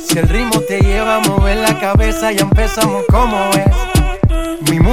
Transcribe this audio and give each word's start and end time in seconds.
Si 0.00 0.18
el 0.18 0.28
ritmo 0.28 0.60
te 0.62 0.80
lleva 0.80 1.18
a 1.18 1.20
mover 1.20 1.58
la 1.58 1.78
cabeza, 1.78 2.32
ya 2.32 2.40
empezamos 2.40 3.04
como 3.08 3.50
es. 3.50 3.67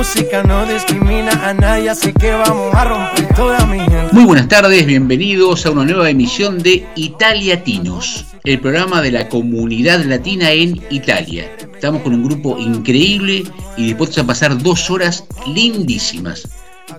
Música 0.05 0.43
no 0.43 0.67
discrimina 0.67 1.31
a 1.49 1.51
nadie, 1.51 1.89
así 1.89 2.13
que 2.13 2.31
vamos 2.31 2.73
a 2.75 2.85
romper 2.85 3.35
toda 3.35 3.65
mi 3.65 3.79
gente. 3.79 4.13
Muy 4.13 4.23
buenas 4.23 4.47
tardes, 4.47 4.85
bienvenidos 4.85 5.65
a 5.65 5.71
una 5.71 5.83
nueva 5.83 6.11
emisión 6.11 6.59
de 6.61 6.87
Italiatinos, 6.95 8.23
el 8.43 8.59
programa 8.59 9.01
de 9.01 9.11
la 9.11 9.27
comunidad 9.27 10.01
latina 10.01 10.51
en 10.51 10.79
Italia. 10.91 11.51
Estamos 11.73 12.03
con 12.03 12.13
un 12.13 12.23
grupo 12.23 12.59
increíble 12.59 13.45
y 13.77 13.83
dispuestos 13.83 14.19
a 14.19 14.27
pasar 14.27 14.55
dos 14.61 14.91
horas 14.91 15.25
lindísimas. 15.47 16.47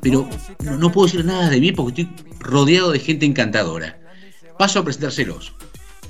Pero 0.02 0.28
no, 0.64 0.76
no 0.76 0.90
puedo 0.90 1.06
decir 1.06 1.24
nada 1.24 1.48
de 1.48 1.60
mí 1.60 1.70
porque 1.70 2.02
estoy 2.02 2.10
rodeado 2.40 2.90
de 2.90 2.98
gente 2.98 3.24
encantadora. 3.24 4.00
Paso 4.58 4.80
a 4.80 4.84
presentárselos. 4.84 5.54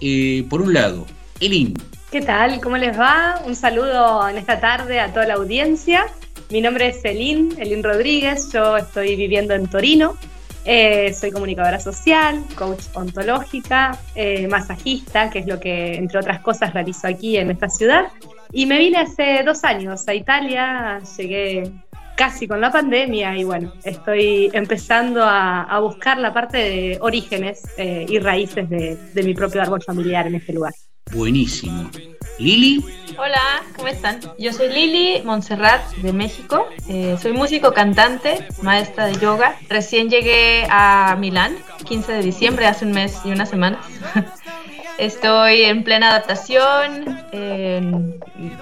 Eh, 0.00 0.46
por 0.48 0.62
un 0.62 0.72
lado, 0.72 1.06
Elin. 1.40 1.74
¿Qué 2.10 2.22
tal? 2.22 2.58
¿Cómo 2.62 2.78
les 2.78 2.98
va? 2.98 3.42
Un 3.44 3.54
saludo 3.54 4.26
en 4.30 4.38
esta 4.38 4.60
tarde 4.60 4.98
a 4.98 5.12
toda 5.12 5.26
la 5.26 5.34
audiencia. 5.34 6.06
Mi 6.50 6.60
nombre 6.60 6.88
es 6.88 7.04
Elin, 7.04 7.54
Elin 7.58 7.82
Rodríguez, 7.82 8.52
yo 8.52 8.76
estoy 8.76 9.16
viviendo 9.16 9.52
en 9.54 9.66
Torino. 9.66 10.16
Eh, 10.64 11.12
soy 11.12 11.30
comunicadora 11.32 11.80
social, 11.80 12.42
coach 12.54 12.84
ontológica, 12.94 13.98
eh, 14.14 14.46
masajista, 14.48 15.28
que 15.30 15.40
es 15.40 15.46
lo 15.46 15.58
que, 15.58 15.94
entre 15.94 16.18
otras 16.18 16.40
cosas, 16.40 16.72
realizo 16.72 17.08
aquí 17.08 17.36
en 17.36 17.50
esta 17.50 17.68
ciudad. 17.68 18.06
Y 18.52 18.66
me 18.66 18.78
vine 18.78 18.98
hace 18.98 19.42
dos 19.44 19.64
años 19.64 20.06
a 20.06 20.14
Italia, 20.14 21.00
llegué 21.16 21.72
casi 22.16 22.46
con 22.48 22.60
la 22.60 22.70
pandemia 22.70 23.36
y 23.36 23.44
bueno, 23.44 23.72
estoy 23.84 24.50
empezando 24.52 25.22
a, 25.22 25.64
a 25.64 25.80
buscar 25.80 26.18
la 26.18 26.32
parte 26.32 26.58
de 26.58 26.98
orígenes 27.00 27.62
eh, 27.76 28.06
y 28.08 28.18
raíces 28.18 28.70
de, 28.70 28.96
de 28.96 29.22
mi 29.22 29.34
propio 29.34 29.62
árbol 29.62 29.82
familiar 29.82 30.26
en 30.26 30.36
este 30.36 30.52
lugar. 30.52 30.72
Buenísimo. 31.12 31.90
Lili. 32.38 32.84
Hola, 33.18 33.62
¿cómo 33.74 33.88
están? 33.88 34.20
Yo 34.38 34.52
soy 34.52 34.68
Lili 34.68 35.22
Montserrat 35.24 35.90
de 35.96 36.12
México. 36.12 36.66
Eh, 36.88 37.16
soy 37.20 37.32
músico, 37.32 37.72
cantante, 37.72 38.46
maestra 38.62 39.06
de 39.06 39.18
yoga. 39.18 39.56
Recién 39.68 40.10
llegué 40.10 40.66
a 40.70 41.16
Milán, 41.18 41.56
15 41.84 42.12
de 42.12 42.22
diciembre, 42.22 42.66
hace 42.66 42.84
un 42.84 42.92
mes 42.92 43.18
y 43.24 43.30
unas 43.30 43.48
semanas. 43.48 43.84
Estoy 44.98 45.62
en 45.62 45.84
plena 45.84 46.10
adaptación, 46.10 47.22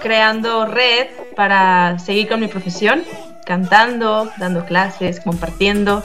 creando 0.01 0.65
red 0.65 1.07
para 1.35 1.97
seguir 1.99 2.27
con 2.27 2.41
mi 2.41 2.47
profesión, 2.47 3.03
cantando, 3.45 4.29
dando 4.37 4.65
clases, 4.65 5.21
compartiendo. 5.21 6.03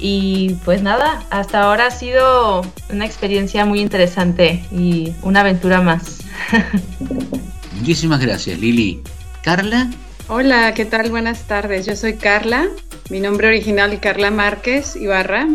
Y 0.00 0.56
pues 0.64 0.82
nada, 0.82 1.22
hasta 1.30 1.62
ahora 1.62 1.86
ha 1.86 1.90
sido 1.90 2.62
una 2.90 3.04
experiencia 3.04 3.66
muy 3.66 3.80
interesante 3.80 4.64
y 4.72 5.12
una 5.22 5.40
aventura 5.40 5.82
más. 5.82 6.20
Muchísimas 7.78 8.20
gracias, 8.20 8.58
Lili. 8.58 9.02
Carla. 9.42 9.90
Hola, 10.28 10.74
¿qué 10.74 10.84
tal? 10.84 11.10
Buenas 11.10 11.42
tardes. 11.42 11.86
Yo 11.86 11.96
soy 11.96 12.14
Carla. 12.14 12.68
Mi 13.10 13.20
nombre 13.20 13.48
original 13.48 13.92
es 13.92 14.00
Carla 14.00 14.30
Márquez 14.30 14.94
Ibarra, 14.96 15.48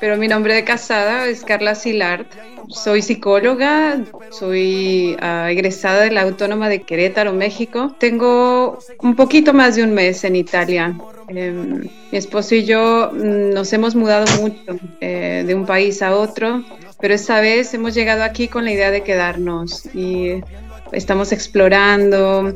pero 0.00 0.16
mi 0.16 0.28
nombre 0.28 0.54
de 0.54 0.64
casada 0.64 1.26
es 1.26 1.44
Carla 1.44 1.74
Silart. 1.74 2.26
Soy 2.68 3.02
psicóloga, 3.02 4.00
soy 4.30 5.16
ah, 5.20 5.50
egresada 5.50 6.02
de 6.02 6.10
la 6.10 6.22
Autónoma 6.22 6.68
de 6.68 6.82
Querétaro, 6.82 7.32
México. 7.32 7.94
Tengo 7.98 8.78
un 9.00 9.16
poquito 9.16 9.52
más 9.52 9.76
de 9.76 9.84
un 9.84 9.92
mes 9.92 10.24
en 10.24 10.36
Italia. 10.36 10.96
Em, 11.28 11.88
mi 12.10 12.18
esposo 12.18 12.54
y 12.54 12.64
yo 12.64 13.10
mm, 13.12 13.50
nos 13.54 13.72
hemos 13.72 13.94
mudado 13.94 14.26
mucho 14.40 14.78
eh, 15.00 15.44
de 15.46 15.54
un 15.54 15.66
país 15.66 16.02
a 16.02 16.14
otro, 16.16 16.64
pero 17.00 17.14
esta 17.14 17.40
vez 17.40 17.72
hemos 17.74 17.94
llegado 17.94 18.22
aquí 18.22 18.48
con 18.48 18.64
la 18.64 18.72
idea 18.72 18.90
de 18.90 19.02
quedarnos 19.02 19.86
y 19.94 20.42
estamos 20.92 21.32
explorando, 21.32 22.52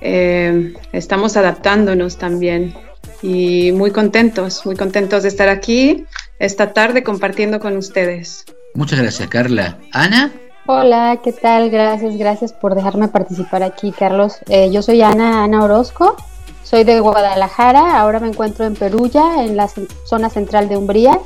eh, 0.00 0.74
estamos 0.92 1.36
adaptándonos 1.36 2.16
también 2.16 2.74
y 3.22 3.72
muy 3.72 3.90
contentos, 3.90 4.64
muy 4.66 4.76
contentos 4.76 5.22
de 5.22 5.28
estar 5.30 5.48
aquí 5.48 6.04
esta 6.44 6.72
tarde 6.72 7.02
compartiendo 7.02 7.60
con 7.60 7.76
ustedes. 7.76 8.44
Muchas 8.74 9.00
gracias, 9.00 9.28
Carla. 9.28 9.78
Ana. 9.92 10.32
Hola, 10.66 11.20
¿qué 11.22 11.32
tal? 11.32 11.70
Gracias, 11.70 12.16
gracias 12.16 12.52
por 12.52 12.74
dejarme 12.74 13.08
participar 13.08 13.62
aquí, 13.62 13.92
Carlos. 13.92 14.38
Eh, 14.48 14.70
yo 14.72 14.82
soy 14.82 15.02
Ana, 15.02 15.44
Ana 15.44 15.62
Orozco, 15.62 16.16
soy 16.62 16.84
de 16.84 17.00
Guadalajara, 17.00 18.00
ahora 18.00 18.18
me 18.18 18.28
encuentro 18.28 18.64
en 18.64 18.74
Perugia, 18.74 19.44
en 19.44 19.56
la 19.56 19.68
zona 20.04 20.30
central 20.30 20.68
de 20.68 20.76
Umbría. 20.76 21.18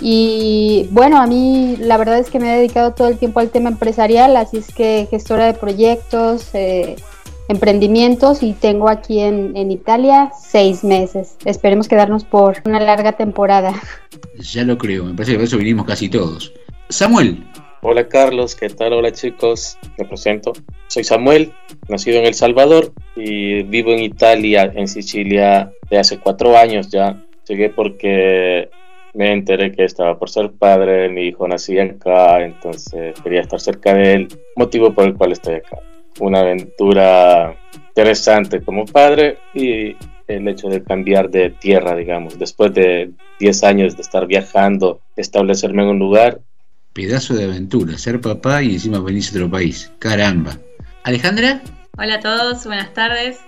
Y 0.00 0.88
bueno, 0.90 1.20
a 1.20 1.26
mí 1.26 1.76
la 1.80 1.96
verdad 1.96 2.18
es 2.18 2.30
que 2.30 2.38
me 2.38 2.52
he 2.52 2.56
dedicado 2.58 2.92
todo 2.92 3.08
el 3.08 3.18
tiempo 3.18 3.40
al 3.40 3.50
tema 3.50 3.70
empresarial, 3.70 4.36
así 4.36 4.58
es 4.58 4.72
que 4.72 5.08
gestora 5.10 5.46
de 5.46 5.54
proyectos, 5.54 6.50
eh, 6.52 6.96
emprendimientos 7.48 8.42
y 8.42 8.52
tengo 8.52 8.88
aquí 8.88 9.20
en, 9.20 9.56
en 9.56 9.70
Italia 9.70 10.30
seis 10.38 10.84
meses. 10.84 11.36
Esperemos 11.44 11.88
quedarnos 11.88 12.24
por 12.24 12.56
una 12.64 12.80
larga 12.80 13.12
temporada. 13.12 13.72
Ya 14.38 14.64
lo 14.64 14.78
creo, 14.78 15.04
me 15.04 15.14
parece 15.14 15.32
que 15.32 15.38
por 15.38 15.44
eso 15.44 15.58
vinimos 15.58 15.86
casi 15.86 16.08
todos. 16.08 16.52
Samuel. 16.88 17.44
Hola 17.82 18.08
Carlos, 18.08 18.56
¿qué 18.56 18.68
tal? 18.68 18.94
Hola 18.94 19.12
chicos, 19.12 19.78
me 19.96 20.04
presento. 20.04 20.52
Soy 20.88 21.04
Samuel, 21.04 21.52
nacido 21.88 22.18
en 22.18 22.26
El 22.26 22.34
Salvador 22.34 22.92
y 23.14 23.62
vivo 23.62 23.92
en 23.92 24.00
Italia, 24.00 24.72
en 24.74 24.88
Sicilia, 24.88 25.70
de 25.88 25.98
hace 25.98 26.18
cuatro 26.18 26.56
años 26.56 26.88
ya. 26.90 27.22
Llegué 27.46 27.70
porque 27.70 28.70
me 29.14 29.32
enteré 29.32 29.70
que 29.72 29.84
estaba 29.84 30.18
por 30.18 30.30
ser 30.30 30.50
padre, 30.50 31.08
mi 31.10 31.28
hijo 31.28 31.46
nacía 31.46 31.84
acá, 31.84 32.42
entonces 32.44 33.14
quería 33.22 33.42
estar 33.42 33.60
cerca 33.60 33.94
de 33.94 34.14
él, 34.14 34.28
motivo 34.56 34.92
por 34.92 35.04
el 35.04 35.14
cual 35.14 35.32
estoy 35.32 35.54
acá. 35.56 35.78
Una 36.18 36.40
aventura 36.40 37.56
interesante 37.88 38.62
como 38.62 38.84
padre 38.86 39.38
y 39.54 39.96
el 40.26 40.48
hecho 40.48 40.68
de 40.68 40.82
cambiar 40.82 41.30
de 41.30 41.50
tierra, 41.50 41.94
digamos, 41.94 42.38
después 42.38 42.74
de 42.74 43.10
10 43.38 43.64
años 43.64 43.96
de 43.96 44.02
estar 44.02 44.26
viajando, 44.26 45.00
establecerme 45.16 45.82
en 45.82 45.88
un 45.90 45.98
lugar 45.98 46.40
Pedazo 46.96 47.34
de 47.34 47.44
aventura, 47.44 47.98
ser 47.98 48.22
papá 48.22 48.62
y 48.62 48.72
encima 48.72 48.98
venirse 49.00 49.36
a 49.36 49.42
otro 49.42 49.50
país. 49.50 49.92
Caramba. 49.98 50.56
Alejandra. 51.02 51.60
Hola 51.98 52.14
a 52.14 52.20
todos, 52.20 52.64
buenas 52.64 52.94
tardes. 52.94 53.38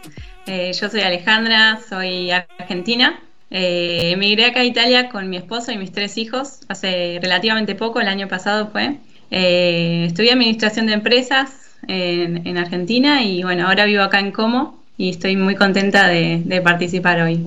Eh, 0.46 0.70
yo 0.78 0.90
soy 0.90 1.00
Alejandra, 1.00 1.80
soy 1.88 2.30
argentina. 2.30 3.18
Eh, 3.50 4.10
emigré 4.12 4.44
acá 4.44 4.60
a 4.60 4.64
Italia 4.64 5.08
con 5.08 5.30
mi 5.30 5.38
esposo 5.38 5.72
y 5.72 5.78
mis 5.78 5.92
tres 5.92 6.18
hijos 6.18 6.60
hace 6.68 7.20
relativamente 7.22 7.74
poco, 7.74 8.00
el 8.00 8.08
año 8.08 8.28
pasado 8.28 8.68
fue. 8.68 8.98
Eh, 9.30 10.04
estudié 10.06 10.32
administración 10.32 10.84
de 10.84 10.92
empresas 10.92 11.67
en, 11.88 12.46
en 12.46 12.58
Argentina 12.58 13.24
y 13.24 13.42
bueno, 13.42 13.66
ahora 13.66 13.86
vivo 13.86 14.02
acá 14.02 14.20
en 14.20 14.30
Como 14.30 14.78
y 14.96 15.10
estoy 15.10 15.36
muy 15.36 15.56
contenta 15.56 16.06
de, 16.06 16.42
de 16.44 16.60
participar 16.60 17.20
hoy. 17.20 17.44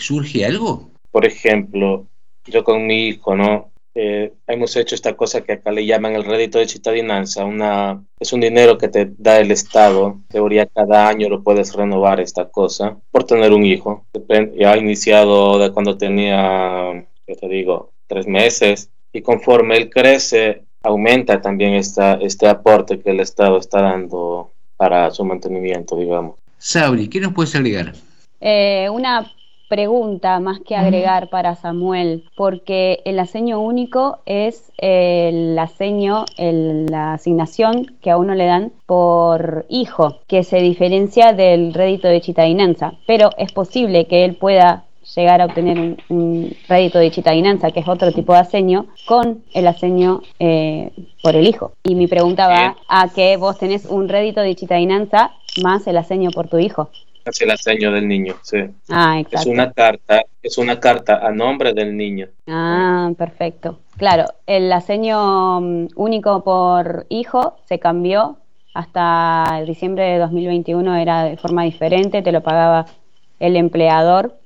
surge 0.00 0.44
algo? 0.44 0.90
Por 1.10 1.24
ejemplo, 1.24 2.06
yo 2.44 2.64
con 2.64 2.86
mi 2.86 3.08
hijo, 3.08 3.34
¿no? 3.34 3.70
Eh, 3.96 4.32
hemos 4.48 4.74
hecho 4.76 4.96
esta 4.96 5.16
cosa 5.16 5.42
que 5.42 5.52
acá 5.52 5.70
le 5.70 5.86
llaman 5.86 6.16
el 6.16 6.24
rédito 6.24 6.58
de 6.58 6.68
cittadinanza. 6.68 7.44
Una, 7.44 8.04
es 8.18 8.32
un 8.32 8.40
dinero 8.40 8.76
que 8.76 8.88
te 8.88 9.12
da 9.16 9.38
el 9.38 9.52
Estado. 9.52 10.08
En 10.08 10.24
teoría, 10.24 10.66
cada 10.66 11.08
año 11.08 11.28
lo 11.28 11.42
puedes 11.42 11.72
renovar 11.74 12.20
esta 12.20 12.48
cosa 12.48 12.98
por 13.12 13.24
tener 13.24 13.52
un 13.52 13.64
hijo. 13.64 14.04
Ya 14.58 14.72
ha 14.72 14.76
iniciado 14.76 15.58
de 15.60 15.72
cuando 15.72 15.96
tenía, 15.96 17.06
yo 17.26 17.36
te 17.36 17.48
digo, 17.48 17.92
tres 18.08 18.26
meses. 18.26 18.90
Y 19.12 19.22
conforme 19.22 19.76
él 19.76 19.88
crece, 19.88 20.64
aumenta 20.82 21.40
también 21.40 21.74
este 21.74 22.48
aporte 22.48 23.00
que 23.00 23.10
el 23.10 23.20
Estado 23.20 23.58
está 23.58 23.80
dando 23.80 24.53
para 24.76 25.10
su 25.10 25.24
mantenimiento, 25.24 25.96
digamos. 25.96 26.36
Sabri, 26.58 27.08
¿qué 27.08 27.20
nos 27.20 27.32
puedes 27.32 27.54
agregar? 27.54 27.92
Eh, 28.40 28.88
una 28.90 29.30
pregunta 29.68 30.38
más 30.40 30.60
que 30.60 30.76
agregar 30.76 31.30
para 31.30 31.56
Samuel, 31.56 32.24
porque 32.36 33.00
el 33.04 33.18
aseño 33.18 33.60
único 33.60 34.18
es 34.26 34.70
el 34.78 35.58
aseño, 35.58 36.26
la 36.36 37.14
asignación 37.14 37.96
que 38.00 38.10
a 38.10 38.16
uno 38.16 38.34
le 38.34 38.46
dan 38.46 38.72
por 38.86 39.66
hijo, 39.68 40.20
que 40.28 40.44
se 40.44 40.58
diferencia 40.58 41.32
del 41.32 41.74
rédito 41.74 42.08
de 42.08 42.20
chitainanza, 42.20 42.92
pero 43.06 43.30
es 43.36 43.52
posible 43.52 44.06
que 44.06 44.24
él 44.24 44.36
pueda 44.36 44.84
llegar 45.16 45.40
a 45.40 45.46
obtener 45.46 45.96
un, 46.08 46.56
rédito 46.68 46.98
de 46.98 47.10
chitainanza, 47.10 47.70
que 47.70 47.80
es 47.80 47.88
otro 47.88 48.12
tipo 48.12 48.32
de 48.32 48.40
aseño, 48.40 48.86
con 49.06 49.42
el 49.52 49.66
aseño 49.66 50.22
eh, 50.38 50.90
por 51.22 51.36
el 51.36 51.46
hijo. 51.46 51.72
Y 51.82 51.94
mi 51.94 52.06
pregunta 52.06 52.48
va 52.48 52.76
a 52.88 53.08
que 53.08 53.36
vos 53.36 53.58
tenés 53.58 53.86
un 53.86 54.08
rédito 54.08 54.40
de 54.40 54.54
chitainanza 54.54 55.32
más 55.62 55.86
el 55.86 55.96
aseño 55.96 56.30
por 56.30 56.48
tu 56.48 56.58
hijo. 56.58 56.90
Es 57.24 57.40
el 57.40 57.50
aseño 57.50 57.90
del 57.90 58.06
niño, 58.06 58.34
sí. 58.42 58.58
Ah, 58.90 59.18
exacto. 59.18 59.38
Es 59.38 59.46
una 59.46 59.72
carta, 59.72 60.22
es 60.42 60.58
una 60.58 60.78
carta 60.78 61.26
a 61.26 61.30
nombre 61.30 61.72
del 61.72 61.96
niño. 61.96 62.28
Ah, 62.46 63.10
perfecto. 63.16 63.78
Claro, 63.96 64.26
el 64.46 64.70
aseño 64.70 65.60
mm, 65.60 65.88
único 65.96 66.44
por 66.44 67.06
hijo 67.08 67.56
se 67.66 67.78
cambió 67.78 68.36
hasta 68.74 69.62
diciembre 69.66 70.04
de 70.04 70.18
2021 70.18 70.96
era 70.96 71.24
de 71.24 71.36
forma 71.36 71.62
diferente, 71.62 72.22
te 72.22 72.32
lo 72.32 72.42
pagaba 72.42 72.86
el 73.38 73.56
empleador, 73.56 74.36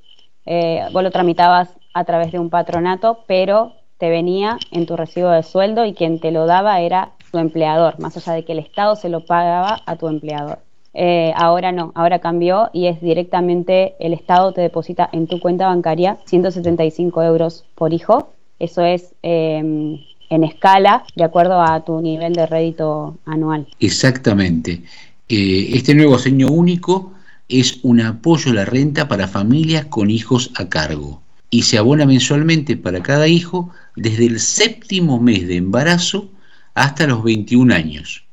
eh, 0.51 0.81
vos 0.91 1.03
lo 1.03 1.11
tramitabas 1.11 1.69
a 1.93 2.03
través 2.05 2.31
de 2.31 2.39
un 2.39 2.49
patronato, 2.49 3.19
pero 3.27 3.73
te 3.99 4.09
venía 4.09 4.57
en 4.71 4.87
tu 4.87 4.97
recibo 4.97 5.29
de 5.29 5.43
sueldo 5.43 5.85
y 5.85 5.93
quien 5.93 6.19
te 6.19 6.31
lo 6.31 6.47
daba 6.47 6.81
era 6.81 7.11
tu 7.31 7.37
empleador, 7.37 7.99
más 7.99 8.17
allá 8.17 8.33
de 8.33 8.43
que 8.43 8.53
el 8.53 8.59
Estado 8.59 8.95
se 8.95 9.09
lo 9.09 9.23
pagaba 9.25 9.83
a 9.85 9.95
tu 9.95 10.07
empleador. 10.07 10.57
Eh, 10.95 11.31
ahora 11.35 11.71
no, 11.71 11.91
ahora 11.93 12.17
cambió 12.17 12.71
y 12.73 12.87
es 12.87 12.99
directamente 12.99 13.93
el 13.99 14.11
Estado 14.13 14.51
te 14.51 14.61
deposita 14.61 15.07
en 15.11 15.27
tu 15.27 15.39
cuenta 15.39 15.67
bancaria 15.67 16.17
175 16.25 17.21
euros 17.21 17.63
por 17.75 17.93
hijo. 17.93 18.33
Eso 18.57 18.83
es 18.83 19.13
em, 19.21 19.99
en 20.31 20.43
escala 20.43 21.03
de 21.15 21.25
acuerdo 21.25 21.61
a 21.61 21.85
tu 21.85 22.01
nivel 22.01 22.33
de 22.33 22.47
rédito 22.47 23.17
anual. 23.23 23.67
Exactamente. 23.79 24.81
Eh, 25.29 25.69
este 25.73 25.93
nuevo 25.93 26.15
aseño 26.15 26.47
único 26.47 27.11
es 27.49 27.79
un 27.83 28.01
apoyo 28.01 28.51
a 28.51 28.55
la 28.55 28.65
renta 28.65 29.07
para 29.07 29.27
familias 29.27 29.85
con 29.85 30.09
hijos 30.09 30.51
a 30.55 30.69
cargo 30.69 31.21
y 31.49 31.63
se 31.63 31.77
abona 31.77 32.05
mensualmente 32.05 32.77
para 32.77 33.03
cada 33.03 33.27
hijo 33.27 33.71
desde 33.95 34.27
el 34.27 34.39
séptimo 34.39 35.19
mes 35.19 35.47
de 35.47 35.57
embarazo 35.57 36.29
hasta 36.75 37.07
los 37.07 37.23
21 37.23 37.73
años 37.73 38.23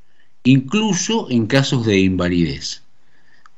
incluso 0.46 1.28
en 1.30 1.46
casos 1.46 1.84
de 1.84 2.00
invalidez. 2.00 2.82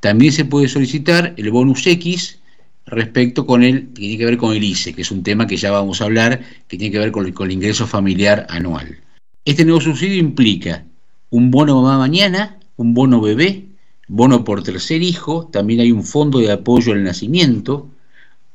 También 0.00 0.32
se 0.32 0.44
puede 0.44 0.68
solicitar 0.68 1.34
el 1.36 1.50
bonus 1.50 1.86
X 1.86 2.38
respecto 2.86 3.46
con 3.46 3.62
el 3.62 3.88
que 3.88 4.00
tiene 4.00 4.18
que 4.18 4.24
ver 4.24 4.36
con 4.38 4.56
el 4.56 4.64
ICE, 4.64 4.94
que 4.94 5.02
es 5.02 5.10
un 5.10 5.22
tema 5.22 5.46
que 5.46 5.56
ya 5.56 5.70
vamos 5.70 6.00
a 6.00 6.04
hablar, 6.04 6.40
que 6.66 6.78
tiene 6.78 6.90
que 6.90 6.98
ver 6.98 7.12
con 7.12 7.26
el, 7.26 7.52
ingreso 7.52 7.86
familiar 7.86 8.46
anual. 8.48 8.98
Este 9.44 9.64
nuevo 9.64 9.80
subsidio 9.80 10.16
implica 10.16 10.84
un 11.30 11.50
bono 11.50 11.82
mamá 11.82 11.98
mañana, 11.98 12.58
un 12.76 12.94
bono 12.94 13.20
bebé, 13.20 13.66
bono 14.08 14.44
por 14.44 14.62
tercer 14.62 15.02
hijo, 15.02 15.48
también 15.52 15.80
hay 15.80 15.92
un 15.92 16.02
fondo 16.02 16.38
de 16.38 16.50
apoyo 16.50 16.92
al 16.92 17.04
nacimiento, 17.04 17.88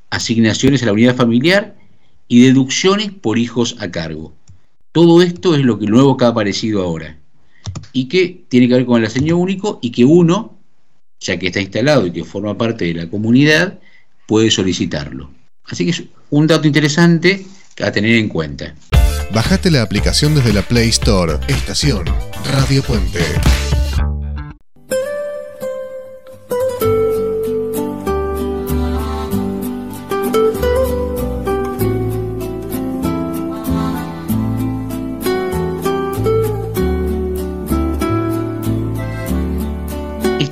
asignaciones 0.10 0.84
a 0.84 0.88
la 0.88 0.94
unidad 0.94 1.16
familiar 1.16 1.76
y 2.28 2.44
deducciones 2.44 3.12
por 3.12 3.38
hijos 3.38 3.76
a 3.80 3.92
cargo. 3.92 4.34
Todo 4.92 5.22
esto 5.22 5.56
es 5.56 5.62
lo 5.64 5.80
que 5.80 5.86
nuevo 5.86 6.18
que 6.18 6.26
ha 6.26 6.30
aparecido 6.30 6.84
ahora 6.84 7.18
y 7.94 8.06
que 8.06 8.44
tiene 8.50 8.68
que 8.68 8.76
ver 8.76 8.86
con 8.86 9.00
el 9.00 9.08
aseño 9.08 9.38
único 9.38 9.80
y 9.82 9.92
que 9.92 10.06
uno, 10.06 10.58
ya 11.20 11.38
que 11.38 11.48
está 11.48 11.62
instalado 11.62 12.06
y 12.06 12.12
que 12.12 12.24
forma 12.24 12.58
parte 12.58 12.86
de 12.86 12.94
la 12.94 13.10
comunidad, 13.10 13.80
puede 14.28 14.52
solicitarlo. 14.52 15.30
Así 15.66 15.86
que 15.86 15.92
es 15.92 16.04
un 16.30 16.48
dato 16.48 16.68
interesante 16.68 17.46
a 17.82 17.92
tener 17.92 18.16
en 18.16 18.30
cuenta. 18.30 18.76
Bajate 19.34 19.72
la 19.72 19.82
aplicación 19.82 20.36
desde 20.36 20.54
la 20.54 20.62
Play 20.62 20.90
Store. 20.90 21.40
Estación 21.48 22.06
Radio 22.52 22.84
Puente. 22.84 23.20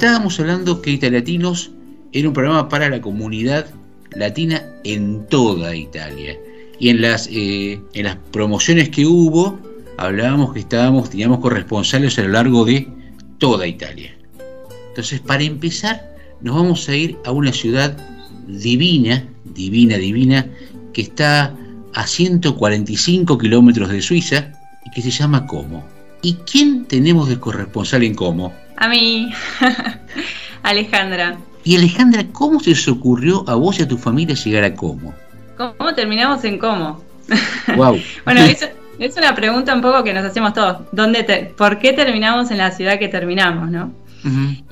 Estábamos 0.02 0.40
hablando 0.40 0.82
que 0.82 0.90
Italiatinos 0.90 1.70
era 2.12 2.28
un 2.28 2.34
programa 2.34 2.68
para 2.70 2.90
la 2.90 3.00
comunidad 3.02 3.68
latina 4.16 4.66
en 4.84 5.28
toda 5.28 5.76
Italia. 5.76 6.40
Y 6.80 6.90
en 6.90 7.04
las, 7.04 7.30
eh, 7.32 7.80
en 7.94 8.06
las 8.06 8.16
promociones 8.32 8.90
que 8.90 9.06
hubo, 9.06 9.60
hablábamos 9.98 10.54
que 10.54 10.60
estábamos, 10.62 11.12
teníamos 11.12 11.38
corresponsales 11.38 12.18
a 12.18 12.24
lo 12.24 12.30
largo 12.30 12.66
de 12.66 12.88
toda 13.38 13.68
Italia. 13.68 14.12
Entonces, 14.90 15.20
para 15.20 15.44
empezar, 15.44 16.16
nos 16.42 16.56
vamos 16.56 16.90
a 16.90 16.96
ir 16.96 17.20
a 17.24 17.32
una 17.32 17.54
ciudad 17.54 17.96
divina, 18.48 19.24
divina, 19.54 19.98
divina, 19.98 20.48
que 20.94 21.04
está 21.04 21.56
a 21.94 22.08
145 22.08 23.38
kilómetros 23.38 23.90
de 23.90 24.02
Suiza 24.02 24.52
y 24.84 24.90
que 24.90 25.04
se 25.04 25.12
llama 25.12 25.46
Como. 25.46 25.86
¿Y 26.24 26.34
quién 26.52 26.86
tenemos 26.86 27.30
de 27.30 27.40
corresponsal 27.40 28.02
en 28.02 28.16
Como? 28.16 28.52
A 28.82 28.88
mí, 28.88 29.32
Alejandra. 30.64 31.38
Y 31.64 31.78
Alejandra, 31.78 32.26
¿cómo 32.32 32.60
se 32.60 32.72
os 32.72 32.88
ocurrió 32.88 33.48
a 33.48 33.54
vos 33.54 33.78
y 33.78 33.84
a 33.84 33.88
tu 33.88 33.96
familia 33.96 34.34
llegar 34.34 34.64
a 34.64 34.74
Como? 34.74 35.14
¿Cómo 35.56 35.94
terminamos 35.94 36.44
en 36.46 36.58
Como? 36.58 37.00
Wow. 37.78 38.02
bueno, 38.26 38.42
es, 38.42 38.68
una 39.16 39.36
pregunta 39.36 39.76
un 39.76 39.82
poco 39.82 40.04
que 40.04 40.16
nos 40.16 40.26
hacemos 40.26 40.56
todos. 40.56 40.80
¿Dónde 40.92 41.54
¿Por 41.56 41.78
qué 41.78 41.94
terminamos 41.94 42.50
en 42.50 42.58
la 42.58 42.72
ciudad 42.72 42.98
que 42.98 43.08
terminamos, 43.08 43.70
no? 43.70 43.94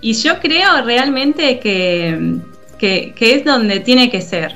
Y 0.02 0.14
yo 0.14 0.40
creo 0.40 0.84
realmente 0.84 1.60
que, 1.60 2.40
que, 2.80 3.14
que 3.16 3.36
es 3.36 3.46
donde 3.46 3.80
tiene 3.80 4.10
que 4.10 4.22
ser. 4.22 4.56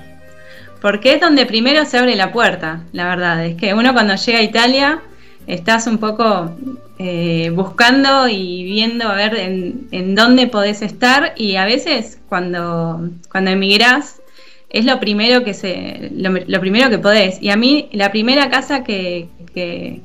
Porque 0.81 1.13
es 1.13 1.21
donde 1.21 1.45
primero 1.45 1.85
se 1.85 1.99
abre 1.99 2.15
la 2.15 2.31
puerta, 2.31 2.81
la 2.91 3.05
verdad. 3.05 3.45
Es 3.45 3.55
que 3.55 3.75
uno 3.75 3.93
cuando 3.93 4.15
llega 4.15 4.39
a 4.39 4.43
Italia 4.43 5.01
estás 5.47 5.87
un 5.87 5.97
poco 5.97 6.51
eh, 6.99 7.51
buscando 7.53 8.27
y 8.27 8.63
viendo 8.63 9.07
a 9.07 9.15
ver 9.15 9.35
en, 9.35 10.15
dónde 10.15 10.47
podés 10.47 10.81
estar 10.81 11.33
y 11.35 11.55
a 11.55 11.65
veces 11.65 12.19
cuando, 12.29 13.09
cuando 13.29 13.51
emigrás 13.51 14.21
es 14.69 14.85
lo 14.85 14.99
primero 14.99 15.43
que 15.43 15.53
se 15.53 16.11
lo, 16.15 16.59
primero 16.59 16.89
que 16.89 16.99
podés 16.99 17.41
y 17.41 17.49
a 17.49 17.55
mí 17.55 17.89
la 17.91 18.11
primera 18.11 18.49
casa 18.49 18.83
que, 18.83 19.27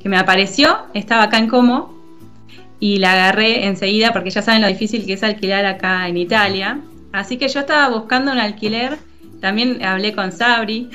me 0.04 0.18
apareció 0.18 0.78
estaba 0.92 1.24
acá 1.24 1.38
en 1.38 1.48
Como 1.48 1.98
y 2.80 2.98
la 2.98 3.12
agarré 3.12 3.66
enseguida 3.66 4.12
porque 4.12 4.30
ya 4.30 4.42
saben 4.42 4.62
lo 4.62 4.68
difícil 4.68 5.06
que 5.06 5.14
es 5.14 5.22
alquilar 5.22 5.64
acá 5.64 6.06
en 6.08 6.16
Italia. 6.16 6.80
Así 7.12 7.38
que 7.38 7.48
yo 7.48 7.60
estaba 7.60 7.88
buscando 7.88 8.30
un 8.30 8.38
alquiler, 8.38 8.98
también 9.40 9.82
hablé 9.82 10.12
con 10.12 10.32
Sabri, 10.32 10.90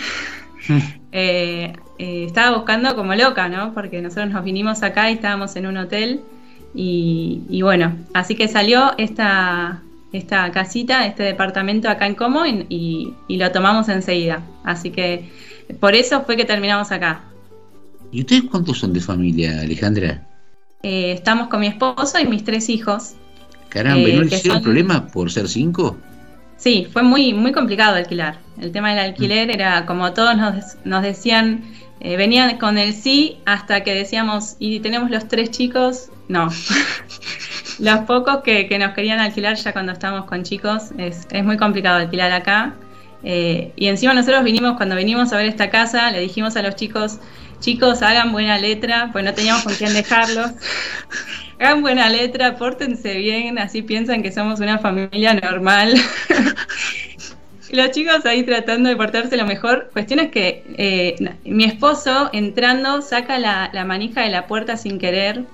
eh, 1.12 1.74
eh, 1.98 2.26
estaba 2.26 2.58
buscando 2.58 2.96
como 2.96 3.16
loca, 3.16 3.50
¿no? 3.50 3.74
Porque 3.74 4.02
nosotros 4.02 4.30
nos 4.30 4.44
vinimos 4.44 4.84
acá 4.84 5.10
y 5.10 5.16
estábamos 5.16 5.56
en 5.56 5.68
un 5.68 5.78
hotel 5.78 6.22
y, 6.76 7.62
bueno, 7.62 7.96
así 8.14 8.36
que 8.36 8.48
salió 8.48 8.94
esta, 8.98 9.82
esta 10.12 10.52
casita, 10.52 11.06
este 11.06 11.22
departamento 11.22 11.88
acá 11.88 12.08
en 12.08 12.16
Como 12.16 12.46
y, 12.48 13.14
y 13.28 13.38
lo 13.38 13.52
tomamos 13.52 13.90
enseguida. 13.90 14.42
Así 14.64 14.90
que 14.90 15.30
por 15.80 15.94
eso 15.96 16.24
fue 16.24 16.36
que 16.36 16.46
terminamos 16.46 16.92
acá. 16.92 17.22
¿Y 18.12 18.22
ustedes 18.22 18.44
cuántos 18.44 18.80
son 18.80 18.94
de 18.94 19.00
familia, 19.00 19.62
Alejandra? 19.62 20.28
Eh, 20.84 21.14
estamos 21.14 21.48
con 21.48 21.62
mi 21.62 21.68
esposo 21.68 22.20
y 22.20 22.26
mis 22.26 22.44
tres 22.44 22.70
hijos. 22.70 23.14
Caramba, 23.70 24.02
¿no 24.02 24.08
eh, 24.08 24.26
le 24.26 24.36
hicieron 24.36 24.62
problema 24.62 25.08
por 25.08 25.32
ser 25.32 25.48
cinco? 25.48 25.98
Sí, 26.58 26.88
fue 26.92 27.02
muy, 27.02 27.34
muy 27.34 27.52
complicado 27.52 27.96
alquilar. 27.96 28.38
El 28.62 28.72
tema 28.72 28.92
del 28.92 29.00
alquiler 29.00 29.50
era 29.50 29.86
como 29.86 30.14
todos 30.14 30.36
nos, 30.86 31.02
decían, 31.02 31.64
eh, 32.04 32.18
venían 32.18 32.58
con 32.58 32.78
el 32.78 32.94
sí 32.94 33.38
hasta 33.46 33.84
que 33.84 33.94
decíamos, 33.94 34.56
y 34.60 34.80
tenemos 34.82 35.10
los 35.10 35.28
tres 35.28 35.52
chicos, 35.52 36.10
no. 36.28 36.50
los 37.80 38.00
pocos 38.02 38.44
que, 38.44 38.78
nos 38.78 38.94
querían 38.94 39.20
alquilar 39.20 39.56
ya 39.56 39.74
cuando 39.74 39.94
estábamos 39.94 40.26
con 40.26 40.44
chicos, 40.44 40.92
es, 40.98 41.28
es 41.32 41.44
muy 41.44 41.58
complicado 41.58 41.98
alquilar 42.00 42.32
acá. 42.32 42.74
y 43.24 43.88
encima 43.88 44.14
nosotros 44.14 44.44
vinimos, 44.44 44.78
cuando 44.78 44.96
vinimos 44.96 45.32
a 45.34 45.38
ver 45.38 45.48
esta 45.48 45.70
casa, 45.70 46.12
le 46.12 46.20
dijimos 46.20 46.56
a 46.58 46.62
los 46.62 46.76
chicos, 46.76 47.20
chicos, 47.64 48.02
hagan 48.02 48.34
buena 48.34 48.60
letra, 48.60 49.10
pues 49.14 49.24
no 49.24 49.34
teníamos 49.34 49.64
con 49.64 49.74
quién 49.74 49.94
dejarlos. 49.94 50.52
hagan 51.60 51.82
buena 51.82 52.10
letra, 52.10 52.58
pórtense 52.58 53.16
bien, 53.16 53.58
así 53.58 53.82
piensan 53.82 54.22
que 54.22 54.32
somos 54.32 54.60
una 54.60 54.78
familia 54.80 55.34
normal. 55.34 55.94
los 57.76 57.92
chicos 57.92 58.26
ahí 58.26 58.44
tratando 58.44 58.90
de 58.90 58.96
portarse 58.96 59.38
lo 59.38 59.46
mejor. 59.46 59.90
Cuestión 59.94 60.20
es 60.20 60.32
que 60.32 60.64
eh, 60.78 61.16
mi 61.46 61.66
esposo 61.66 62.30
entrando 62.34 63.02
saca 63.02 63.40
la, 63.40 63.86
manija 63.86 64.22
de 64.22 64.30
la 64.30 64.48
puerta 64.48 64.78
sin 64.78 65.00
querer 65.00 65.46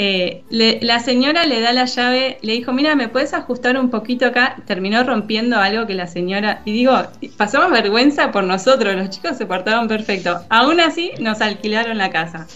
eh, 0.00 0.44
la 0.48 1.00
señora 1.00 1.44
le 1.44 1.60
da 1.60 1.72
la 1.72 1.86
llave, 1.86 2.38
le 2.42 2.52
dijo, 2.52 2.72
mira, 2.72 2.94
¿me 2.94 3.08
puedes 3.08 3.34
ajustar 3.34 3.76
un 3.76 3.90
poquito 3.90 4.26
acá? 4.26 4.54
Terminó 4.64 5.02
rompiendo 5.02 5.58
algo 5.58 5.88
que 5.88 5.94
la 5.94 6.06
señora, 6.06 6.62
y 6.64 6.72
digo, 6.72 6.96
pasamos 7.36 7.72
vergüenza 7.72 8.30
por 8.30 8.44
nosotros, 8.44 8.94
los 8.94 9.10
chicos 9.10 9.36
se 9.36 9.44
portaron 9.44 9.88
perfecto. 9.88 10.40
Aún 10.50 10.78
así, 10.78 11.10
nos 11.18 11.40
alquilaron 11.40 11.98
la 11.98 12.10
casa. 12.10 12.46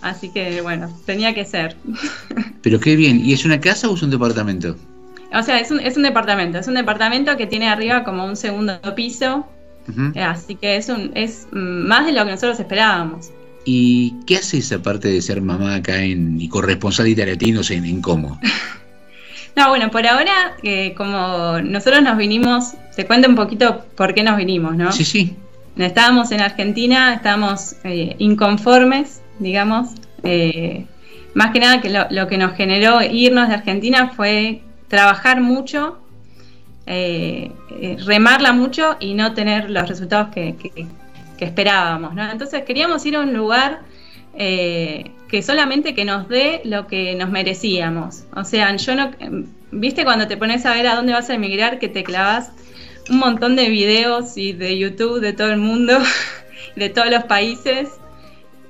Así 0.00 0.28
que 0.32 0.60
bueno, 0.60 0.96
tenía 1.04 1.34
que 1.34 1.44
ser. 1.44 1.76
Pero 2.62 2.78
qué 2.78 2.94
bien, 2.94 3.20
¿y 3.24 3.32
es 3.32 3.44
una 3.44 3.60
casa 3.60 3.88
o 3.88 3.96
es 3.96 4.02
un 4.04 4.10
departamento? 4.10 4.76
O 5.34 5.42
sea, 5.42 5.58
es 5.60 5.70
un, 5.70 5.80
es 5.80 5.96
un 5.96 6.02
departamento, 6.02 6.58
es 6.58 6.68
un 6.68 6.74
departamento 6.74 7.36
que 7.36 7.46
tiene 7.46 7.68
arriba 7.68 8.04
como 8.04 8.24
un 8.24 8.36
segundo 8.36 8.80
piso, 8.94 9.46
así 10.16 10.56
que 10.56 10.76
es, 10.76 10.88
un, 10.88 11.10
es 11.14 11.46
más 11.52 12.06
de 12.06 12.12
lo 12.12 12.24
que 12.24 12.32
nosotros 12.32 12.60
esperábamos. 12.60 13.30
¿Y 13.64 14.14
qué 14.26 14.36
haces 14.38 14.72
aparte 14.72 15.08
de 15.08 15.22
ser 15.22 15.40
mamá 15.40 15.76
acá 15.76 16.02
en, 16.02 16.40
y 16.40 16.48
corresponsal 16.48 17.04
de 17.04 17.12
italiatinos 17.12 17.70
en, 17.70 17.84
en 17.84 18.02
Como? 18.02 18.40
No, 19.54 19.68
bueno, 19.68 19.90
por 19.90 20.06
ahora, 20.06 20.56
eh, 20.62 20.94
como 20.96 21.60
nosotros 21.60 22.02
nos 22.02 22.16
vinimos, 22.16 22.72
te 22.96 23.06
cuento 23.06 23.28
un 23.28 23.34
poquito 23.34 23.84
por 23.96 24.14
qué 24.14 24.22
nos 24.22 24.36
vinimos, 24.38 24.74
¿no? 24.76 24.92
Sí, 24.92 25.04
sí. 25.04 25.36
Estábamos 25.76 26.32
en 26.32 26.40
Argentina, 26.40 27.14
estábamos 27.14 27.76
eh, 27.84 28.16
inconformes, 28.18 29.20
digamos. 29.38 29.90
Eh, 30.22 30.86
más 31.34 31.52
que 31.52 31.60
nada 31.60 31.80
que 31.80 31.90
lo, 31.90 32.26
que 32.28 32.38
nos 32.38 32.54
generó 32.54 33.02
irnos 33.02 33.48
de 33.48 33.54
Argentina 33.54 34.12
fue 34.14 34.62
trabajar 34.92 35.40
mucho, 35.40 35.98
remarla 38.04 38.52
mucho 38.52 38.98
y 39.00 39.14
no 39.14 39.32
tener 39.32 39.70
los 39.70 39.88
resultados 39.88 40.28
que, 40.34 40.54
esperábamos, 41.38 42.14
¿no? 42.14 42.30
Entonces 42.30 42.62
queríamos 42.64 43.04
ir 43.06 43.16
a 43.16 43.20
un 43.20 43.32
lugar 43.32 43.80
eh, 44.36 45.10
que 45.28 45.42
solamente 45.42 45.94
que 45.94 46.04
nos 46.04 46.28
dé 46.28 46.60
lo 46.64 46.86
que 46.86 47.14
nos 47.14 47.30
merecíamos. 47.30 48.24
O 48.36 48.44
sea, 48.44 48.76
yo 48.76 48.94
no, 48.94 49.10
viste 49.70 50.04
cuando 50.04 50.28
te 50.28 50.36
pones 50.36 50.66
a 50.66 50.74
ver 50.74 50.86
a 50.86 50.94
dónde 50.94 51.14
vas 51.14 51.30
a 51.30 51.34
emigrar, 51.34 51.78
que 51.78 51.88
te 51.88 52.04
clavas 52.04 52.52
un 53.08 53.18
montón 53.18 53.56
de 53.56 53.70
videos 53.70 54.36
y 54.36 54.52
de 54.52 54.76
YouTube 54.76 55.20
de 55.20 55.32
todo 55.32 55.50
el 55.50 55.58
mundo, 55.58 55.98
de 56.76 56.90
todos 56.90 57.10
los 57.10 57.24
países. 57.24 57.88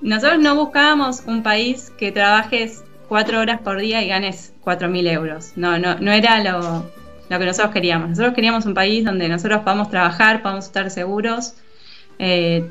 Nosotros 0.00 0.38
no 0.38 0.54
buscábamos 0.54 1.24
un 1.26 1.42
país 1.42 1.92
que 1.98 2.12
trabajes 2.12 2.84
cuatro 3.12 3.40
horas 3.40 3.60
por 3.60 3.78
día 3.78 4.02
y 4.02 4.08
ganes 4.08 4.54
cuatro 4.62 4.88
mil 4.88 5.06
euros. 5.06 5.52
No, 5.54 5.78
no, 5.78 5.96
no 5.96 6.12
era 6.12 6.42
lo, 6.42 6.90
lo 7.28 7.38
que 7.38 7.44
nosotros 7.44 7.70
queríamos. 7.70 8.08
Nosotros 8.08 8.32
queríamos 8.32 8.64
un 8.64 8.72
país 8.72 9.04
donde 9.04 9.28
nosotros 9.28 9.60
podamos 9.60 9.90
trabajar, 9.90 10.40
podamos 10.40 10.64
estar 10.64 10.90
seguros, 10.90 11.52
eh, 12.18 12.64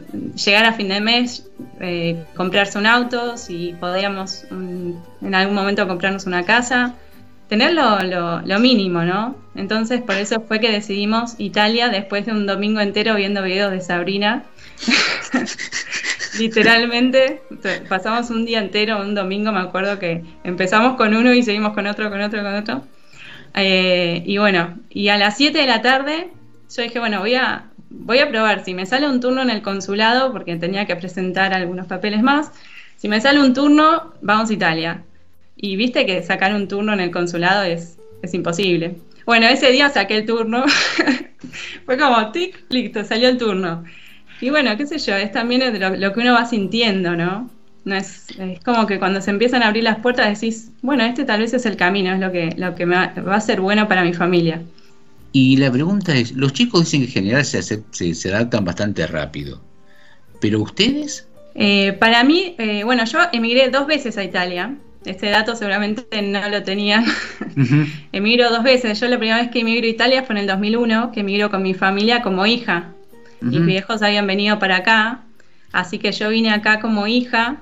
llegar 0.43 0.65
a 0.65 0.73
fin 0.73 0.87
de 0.87 0.99
mes, 0.99 1.47
eh, 1.79 2.25
comprarse 2.35 2.79
un 2.79 2.87
auto, 2.87 3.37
si 3.37 3.75
podíamos 3.79 4.45
en 4.49 5.35
algún 5.35 5.53
momento 5.53 5.87
comprarnos 5.87 6.25
una 6.25 6.43
casa, 6.43 6.95
tener 7.47 7.75
lo, 7.75 8.59
mínimo, 8.59 9.03
¿no? 9.03 9.35
Entonces 9.53 10.01
por 10.01 10.15
eso 10.15 10.41
fue 10.47 10.59
que 10.59 10.71
decidimos 10.71 11.35
Italia 11.37 11.89
después 11.89 12.25
de 12.25 12.31
un 12.31 12.47
domingo 12.47 12.79
entero 12.79 13.13
viendo 13.13 13.43
videos 13.43 13.71
de 13.71 13.81
Sabrina. 13.81 14.45
Literalmente, 16.39 17.41
pasamos 17.89 18.29
un 18.29 18.45
día 18.45 18.59
entero, 18.59 19.01
un 19.01 19.15
domingo, 19.15 19.51
me 19.51 19.59
acuerdo 19.59 19.99
que 19.99 20.23
empezamos 20.43 20.95
con 20.95 21.15
uno 21.15 21.33
y 21.33 21.43
seguimos 21.43 21.73
con 21.73 21.87
otro, 21.87 22.09
con 22.09 22.21
otro, 22.21 22.41
con 22.41 22.55
otro. 22.55 22.83
Eh, 23.55 24.23
y 24.25 24.37
bueno, 24.37 24.77
y 24.89 25.09
a 25.09 25.17
las 25.17 25.37
7 25.37 25.57
de 25.57 25.67
la 25.67 25.81
tarde 25.81 26.29
yo 26.75 26.83
dije, 26.83 26.99
bueno, 26.99 27.19
voy 27.19 27.35
a, 27.35 27.65
voy 27.89 28.19
a 28.19 28.29
probar, 28.29 28.63
si 28.63 28.73
me 28.73 28.85
sale 28.85 29.09
un 29.09 29.19
turno 29.19 29.41
en 29.41 29.49
el 29.49 29.61
consulado, 29.61 30.31
porque 30.31 30.55
tenía 30.55 30.85
que 30.85 30.95
presentar 30.95 31.53
algunos 31.53 31.87
papeles 31.87 32.23
más, 32.23 32.51
si 32.95 33.09
me 33.09 33.19
sale 33.19 33.41
un 33.41 33.53
turno, 33.53 34.13
vamos 34.21 34.49
a 34.49 34.53
Italia. 34.53 35.03
Y 35.57 35.75
viste 35.75 36.05
que 36.05 36.23
sacar 36.23 36.53
un 36.53 36.67
turno 36.67 36.93
en 36.93 37.01
el 37.01 37.11
consulado 37.11 37.63
es, 37.63 37.97
es 38.21 38.33
imposible. 38.33 38.95
Bueno, 39.25 39.47
ese 39.47 39.71
día 39.71 39.89
saqué 39.89 40.17
el 40.17 40.25
turno, 40.25 40.63
fue 41.85 41.97
como, 41.97 42.31
tic, 42.31 42.63
listo, 42.69 43.03
salió 43.03 43.27
el 43.27 43.37
turno. 43.37 43.83
Y 44.41 44.49
bueno, 44.49 44.75
qué 44.75 44.87
sé 44.87 44.97
yo, 44.97 45.15
es 45.15 45.31
también 45.31 45.61
lo, 45.79 46.13
que 46.13 46.19
uno 46.19 46.33
va 46.33 46.45
sintiendo, 46.45 47.15
¿no? 47.15 47.49
No 47.85 47.95
es, 47.95 48.25
es, 48.37 48.59
como 48.61 48.85
que 48.87 48.99
cuando 48.99 49.21
se 49.21 49.31
empiezan 49.31 49.63
a 49.63 49.67
abrir 49.67 49.83
las 49.83 49.99
puertas 49.99 50.27
decís, 50.27 50.71
bueno, 50.81 51.03
este 51.03 51.25
tal 51.25 51.41
vez 51.41 51.53
es 51.53 51.65
el 51.65 51.77
camino, 51.77 52.13
es 52.13 52.19
lo 52.19 52.31
que, 52.31 52.53
lo 52.57 52.75
que 52.75 52.85
me 52.85 52.95
va, 52.95 53.13
va 53.27 53.35
a 53.35 53.41
ser 53.41 53.61
bueno 53.61 53.87
para 53.87 54.03
mi 54.03 54.13
familia. 54.13 54.61
Y 55.33 55.57
la 55.57 55.71
pregunta 55.71 56.15
es, 56.15 56.33
los 56.33 56.53
chicos 56.53 56.81
dicen 56.81 57.01
que 57.01 57.07
en 57.07 57.11
general 57.13 57.45
se, 57.45 57.61
se, 57.61 58.29
adaptan 58.33 58.65
bastante 58.65 59.07
rápido, 59.07 59.61
pero 60.39 60.59
ustedes... 60.59 61.27
Eh, 61.53 61.93
para 61.93 62.23
mí, 62.23 62.55
eh, 62.57 62.83
bueno, 62.83 63.05
yo 63.05 63.19
emigré 63.31 63.69
dos 63.69 63.85
veces 63.87 64.17
a 64.17 64.23
Italia. 64.23 64.75
Este 65.05 65.29
dato 65.29 65.55
seguramente 65.55 66.21
no 66.21 66.47
lo 66.49 66.63
tenían. 66.63 67.05
Emigro 68.11 68.49
dos 68.49 68.63
veces. 68.63 68.99
Yo 68.99 69.07
la 69.07 69.17
primera 69.17 69.41
vez 69.41 69.51
que 69.51 69.59
emigro 69.59 69.85
a 69.85 69.89
Italia 69.89 70.23
fue 70.23 70.35
en 70.35 70.41
el 70.41 70.47
2001, 70.47 71.11
que 71.11 71.21
emigro 71.21 71.49
con 71.49 71.63
mi 71.63 71.73
familia 71.73 72.21
como 72.21 72.45
hija. 72.45 72.93
Mis 73.41 73.65
viejos 73.65 74.01
habían 74.01 74.27
venido 74.27 74.59
para 74.59 74.77
acá, 74.77 75.21
así 75.71 75.97
que 75.97 76.11
yo 76.11 76.29
vine 76.29 76.51
acá 76.51 76.79
como 76.79 77.07
hija. 77.07 77.57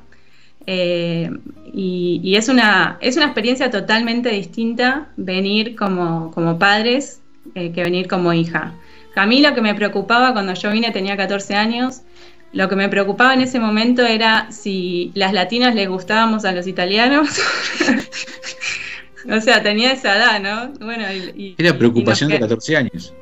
Eh, 0.68 1.32
y, 1.74 2.20
y, 2.24 2.36
es, 2.36 2.50
una, 2.50 2.98
es 3.02 3.16
una 3.16 3.26
experiencia 3.26 3.72
totalmente 3.72 4.30
distinta 4.30 5.08
venir 5.16 5.76
como, 5.76 6.32
como 6.32 6.60
padres 6.60 7.22
eh, 7.56 7.72
que 7.72 7.84
venir 7.84 8.08
como 8.08 8.34
hija. 8.34 8.74
A 9.16 9.26
mí 9.26 9.42
lo 9.42 9.54
que 9.54 9.62
me 9.62 9.76
preocupaba 9.76 10.34
cuando 10.34 10.54
yo 10.54 10.72
vine 10.72 10.92
tenía 10.92 11.18
14 11.18 11.56
años, 11.56 12.04
lo 12.54 12.70
que 12.70 12.76
me 12.76 12.90
preocupaba 12.90 13.34
en 13.34 13.42
ese 13.42 13.60
momento 13.60 14.06
era 14.06 14.52
si 14.52 15.12
las 15.14 15.34
latinas 15.34 15.76
les 15.76 15.90
gustábamos 15.90 16.46
a 16.46 16.52
los 16.52 16.68
italianos. 16.68 17.30
o 19.30 19.42
sea, 19.42 19.62
tenía 19.62 19.92
esa 19.92 20.16
edad, 20.16 20.40
¿no? 20.40 20.86
Bueno, 20.86 21.06
era 21.58 21.78
preocupación 21.78 22.30
de 22.30 22.40
14 22.40 22.78
años. 22.78 23.14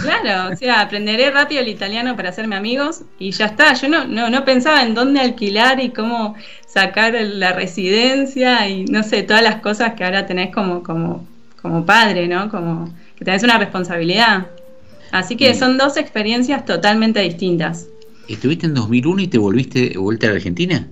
Claro, 0.00 0.52
o 0.52 0.56
sea, 0.56 0.80
aprenderé 0.80 1.30
rápido 1.30 1.60
el 1.60 1.68
italiano 1.68 2.16
para 2.16 2.30
hacerme 2.30 2.56
amigos 2.56 3.02
y 3.18 3.30
ya 3.30 3.46
está. 3.46 3.74
Yo 3.74 3.88
no, 3.88 4.06
no, 4.06 4.28
no 4.28 4.44
pensaba 4.44 4.82
en 4.82 4.94
dónde 4.94 5.20
alquilar 5.20 5.80
y 5.80 5.90
cómo 5.90 6.34
sacar 6.66 7.14
la 7.14 7.52
residencia 7.52 8.68
y 8.68 8.84
no 8.86 9.02
sé, 9.02 9.22
todas 9.22 9.42
las 9.42 9.60
cosas 9.60 9.94
que 9.94 10.04
ahora 10.04 10.26
tenés 10.26 10.52
como, 10.52 10.82
como, 10.82 11.26
como 11.62 11.86
padre, 11.86 12.26
¿no? 12.26 12.50
Como, 12.50 12.92
que 13.16 13.24
tenés 13.24 13.42
una 13.42 13.58
responsabilidad. 13.58 14.46
Así 15.10 15.36
que 15.36 15.54
son 15.54 15.78
dos 15.78 15.96
experiencias 15.96 16.64
totalmente 16.66 17.20
distintas. 17.20 17.86
¿Estuviste 18.28 18.66
en 18.66 18.74
2001 18.74 19.22
y 19.22 19.26
te 19.28 19.38
volviste 19.38 19.96
vuelta 19.96 20.26
a 20.26 20.32
Argentina? 20.32 20.86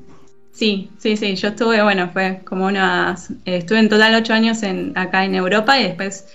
Sí, 0.53 0.89
sí, 0.99 1.19
sí. 1.19 1.37
Yo 1.37 1.49
estuve, 1.49 1.83
bueno, 1.83 2.09
fue 2.13 2.41
como 2.45 2.67
unas. 2.67 3.31
estuve 3.45 3.79
en 3.79 3.91
total 3.91 4.15
ocho 4.15 4.33
años 4.33 4.63
en, 4.63 4.93
acá 4.97 5.25
en 5.27 5.35
Europa 5.35 5.79
y 5.79 5.85
después 5.85 6.27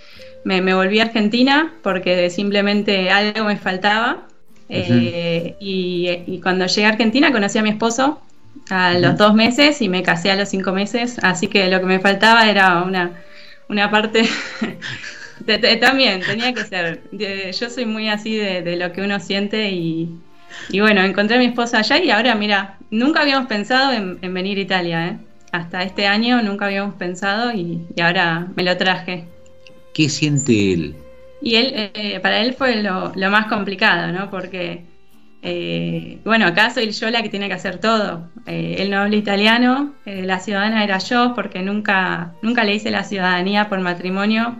me, 0.43 0.73
volví 0.73 0.99
a 0.99 1.03
Argentina 1.03 1.73
porque 1.83 2.29
simplemente 2.29 3.09
algo 3.09 3.45
me 3.45 3.57
faltaba. 3.57 4.27
Eh, 4.69 5.55
y, 5.59 6.39
cuando 6.41 6.65
llegué 6.65 6.85
a 6.85 6.89
Argentina 6.89 7.31
conocí 7.33 7.57
a 7.57 7.61
mi 7.61 7.71
esposo 7.71 8.21
a 8.69 8.93
los 8.93 9.17
dos 9.17 9.33
meses 9.33 9.81
y 9.81 9.89
me 9.89 10.01
casé 10.01 10.31
a 10.31 10.35
los 10.35 10.47
cinco 10.47 10.71
meses, 10.71 11.19
así 11.23 11.47
que 11.47 11.67
lo 11.67 11.81
que 11.81 11.85
me 11.85 11.99
faltaba 11.99 12.49
era 12.49 12.83
una, 12.83 13.11
una 13.67 13.91
parte... 13.91 14.23
también 15.81 16.21
tenía 16.21 16.53
que 16.53 16.63
ser. 16.63 17.01
yo 17.11 17.69
soy 17.69 17.85
muy 17.85 18.09
así 18.09 18.35
de, 18.35 18.75
lo 18.75 18.91
que 18.91 19.01
uno 19.01 19.19
siente 19.19 19.71
y, 19.71 20.09
bueno, 20.79 21.01
encontré 21.01 21.37
a 21.37 21.39
mi 21.39 21.45
esposa 21.45 21.79
allá 21.79 21.97
y 22.01 22.11
ahora, 22.11 22.35
mira, 22.35 22.77
nunca 22.89 23.21
habíamos 23.21 23.47
pensado 23.47 23.93
en, 23.93 24.33
venir 24.33 24.57
a 24.57 24.61
Italia, 24.61 25.07
¿eh? 25.07 25.17
Hasta 25.51 25.83
este 25.83 26.07
año 26.07 26.41
nunca 26.41 26.65
habíamos 26.65 26.95
pensado 26.95 27.51
y, 27.51 27.85
ahora 28.01 28.47
me 28.55 28.63
lo 28.63 28.77
traje. 28.77 29.25
¿Qué 29.93 30.09
siente 30.09 30.73
él? 30.73 30.95
Y 31.41 31.55
él, 31.55 31.91
eh, 31.93 32.19
para 32.21 32.41
él 32.41 32.53
fue 32.53 32.81
lo, 32.81 33.11
lo, 33.15 33.31
más 33.31 33.47
complicado, 33.47 34.11
¿no? 34.11 34.29
Porque 34.29 34.83
eh, 35.43 36.19
bueno, 36.23 36.45
acá 36.45 36.69
soy 36.69 36.91
yo 36.91 37.09
la 37.09 37.23
que 37.23 37.29
tiene 37.29 37.47
que 37.47 37.55
hacer 37.55 37.79
todo. 37.79 38.29
Eh, 38.45 38.77
él 38.79 38.91
no 38.91 38.99
habla 38.99 39.15
italiano, 39.15 39.93
eh, 40.05 40.23
la 40.23 40.39
ciudadana 40.39 40.83
era 40.83 40.99
yo 40.99 41.33
porque 41.35 41.61
nunca, 41.61 42.33
nunca 42.41 42.63
le 42.63 42.75
hice 42.75 42.91
la 42.91 43.03
ciudadanía 43.03 43.67
por 43.67 43.79
matrimonio. 43.79 44.57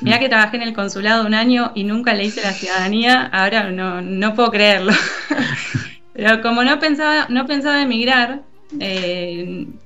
Mira 0.00 0.18
que 0.18 0.28
trabajé 0.28 0.56
en 0.56 0.62
el 0.62 0.72
consulado 0.72 1.26
un 1.26 1.34
año 1.34 1.70
y 1.74 1.84
nunca 1.84 2.14
le 2.14 2.24
hice 2.24 2.42
la 2.42 2.52
ciudadanía, 2.52 3.26
ahora 3.26 3.70
no, 3.70 4.00
no 4.00 4.34
puedo 4.34 4.50
creerlo. 4.50 4.92
Pero 6.14 6.40
como 6.42 6.64
no 6.64 6.78
pensaba, 6.80 7.26
no 7.28 7.46
pensaba 7.46 7.82
emigrar 7.82 8.42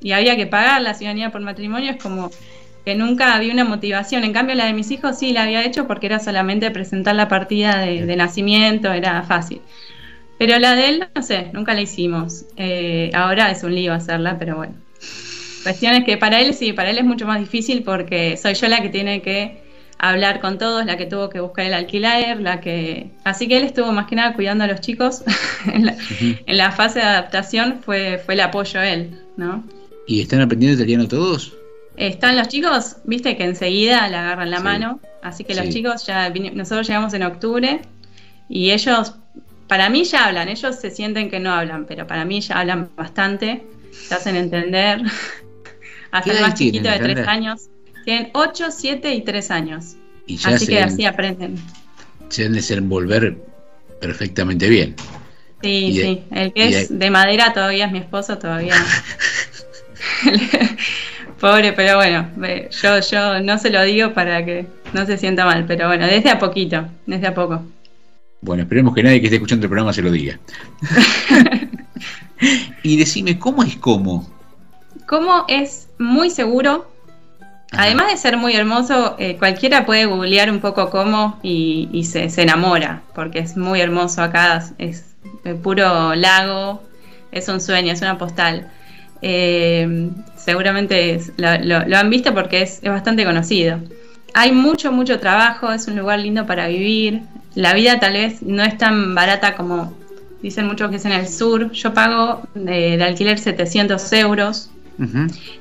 y 0.01 0.13
había 0.13 0.37
que 0.37 0.47
pagar 0.47 0.81
la 0.81 0.95
ciudadanía 0.95 1.31
por 1.31 1.43
matrimonio, 1.43 1.91
es 1.91 2.03
como 2.03 2.31
que 2.89 2.95
nunca 2.95 3.35
había 3.35 3.53
una 3.53 3.67
motivación. 3.67 4.25
En 4.25 4.33
cambio, 4.33 4.55
la 4.55 4.65
de 4.65 4.73
mis 4.73 4.91
hijos 4.91 5.19
sí 5.19 5.35
la 5.35 5.43
había 5.43 5.63
hecho 5.63 5.87
porque 5.87 6.07
era 6.07 6.21
solamente 6.21 6.71
presentar 6.71 7.15
la 7.17 7.29
partida 7.29 7.81
de 7.81 8.17
nacimiento, 8.17 8.91
era 8.91 9.23
fácil. 9.25 9.61
Pero 10.39 10.59
la 10.59 10.75
de 10.75 10.89
él, 10.89 11.05
no 11.15 11.23
sé, 11.23 11.51
nunca 11.53 11.75
la 11.75 11.83
hicimos. 11.83 12.47
Eh, 12.57 13.11
ahora 13.13 13.51
es 13.51 13.63
un 13.63 13.75
lío 13.75 13.93
hacerla, 13.93 14.39
pero 14.39 14.57
bueno. 14.57 14.73
Cuestión 15.65 15.93
es 15.97 16.05
que 16.05 16.17
para 16.17 16.41
él 16.41 16.55
sí, 16.55 16.73
para 16.73 16.89
él 16.89 16.97
es 16.97 17.05
mucho 17.05 17.27
más 17.27 17.41
difícil 17.41 17.83
porque 17.83 18.39
soy 18.39 18.55
yo 18.55 18.69
la 18.69 18.81
que 18.81 18.89
tiene 18.89 19.21
que 19.21 19.61
hablar 19.99 20.41
con 20.41 20.57
todos, 20.57 20.87
la 20.87 20.97
que 20.97 21.05
tuvo 21.05 21.29
que 21.29 21.41
buscar 21.41 21.67
el 21.67 21.75
alquiler, 21.75 22.41
la 22.41 22.63
que... 22.63 23.11
Así 23.23 23.49
que 23.49 23.59
él 23.59 23.65
estuvo 23.65 23.93
más 23.93 24.07
que 24.07 24.17
nada 24.17 24.33
cuidando 24.33 24.65
a 24.65 24.67
los 24.67 24.81
chicos. 24.81 25.25
en, 25.67 26.57
la, 26.57 26.73
fase 26.73 27.01
de 27.01 27.05
adaptación 27.05 27.81
fue, 27.85 28.19
fue 28.25 28.33
el 28.33 28.41
apoyo 28.41 28.81
a 28.81 28.89
él, 28.89 29.11
¿no? 29.37 29.63
¿Y 30.07 30.23
están 30.23 30.41
aprendiendo 30.41 30.75
italiano 30.75 31.07
todos? 31.07 31.58
Están 31.99 32.37
los 32.37 32.47
chicos, 32.47 32.99
viste 33.05 33.37
que 33.37 33.45
enseguida 33.45 34.09
le 34.09 34.17
agarran 34.17 34.51
la 34.53 34.61
mano, 34.61 35.01
así 35.21 35.43
que 35.43 35.57
los 35.57 35.69
chicos 35.69 36.07
ya, 36.07 36.31
nosotros 36.31 36.87
llegamos 36.87 37.13
en 37.13 37.25
octubre 37.25 37.81
y 38.49 38.71
ellos 38.71 39.17
para 39.67 39.91
mí 39.91 40.05
ya 40.05 40.27
hablan, 40.27 40.49
ellos 40.49 40.77
se 40.77 40.93
sienten 40.93 41.29
que 41.29 41.41
no 41.41 41.53
hablan, 41.53 41.87
pero 41.87 42.07
para 42.07 42.25
mí 42.25 42.41
ya 42.41 42.61
hablan 42.61 42.89
bastante, 42.97 43.65
se 43.93 44.15
hacen 44.15 44.37
entender. 44.37 45.03
Hasta 46.13 46.33
el 46.33 46.41
más 46.41 46.55
chiquito 46.55 46.89
de 46.89 46.99
tres 47.01 47.27
años. 47.27 47.69
Tienen 48.05 48.31
8, 48.33 48.71
7 48.71 49.15
y 49.15 49.23
3 49.23 49.51
años. 49.51 49.97
así 50.45 50.67
que 50.67 50.81
así 50.81 51.05
aprenden. 51.05 51.57
Se 52.31 52.43
deben 52.43 52.57
desenvolver 52.57 53.37
perfectamente 54.01 54.69
bien. 54.71 54.95
Sí, 55.63 55.93
sí. 55.93 56.23
El 56.31 56.53
que 56.55 56.69
es 56.69 56.99
de... 56.99 57.11
madera 57.11 57.53
todavía 57.53 57.87
es 57.87 57.93
mi 57.93 57.99
esposo, 57.99 58.39
todavía. 58.39 58.77
Pobre, 61.41 61.73
pero 61.73 61.97
bueno, 61.97 62.29
yo, 62.83 63.01
yo 63.01 63.41
no 63.41 63.59
se 63.59 63.71
lo 63.71 63.83
digo 63.85 64.13
para 64.13 64.45
que 64.45 64.67
no 64.93 65.07
se 65.07 65.19
sienta 65.19 65.45
mal, 65.45 65.65
pero 65.67 65.87
bueno, 65.87 66.07
desde 66.07 66.31
a 66.31 66.39
poquito, 66.39 66.87
desde 67.07 67.29
a 67.29 67.35
poco. 67.35 67.63
Bueno, 68.41 68.63
esperemos 68.63 68.95
que 68.95 69.03
nadie 69.03 69.21
que 69.21 69.27
esté 69.27 69.37
escuchando 69.37 69.67
el 69.67 69.71
programa 69.71 69.93
se 69.93 70.03
lo 70.03 70.11
diga. 70.11 70.39
y 72.83 72.97
decime, 72.97 73.39
¿cómo 73.39 73.63
es 73.63 73.77
cómo? 73.77 74.29
Cómo 75.07 75.45
es 75.49 75.89
muy 75.99 76.31
seguro. 76.31 76.91
Además 77.73 78.11
de 78.11 78.17
ser 78.17 78.37
muy 78.37 78.55
hermoso, 78.55 79.17
eh, 79.19 79.37
cualquiera 79.37 79.85
puede 79.85 80.07
googlear 80.07 80.51
un 80.51 80.61
poco 80.61 80.89
cómo 80.89 81.39
y, 81.43 82.05
se, 82.05 82.31
enamora, 82.41 83.03
porque 83.15 83.41
es 83.41 83.57
muy 83.57 83.81
hermoso 83.81 84.23
acá, 84.23 84.65
es, 84.79 85.05
puro 85.63 86.15
lago, 86.15 86.83
es 87.31 87.49
un 87.49 87.61
sueño, 87.61 87.93
es 87.93 88.01
una 88.01 88.17
postal. 88.17 88.71
Eh, 89.23 90.11
seguramente 90.37 91.21
lo, 91.37 91.97
han 91.97 92.11
visto 92.11 92.35
porque 92.35 92.63
es, 92.63 92.81
es 92.83 92.91
bastante 92.91 93.25
conocido. 93.25 93.81
Hay 94.35 94.53
mucho, 94.53 94.93
mucho 94.93 95.19
trabajo, 95.19 95.73
es 95.73 95.89
un 95.89 95.97
lugar 95.97 96.21
lindo 96.21 96.47
para 96.47 96.69
vivir, 96.69 97.23
la 97.55 97.75
vida 97.75 97.99
tal 97.99 98.13
vez 98.13 98.43
no 98.43 98.63
es 98.63 98.79
tan 98.79 99.15
barata 99.17 99.57
como 99.57 99.93
dicen 100.43 100.67
muchos 100.67 100.91
que 100.91 100.97
es 100.97 101.05
en 101.05 101.13
el 101.13 101.29
sur. 101.29 101.73
Yo 101.73 101.93
pago 101.93 102.43
de, 102.55 103.03
alquiler 103.03 103.39
700 103.39 104.13
euros. 104.13 104.71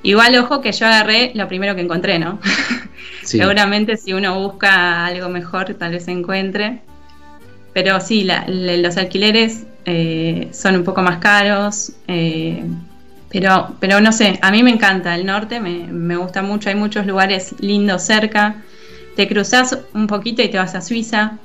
Igual, 0.04 0.36
ojo, 0.38 0.62
que 0.62 0.72
yo 0.72 0.86
agarré 0.88 1.32
lo 1.36 1.48
primero 1.48 1.76
que 1.76 1.82
encontré, 1.82 2.18
¿no? 2.18 2.40
Seguramente 3.24 3.98
si 3.98 4.14
uno 4.14 4.40
busca 4.40 5.06
algo 5.06 5.30
mejor, 5.30 5.74
tal 5.76 5.92
vez 5.92 6.06
se 6.06 6.12
encuentre. 6.12 6.82
Pero 7.74 8.00
sí, 8.00 8.28
los 8.48 8.98
alquileres 8.98 9.66
eh, 9.86 10.50
son 10.52 10.76
un 10.76 10.84
poco 10.84 11.02
más 11.02 11.18
caros. 11.18 11.94
Eh, 12.08 12.64
pero, 13.30 13.76
pero 13.80 14.00
no 14.00 14.12
sé, 14.12 14.40
a 14.42 14.52
mí 14.52 14.64
me 14.64 14.72
encanta 14.72 15.16
el 15.16 15.26
norte, 15.26 15.60
me, 15.60 15.88
me 15.88 16.16
gusta 16.16 16.42
mucho, 16.42 16.70
hay 16.70 16.76
muchos 16.76 17.06
lugares 17.06 17.56
lindos 17.60 18.04
cerca. 18.04 18.64
Te 19.16 19.28
cruzas 19.28 19.78
un 19.94 20.08
poquito 20.08 20.42
y 20.42 20.50
te 20.50 20.58
vas 20.58 20.76
a 20.76 20.82
Suiza, 20.82 21.40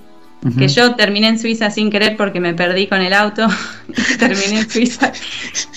que 0.58 0.66
yo 0.66 0.96
terminé 0.96 1.28
en 1.28 1.38
Suiza 1.38 1.70
sin 1.70 1.88
querer 1.88 2.16
porque 2.16 2.40
me 2.40 2.52
perdí 2.52 2.88
con 2.88 3.00
el 3.00 3.12
auto. 3.12 3.46
terminé 4.18 4.60
en 4.60 4.70
Suiza. 4.70 5.12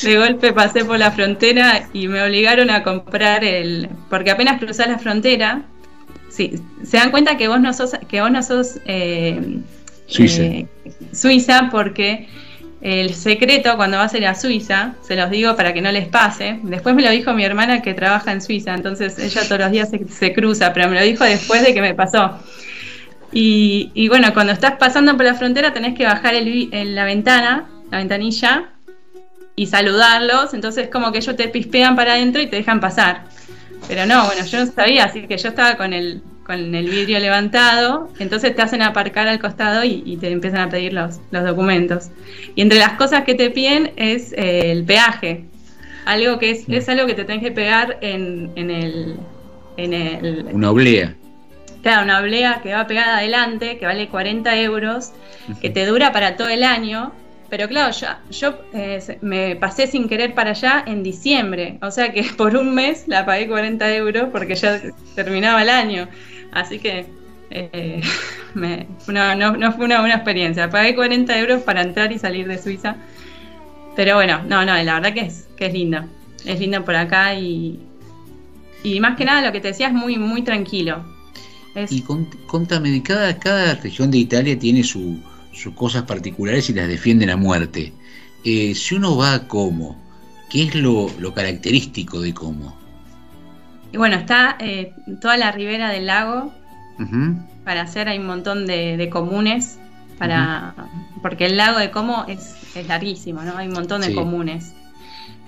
De 0.01 0.17
golpe 0.17 0.53
pasé 0.53 0.83
por 0.83 0.97
la 0.97 1.11
frontera 1.11 1.87
y 1.93 2.07
me 2.07 2.23
obligaron 2.23 2.71
a 2.71 2.81
comprar 2.81 3.43
el. 3.43 3.89
Porque 4.09 4.31
apenas 4.31 4.59
cruzás 4.59 4.87
la 4.87 4.97
frontera, 4.97 5.61
sí, 6.29 6.55
se 6.83 6.97
dan 6.97 7.11
cuenta 7.11 7.37
que 7.37 7.47
vos 7.47 7.61
no 7.61 7.73
sos, 7.73 7.91
que 8.07 8.21
vos 8.21 8.31
no 8.31 8.41
sos 8.41 8.79
eh, 8.85 9.59
Suiza. 10.07 10.41
Eh, 10.41 10.67
Suiza 11.13 11.69
porque 11.71 12.27
el 12.85 13.15
secreto 13.15 13.77
cuando 13.77 13.97
vas 13.97 14.13
a 14.13 14.17
ir 14.19 14.27
a 14.27 14.35
Suiza, 14.35 14.93
se 15.01 15.15
los 15.15 15.31
digo 15.31 15.55
para 15.55 15.73
que 15.73 15.81
no 15.81 15.91
les 15.91 16.07
pase. 16.07 16.59
Después 16.61 16.93
me 16.93 17.01
lo 17.01 17.09
dijo 17.09 17.33
mi 17.33 17.43
hermana 17.43 17.81
que 17.81 17.95
trabaja 17.95 18.31
en 18.31 18.43
Suiza, 18.43 18.75
entonces 18.75 19.17
ella 19.17 19.41
todos 19.43 19.59
los 19.59 19.71
días 19.71 19.89
se, 19.89 20.33
cruza, 20.33 20.71
pero 20.71 20.87
me 20.87 20.93
lo 20.93 21.01
dijo 21.01 21.23
después 21.23 21.63
de 21.63 21.73
que 21.73 21.81
me 21.81 21.95
pasó. 21.95 22.37
Y, 23.31 24.07
bueno, 24.07 24.31
cuando 24.35 24.53
estás 24.53 24.73
pasando 24.77 25.17
por 25.17 25.25
la 25.25 25.33
frontera 25.33 25.73
tenés 25.73 25.95
que 25.97 26.05
bajar 26.05 26.35
el, 26.35 26.93
la 26.93 27.05
ventana, 27.05 27.67
la 27.89 27.97
ventanilla, 27.97 28.69
y 29.55 29.65
saludarlos. 29.65 30.53
Entonces 30.53 30.87
como 30.89 31.11
que 31.11 31.17
ellos 31.17 31.35
te 31.35 31.47
pispean 31.47 31.95
para 31.95 32.13
adentro 32.13 32.39
y 32.39 32.47
te 32.47 32.57
dejan 32.57 32.79
pasar. 32.79 33.23
Pero 33.87 34.05
no, 34.05 34.27
bueno, 34.27 34.45
yo 34.45 34.63
no 34.63 34.71
sabía, 34.71 35.05
así 35.05 35.25
que 35.25 35.39
yo 35.39 35.49
estaba 35.49 35.75
con 35.75 35.91
el, 35.91 36.21
con 36.45 36.75
el 36.75 36.89
vidrio 36.89 37.19
levantado, 37.19 38.09
entonces 38.19 38.55
te 38.55 38.61
hacen 38.61 38.81
aparcar 38.81 39.27
al 39.27 39.39
costado 39.39 39.83
y, 39.83 40.17
te 40.17 40.29
empiezan 40.29 40.61
a 40.61 40.69
pedir 40.69 40.93
los, 40.93 41.19
los, 41.31 41.43
documentos. 41.43 42.09
Y 42.55 42.61
entre 42.61 42.79
las 42.79 42.93
cosas 42.93 43.23
que 43.23 43.33
te 43.33 43.49
piden 43.49 43.91
es 43.95 44.31
eh, 44.33 44.71
el 44.71 44.83
peaje, 44.85 45.45
algo 46.05 46.37
que 46.37 46.51
es, 46.51 46.69
es 46.69 46.87
algo 46.87 47.07
que 47.07 47.15
te 47.15 47.25
tenés 47.25 47.43
que 47.43 47.51
pegar 47.51 47.97
en, 48.01 48.51
en 48.55 48.69
el... 48.69 49.15
En 49.77 49.93
el 49.93 50.45
Una 50.53 50.71
oblea 50.71 51.15
Claro, 51.85 52.03
una 52.03 52.19
oblea 52.19 52.61
que 52.63 52.73
va 52.73 52.87
pegada 52.87 53.17
adelante, 53.17 53.77
que 53.77 53.85
vale 53.85 54.07
40 54.07 54.59
euros, 54.59 55.11
que 55.61 55.69
te 55.69 55.85
dura 55.85 56.11
para 56.11 56.35
todo 56.35 56.49
el 56.49 56.63
año. 56.63 57.11
Pero 57.49 57.67
claro, 57.67 57.93
yo, 57.93 58.07
yo 58.31 58.57
eh, 58.73 59.19
me 59.21 59.55
pasé 59.55 59.87
sin 59.87 60.07
querer 60.07 60.33
para 60.33 60.51
allá 60.51 60.83
en 60.85 61.03
diciembre. 61.03 61.77
O 61.81 61.91
sea 61.91 62.11
que 62.11 62.23
por 62.37 62.55
un 62.55 62.73
mes 62.73 63.07
la 63.07 63.25
pagué 63.25 63.47
40 63.47 63.95
euros 63.95 64.29
porque 64.31 64.55
ya 64.55 64.81
terminaba 65.15 65.61
el 65.61 65.69
año. 65.69 66.07
Así 66.51 66.79
que 66.79 67.05
eh, 67.51 68.01
no, 68.55 69.71
fue 69.73 69.85
una 69.85 69.99
buena 69.99 70.15
experiencia. 70.15 70.69
Pagué 70.69 70.95
40 70.95 71.37
euros 71.39 71.61
para 71.63 71.81
entrar 71.81 72.11
y 72.11 72.19
salir 72.19 72.47
de 72.47 72.57
Suiza. 72.57 72.95
Pero 73.95 74.15
bueno, 74.15 74.41
no, 74.43 74.65
no, 74.65 74.73
la 74.83 74.95
verdad 74.95 75.13
que 75.13 75.21
es, 75.21 75.47
que 75.55 75.67
es 75.67 75.73
lindo. 75.73 76.05
Es 76.45 76.59
lindo 76.59 76.83
por 76.83 76.95
acá 76.95 77.33
y, 77.33 77.79
y 78.83 78.99
más 78.99 79.17
que 79.17 79.25
nada 79.25 79.41
lo 79.41 79.51
que 79.51 79.61
te 79.61 79.69
decía 79.69 79.87
es 79.87 79.93
muy, 79.93 80.17
muy 80.17 80.41
tranquilo. 80.43 81.03
Y 81.89 82.03
contame, 82.47 83.03
cada, 83.03 83.37
cada 83.37 83.75
región 83.75 84.09
de 84.09 84.19
Italia 84.19 84.57
tiene 84.57 84.83
sus 85.55 85.73
cosas 85.73 86.03
particulares 86.03 86.69
y 86.69 86.73
las 86.73 86.87
defienden 86.87 87.29
a 87.29 87.37
muerte. 87.37 87.93
Eh, 88.43 88.75
si 88.75 88.95
uno 88.95 89.17
va 89.17 89.33
a 89.33 89.47
Como, 89.47 89.97
¿qué 90.49 90.63
es 90.63 90.75
lo, 90.75 91.09
característico 91.33 92.21
de 92.21 92.33
Como? 92.33 92.77
Y 93.91 93.97
bueno, 93.97 94.17
está 94.17 94.57
eh, 94.59 94.93
toda 95.21 95.37
la 95.37 95.51
ribera 95.51 95.89
del 95.89 96.07
lago. 96.07 96.53
Para 97.63 97.81
hacer 97.81 98.07
hay 98.07 98.19
un 98.19 98.27
montón 98.27 98.67
de, 98.67 99.09
comunes. 99.11 99.79
Para, 100.17 100.75
Porque 101.21 101.47
el 101.47 101.57
lago 101.57 101.79
de 101.79 101.91
Como 101.91 102.25
es, 102.27 102.55
larguísimo, 102.87 103.41
¿no? 103.41 103.57
Hay 103.57 103.67
un 103.67 103.73
montón 103.73 104.01
de 104.01 104.13
comunes. 104.13 104.73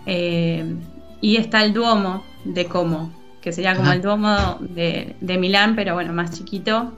Eh, 0.06 0.76
y 1.20 1.36
está 1.36 1.63
el 1.63 1.74
Duomo 1.74 2.24
de 2.46 2.65
Como, 2.65 3.12
que 3.41 3.52
sería 3.52 3.76
como 3.76 3.91
el 3.91 4.02
Duomo 4.02 4.58
de, 4.60 5.38
Milán, 5.39 5.76
pero 5.76 5.93
bueno, 5.93 6.13
más 6.13 6.32
chiquito. 6.32 6.93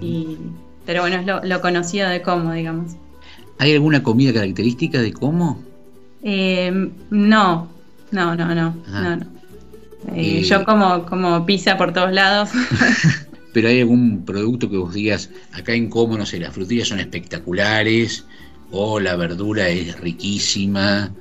Y, 0.00 0.36
pero 0.84 1.02
bueno, 1.02 1.16
es 1.18 1.48
lo, 1.48 1.60
conocido 1.60 2.08
de 2.08 2.22
Como, 2.22 2.52
digamos. 2.52 2.96
¿Hay 3.58 3.72
alguna 3.74 4.02
comida 4.02 4.32
característica 4.32 5.00
de 5.02 5.12
Como? 5.12 5.68
Eh, 6.22 6.90
no, 7.10 7.68
no, 8.10 8.36
no, 8.36 8.54
no, 8.54 8.82
no, 8.86 9.16
no. 9.16 9.26
Eh, 10.14 10.42
Eh, 10.42 10.42
yo 10.42 10.64
como, 10.64 11.04
como 11.06 11.44
pizza 11.46 11.76
por 11.76 11.92
todos 11.92 12.12
lados. 12.12 12.50
Pero 13.52 13.68
hay 13.68 13.80
algún 13.80 14.24
producto 14.24 14.70
que 14.70 14.76
vos 14.76 14.94
digas, 14.94 15.30
acá 15.52 15.72
en 15.74 15.90
Como, 15.90 16.16
no 16.18 16.26
sé, 16.26 16.38
las 16.40 16.54
frutillas 16.54 16.88
son 16.88 17.00
espectaculares, 17.00 18.26
o 18.70 19.00
la 19.00 19.16
verdura 19.16 19.68
es 19.68 19.98
riquísima, 20.00 21.16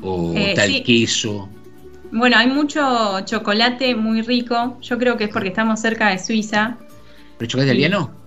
o 0.00 0.34
Eh, 0.36 0.54
tal 0.54 0.76
sí. 0.76 0.82
queso. 0.82 1.56
Bueno, 2.12 2.36
hay 2.38 2.48
mucho 2.48 3.20
chocolate 3.24 3.94
muy 3.94 4.22
rico. 4.22 4.78
Yo 4.80 4.98
creo 4.98 5.16
que 5.16 5.24
es 5.24 5.30
porque 5.30 5.48
estamos 5.50 5.80
cerca 5.80 6.08
de 6.10 6.18
Suiza. 6.18 6.78
¿Pero 7.38 7.48
chocolate 7.48 7.70
italiano? 7.72 8.19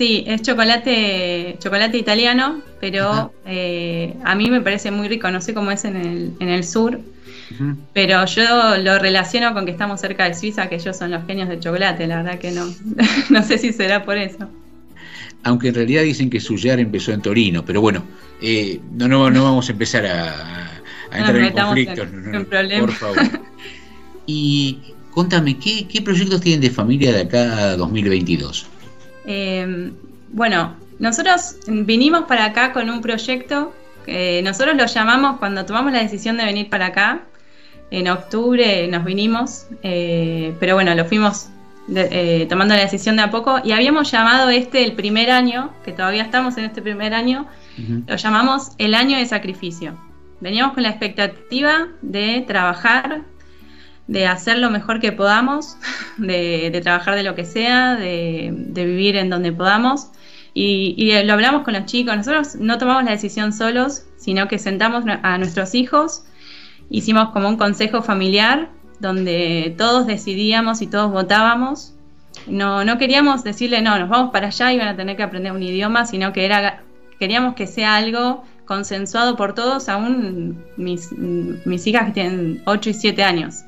Sí, 0.00 0.24
es 0.26 0.40
chocolate, 0.40 1.56
chocolate 1.58 1.98
italiano, 1.98 2.62
pero 2.80 3.34
eh, 3.44 4.14
a 4.24 4.34
mí 4.34 4.48
me 4.50 4.62
parece 4.62 4.90
muy 4.90 5.08
rico. 5.08 5.30
No 5.30 5.42
sé 5.42 5.52
cómo 5.52 5.70
es 5.72 5.84
en 5.84 5.94
el, 5.96 6.32
en 6.40 6.48
el 6.48 6.64
sur, 6.64 6.98
pero 7.92 8.24
yo 8.24 8.78
lo 8.78 8.98
relaciono 8.98 9.52
con 9.52 9.66
que 9.66 9.72
estamos 9.72 10.00
cerca 10.00 10.24
de 10.26 10.32
Suiza, 10.34 10.70
que 10.70 10.76
ellos 10.76 10.96
son 10.96 11.10
los 11.10 11.26
genios 11.26 11.50
del 11.50 11.60
chocolate. 11.60 12.06
La 12.06 12.22
verdad 12.22 12.38
que 12.38 12.50
no. 12.50 12.64
no 13.28 13.42
sé 13.42 13.58
si 13.58 13.74
será 13.74 14.02
por 14.02 14.16
eso. 14.16 14.48
Aunque 15.42 15.68
en 15.68 15.74
realidad 15.74 16.02
dicen 16.02 16.30
que 16.30 16.40
Suyar 16.40 16.80
empezó 16.80 17.12
en 17.12 17.20
Torino, 17.20 17.62
pero 17.66 17.82
bueno, 17.82 18.02
eh, 18.40 18.80
no, 18.92 19.06
no, 19.06 19.30
no 19.30 19.44
vamos 19.44 19.68
a 19.68 19.72
empezar 19.72 20.06
a, 20.06 20.80
a 21.10 21.18
entrar 21.18 21.36
en 21.36 21.52
conflictos. 21.52 22.08
en- 22.08 22.24
no, 22.24 22.30
no, 22.30 22.38
en 22.38 22.44
problemas. 22.46 22.86
Por 22.86 22.94
favor. 22.94 23.40
Y 24.26 24.78
contame, 25.10 25.58
¿qué, 25.58 25.86
¿qué 25.86 26.00
proyectos 26.00 26.40
tienen 26.40 26.62
de 26.62 26.70
familia 26.70 27.12
de 27.12 27.20
acá 27.20 27.58
a 27.72 27.76
2022? 27.76 28.66
Eh, 29.26 29.92
bueno, 30.32 30.76
nosotros 30.98 31.56
vinimos 31.66 32.22
para 32.22 32.46
acá 32.46 32.72
con 32.72 32.88
un 32.90 33.00
proyecto 33.00 33.74
que 34.06 34.40
nosotros 34.42 34.76
lo 34.76 34.86
llamamos 34.86 35.38
cuando 35.38 35.64
tomamos 35.66 35.92
la 35.92 36.00
decisión 36.00 36.36
de 36.36 36.44
venir 36.44 36.68
para 36.70 36.86
acá. 36.86 37.22
En 37.90 38.08
octubre 38.08 38.86
nos 38.88 39.04
vinimos, 39.04 39.66
eh, 39.82 40.54
pero 40.60 40.74
bueno, 40.74 40.94
lo 40.94 41.04
fuimos 41.04 41.48
de- 41.88 42.42
eh, 42.42 42.46
tomando 42.46 42.74
la 42.76 42.82
decisión 42.82 43.16
de 43.16 43.22
a 43.22 43.30
poco 43.30 43.60
y 43.64 43.72
habíamos 43.72 44.10
llamado 44.12 44.48
este 44.50 44.84
el 44.84 44.92
primer 44.92 45.30
año, 45.30 45.72
que 45.84 45.92
todavía 45.92 46.22
estamos 46.22 46.56
en 46.56 46.66
este 46.66 46.82
primer 46.82 47.14
año, 47.14 47.46
lo 48.06 48.16
llamamos 48.16 48.72
el 48.78 48.94
año 48.94 49.16
de 49.18 49.26
sacrificio. 49.26 49.94
Veníamos 50.40 50.74
con 50.74 50.82
la 50.84 50.90
expectativa 50.90 51.88
de 52.02 52.44
trabajar, 52.46 53.22
de 54.10 54.26
hacer 54.26 54.58
lo 54.58 54.70
mejor 54.70 54.98
que 54.98 55.12
podamos, 55.12 55.76
de, 56.18 56.78
trabajar 56.82 57.14
de 57.14 57.22
lo 57.22 57.36
que 57.36 57.44
sea, 57.44 57.94
de, 57.94 58.52
vivir 58.74 59.16
en 59.16 59.30
donde 59.30 59.52
podamos. 59.52 60.08
Y, 60.52 60.96
y 60.98 61.22
lo 61.22 61.32
hablamos 61.32 61.62
con 61.62 61.74
los 61.74 61.86
chicos. 61.86 62.16
Nosotros 62.16 62.56
no 62.56 62.76
tomamos 62.76 63.04
la 63.04 63.12
decisión 63.12 63.52
solos, 63.52 64.02
sino 64.16 64.48
que 64.48 64.58
sentamos 64.58 65.04
a 65.06 65.38
nuestros 65.38 65.76
hijos, 65.76 66.24
hicimos 66.90 67.30
como 67.30 67.48
un 67.48 67.56
consejo 67.56 68.02
familiar 68.02 68.68
donde 68.98 69.76
todos 69.78 70.08
decidíamos 70.08 70.82
y 70.82 70.88
todos 70.88 71.12
votábamos. 71.12 71.94
No, 72.48 72.84
no 72.84 72.98
queríamos 72.98 73.44
decirle, 73.44 73.80
no, 73.80 73.96
nos 73.96 74.08
vamos 74.08 74.32
para 74.32 74.48
allá 74.48 74.72
y 74.72 74.78
van 74.78 74.88
a 74.88 74.96
tener 74.96 75.16
que 75.16 75.22
aprender 75.22 75.52
un 75.52 75.62
idioma, 75.62 76.04
sino 76.04 76.32
que 76.32 76.44
era, 76.44 76.82
queríamos 77.20 77.54
que 77.54 77.68
sea 77.68 77.94
algo 77.94 78.42
consensuado 78.64 79.36
por 79.36 79.54
todos, 79.54 79.88
aún 79.88 80.64
mis, 80.76 81.12
mis 81.12 81.86
hijas 81.86 82.06
que 82.06 82.12
tienen 82.12 82.62
8 82.66 82.90
y 82.90 82.94
7 82.94 83.22
años. 83.22 83.64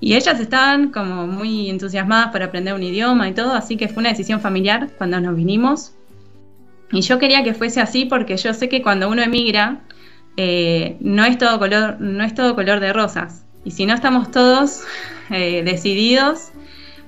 Y 0.00 0.14
ellas 0.14 0.38
estaban 0.40 0.90
como 0.90 1.26
muy 1.26 1.70
entusiasmadas 1.70 2.30
por 2.30 2.42
aprender 2.42 2.74
un 2.74 2.82
idioma 2.82 3.28
y 3.28 3.32
todo, 3.32 3.54
así 3.54 3.76
que 3.76 3.88
fue 3.88 4.02
una 4.02 4.10
decisión 4.10 4.40
familiar 4.40 4.90
cuando 4.98 5.20
nos 5.20 5.34
vinimos. 5.34 5.94
Y 6.92 7.00
yo 7.00 7.18
quería 7.18 7.42
que 7.42 7.54
fuese 7.54 7.80
así 7.80 8.04
porque 8.04 8.36
yo 8.36 8.52
sé 8.54 8.68
que 8.68 8.82
cuando 8.82 9.08
uno 9.08 9.22
emigra, 9.22 9.80
eh, 10.36 10.96
no, 11.00 11.24
es 11.24 11.38
todo 11.38 11.58
color, 11.58 12.00
no 12.00 12.22
es 12.24 12.34
todo 12.34 12.54
color 12.54 12.80
de 12.80 12.92
rosas. 12.92 13.44
Y 13.64 13.70
si 13.70 13.86
no 13.86 13.94
estamos 13.94 14.30
todos 14.30 14.82
eh, 15.30 15.62
decididos, 15.64 16.52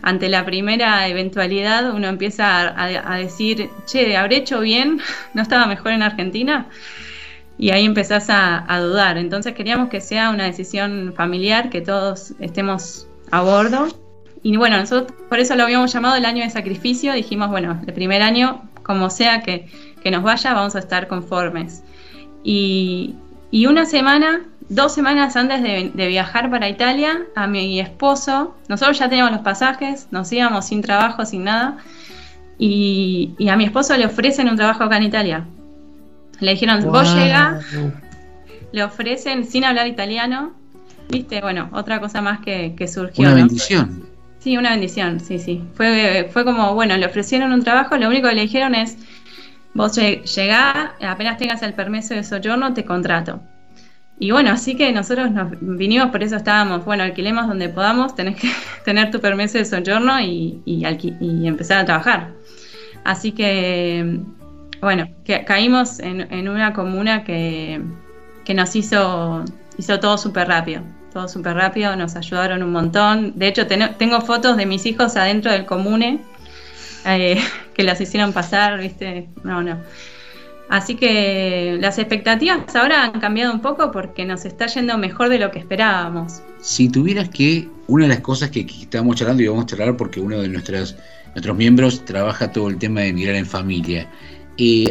ante 0.01 0.29
la 0.29 0.45
primera 0.45 1.09
eventualidad 1.09 1.93
uno 1.93 2.09
empieza 2.09 2.69
a, 2.69 3.13
a, 3.15 3.17
decir, 3.19 3.69
che, 3.85 4.17
¿habré 4.17 4.37
hecho 4.37 4.61
bien? 4.61 5.01
¿No 5.35 5.43
estaba 5.43 5.67
mejor 5.67 5.93
en 5.93 6.03
Argentina? 6.03 6.69
Y 7.59 7.71
ahí 7.71 7.85
empezás 7.85 8.27
a, 8.31 8.65
dudar. 8.81 9.19
Entonces 9.19 9.55
queríamos 9.55 9.89
que 9.89 10.01
sea 10.01 10.31
una 10.31 10.45
decisión 10.45 11.13
familiar, 11.17 11.71
que 11.71 11.81
todos 11.81 12.33
estemos 12.39 13.09
a 13.33 13.43
bordo. 13.43 13.89
Y 14.45 14.57
bueno, 14.57 14.77
nosotros 14.77 15.13
por 15.29 15.41
eso 15.41 15.57
lo 15.57 15.65
habíamos 15.65 15.93
llamado 15.93 16.15
el 16.15 16.25
año 16.25 16.45
de 16.45 16.51
sacrificio. 16.51 17.13
Dijimos, 17.13 17.51
bueno, 17.51 17.83
el 17.85 17.93
primer 17.93 18.23
año, 18.23 18.63
como 18.85 19.11
sea 19.11 19.43
que, 19.43 19.67
que 20.01 20.13
nos 20.13 20.23
vaya, 20.23 20.55
vamos 20.55 20.77
a 20.77 20.79
estar 20.79 21.09
conformes. 21.09 21.83
Y, 22.45 23.17
y, 23.51 23.67
una 23.67 23.85
semana, 23.85 24.43
dos 24.69 24.95
semanas 24.95 25.35
antes 25.35 25.61
de, 25.61 25.91
de 25.93 26.07
viajar 26.07 26.51
para 26.51 26.69
Italia, 26.69 27.27
a 27.35 27.49
mi 27.49 27.81
esposo, 27.81 28.55
nosotros 28.69 29.01
ya 29.01 29.09
teníamos 29.09 29.33
los 29.33 29.43
pasajes, 29.43 30.07
nos 30.13 30.33
íbamos 30.33 30.67
sin 30.67 30.81
trabajo, 30.81 31.27
sin 31.27 31.43
nada. 31.43 31.79
Y, 32.57 33.35
y 33.37 33.49
a 33.49 33.57
mi 33.57 33.65
esposo 33.65 33.97
le 33.97 34.07
ofrecen 34.07 34.49
un 34.49 34.57
trabajo 34.57 34.85
acá 34.85 34.97
en 34.97 35.03
Italia, 35.03 35.45
le 36.41 36.53
dijeron, 36.53 36.83
wow. 36.83 36.93
vos 36.93 37.15
llega, 37.15 37.61
le 38.73 38.83
ofrecen 38.83 39.45
sin 39.45 39.65
hablar 39.65 39.87
italiano. 39.87 40.55
Viste, 41.09 41.41
bueno, 41.41 41.71
otra 41.73 42.01
cosa 42.01 42.21
más 42.21 42.41
que, 42.41 42.75
que 42.77 42.87
surgió. 42.87 43.23
Una 43.23 43.31
¿no? 43.31 43.37
bendición. 43.37 44.09
Sí, 44.39 44.57
una 44.57 44.71
bendición, 44.71 45.21
sí, 45.21 45.39
sí. 45.39 45.65
Fue, 45.75 46.29
fue 46.33 46.45
como, 46.45 46.75
bueno, 46.75 46.97
le 46.97 47.07
ofrecieron 47.07 47.53
un 47.53 47.65
trabajo, 47.65 47.97
lo 47.97 48.09
único 48.09 48.29
que 48.29 48.35
le 48.35 48.43
dijeron 48.43 48.75
es, 48.75 48.97
vos 49.75 49.97
llegá, 49.97 50.95
apenas 51.01 51.39
tengas 51.39 51.63
el 51.63 51.75
permiso 51.75 52.15
de 52.15 52.23
soyorno, 52.23 52.73
te 52.73 52.85
contrato. 52.85 53.41
Y 54.21 54.31
bueno, 54.31 54.51
así 54.51 54.77
que 54.77 54.93
nosotros 54.93 55.31
nos 55.31 55.53
vinimos, 55.61 56.11
por 56.11 56.23
eso 56.23 56.37
estábamos, 56.37 56.85
bueno, 56.85 57.05
alquilemos 57.05 57.47
donde 57.47 57.69
podamos, 57.69 58.15
tenés 58.15 58.37
que 58.37 58.51
tener 58.85 59.11
tu 59.11 59.21
permiso 59.21 59.59
de 59.59 59.65
soyorno 59.65 60.21
y, 60.21 60.61
y, 60.65 60.85
y 61.21 61.47
empezar 61.47 61.79
a 61.79 61.85
trabajar. 61.85 62.33
Así 63.05 63.33
que 63.33 64.21
bueno, 64.81 65.09
que 65.25 65.45
caímos 65.45 66.01
en, 66.01 66.49
una 66.49 66.73
comuna 66.73 67.25
que, 67.25 67.81
que, 68.45 68.55
nos 68.55 68.75
hizo, 68.77 69.45
hizo 69.77 70.01
todo 70.01 70.19
súper 70.19 70.49
rápido, 70.49 70.83
todo 71.13 71.29
súper 71.29 71.57
rápido, 71.57 71.97
nos 71.97 72.17
ayudaron 72.17 72.63
un 72.63 72.73
montón. 72.73 73.39
De 73.39 73.49
hecho, 73.49 73.67
ten, 73.67 73.95
tengo 73.99 74.21
fotos 74.21 74.57
de 74.57 74.67
mis 74.67 74.87
hijos 74.87 75.17
adentro 75.17 75.51
del 75.53 75.67
comune 75.67 76.21
eh, 77.07 77.43
que 77.75 77.83
las 77.83 78.01
hicieron 78.01 78.33
pasar, 78.33 78.79
¿viste? 78.79 79.29
No, 79.43 79.63
no. 79.63 79.79
Así 80.69 80.97
que 80.97 81.79
las 81.81 81.99
expectativas 81.99 82.77
ahora 82.77 83.05
han 83.05 83.21
cambiado 83.21 83.53
un 83.55 83.61
poco 83.61 83.91
porque 83.91 84.27
nos 84.27 84.45
está 84.45 84.67
yendo 84.67 84.99
mejor 84.99 85.31
de 85.31 85.39
lo 85.39 85.51
que 85.51 85.59
esperábamos. 85.59 86.43
Si 86.61 86.91
tuvieras 86.91 87.31
que, 87.31 87.69
una 87.87 88.05
de 88.05 88.11
las 88.11 88.21
cosas 88.21 88.51
que, 88.51 88.61
estábamos 88.61 89.17
charlando 89.17 89.43
y 89.43 89.49
vamos 89.49 89.65
a 89.65 89.67
charlar 89.67 89.97
porque 89.97 90.21
uno 90.21 90.43
de 90.43 90.49
nuestros, 90.49 90.95
nuestros 91.29 91.57
miembros 91.57 92.05
trabaja 92.05 92.53
todo 92.53 92.69
el 92.69 92.77
tema 92.77 93.01
de 93.01 93.15
mirar 93.15 93.37
en 93.37 93.47
familia, 93.47 94.11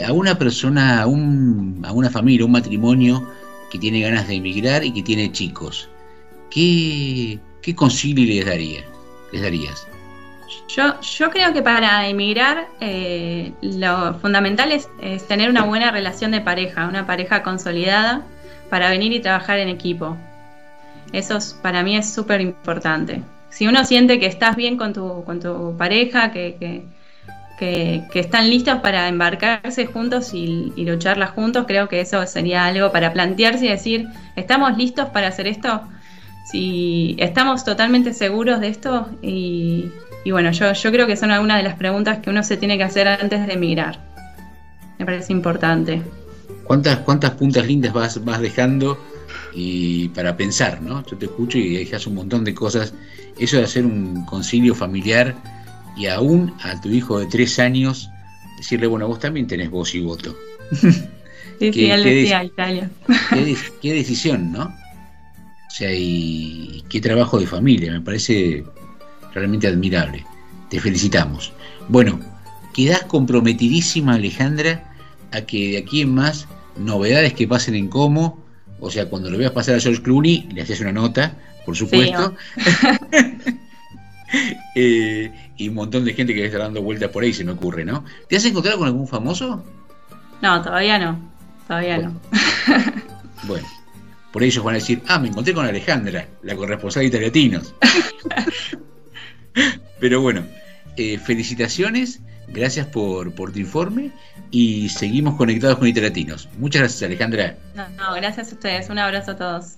a 0.05 0.13
una 0.13 0.37
persona, 0.37 1.01
a, 1.01 1.07
un, 1.07 1.81
a, 1.85 1.91
una 1.91 2.09
familia, 2.09 2.45
un 2.45 2.51
matrimonio 2.51 3.27
que 3.69 3.77
tiene 3.77 4.01
ganas 4.01 4.27
de 4.27 4.35
emigrar 4.35 4.83
y 4.83 4.91
que 4.91 5.03
tiene 5.03 5.31
chicos, 5.31 5.89
¿qué, 6.49 7.37
qué 7.61 7.75
concilio 7.75 8.25
les, 8.25 8.45
daría, 8.45 8.81
les 9.33 9.41
darías? 9.41 9.87
Yo, 10.69 10.99
yo 11.01 11.29
creo 11.31 11.53
que 11.53 11.61
para 11.61 12.07
emigrar 12.07 12.67
eh, 12.79 13.51
lo 13.61 14.13
fundamental 14.19 14.71
es, 14.71 14.87
tener 15.27 15.49
una 15.49 15.63
buena 15.63 15.91
relación 15.91 16.31
de 16.31 16.41
pareja, 16.41 16.87
una 16.87 17.05
pareja 17.05 17.43
consolidada 17.43 18.25
para 18.69 18.89
venir 18.89 19.11
y 19.11 19.19
trabajar 19.19 19.59
en 19.59 19.69
equipo. 19.69 20.15
Eso 21.11 21.37
es, 21.37 21.57
para 21.61 21.83
mí 21.83 21.97
es 21.97 22.13
súper 22.13 22.41
importante. 22.41 23.21
Si 23.49 23.67
uno 23.67 23.83
siente 23.85 24.19
que 24.19 24.27
estás 24.27 24.55
bien 24.55 24.77
con 24.77 24.93
tu, 24.93 25.23
con 25.25 25.39
tu 25.39 25.75
pareja, 25.77 26.31
que 26.31 26.83
que, 27.57 28.07
están 28.13 28.49
listos 28.49 28.75
para 28.81 29.07
embarcarse 29.07 29.87
juntos 29.87 30.33
y, 30.33 30.71
y, 30.75 30.87
juntos, 31.35 31.65
creo 31.67 31.89
que 31.89 32.01
eso 32.01 32.25
sería 32.25 32.65
algo 32.65 32.91
para 32.91 33.11
plantearse 33.13 33.65
y 33.65 33.69
decir, 33.69 34.07
¿estamos 34.35 34.77
listos 34.77 35.09
para 35.09 35.27
hacer 35.27 35.47
esto? 35.47 35.81
Si 36.51 37.15
estamos 37.19 37.65
totalmente 37.65 38.13
seguros 38.13 38.61
de 38.61 38.69
esto 38.69 39.09
y, 39.21 39.91
y 40.23 40.31
bueno, 40.31 40.51
yo, 40.51 40.71
yo 40.71 40.91
creo 40.91 41.07
que 41.07 41.17
son 41.17 41.31
algunas 41.31 41.57
de 41.57 41.63
las 41.63 41.75
preguntas 41.75 42.19
que 42.19 42.29
uno 42.29 42.43
se 42.43 42.57
tiene 42.57 42.77
que 42.77 42.83
hacer 42.83 43.07
antes 43.07 43.45
de 43.45 43.53
emigrar. 43.53 43.99
Me 44.99 45.05
parece 45.05 45.33
importante. 45.33 46.01
¿Cuántas, 46.63 46.97
cuántas 46.99 47.31
puntas 47.31 47.65
lindas 47.65 47.93
vas, 47.93 48.23
vas 48.23 48.39
dejando 48.39 48.97
y 49.53 50.09
para 50.09 50.37
pensar, 50.37 50.81
¿no? 50.81 51.05
Yo 51.05 51.17
te 51.17 51.25
escucho 51.25 51.57
y 51.57 51.77
dejas 51.77 52.07
un 52.07 52.15
montón 52.15 52.43
de 52.43 52.53
cosas. 52.53 52.93
Eso 53.37 53.57
de 53.57 53.63
hacer 53.63 53.85
un 53.85 54.25
concilio 54.25 54.73
familiar 54.73 55.35
y 55.97 56.07
aún 56.07 56.53
a 56.61 56.79
tu 56.79 56.89
hijo 56.89 57.19
de 57.19 57.25
tres 57.25 57.59
años 57.59 58.09
decirle, 58.57 58.87
bueno, 58.87 59.07
vos 59.07 59.19
también 59.19 59.47
tenés 59.47 59.69
voz 59.69 59.93
y 59.95 60.01
voto. 60.01 60.35
Sí, 61.59 61.73
sí, 61.73 61.89
él 61.89 62.03
decía 62.03 62.43
Italia. 62.43 62.87
Qué, 63.31 63.57
qué, 63.81 63.93
decisión, 63.95 64.51
¿no? 64.51 64.65
O 64.65 65.71
sea, 65.71 65.91
y 65.91 66.83
qué 66.87 67.01
trabajo 67.01 67.39
de 67.39 67.47
familia, 67.47 67.91
me 67.91 68.01
parece 68.01 68.63
realmente 69.33 69.67
admirable. 69.67 70.23
Te 70.69 70.79
felicitamos. 70.79 71.51
Bueno, 71.89 72.19
quedás 72.75 73.01
comprometidísima, 73.05 74.13
Alejandra, 74.13 74.93
a 75.31 75.41
que 75.41 75.71
de 75.71 75.77
aquí 75.79 76.01
en 76.01 76.13
más, 76.13 76.47
novedades 76.77 77.33
que 77.33 77.47
pasen 77.47 77.73
en 77.73 77.87
Como, 77.87 78.45
O 78.79 78.91
sea, 78.91 79.09
cuando 79.09 79.31
lo 79.31 79.39
veas 79.39 79.51
pasar 79.51 79.75
a 79.77 79.79
George 79.79 80.03
Clooney, 80.03 80.47
le 80.53 80.61
haces 80.61 80.79
una 80.79 80.91
nota, 80.91 81.37
por 81.65 81.75
supuesto. 81.75 82.35
Eh, 84.75 85.31
y 85.57 85.69
un 85.69 85.75
montón 85.75 86.05
de 86.05 86.13
gente 86.13 86.33
que 86.33 86.45
está 86.45 86.59
dando 86.59 86.81
vueltas 86.81 87.09
por 87.09 87.23
ahí, 87.23 87.33
se 87.33 87.43
me 87.43 87.51
ocurre, 87.51 87.83
¿no? 87.83 88.05
¿Te 88.29 88.35
has 88.35 88.45
encontrado 88.45 88.77
con 88.77 88.87
algún 88.87 89.07
famoso? 89.07 89.63
No, 90.41 90.61
todavía 90.61 90.99
no. 90.99 91.19
Todavía 91.67 91.97
no. 91.97 92.19
bueno, 93.43 93.67
por 94.31 94.43
ellos 94.43 94.63
van 94.63 94.75
a 94.75 94.77
decir, 94.77 95.01
ah, 95.07 95.19
me 95.19 95.29
encontré 95.29 95.53
con 95.53 95.65
Alejandra, 95.65 96.27
la 96.43 96.55
corresponsal 96.55 97.01
de 97.01 97.07
Italiatinos. 97.07 97.73
Pero 99.99 100.21
bueno, 100.21 100.45
eh, 100.95 101.17
felicitaciones, 101.17 102.21
gracias 102.47 102.87
por, 102.87 103.33
por 103.33 103.51
tu 103.51 103.59
informe 103.59 104.11
y 104.51 104.89
seguimos 104.89 105.35
conectados 105.35 105.79
con 105.79 105.87
Italiatinos. 105.87 106.47
Muchas 106.57 106.81
gracias, 106.83 107.03
Alejandra. 107.03 107.57
No, 107.75 107.89
no, 107.89 108.13
gracias 108.15 108.51
a 108.51 108.55
ustedes. 108.55 108.89
Un 108.89 108.99
abrazo 108.99 109.31
a 109.31 109.37
todos. 109.37 109.77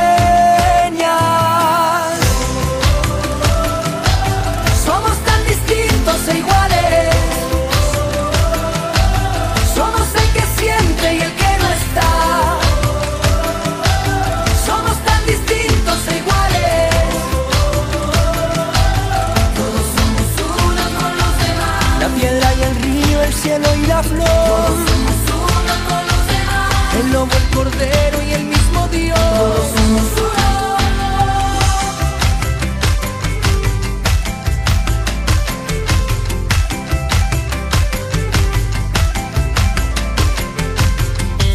Todos 24.07 24.75
somos 24.87 25.17
uno 25.29 25.73
con 25.87 26.01
los 26.11 26.27
demás. 26.27 26.95
El 26.99 27.11
lobo, 27.13 27.31
el 27.35 27.55
cordero 27.55 28.21
y 28.27 28.33
el 28.33 28.43
mismo 28.45 28.87
Dios. 28.87 29.19
Todos 29.19 29.67
somos 29.75 30.03
uno. 30.17 30.31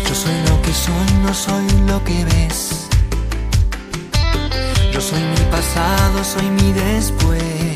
Yo 0.08 0.14
soy 0.14 0.34
lo 0.48 0.62
que 0.62 0.72
soy, 0.72 1.08
no 1.22 1.34
soy 1.34 1.66
lo 1.88 2.04
que 2.04 2.24
ves. 2.24 2.88
Yo 4.92 5.00
soy 5.00 5.20
mi 5.20 5.44
pasado, 5.50 6.24
soy 6.24 6.48
mi 6.50 6.72
después. 6.72 7.75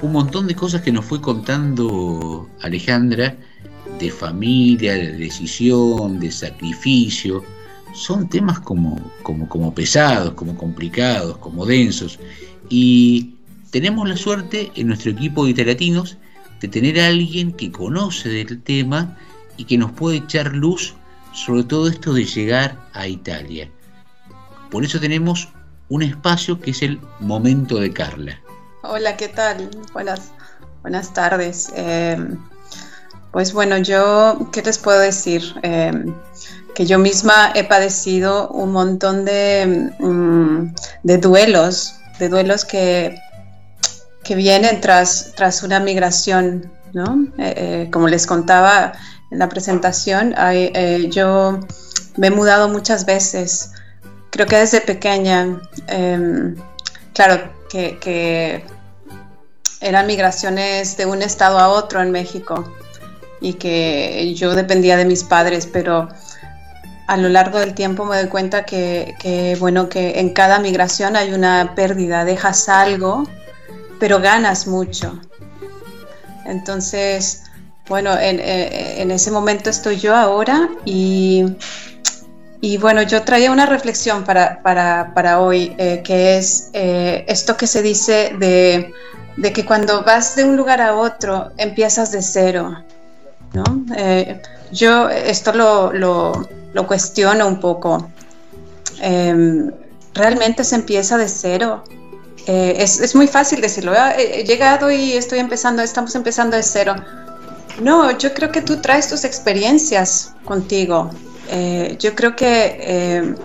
un 0.02 0.12
montón 0.12 0.48
de 0.48 0.56
cosas 0.56 0.82
que 0.82 0.92
nos 0.92 1.06
fue 1.06 1.22
contando 1.22 2.50
Alejandra, 2.62 3.38
de 4.00 4.12
familia, 4.12 4.94
de 4.94 5.14
decisión, 5.14 6.20
de 6.20 6.30
sacrificio. 6.30 7.44
Son 7.94 8.28
temas 8.28 8.60
como, 8.60 9.00
como, 9.22 9.48
como 9.48 9.74
pesados, 9.74 10.34
como 10.34 10.58
complicados, 10.58 11.38
como 11.38 11.66
densos. 11.66 12.20
Y 12.70 13.36
tenemos 13.72 14.08
la 14.10 14.18
suerte 14.18 14.72
en 14.76 14.88
nuestro 14.88 15.12
equipo 15.12 15.46
de 15.46 15.52
Italiatinos 15.52 16.18
de 16.60 16.68
tener 16.68 17.00
a 17.00 17.08
alguien 17.08 17.54
que 17.54 17.72
conoce 17.72 18.30
del 18.30 18.62
tema 18.62 19.18
y 19.58 19.66
que 19.66 19.78
nos 19.78 19.92
puede 19.92 20.18
echar 20.18 20.54
luz 20.54 20.96
sobre 21.34 21.64
todo 21.64 21.88
esto 21.88 22.14
de 22.14 22.26
llegar 22.26 22.78
a 22.94 23.08
Italia. 23.08 23.70
Por 24.70 24.84
eso 24.84 25.00
tenemos 25.00 25.50
un 25.90 26.04
espacio 26.04 26.60
que 26.60 26.72
es 26.72 26.82
el 26.82 27.00
momento 27.20 27.78
de 27.78 27.92
Carla. 27.92 28.40
Hola, 28.84 29.18
¿qué 29.18 29.30
tal? 29.30 29.70
Buenas, 29.94 30.32
buenas 30.82 31.14
tardes. 31.14 31.72
Eh, 31.76 32.18
pues 33.32 33.54
bueno, 33.54 33.78
yo, 33.78 34.50
¿qué 34.52 34.62
les 34.62 34.78
puedo 34.78 35.00
decir? 35.00 35.44
Eh, 35.64 35.92
que 36.76 36.86
yo 36.86 37.00
misma 37.00 37.52
he 37.54 37.64
padecido 37.64 38.50
un 38.50 38.72
montón 38.72 39.26
de, 39.26 39.92
mm, 40.00 40.74
de 41.04 41.18
duelos, 41.18 41.96
de 42.20 42.30
duelos 42.30 42.66
que, 42.66 43.16
que 44.24 44.36
vienen 44.36 44.82
tras, 44.82 45.34
tras 45.36 45.64
una 45.64 45.80
migración, 45.80 46.72
¿no? 46.94 47.28
Eh, 47.38 47.90
como 47.92 48.08
les 48.08 48.26
contaba 48.26 48.94
en 49.34 49.40
la 49.40 49.50
presentación, 49.50 50.36
eh, 50.38 51.08
yo 51.10 51.60
me 52.18 52.28
he 52.28 52.32
mudado 52.32 52.70
muchas 52.70 53.06
veces, 53.06 53.72
creo 54.30 54.46
que 54.46 54.58
desde 54.58 54.80
pequeña, 54.80 55.60
em, 55.88 56.56
claro, 57.14 57.52
que, 57.68 57.98
que 57.98 58.64
eran 59.82 60.06
migraciones 60.06 60.96
de 60.98 61.08
un 61.08 61.24
estado 61.24 61.58
a 61.58 61.70
otro 61.70 62.00
en 62.02 62.12
México 62.12 62.72
y 63.42 63.56
que 63.56 64.34
yo 64.36 64.54
dependía 64.54 64.98
de 64.98 65.06
mis 65.06 65.24
padres, 65.24 65.68
pero 65.68 66.10
a 67.08 67.18
lo 67.18 67.28
largo 67.28 67.60
del 67.60 67.74
tiempo 67.74 68.06
me 68.06 68.18
doy 68.18 68.30
cuenta 68.30 68.66
que, 68.66 69.58
bueno, 69.60 69.90
que 69.90 70.20
en 70.20 70.30
cada 70.30 70.60
migración 70.60 71.16
hay 71.16 71.34
una 71.34 71.74
pérdida, 71.76 72.24
dejas 72.24 72.70
algo, 72.70 73.28
pero 74.00 74.22
ganas 74.22 74.68
mucho. 74.68 75.20
Entonces, 76.46 77.44
bueno, 77.88 78.18
en, 78.18 78.40
eh, 78.40 79.14
ese 79.14 79.32
momento 79.32 79.70
estoy 79.70 79.98
yo 79.98 80.16
ahora 80.16 80.70
y, 80.86 81.46
y 82.62 82.78
bueno, 82.78 83.02
yo 83.04 83.24
traía 83.24 83.52
una 83.52 83.66
reflexión 83.66 84.24
para, 84.24 84.62
para, 84.64 85.40
hoy, 85.40 85.76
eh, 85.78 86.02
que 86.04 86.38
es 86.38 86.70
eh, 86.74 87.26
esto 87.28 87.58
que 87.58 87.68
se 87.68 87.82
dice 87.82 88.36
de, 88.40 88.92
de, 89.38 89.54
que 89.54 89.66
cuando 89.66 90.04
vas 90.04 90.36
de 90.36 90.44
un 90.44 90.56
lugar 90.56 90.82
a 90.82 90.96
otro 90.96 91.52
empiezas 91.58 92.12
de 92.12 92.22
cero. 92.22 92.84
¿no? 93.54 93.64
yo 94.72 95.10
esto 95.10 95.54
lo, 95.54 95.92
lo 96.74 96.88
cuestiono 96.88 97.48
un 97.48 97.60
poco. 97.60 98.10
Em, 99.00 99.72
realmente 100.14 100.64
se 100.64 100.76
empieza 100.76 101.18
de 101.18 101.28
cero. 101.28 101.84
Eh, 102.46 102.76
es, 102.80 103.16
muy 103.16 103.28
fácil 103.28 103.62
decirlo. 103.62 103.94
He 104.18 104.44
llegado 104.44 104.92
y 104.92 105.14
estoy 105.14 105.40
empezando, 105.40 105.82
estamos 105.82 106.14
empezando 106.16 106.58
de 106.58 106.64
cero. 106.64 106.96
No, 107.80 108.18
yo 108.18 108.34
creo 108.34 108.52
que 108.52 108.62
tú 108.62 108.78
traes 108.78 109.10
tus 109.10 109.24
experiencias 109.24 110.34
contigo. 110.46 111.10
Eh, 111.50 111.98
yo 112.00 112.16
creo 112.16 112.36
que 112.36 112.78
em, 112.82 113.36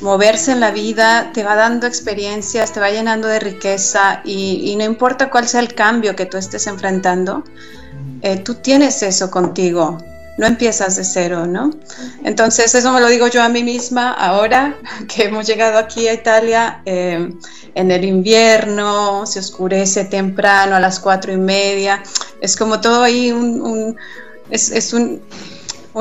moverse 0.00 0.52
en 0.52 0.60
la 0.60 0.70
vida 0.70 1.30
te 1.32 1.44
va 1.44 1.54
dando 1.54 1.86
experiencias, 1.86 2.72
te 2.72 2.80
va 2.80 2.90
llenando 2.90 3.28
de 3.28 3.40
riqueza 3.40 4.20
y, 4.24 4.70
y 4.70 4.76
no 4.76 4.84
importa 4.84 5.30
cuál 5.30 5.46
sea 5.46 5.60
el 5.60 5.74
cambio 5.74 6.16
que 6.16 6.26
tú 6.26 6.36
estés 6.36 6.66
enfrentando, 6.66 7.44
eh, 8.22 8.38
tú 8.38 8.54
tienes 8.54 9.02
eso 9.02 9.30
contigo 9.30 9.98
no 10.38 10.46
empiezas 10.46 10.96
de 10.96 11.04
cero, 11.04 11.46
¿no? 11.46 11.70
Entonces, 12.24 12.72
eso 12.74 12.92
me 12.92 13.00
lo 13.00 13.08
digo 13.08 13.26
yo 13.26 13.42
a 13.42 13.48
mí 13.48 13.64
misma 13.64 14.12
ahora 14.12 14.76
que 15.08 15.24
hemos 15.24 15.46
llegado 15.46 15.78
aquí 15.78 16.08
a 16.08 16.14
Italia 16.14 16.80
eh, 16.86 17.28
en 17.74 17.90
el 17.90 18.04
invierno, 18.04 19.26
se 19.26 19.40
oscurece 19.40 20.04
temprano 20.04 20.76
a 20.76 20.80
las 20.80 21.00
cuatro 21.00 21.32
y 21.32 21.36
media, 21.36 22.02
es 22.40 22.56
como 22.56 22.80
todo 22.80 23.02
ahí 23.02 23.32
un, 23.32 23.96
es, 24.48 24.92
un, 24.92 25.20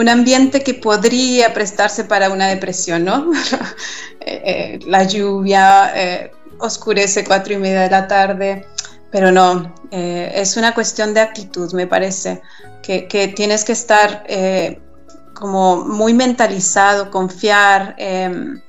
ambiente 0.07 0.61
que 0.61 0.75
podría 0.75 1.53
prestarse 1.55 2.03
para 2.03 2.29
una 2.29 2.47
depresión, 2.47 3.03
¿no? 3.03 3.31
Eh, 4.29 4.41
eh, 4.43 4.79
la 4.85 5.05
lluvia, 5.05 6.29
oscurece 6.59 7.23
cuatro 7.23 7.53
y 7.53 7.57
media 7.57 7.83
de 7.83 7.89
la 7.89 8.09
tarde, 8.09 8.65
pero 9.09 9.31
no, 9.31 9.73
es 9.89 10.57
una 10.57 10.73
cuestión 10.73 11.13
de 11.13 11.21
actitud, 11.21 11.71
me 11.71 11.87
parece 11.87 12.41
que, 12.87 13.33
tienes 13.35 13.65
que 13.65 13.73
estar 13.73 14.23
eh, 14.27 14.79
como 15.33 15.83
muy 15.83 16.13
mentalizado, 16.13 17.11
confiar 17.11 17.95
em, 17.97 18.61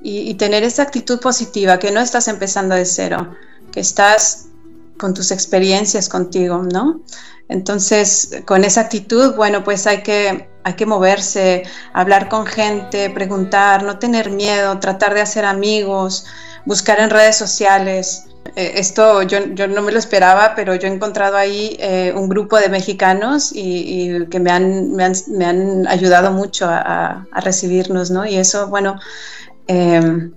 y, 0.00 0.34
tener 0.34 0.64
esa 0.64 0.82
actitud 0.82 1.20
positiva, 1.20 1.78
que 1.78 1.90
no 1.90 2.00
estás 2.00 2.28
empezando 2.28 2.74
de 2.74 2.86
cero, 2.86 3.34
que 3.70 3.80
estás 3.80 4.46
con 4.98 5.12
tus 5.12 5.30
experiencias 5.30 6.08
contigo, 6.08 6.62
¿no? 6.62 7.02
Entonces, 7.48 8.42
con 8.46 8.64
esa 8.64 8.82
actitud, 8.82 9.34
bueno, 9.34 9.64
pues 9.64 9.86
hay 9.86 10.02
que, 10.02 10.48
hay 10.64 10.74
que 10.74 10.86
moverse, 10.86 11.64
hablar 11.92 12.28
con 12.28 12.46
gente, 12.46 13.10
preguntar, 13.10 13.82
no 13.82 13.98
tener 13.98 14.30
miedo, 14.30 14.78
tratar 14.78 15.14
de 15.14 15.20
hacer 15.20 15.44
amigos, 15.44 16.24
buscar 16.64 17.00
en 17.00 17.10
redes 17.10 17.36
sociales, 17.36 18.24
eh, 18.56 18.72
esto 18.76 19.22
yo, 19.22 19.40
no 19.68 19.82
me 19.82 19.92
lo 19.92 19.98
esperaba, 19.98 20.54
pero 20.54 20.74
yo 20.74 20.88
he 20.88 20.92
encontrado 20.92 21.36
ahí 21.36 21.76
eh, 21.78 22.12
un 22.14 22.28
grupo 22.28 22.58
de 22.58 22.68
mexicanos 22.68 23.50
y, 23.54 24.26
que 24.26 24.40
me 24.40 24.50
han, 24.50 24.92
me 24.92 25.44
han, 25.44 25.86
ayudado 25.86 26.32
mucho 26.32 26.66
a, 26.68 27.26
recibirnos, 27.42 28.10
¿no? 28.10 28.26
Y 28.26 28.36
eso, 28.36 28.68
bueno, 28.68 28.98
em, 29.66 30.32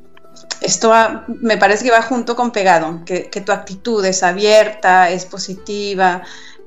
esto 0.61 0.93
me 1.27 1.57
parece 1.57 1.85
que 1.85 1.91
va 1.91 2.01
junto 2.01 2.35
con 2.35 2.51
pegado, 2.51 3.01
que, 3.05 3.29
tu 3.45 3.51
actitud 3.51 4.03
es 4.05 4.23
abierta, 4.23 5.09
es 5.09 5.25
positiva, 5.25 6.21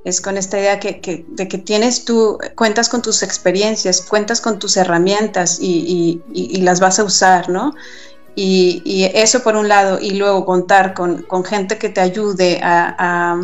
es 0.04 0.20
con 0.20 0.36
esta 0.36 0.58
idea 0.58 0.80
que, 0.80 1.24
de 1.28 1.48
que 1.48 1.58
tienes 1.58 2.04
tú, 2.04 2.38
cuentas 2.56 2.88
con 2.88 3.02
tus 3.02 3.22
experiencias, 3.22 4.02
cuentas 4.02 4.40
con 4.40 4.58
tus 4.58 4.76
herramientas 4.76 5.58
y, 5.60 6.20
y 6.32 6.60
las 6.62 6.80
vas 6.80 6.98
a 6.98 7.04
usar, 7.04 7.48
¿no? 7.48 7.72
Y, 8.36 9.10
eso 9.14 9.42
por 9.42 9.56
un 9.56 9.68
lado, 9.68 9.98
y 10.00 10.12
luego 10.12 10.44
contar 10.44 10.94
con, 10.94 11.24
gente 11.44 11.78
que 11.78 11.88
te 11.88 12.00
ayude 12.00 12.60
a, 12.62 13.40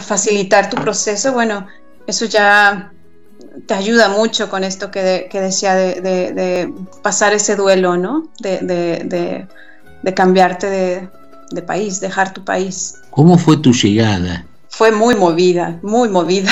facilitar 0.00 0.70
tu 0.70 0.76
proceso, 0.76 1.32
bueno, 1.32 1.66
eso 2.06 2.24
ya 2.24 2.92
te 3.66 3.74
ayuda 3.74 4.08
mucho 4.08 4.48
con 4.48 4.64
esto 4.64 4.90
que, 4.90 5.28
decía 5.32 5.74
de, 5.74 6.72
pasar 7.02 7.34
ese 7.34 7.56
duelo, 7.56 7.96
¿no? 7.96 8.28
De, 8.40 9.46
cambiarte 10.14 11.10
de, 11.50 11.62
país, 11.62 12.00
dejar 12.00 12.32
tu 12.32 12.44
país. 12.44 12.94
¿Cómo 13.10 13.36
fue 13.36 13.58
tu 13.58 13.72
llegada? 13.72 14.46
Fue 14.68 14.92
muy 14.92 15.14
movida, 15.14 15.78
muy 15.82 16.08
movida. 16.08 16.50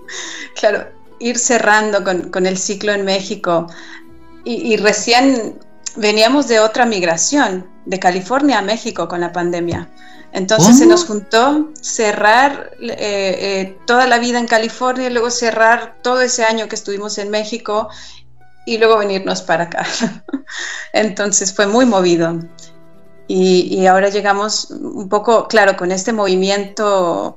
claro, 0.60 0.86
ir 1.18 1.38
cerrando 1.38 2.04
con, 2.04 2.46
el 2.46 2.56
ciclo 2.56 2.92
en 2.92 3.04
México 3.04 3.66
y, 4.44 4.72
y 4.72 4.76
recién 4.76 5.58
veníamos 5.96 6.48
de 6.48 6.60
otra 6.60 6.86
migración, 6.86 7.66
de 7.86 7.98
California 7.98 8.58
a 8.58 8.62
México 8.62 9.08
con 9.08 9.20
la 9.20 9.32
pandemia. 9.32 9.88
Entonces 10.32 10.78
se 10.78 10.86
nos 10.86 11.06
juntó 11.06 11.70
cerrar 11.80 12.70
eh, 12.80 12.96
eh, 12.98 13.78
toda 13.84 14.06
la 14.06 14.18
vida 14.18 14.38
en 14.38 14.46
California 14.46 15.08
y 15.08 15.12
luego 15.12 15.28
cerrar 15.30 15.96
todo 16.02 16.20
ese 16.20 16.44
año 16.44 16.68
que 16.68 16.76
estuvimos 16.76 17.18
en 17.18 17.30
México 17.30 17.88
y 18.64 18.78
luego 18.78 18.98
venirnos 18.98 19.42
para 19.42 19.64
acá. 19.64 19.84
Entonces 20.92 21.52
fue 21.52 21.66
muy 21.66 21.84
movido. 21.84 22.38
Y, 23.32 23.86
ahora 23.86 24.08
llegamos 24.08 24.72
un 24.72 25.08
poco, 25.08 25.46
claro, 25.46 25.76
con 25.76 25.92
este 25.92 26.12
movimiento 26.12 27.36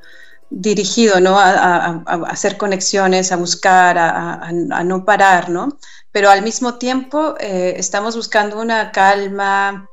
dirigido, 0.49 1.19
¿no? 1.19 1.37
A, 1.37 2.01
hacer 2.29 2.57
conexiones, 2.57 3.31
a 3.31 3.35
buscar, 3.35 3.99
a, 3.99 4.41
a, 4.43 4.83
no 4.83 5.05
parar, 5.05 5.49
¿no? 5.51 5.77
Pero 6.13 6.29
al 6.29 6.43
mismo 6.43 6.75
tiempo 6.75 7.35
eh, 7.39 7.73
estamos 7.77 8.15
buscando 8.15 8.61
una 8.61 8.91
calma, 8.91 9.89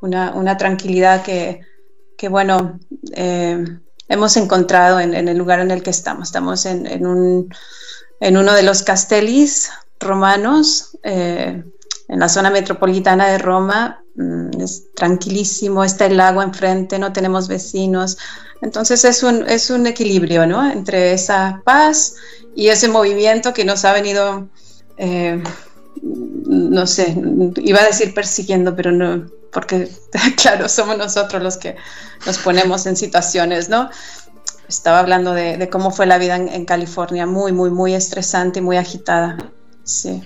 una, 0.00 0.56
tranquilidad 0.56 1.22
que, 1.22 1.60
bueno, 2.30 2.78
eh, 3.12 3.62
hemos 4.08 4.36
encontrado 4.36 5.00
en, 5.00 5.14
el 5.14 5.36
lugar 5.36 5.58
en 5.58 5.72
el 5.72 5.82
que 5.82 5.90
estamos. 5.90 6.28
Estamos 6.28 6.64
en, 6.64 7.04
uno 7.04 8.54
de 8.54 8.62
los 8.62 8.82
castellis 8.82 9.70
romanos, 9.98 10.96
eh, 11.02 11.64
en 12.06 12.20
la 12.20 12.28
zona 12.28 12.50
metropolitana 12.50 13.28
de 13.28 13.38
Roma. 13.38 14.04
Mm, 14.14 14.60
es 14.60 14.94
tranquilísimo, 14.94 15.82
está 15.82 16.06
el 16.06 16.16
lago 16.16 16.40
enfrente, 16.40 17.00
no 17.00 17.12
tenemos 17.12 17.48
vecinos. 17.48 18.16
Entonces 18.62 19.04
es 19.04 19.24
un, 19.24 19.48
es 19.48 19.70
un 19.70 19.88
equilibrio 19.88 20.46
¿no? 20.46 20.70
entre 20.70 21.14
esa 21.14 21.62
paz 21.64 22.14
y 22.54 22.68
ese 22.68 22.86
movimiento 22.88 23.52
que 23.52 23.64
nos 23.64 23.84
ha 23.84 23.92
venido 23.92 24.48
eh, 24.96 25.42
no 26.02 26.86
sé, 26.86 27.16
iba 27.62 27.80
a 27.80 27.86
decir 27.86 28.14
persiguiendo, 28.14 28.74
pero 28.76 28.92
no, 28.92 29.26
porque 29.52 29.88
claro, 30.36 30.68
somos 30.68 30.98
nosotros 30.98 31.42
los 31.42 31.56
que 31.56 31.76
nos 32.26 32.38
ponemos 32.38 32.86
en 32.86 32.96
situaciones, 32.96 33.68
¿no? 33.68 33.90
Estaba 34.68 35.00
hablando 35.00 35.32
de, 35.32 35.68
cómo 35.70 35.90
fue 35.90 36.06
la 36.06 36.18
vida 36.18 36.36
en, 36.36 36.64
California, 36.64 37.26
muy, 37.26 37.52
muy, 37.52 37.70
muy 37.70 37.94
estresante 37.94 38.60
y 38.60 38.62
muy 38.62 38.76
agitada. 38.78 39.36
Sí. 39.84 40.22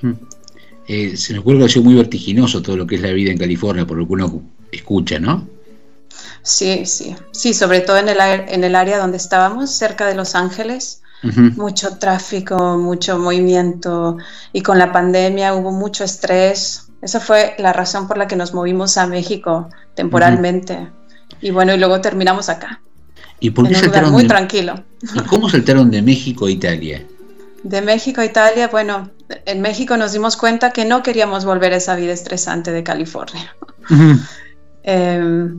Eh, 0.87 1.17
se 1.17 1.35
nos 1.35 1.45
así 1.65 1.81
muy 1.81 1.95
vertiginoso 1.95 2.63
todo 2.63 2.77
lo 2.77 2.87
que 2.87 2.95
es 2.95 3.03
la 3.03 3.11
vida 3.11 3.33
en 3.33 3.39
California, 3.39 3.85
por 3.85 3.97
lo 3.97 4.07
que 4.07 4.13
uno 4.13 4.43
escucha, 4.71 5.19
¿no? 5.19 5.47
Sí, 6.43 6.87
sí, 6.87 7.17
sí, 7.33 7.53
sobre 7.53 7.81
todo 7.81 7.99
en 7.99 8.09
el, 8.09 8.19
en 8.21 8.63
el 8.63 8.77
área 8.77 8.99
donde 8.99 9.17
estábamos, 9.17 9.71
cerca 9.71 10.07
de 10.07 10.15
Los 10.15 10.37
Ángeles 10.37 11.03
mucho 11.23 11.99
tráfico, 11.99 12.79
mucho 12.79 13.19
movimiento 13.19 14.19
y 14.53 14.63
con 14.63 14.79
la 14.79 14.93
pandemia 14.93 15.55
hubo 15.55 15.73
mucho 15.73 16.05
estrés. 16.05 16.91
Esa 17.03 17.21
fue 17.21 17.55
la 17.59 17.73
razón 17.73 18.09
por 18.09 18.19
la 18.19 18.27
que 18.27 18.37
nos 18.37 18.55
movimos 18.55 18.97
a 18.99 19.07
México 19.07 19.69
temporalmente. 19.95 20.89
Y 21.41 21.51
bueno, 21.51 21.75
y 21.75 21.79
luego 21.79 22.01
terminamos 22.01 22.49
acá. 22.49 22.81
¿Y 23.41 23.51
por 23.51 23.69
qué 23.69 23.75
saltaron 23.75 24.13
muy 24.13 24.27
tranquilo. 24.27 24.83
¿Y 25.15 25.21
cómo 25.21 25.49
saltaron 25.49 25.91
de 25.91 26.03
México 26.03 26.47
a 26.47 26.51
Italia? 26.51 27.07
De 27.63 27.83
México 27.83 28.21
a 28.21 28.25
Italia, 28.25 28.69
bueno, 28.69 29.11
en 29.45 29.61
México 29.61 29.97
nos 29.97 30.13
dimos 30.13 30.37
cuenta 30.37 30.71
que 30.71 30.85
no 30.85 31.03
queríamos 31.03 31.45
volver 31.45 31.73
a 31.73 31.77
esa 31.77 31.95
vida 31.97 32.13
estresante 32.13 32.73
de 32.73 32.83
California. 32.83 33.55
Eh, 34.83 35.51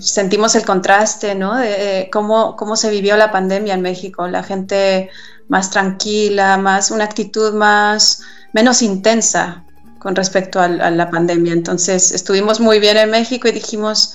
sentimos 0.00 0.54
el 0.54 0.64
contraste, 0.64 1.34
¿no? 1.34 1.56
De 1.56 2.08
cómo, 2.12 2.56
cómo 2.56 2.76
se 2.76 2.90
vivió 2.90 3.16
la 3.16 3.30
pandemia 3.30 3.74
en 3.74 3.82
México, 3.82 4.26
la 4.28 4.42
gente 4.42 5.10
más 5.48 5.70
tranquila, 5.70 6.56
más 6.56 6.90
una 6.90 7.04
actitud 7.04 7.52
más 7.54 8.22
menos 8.52 8.82
intensa 8.82 9.64
con 9.98 10.16
respecto 10.16 10.60
a, 10.60 10.68
la 10.68 11.10
pandemia. 11.10 11.52
Entonces 11.52 12.12
estuvimos 12.12 12.60
muy 12.60 12.80
bien 12.80 12.96
en 12.96 13.10
México 13.10 13.48
y 13.48 13.52
dijimos, 13.52 14.14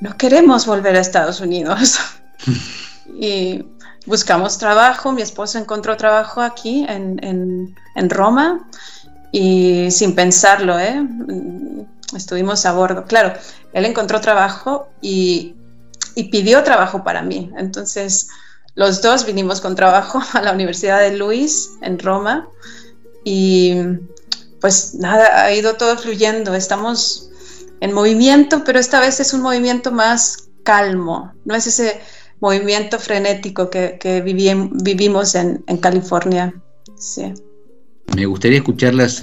no 0.00 0.16
queremos 0.16 0.66
volver 0.66 0.96
a 0.96 1.00
Estados 1.00 1.40
Unidos. 1.40 1.98
y 3.20 3.64
buscamos 4.06 4.58
trabajo, 4.58 5.12
mi 5.12 5.22
esposo 5.22 5.58
encontró 5.58 5.96
trabajo 5.96 6.40
aquí 6.40 6.84
en, 6.88 7.22
en, 7.24 7.74
en 7.94 8.10
Roma 8.10 8.68
y 9.32 9.90
sin 9.90 10.14
pensarlo, 10.14 10.78
¿eh? 10.78 11.06
Estuvimos 12.14 12.66
a 12.66 12.72
bordo. 12.72 13.04
Claro, 13.04 13.34
él 13.72 13.84
encontró 13.84 14.20
trabajo 14.20 14.88
y, 15.00 15.54
pidió 16.30 16.62
trabajo 16.62 17.02
para 17.02 17.22
mí. 17.22 17.50
Entonces, 17.56 18.28
los 18.74 19.00
dos 19.00 19.24
vinimos 19.24 19.60
con 19.60 19.74
trabajo 19.74 20.20
a 20.32 20.42
la 20.42 20.52
Universidad 20.52 21.00
de 21.00 21.16
Luis 21.16 21.70
en 21.80 21.98
Roma 21.98 22.48
y 23.24 23.74
pues 24.60 24.94
nada, 24.94 25.44
ha 25.44 25.54
ido 25.54 25.74
todo 25.76 25.96
fluyendo. 25.96 26.54
Estamos 26.54 27.30
en 27.80 27.92
movimiento, 27.92 28.62
pero 28.64 28.78
esta 28.78 29.00
vez 29.00 29.20
es 29.20 29.32
un 29.32 29.40
movimiento 29.40 29.90
más 29.90 30.48
calmo, 30.62 31.32
no 31.44 31.54
es 31.54 31.66
ese 31.66 32.00
movimiento 32.40 32.98
frenético 32.98 33.70
que, 33.70 34.22
vivimos 34.24 35.34
en, 35.34 35.62
California. 35.80 36.54
Sí. 36.96 37.32
Me 38.14 38.26
gustaría 38.26 38.58
escucharlas 38.58 39.22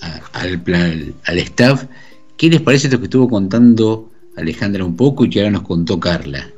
al, 0.00 1.38
staff. 1.38 1.84
¿Qué 2.36 2.48
les 2.48 2.60
parece 2.60 2.88
esto 2.88 2.98
que 2.98 3.04
estuvo 3.04 3.28
contando 3.28 4.10
Alejandra 4.36 4.84
un 4.84 4.96
poco 4.96 5.24
y 5.24 5.30
que 5.30 5.40
ahora 5.40 5.52
nos 5.52 5.62
contó 5.62 6.00
Carla? 6.00 6.48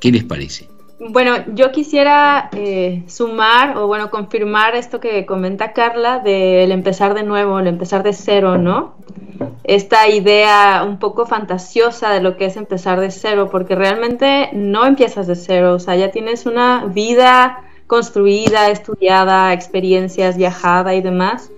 ¿Qué 0.00 0.10
les 0.10 0.24
parece? 0.24 0.68
Bueno, 0.98 1.36
yo 1.54 1.72
quisiera 1.72 2.50
eh, 2.52 3.04
sumar 3.06 3.78
o 3.78 3.86
bueno, 3.86 4.10
confirmar 4.10 4.74
esto 4.74 5.00
que 5.00 5.24
comenta 5.24 5.72
Carla 5.72 6.18
del 6.18 6.72
empezar 6.72 7.14
de 7.14 7.22
nuevo, 7.22 7.58
el 7.58 7.68
empezar 7.68 8.02
de 8.02 8.12
cero, 8.12 8.58
¿no? 8.58 8.96
Esta 9.64 10.08
idea 10.08 10.84
un 10.86 10.98
poco 10.98 11.24
fantasiosa 11.24 12.10
de 12.10 12.20
lo 12.20 12.36
que 12.36 12.44
es 12.44 12.56
empezar 12.56 13.00
de 13.00 13.10
cero, 13.10 13.48
porque 13.50 13.74
realmente 13.74 14.50
no 14.52 14.84
empiezas 14.84 15.26
de 15.26 15.36
cero, 15.36 15.74
o 15.74 15.78
sea, 15.78 15.96
ya 15.96 16.10
tienes 16.10 16.44
una 16.44 16.84
vida 16.84 17.62
construida, 17.86 18.70
estudiada, 18.70 19.54
experiencias, 19.54 20.36
viajada 20.36 20.94
y 20.94 21.00
demás. 21.00 21.50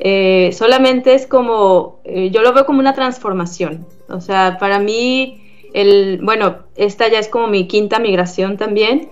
Eh, 0.00 0.50
solamente 0.52 1.14
es 1.14 1.26
como, 1.26 2.00
eh, 2.04 2.30
yo 2.30 2.42
lo 2.42 2.52
veo 2.52 2.64
como 2.66 2.78
una 2.78 2.94
transformación, 2.94 3.84
o 4.08 4.20
sea, 4.20 4.56
para 4.60 4.78
mí 4.78 5.42
el, 5.74 6.20
bueno, 6.22 6.58
esta 6.76 7.08
ya 7.08 7.18
es 7.18 7.28
como 7.28 7.48
mi 7.48 7.66
quinta 7.66 7.98
migración 7.98 8.56
también. 8.56 9.10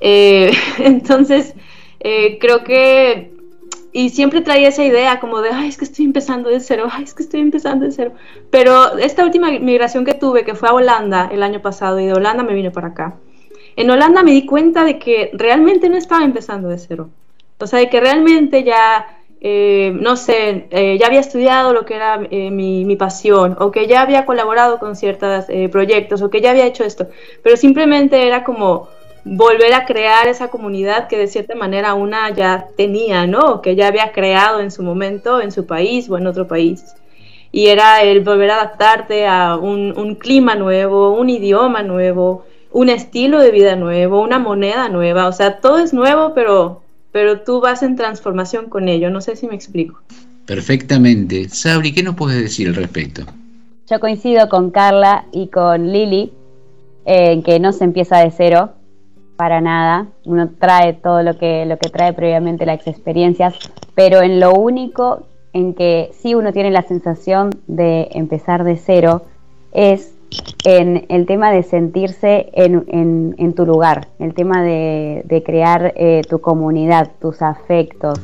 Eh, 0.00 0.50
entonces, 0.78 1.54
creo 2.00 2.64
que, 2.64 3.32
y 3.92 4.10
siempre 4.10 4.40
traía 4.40 4.68
esa 4.68 4.84
idea 4.84 5.20
como 5.20 5.40
de, 5.40 5.50
ay, 5.50 5.68
es 5.68 5.78
que 5.78 5.84
estoy 5.84 6.04
empezando 6.04 6.50
de 6.50 6.60
cero, 6.60 6.88
ay, 6.90 7.04
es 7.04 7.14
que 7.14 7.22
estoy 7.22 7.40
empezando 7.40 7.84
de 7.84 7.92
cero. 7.92 8.12
Pero 8.50 8.98
esta 8.98 9.24
última 9.24 9.50
migración 9.50 10.04
que 10.04 10.14
tuve, 10.14 10.44
que 10.44 10.54
fue 10.54 10.68
a 10.68 10.74
Holanda 10.74 11.28
el 11.32 11.42
año 11.42 11.62
pasado, 11.62 12.00
y 12.00 12.06
de 12.06 12.12
Holanda 12.12 12.42
me 12.42 12.54
vine 12.54 12.70
para 12.70 12.88
acá. 12.88 13.16
En 13.76 13.88
Holanda 13.90 14.24
me 14.24 14.32
di 14.32 14.44
cuenta 14.44 14.84
de 14.84 14.98
que 14.98 15.30
realmente 15.34 15.88
no 15.88 15.96
estaba 15.96 16.24
empezando 16.24 16.68
de 16.68 16.78
cero. 16.78 17.10
O 17.60 17.66
sea, 17.66 17.78
de 17.78 17.88
que 17.88 18.00
realmente 18.00 18.64
ya 18.64 19.17
eh, 19.40 19.92
no 19.94 20.16
sé, 20.16 20.66
eh, 20.70 20.98
ya 20.98 21.06
había 21.06 21.20
estudiado 21.20 21.72
lo 21.72 21.84
que 21.84 21.94
era 21.94 22.20
eh, 22.30 22.50
mi, 22.50 22.96
pasión, 22.96 23.56
o 23.60 23.70
que 23.70 23.86
ya 23.86 24.02
había 24.02 24.26
colaborado 24.26 24.78
con 24.78 24.96
ciertos 24.96 25.46
proyectos, 25.70 26.22
o 26.22 26.30
que 26.30 26.40
ya 26.40 26.50
había 26.50 26.66
hecho 26.66 26.84
esto, 26.84 27.08
pero 27.42 27.56
simplemente 27.56 28.26
era 28.26 28.42
como 28.42 28.88
volver 29.24 29.74
a 29.74 29.84
crear 29.84 30.26
esa 30.26 30.48
comunidad 30.48 31.06
que 31.08 31.18
de 31.18 31.28
cierta 31.28 31.54
manera 31.54 31.94
una 31.94 32.30
ya 32.30 32.68
tenía, 32.76 33.26
¿no? 33.26 33.60
Que 33.62 33.76
ya 33.76 33.88
había 33.88 34.12
creado 34.12 34.60
en 34.60 34.70
su 34.70 34.82
momento 34.82 35.40
en 35.40 35.52
su 35.52 35.66
país 35.66 36.08
o 36.10 36.16
en 36.18 36.26
otro 36.26 36.48
país. 36.48 36.94
Y 37.52 37.68
era 37.68 38.02
el 38.02 38.20
volver 38.20 38.50
a 38.50 38.56
adaptarte 38.56 39.26
a 39.26 39.56
un, 39.56 39.96
un 39.96 40.14
clima 40.16 40.54
nuevo, 40.54 41.10
un 41.12 41.30
idioma 41.30 41.82
nuevo, 41.82 42.44
un 42.72 42.88
estilo 42.88 43.38
de 43.40 43.50
vida 43.50 43.76
nuevo, 43.76 44.20
una 44.20 44.38
moneda 44.38 44.88
nueva, 44.88 45.28
o 45.28 45.32
sea, 45.32 45.60
todo 45.60 45.78
es 45.78 45.92
nuevo, 45.92 46.34
pero 46.34 46.82
pero 47.18 47.40
tú 47.40 47.60
vas 47.60 47.82
en 47.82 47.96
transformación 47.96 48.68
con 48.68 48.88
ello. 48.88 49.10
No 49.10 49.20
sé 49.20 49.34
si 49.34 49.48
me 49.48 49.56
explico. 49.56 49.98
Perfectamente. 50.46 51.48
Sabri, 51.48 51.92
¿qué 51.92 52.04
nos 52.04 52.14
puedes 52.14 52.40
decir 52.40 52.68
al 52.68 52.76
respecto? 52.76 53.22
Yo 53.90 53.98
coincido 53.98 54.48
con 54.48 54.70
Carla 54.70 55.24
y 55.32 55.48
con 55.48 55.90
Lili 55.90 56.32
en 57.06 57.42
que 57.42 57.58
no 57.58 57.72
se 57.72 57.82
empieza 57.82 58.18
de 58.18 58.30
cero 58.30 58.70
para 59.34 59.60
nada. 59.60 60.06
Uno 60.26 60.48
trae 60.60 60.92
todo 60.92 61.24
lo 61.24 61.36
que, 61.36 61.66
lo 61.66 61.76
que 61.76 61.88
trae 61.88 62.12
previamente 62.12 62.64
las 62.64 62.86
experiencias, 62.86 63.56
pero 63.96 64.22
en 64.22 64.38
lo 64.38 64.52
único 64.54 65.26
en 65.52 65.74
que 65.74 66.12
sí 66.22 66.36
uno 66.36 66.52
tiene 66.52 66.70
la 66.70 66.82
sensación 66.82 67.50
de 67.66 68.10
empezar 68.12 68.62
de 68.62 68.76
cero 68.76 69.26
es 69.72 70.14
en 70.64 71.06
el 71.08 71.26
tema 71.26 71.50
de 71.50 71.62
sentirse 71.62 72.50
en, 72.52 73.52
tu 73.54 73.66
lugar, 73.66 74.08
el 74.18 74.34
tema 74.34 74.62
de, 74.62 75.42
crear 75.44 75.92
eh, 75.96 76.22
tu 76.28 76.40
comunidad, 76.40 77.10
tus 77.20 77.42
afectos, 77.42 78.20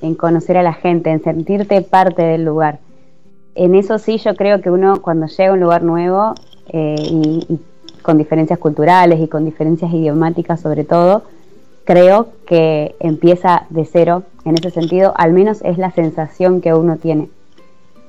en 0.00 0.14
conocer 0.14 0.56
a 0.56 0.62
la 0.62 0.74
gente, 0.74 1.10
en 1.10 1.22
sentirte 1.22 1.82
parte 1.82 2.22
del 2.22 2.44
lugar. 2.44 2.78
En 3.54 3.74
eso 3.74 3.98
sí 3.98 4.18
yo 4.18 4.36
creo 4.36 4.60
que 4.60 4.70
uno 4.70 5.02
cuando 5.02 5.26
llega 5.26 5.50
a 5.50 5.52
un 5.54 5.60
lugar 5.60 5.82
nuevo 5.82 6.34
eh, 6.68 6.94
y, 6.98 7.58
con 8.02 8.16
diferencias 8.16 8.58
culturales 8.58 9.20
y 9.20 9.26
con 9.26 9.44
diferencias 9.44 9.92
idiomáticas 9.92 10.60
sobre 10.60 10.84
todo, 10.84 11.24
creo 11.84 12.28
que 12.46 12.94
empieza 13.00 13.66
de 13.70 13.84
cero 13.84 14.22
en 14.44 14.54
ese 14.54 14.70
sentido, 14.70 15.12
al 15.16 15.32
menos 15.32 15.60
es 15.62 15.78
la 15.78 15.90
sensación 15.90 16.60
que 16.60 16.72
uno 16.72 16.96
tiene 16.96 17.28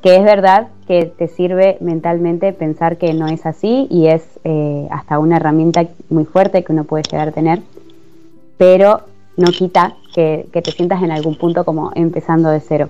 que 0.01 0.15
es 0.15 0.23
verdad 0.23 0.67
que 0.87 1.05
te 1.05 1.27
sirve 1.27 1.77
mentalmente 1.81 2.53
pensar 2.53 2.97
que 2.97 3.13
no 3.13 3.27
es 3.27 3.45
así 3.45 3.87
y 3.89 4.07
es 4.07 4.23
eh, 4.43 4.87
hasta 4.91 5.19
una 5.19 5.37
herramienta 5.37 5.87
muy 6.09 6.25
fuerte 6.25 6.63
que 6.63 6.71
uno 6.71 6.85
puede 6.85 7.03
llegar 7.03 7.29
a 7.29 7.31
tener, 7.31 7.61
pero 8.57 9.01
no 9.37 9.51
quita 9.51 9.95
que, 10.13 10.47
te 10.51 10.71
sientas 10.71 11.01
en 11.03 11.11
algún 11.11 11.35
punto 11.35 11.63
como 11.63 11.91
empezando 11.95 12.49
de 12.49 12.59
cero. 12.59 12.89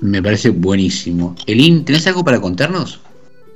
Me 0.00 0.22
parece 0.22 0.50
buenísimo. 0.50 1.34
Elin, 1.46 1.84
¿tenés 1.84 2.06
algo 2.06 2.24
para 2.24 2.40
contarnos? 2.40 3.00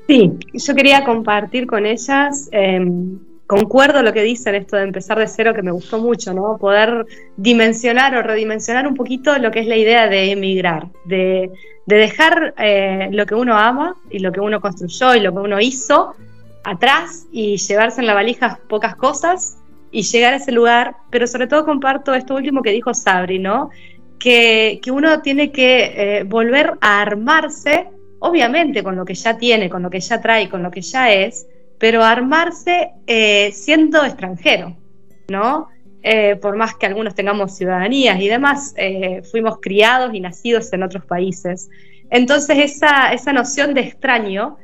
Sí, 0.06 0.32
yo 0.52 0.74
quería 0.74 1.04
compartir 1.04 1.66
con 1.66 1.86
ellas, 1.86 2.48
em, 2.52 3.18
concuerdo 3.50 4.02
lo 4.02 4.12
que 4.12 4.22
dicen 4.22 4.54
esto 4.54 4.76
de 4.76 4.84
empezar 4.84 5.18
de 5.18 5.26
cero, 5.26 5.52
que 5.54 5.62
me 5.62 5.72
gustó 5.72 5.98
mucho, 5.98 6.32
¿no? 6.32 6.56
Poder 6.56 7.04
dimensionar 7.36 8.14
o 8.14 8.22
redimensionar 8.22 8.86
un 8.86 8.94
poquito 8.94 9.36
lo 9.38 9.50
que 9.50 9.60
es 9.60 9.66
la 9.66 9.76
idea 9.76 10.06
de 10.06 10.30
emigrar, 10.30 10.86
de 11.04 11.50
de 11.90 11.96
dejar 11.96 12.54
eh, 12.56 13.08
lo 13.10 13.26
que 13.26 13.34
uno 13.34 13.58
ama 13.58 13.96
y 14.10 14.20
lo 14.20 14.30
que 14.30 14.38
uno 14.38 14.60
construyó 14.60 15.16
y 15.16 15.20
lo 15.20 15.32
que 15.32 15.40
uno 15.40 15.60
hizo 15.60 16.14
atrás 16.62 17.26
y 17.32 17.56
llevarse 17.56 18.00
en 18.00 18.06
la 18.06 18.14
valija 18.14 18.60
pocas 18.68 18.94
cosas 18.94 19.58
y 19.90 20.02
llegar 20.02 20.34
a 20.34 20.36
ese 20.36 20.52
lugar, 20.52 20.94
pero 21.10 21.26
sobre 21.26 21.48
todo 21.48 21.64
comparto 21.64 22.14
esto 22.14 22.36
último 22.36 22.62
que 22.62 22.70
dijo 22.70 22.94
Sabri, 22.94 23.40
¿no? 23.40 23.70
Que, 24.20 24.80
uno 24.92 25.20
tiene 25.20 25.50
que 25.50 26.18
eh, 26.18 26.22
volver 26.22 26.74
a 26.80 27.00
armarse, 27.00 27.88
obviamente 28.20 28.84
con 28.84 28.94
lo 28.94 29.04
que 29.04 29.14
ya 29.14 29.36
tiene, 29.36 29.68
con 29.68 29.82
lo 29.82 29.90
que 29.90 29.98
ya 29.98 30.20
trae, 30.20 30.48
con 30.48 30.62
lo 30.62 30.70
que 30.70 30.82
ya 30.82 31.12
es, 31.12 31.48
pero 31.80 32.04
armarse 32.04 32.92
eh, 33.06 33.50
siendo 33.52 34.04
extranjero, 34.04 34.76
¿no? 35.28 35.68
Eh, 36.02 36.36
por 36.36 36.54
más 36.54 36.74
que 36.74 36.84
algunos 36.84 37.14
tengamos 37.14 37.56
ciudadanías 37.56 38.20
y 38.20 38.28
demás, 38.28 38.74
eh, 38.76 39.22
fuimos 39.30 39.58
criados 39.60 40.14
y 40.14 40.20
nacidos 40.20 40.70
en 40.74 40.82
otros 40.82 41.06
países. 41.06 41.70
Entonces 42.10 42.58
esa, 42.58 43.14
esa 43.14 43.32
noción 43.32 43.72
de 43.72 43.80
extraño 43.80 44.58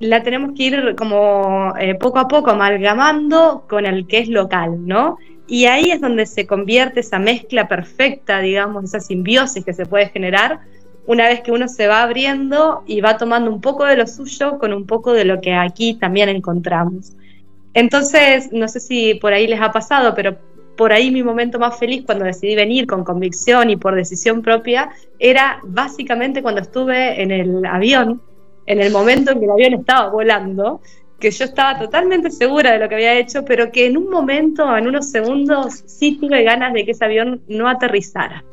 la 0.00 0.22
tenemos 0.22 0.52
que 0.56 0.62
ir 0.64 0.94
como 0.96 1.74
poco 2.00 2.18
a 2.18 2.26
poco 2.26 2.50
amalgamando 2.50 3.66
con 3.68 3.84
el 3.84 4.06
que 4.06 4.20
es 4.20 4.28
local, 4.28 4.86
¿no? 4.86 5.18
Y 5.46 5.66
ahí 5.66 5.90
es 5.90 6.00
donde 6.00 6.24
se 6.24 6.46
convierte 6.46 7.00
esa 7.00 7.18
mezcla 7.18 7.68
perfecta, 7.68 8.40
digamos, 8.40 8.84
esa 8.84 9.00
simbiosis 9.00 9.62
que 9.62 9.74
se 9.74 9.84
puede 9.84 10.08
generar 10.08 10.60
una 11.06 11.28
vez 11.28 11.40
que 11.40 11.52
uno 11.52 11.68
se 11.68 11.88
va 11.88 12.02
abriendo 12.02 12.82
y 12.86 13.00
va 13.00 13.16
tomando 13.16 13.50
un 13.50 13.60
poco 13.60 13.84
de 13.84 13.96
lo 13.96 14.06
suyo 14.06 14.58
con 14.58 14.72
un 14.72 14.86
poco 14.86 15.12
de 15.12 15.24
lo 15.24 15.40
que 15.40 15.54
aquí 15.54 15.94
también 15.94 16.28
encontramos. 16.28 17.12
Entonces, 17.74 18.52
no 18.52 18.68
sé 18.68 18.80
si 18.80 19.14
por 19.14 19.32
ahí 19.32 19.46
les 19.46 19.60
ha 19.60 19.72
pasado, 19.72 20.14
pero 20.14 20.36
por 20.76 20.92
ahí 20.92 21.10
mi 21.10 21.22
momento 21.22 21.58
más 21.58 21.78
feliz 21.78 22.02
cuando 22.04 22.24
decidí 22.24 22.54
venir 22.54 22.86
con 22.86 23.04
convicción 23.04 23.70
y 23.70 23.76
por 23.76 23.94
decisión 23.94 24.42
propia 24.42 24.90
era 25.18 25.60
básicamente 25.64 26.42
cuando 26.42 26.60
estuve 26.60 27.22
en 27.22 27.30
el 27.30 27.64
avión, 27.64 28.20
en 28.66 28.80
el 28.80 28.92
momento 28.92 29.32
en 29.32 29.40
que 29.40 29.44
el 29.44 29.50
avión 29.50 29.74
estaba 29.74 30.08
volando, 30.08 30.80
que 31.18 31.30
yo 31.30 31.44
estaba 31.44 31.78
totalmente 31.78 32.30
segura 32.30 32.72
de 32.72 32.78
lo 32.78 32.88
que 32.88 32.96
había 32.96 33.14
hecho, 33.18 33.44
pero 33.44 33.70
que 33.70 33.86
en 33.86 33.96
un 33.96 34.10
momento, 34.10 34.76
en 34.76 34.88
unos 34.88 35.10
segundos, 35.10 35.82
sí 35.86 36.18
tuve 36.18 36.42
ganas 36.42 36.72
de 36.72 36.84
que 36.84 36.92
ese 36.92 37.04
avión 37.04 37.42
no 37.48 37.68
aterrizara. 37.68 38.44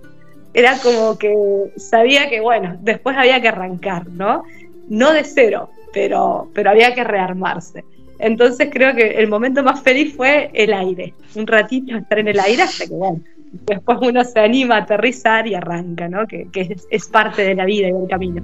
Era 0.53 0.77
como 0.81 1.17
que 1.17 1.33
sabía 1.77 2.29
que, 2.29 2.39
bueno, 2.39 2.77
después 2.81 3.15
había 3.17 3.41
que 3.41 3.49
arrancar, 3.49 4.07
¿no? 4.07 4.43
No 4.87 5.13
de 5.13 5.23
cero, 5.23 5.69
pero, 5.93 6.49
pero 6.53 6.71
había 6.71 6.93
que 6.95 7.03
rearmarse. 7.03 7.83
Entonces 8.17 8.69
creo 8.71 8.95
que 8.95 9.11
el 9.11 9.29
momento 9.29 9.63
más 9.63 9.81
feliz 9.81 10.15
fue 10.15 10.49
el 10.53 10.73
aire. 10.73 11.13
Un 11.35 11.47
ratito 11.47 11.95
estar 11.95 12.19
en 12.19 12.27
el 12.27 12.39
aire 12.39 12.63
hasta 12.63 12.85
que, 12.85 12.93
bueno, 12.93 13.21
después 13.65 13.97
uno 14.01 14.23
se 14.23 14.39
anima 14.39 14.75
a 14.75 14.79
aterrizar 14.79 15.47
y 15.47 15.55
arranca, 15.55 16.09
¿no? 16.09 16.27
Que, 16.27 16.47
es, 16.53 16.87
es 16.89 17.07
parte 17.07 17.43
de 17.43 17.55
la 17.55 17.65
vida 17.65 17.87
y 17.87 17.93
del 17.93 18.07
camino. 18.07 18.43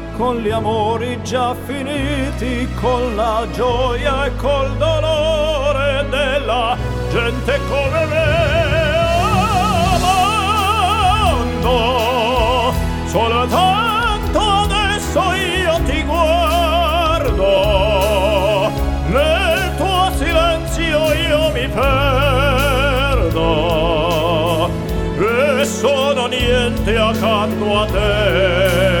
con 0.21 0.37
gli 0.37 0.51
amori 0.51 1.19
già 1.23 1.55
finiti, 1.65 2.71
con 2.79 3.15
la 3.15 3.47
gioia 3.53 4.25
e 4.25 4.35
col 4.35 4.77
dolore 4.77 6.05
della 6.11 6.77
gente 7.09 7.59
come 7.67 8.05
me. 8.05 8.59
Amando, 11.63 12.71
soltanto 13.07 14.39
adesso 14.39 15.33
io 15.33 15.79
ti 15.85 16.03
guardo, 16.03 17.41
nel 19.07 19.75
tuo 19.75 20.11
silenzio 20.17 21.13
io 21.13 21.49
mi 21.49 21.67
perdo 21.67 23.09
e 25.57 25.65
sono 25.65 26.27
niente 26.27 26.95
accanto 26.95 27.79
a 27.79 27.85
te. 27.87 29.00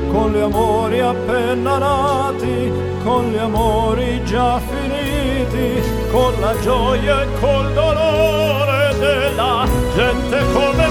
con 0.11 0.33
gli 0.33 0.39
amori 0.39 0.99
appena 0.99 1.77
nati, 1.77 2.71
con 3.03 3.31
gli 3.31 3.37
amori 3.37 4.21
già 4.25 4.59
finiti, 4.59 5.81
con 6.11 6.33
la 6.39 6.53
gioia 6.59 7.21
e 7.21 7.27
col 7.39 7.73
dolore 7.73 8.93
della 8.99 9.65
gente 9.95 10.43
come 10.53 10.90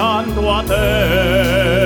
niente 0.00 0.30
accanto 0.30 0.50
a 0.50 0.62
te. 0.64 1.79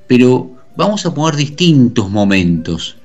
pero 0.07 0.51
vamos 0.75 1.05
a 1.05 1.13
poner 1.13 1.37
distintos 1.37 2.09
momentos. 2.09 2.97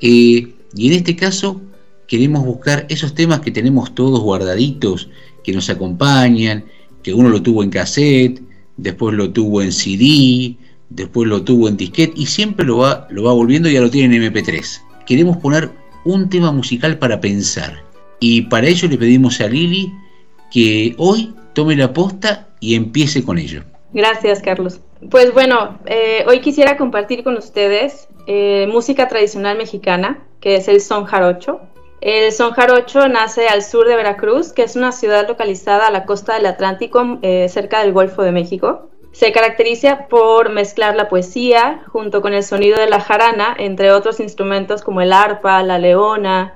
Eh, 0.00 0.54
y 0.74 0.88
en 0.88 0.94
este 0.94 1.16
caso 1.16 1.60
queremos 2.06 2.44
buscar 2.44 2.86
esos 2.88 3.14
temas 3.14 3.40
que 3.40 3.50
tenemos 3.50 3.94
todos 3.94 4.20
guardaditos, 4.20 5.08
que 5.44 5.52
nos 5.52 5.70
acompañan, 5.70 6.64
que 7.02 7.14
uno 7.14 7.28
lo 7.28 7.42
tuvo 7.42 7.62
en 7.62 7.70
cassette, 7.70 8.42
después 8.76 9.14
lo 9.14 9.30
tuvo 9.30 9.62
en 9.62 9.72
CD, 9.72 10.56
después 10.88 11.28
lo 11.28 11.42
tuvo 11.42 11.68
en 11.68 11.76
disquete 11.76 12.12
y 12.16 12.26
siempre 12.26 12.66
lo 12.66 12.78
va, 12.78 13.06
lo 13.10 13.24
va 13.24 13.32
volviendo 13.32 13.68
y 13.68 13.74
ya 13.74 13.80
lo 13.80 13.90
tiene 13.90 14.16
en 14.16 14.32
MP3. 14.32 14.82
Queremos 15.06 15.36
poner 15.38 15.70
un 16.04 16.28
tema 16.28 16.52
musical 16.52 16.98
para 16.98 17.20
pensar. 17.20 17.82
Y 18.20 18.42
para 18.42 18.68
ello 18.68 18.88
le 18.88 18.98
pedimos 18.98 19.40
a 19.40 19.48
Lili 19.48 19.92
que 20.50 20.94
hoy 20.98 21.34
tome 21.54 21.76
la 21.76 21.92
posta 21.92 22.48
y 22.60 22.74
empiece 22.74 23.24
con 23.24 23.38
ello. 23.38 23.62
Gracias, 23.92 24.40
Carlos. 24.42 24.80
Pues 25.10 25.32
bueno, 25.32 25.78
eh, 25.86 26.24
hoy 26.26 26.40
quisiera 26.40 26.76
compartir 26.76 27.24
con 27.24 27.36
ustedes 27.36 28.08
eh, 28.26 28.68
música 28.70 29.08
tradicional 29.08 29.56
mexicana, 29.56 30.22
que 30.40 30.56
es 30.56 30.68
el 30.68 30.80
son 30.80 31.04
jarocho. 31.04 31.60
El 32.00 32.32
son 32.32 32.52
jarocho 32.52 33.08
nace 33.08 33.48
al 33.48 33.62
sur 33.62 33.86
de 33.86 33.96
Veracruz, 33.96 34.52
que 34.52 34.62
es 34.62 34.74
una 34.74 34.90
ciudad 34.90 35.28
localizada 35.28 35.86
a 35.86 35.90
la 35.90 36.06
costa 36.06 36.34
del 36.34 36.46
Atlántico, 36.46 37.18
eh, 37.20 37.48
cerca 37.48 37.80
del 37.80 37.92
Golfo 37.92 38.22
de 38.22 38.32
México. 38.32 38.88
Se 39.12 39.32
caracteriza 39.32 40.06
por 40.08 40.50
mezclar 40.50 40.96
la 40.96 41.08
poesía 41.08 41.82
junto 41.88 42.22
con 42.22 42.32
el 42.32 42.42
sonido 42.42 42.78
de 42.78 42.88
la 42.88 43.00
jarana, 43.00 43.54
entre 43.58 43.92
otros 43.92 44.20
instrumentos 44.20 44.82
como 44.82 45.02
el 45.02 45.12
arpa, 45.12 45.62
la 45.62 45.78
leona, 45.78 46.54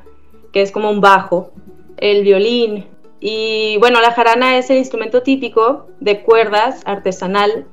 que 0.53 0.62
es 0.62 0.70
como 0.70 0.89
un 0.89 1.01
bajo, 1.01 1.51
el 1.97 2.22
violín, 2.22 2.87
Y 3.20 3.76
bueno, 3.78 4.01
la 4.01 4.12
jarana 4.12 4.59
es 4.59 4.70
el 4.70 4.76
instrumento 4.76 5.22
típico 5.22 5.87
de 5.99 6.22
cuerdas 6.22 6.82
artesanal 6.85 7.66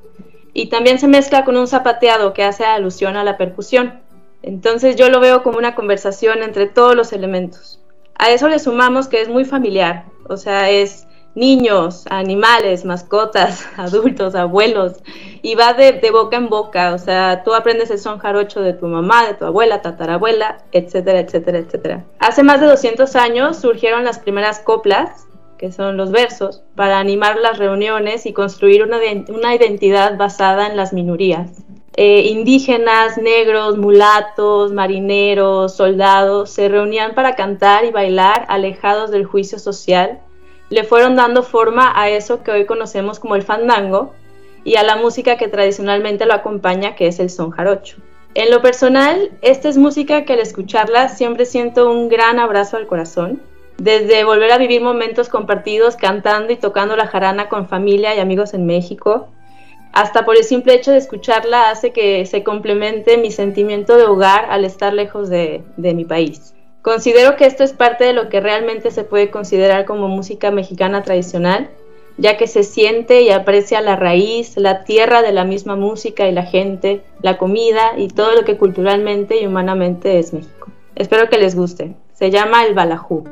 y 0.54 0.68
también 0.68 0.98
se 0.98 1.08
mezcla 1.08 1.44
con 1.44 1.56
un 1.56 1.68
zapateado 1.68 2.32
que 2.32 2.42
hace 2.42 2.64
alusión 2.64 3.16
a 3.16 3.24
la 3.24 3.36
percusión. 3.36 4.00
Entonces 4.42 4.96
yo 4.96 5.08
lo 5.08 5.20
veo 5.20 5.42
como 5.42 5.58
una 5.58 5.74
conversación 5.74 6.42
entre 6.42 6.66
todos 6.66 6.94
los 6.94 7.12
elementos. 7.12 7.80
A 8.14 8.30
eso 8.30 8.48
le 8.48 8.58
sumamos 8.58 9.08
que 9.08 9.20
es 9.20 9.28
muy 9.28 9.44
familiar, 9.44 10.04
o 10.28 10.36
sea, 10.36 10.70
es 10.70 11.06
niños, 11.34 12.04
animales, 12.10 12.84
mascotas, 12.84 13.66
adultos, 13.76 14.34
abuelos, 14.34 15.02
y 15.42 15.54
va 15.54 15.72
de, 15.74 15.98
boca 16.10 16.36
en 16.36 16.48
boca, 16.48 16.94
o 16.94 16.98
sea, 16.98 17.42
tú 17.44 17.54
aprendes 17.54 17.90
el 17.90 17.98
son 17.98 18.18
jarocho 18.18 18.60
de 18.60 18.74
tu 18.74 18.86
mamá, 18.86 19.26
de 19.26 19.34
tu 19.34 19.44
abuela, 19.44 19.82
tatarabuela, 19.82 20.58
etcétera, 20.72 21.20
etcétera, 21.20 21.58
etcétera. 21.58 22.04
Hace 22.18 22.42
más 22.42 22.60
de 22.60 22.66
200 22.66 23.16
años 23.16 23.56
surgieron 23.56 24.04
las 24.04 24.18
primeras 24.18 24.60
coplas, 24.60 25.26
que 25.58 25.72
son 25.72 25.96
los 25.96 26.10
versos, 26.10 26.62
para 26.74 26.98
animar 26.98 27.38
las 27.38 27.58
reuniones 27.58 28.26
y 28.26 28.32
construir 28.32 28.82
una, 28.82 28.98
una 29.28 29.54
identidad 29.54 30.16
basada 30.16 30.66
en 30.66 30.76
las 30.76 30.92
minorías. 30.92 31.50
Eh, 31.96 32.28
indígenas, 32.28 33.18
negros, 33.18 33.76
mulatos, 33.76 34.72
marineros, 34.72 35.76
soldados 35.76 36.50
se 36.50 36.68
reunían 36.68 37.14
para 37.14 37.34
cantar 37.34 37.84
y 37.84 37.90
bailar 37.90 38.46
alejados 38.48 39.10
del 39.10 39.26
juicio 39.26 39.58
social 39.58 40.20
le 40.72 40.84
fueron 40.84 41.16
dando 41.16 41.42
forma 41.42 41.92
a 41.94 42.08
eso 42.08 42.42
que 42.42 42.50
hoy 42.50 42.64
conocemos 42.64 43.20
como 43.20 43.36
el 43.36 43.42
fandango 43.42 44.14
y 44.64 44.76
a 44.76 44.82
la 44.82 44.96
música 44.96 45.36
que 45.36 45.46
tradicionalmente 45.46 46.24
lo 46.24 46.32
acompaña, 46.32 46.94
que 46.94 47.08
es 47.08 47.20
el 47.20 47.28
son 47.28 47.50
jarocho. 47.50 47.98
En 48.34 48.50
lo 48.50 48.62
personal, 48.62 49.32
esta 49.42 49.68
es 49.68 49.76
música 49.76 50.24
que 50.24 50.32
al 50.32 50.38
escucharla 50.38 51.10
siempre 51.10 51.44
siento 51.44 51.90
un 51.90 52.08
gran 52.08 52.38
abrazo 52.38 52.78
al 52.78 52.86
corazón, 52.86 53.42
desde 53.76 54.24
volver 54.24 54.50
a 54.50 54.56
vivir 54.56 54.80
momentos 54.80 55.28
compartidos 55.28 55.96
cantando 55.96 56.54
y 56.54 56.56
tocando 56.56 56.96
la 56.96 57.06
jarana 57.06 57.50
con 57.50 57.68
familia 57.68 58.14
y 58.14 58.20
amigos 58.20 58.54
en 58.54 58.64
México, 58.64 59.28
hasta 59.92 60.24
por 60.24 60.36
el 60.36 60.44
simple 60.44 60.74
hecho 60.74 60.90
de 60.90 60.98
escucharla 60.98 61.70
hace 61.70 61.92
que 61.92 62.24
se 62.26 62.42
complemente 62.42 63.18
mi 63.18 63.30
sentimiento 63.30 63.96
de 63.96 64.04
hogar 64.04 64.46
al 64.50 64.64
estar 64.64 64.92
lejos 64.94 65.28
de, 65.28 65.62
de 65.76 65.94
mi 65.94 66.04
país. 66.04 66.54
Considero 66.80 67.36
que 67.36 67.46
esto 67.46 67.62
es 67.62 67.72
parte 67.72 68.04
de 68.04 68.12
lo 68.12 68.28
que 68.28 68.40
realmente 68.40 68.90
se 68.90 69.04
puede 69.04 69.30
considerar 69.30 69.84
como 69.84 70.08
música 70.08 70.50
mexicana 70.50 71.02
tradicional, 71.02 71.70
ya 72.18 72.36
que 72.36 72.46
se 72.46 72.64
siente 72.64 73.22
y 73.22 73.30
aprecia 73.30 73.80
la 73.80 73.96
raíz, 73.96 74.56
la 74.56 74.84
tierra 74.84 75.22
de 75.22 75.32
la 75.32 75.44
misma 75.44 75.76
música 75.76 76.26
y 76.26 76.32
la 76.32 76.44
gente, 76.44 77.02
la 77.20 77.38
comida 77.38 77.92
y 77.96 78.08
todo 78.08 78.34
lo 78.34 78.44
que 78.44 78.56
culturalmente 78.56 79.40
y 79.40 79.46
humanamente 79.46 80.18
es 80.18 80.32
México. 80.32 80.68
Espero 80.94 81.28
que 81.28 81.38
les 81.38 81.54
guste. 81.54 81.94
Se 82.12 82.30
llama 82.30 82.64
el 82.64 82.74
Balajú. 82.74 83.24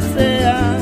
Desea. 0.00 0.76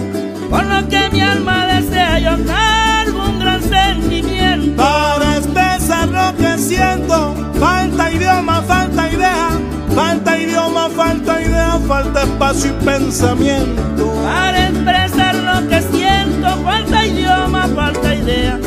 Por 0.50 0.64
lo 0.64 0.88
que 0.88 1.08
mi 1.10 1.20
alma 1.20 1.66
desea, 1.66 2.18
yo 2.18 2.36
cargo 2.46 3.28
un 3.28 3.38
gran 3.38 3.62
sentimiento. 3.62 4.82
Para 4.82 5.36
expresar 5.38 6.08
lo 6.08 6.36
que 6.36 6.58
siento, 6.58 7.34
falta 7.58 8.12
idioma, 8.12 8.62
falta 8.62 9.10
idea. 9.10 9.48
Falta 9.94 10.38
idioma, 10.38 10.88
falta 10.90 11.40
idea, 11.40 11.78
falta 11.88 12.22
espacio 12.22 12.70
y 12.70 12.84
pensamiento. 12.84 14.12
Para 14.22 14.68
expresar 14.68 15.34
lo 15.34 15.68
que 15.68 15.80
siento, 15.82 16.48
falta 16.62 17.06
idioma, 17.06 17.68
falta 17.74 18.14
idea. 18.14 18.58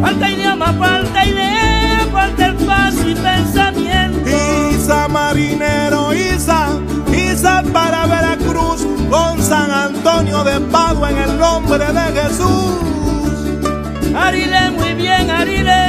Falta 0.00 0.30
idioma, 0.30 0.72
falta 0.72 1.24
idea, 1.24 2.06
falta 2.10 2.46
espacio 2.48 3.10
y 3.10 3.14
pensamiento. 3.14 4.30
Isa 4.74 5.06
marinero, 5.08 6.01
con 9.12 9.42
San 9.42 9.70
Antonio 9.70 10.42
de 10.42 10.58
Padua 10.72 11.10
en 11.10 11.18
el 11.18 11.38
nombre 11.38 11.84
de 11.84 12.04
Jesús. 12.18 12.80
Arile 14.16 14.70
muy 14.70 14.94
bien, 14.94 15.30
Arile, 15.30 15.82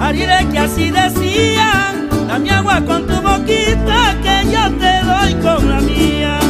Arile 0.00 0.48
que 0.50 0.58
así 0.58 0.90
decía, 0.90 1.94
dame 2.26 2.50
agua 2.50 2.80
con 2.86 3.06
tu 3.06 3.16
boquita 3.20 4.16
que 4.24 4.36
yo 4.50 4.64
te 4.82 4.92
doy 5.04 5.34
con 5.42 5.68
la 5.68 5.80
mía. 5.82 6.45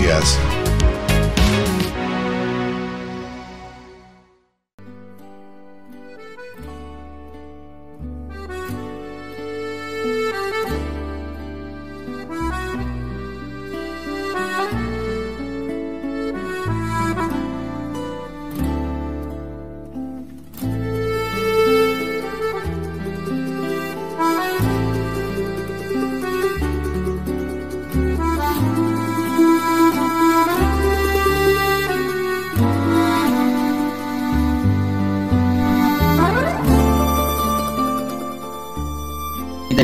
yes. 0.00 0.65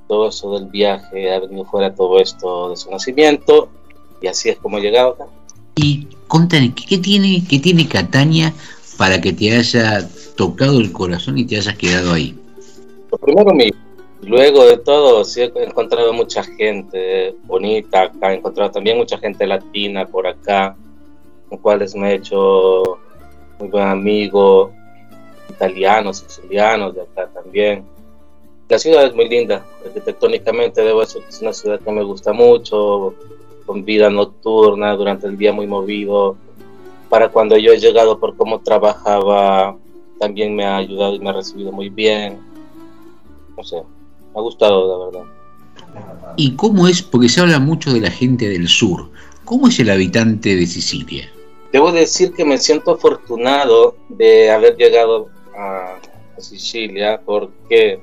todo 0.09 0.29
eso 0.29 0.59
del 0.59 0.67
viaje, 0.67 1.33
ha 1.33 1.39
venido 1.41 1.65
fuera 1.65 1.95
todo 1.95 2.19
esto 2.19 2.71
de 2.71 2.77
su 2.77 2.91
nacimiento, 2.91 3.69
y 4.21 4.27
así 4.27 4.49
es 4.49 4.59
como 4.59 4.79
he 4.79 4.81
llegado 4.81 5.11
acá. 5.11 5.27
Y 5.77 6.09
contame, 6.27 6.75
¿qué, 6.75 6.85
qué 6.87 6.99
tiene, 6.99 7.45
¿qué 7.49 7.59
tiene 7.59 7.87
Catania 7.87 8.53
para 8.97 9.21
que 9.21 9.33
te 9.33 9.55
haya 9.55 10.09
tocado 10.37 10.81
el 10.81 10.91
corazón 10.91 11.39
y 11.39 11.45
te 11.45 11.57
hayas 11.57 11.77
quedado 11.77 12.13
ahí? 12.13 12.37
Lo 13.13 13.19
primero 13.19 13.55
mi 13.55 13.71
Luego 14.23 14.65
de 14.67 14.79
todo, 14.79 15.25
sí 15.25 15.43
he 15.43 15.53
encontrado 15.63 16.13
mucha 16.13 16.43
gente 16.43 17.37
bonita 17.45 18.03
acá, 18.03 18.33
he 18.33 18.37
encontrado 18.37 18.73
también 18.73 18.97
mucha 18.97 19.17
gente 19.17 19.47
latina 19.47 20.07
por 20.07 20.27
acá, 20.27 20.77
con 21.49 21.59
cuales 21.59 21.95
me 21.95 22.11
he 22.11 22.15
hecho 22.17 22.99
muy 23.61 23.69
buen 23.69 23.87
amigo, 23.87 24.73
italianos, 25.49 26.19
sicilianos 26.19 26.97
de 26.97 27.03
acá 27.03 27.29
también. 27.33 27.85
La 28.69 28.79
ciudad 28.79 29.07
es 29.07 29.15
muy 29.15 29.29
linda, 29.29 29.65
arquitectónicamente 29.85 30.83
debo 30.83 31.01
decir 31.01 31.23
que 31.23 31.31
es 31.31 31.41
una 31.41 31.55
ciudad 31.55 31.81
que 31.81 31.91
me 31.91 32.03
gusta 32.03 32.35
mucho, 32.35 33.15
con 33.65 33.83
vida 33.83 34.11
nocturna, 34.11 34.95
durante 34.95 35.27
el 35.27 35.39
día 35.39 35.55
muy 35.55 35.67
movido. 35.67 36.37
Para 37.09 37.31
cuando 37.31 37.57
yo 37.57 37.73
he 37.73 37.79
llegado 37.79 38.21
por 38.21 38.37
cómo 38.37 38.61
trabajaba, 38.61 39.75
también 40.19 40.55
me 40.55 40.67
ha 40.67 40.77
ayudado 40.77 41.15
y 41.15 41.19
me 41.19 41.31
ha 41.31 41.33
recibido 41.33 41.73
muy 41.73 41.89
bien. 41.89 42.41
No 43.57 43.65
sé, 43.65 43.77
me 43.77 44.39
ha 44.39 44.43
gustado, 44.43 44.87
la 44.87 45.07
verdad. 45.07 45.33
¿Y 46.37 46.55
cómo 46.55 46.89
es? 46.89 47.03
Porque 47.03 47.31
se 47.31 47.41
habla 47.41 47.59
mucho 47.59 47.91
de 47.93 48.01
la 48.01 48.11
gente 48.11 48.51
del 48.51 48.69
sur. 48.69 49.09
¿Cómo 49.47 49.69
es 49.69 49.81
el 49.81 49.89
habitante 49.89 50.57
de 50.57 50.67
Sicilia? 50.67 51.31
Debo 51.73 51.91
decir 51.91 52.33
que 52.33 52.45
me 52.45 52.59
siento 52.59 52.93
afortunado 52.93 53.97
de 54.11 54.51
haber 54.51 54.77
llegado 54.77 55.29
a, 55.57 55.97
a 56.37 56.41
Sicilia 56.41 57.21
porque 57.25 58.01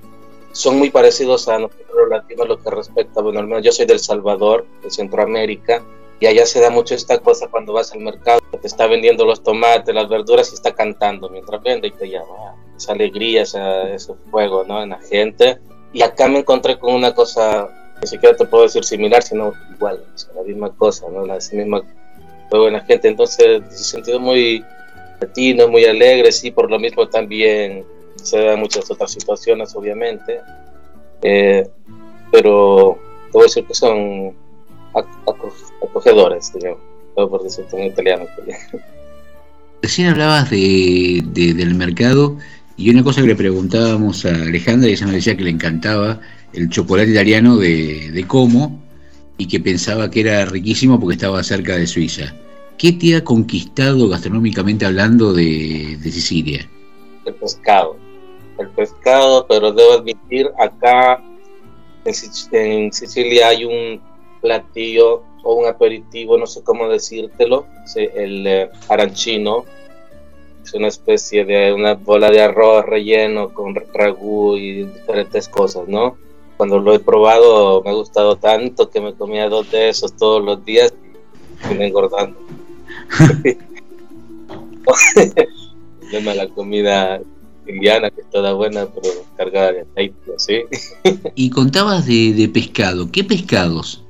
son 0.56 0.78
muy 0.78 0.90
parecidos 0.90 1.50
a 1.50 1.60
nosotros 1.60 1.90
los 1.94 2.10
latinos 2.10 2.48
lo 2.48 2.58
que 2.58 2.70
respecta, 2.70 3.22
bueno, 3.22 3.40
al 3.42 3.48
menos 3.48 3.62
yo 3.62 3.74
soy 3.74 3.86
del 3.86 4.00
Salvador, 4.00 4.66
de 4.82 4.90
Centroamérica, 4.90 5.84
Y 6.22 6.28
allá 6.28 6.46
se 6.46 6.62
da 6.62 6.70
mucho 6.70 6.96
esta 6.96 7.18
cosa 7.18 7.50
cuando 7.50 7.74
vas 7.74 7.92
al 7.92 8.00
mercado, 8.00 8.40
te 8.62 8.66
está 8.66 8.88
vendiendo 8.88 9.26
los 9.26 9.44
tomates, 9.44 9.94
las 9.94 10.08
verduras 10.08 10.50
y 10.52 10.56
está 10.56 10.74
cantando 10.74 11.30
mientras 11.30 11.62
vende 11.62 11.90
y 11.90 11.92
te 11.92 12.10
llama. 12.10 12.56
Esa 12.78 12.94
alegría, 12.94 13.42
ese, 13.42 13.60
ese 13.94 14.14
fuego 14.32 14.64
¿no? 14.64 14.82
en 14.82 14.92
la 14.92 15.00
gente. 15.02 15.60
Y 15.92 16.02
acá 16.02 16.30
me 16.30 16.40
encontré 16.40 16.80
con 16.80 16.94
una 16.94 17.14
cosa, 17.14 17.68
ni 18.02 18.08
siquiera 18.08 18.34
te 18.34 18.46
puedo 18.46 18.64
decir 18.64 18.86
similar, 18.86 19.24
sino 19.24 19.52
igual, 19.76 20.06
la 20.36 20.44
misma 20.44 20.70
cosa, 20.78 21.06
¿no? 21.12 21.26
la 21.26 21.38
misma 21.52 21.82
fuego 22.50 22.68
en 22.68 22.74
la 22.74 22.82
gente. 22.86 23.10
Entonces, 23.10 23.62
se 23.70 23.84
sentido 23.84 24.22
muy 24.22 24.64
latino, 25.20 25.68
muy 25.68 25.84
alegre, 25.84 26.32
sí, 26.32 26.50
por 26.50 26.72
lo 26.72 26.80
mismo 26.80 27.10
también 27.10 27.86
se 28.26 28.40
dan 28.40 28.60
muchas 28.60 28.90
otras 28.90 29.12
situaciones, 29.12 29.76
obviamente. 29.76 30.40
Eh, 31.22 31.68
pero 32.32 33.00
te 33.26 33.32
voy 33.32 33.42
a 33.42 33.46
decir 33.46 33.66
que 33.66 33.74
son 33.74 34.34
acogedores, 35.82 36.52
digamos, 36.54 36.80
por 37.16 37.44
decirte 37.44 37.78
en 37.78 37.88
italiano. 37.88 38.26
Recién 39.82 40.08
hablabas 40.08 40.50
de, 40.50 41.24
del 41.34 41.76
mercado 41.76 42.38
y 42.78 42.90
una 42.90 43.04
cosa 43.04 43.22
que 43.22 43.28
le 43.28 43.36
preguntábamos 43.36 44.26
a 44.26 44.30
Alejandra, 44.30 44.90
y 44.90 44.94
ella 44.94 45.06
nos 45.06 45.16
decía 45.16 45.38
que 45.38 45.44
le 45.44 45.52
encantaba 45.52 46.20
el 46.54 46.70
chocolate 46.70 47.12
italiano 47.12 47.58
de, 47.58 48.12
de 48.12 48.28
Como 48.28 48.82
y 49.38 49.48
que 49.48 49.60
pensaba 49.60 50.10
que 50.10 50.22
era 50.22 50.46
riquísimo 50.46 51.00
porque 51.00 51.16
estaba 51.16 51.44
cerca 51.44 51.78
de 51.78 51.88
Suiza. 51.88 52.34
¿Qué 52.78 52.92
te 52.94 53.16
ha 53.16 53.24
conquistado 53.24 54.10
gastronómicamente 54.10 54.86
hablando 54.86 55.34
de, 55.34 55.98
de 56.02 56.12
Sicilia? 56.12 56.70
El 57.26 57.34
pescado. 57.36 57.98
El 58.58 58.70
pescado, 58.70 59.46
pero 59.48 59.72
debo 59.72 59.94
admitir, 59.94 60.52
acá 60.58 61.22
en 62.06 62.94
Sicilia 62.94 63.50
hay 63.50 63.66
un 63.66 64.02
platillo 64.42 65.24
o 65.44 65.56
un 65.56 65.68
aperitivo, 65.68 66.38
no 66.38 66.48
sé 66.48 66.64
cómo 66.64 66.88
decírtelo, 66.88 67.66
el 67.96 68.48
eh, 68.48 68.70
arancino, 68.90 69.66
es 70.64 70.74
una 70.74 70.88
especie 70.88 71.46
de 71.46 71.74
una 71.74 71.94
bola 71.94 72.32
de 72.32 72.42
arroz 72.42 72.86
relleno 72.86 73.54
con 73.54 73.76
ragú 73.94 74.58
y 74.58 74.84
diferentes 74.84 75.48
cosas, 75.48 75.88
¿no? 75.88 76.18
Cuando 76.58 76.80
lo 76.80 76.94
he 76.94 77.00
probado 77.00 77.84
me 77.84 77.92
ha 77.92 77.94
gustado 77.94 78.38
tanto 78.38 78.90
que 78.90 79.00
me 79.00 79.14
comía 79.14 79.48
dos 79.50 79.70
de 79.72 79.90
esos 79.90 80.16
todos 80.16 80.44
los 80.44 80.66
días 80.66 80.94
y 81.70 81.74
me 81.76 81.88
engordando. 81.88 82.40
la 86.36 86.48
comida 86.50 87.22
indiana 87.68 88.10
que 88.10 88.22
es 88.22 88.30
toda 88.30 88.54
buena 88.54 88.88
pero 88.88 89.10
cargada 89.38 89.72
de 89.74 89.82
aceite, 89.82 90.34
¿sí? 90.38 90.64
y 91.36 91.50
contabas 91.50 92.06
de, 92.06 92.34
de 92.34 92.50
pescado, 92.50 93.12
¿qué 93.12 93.24
pescados? 93.24 94.02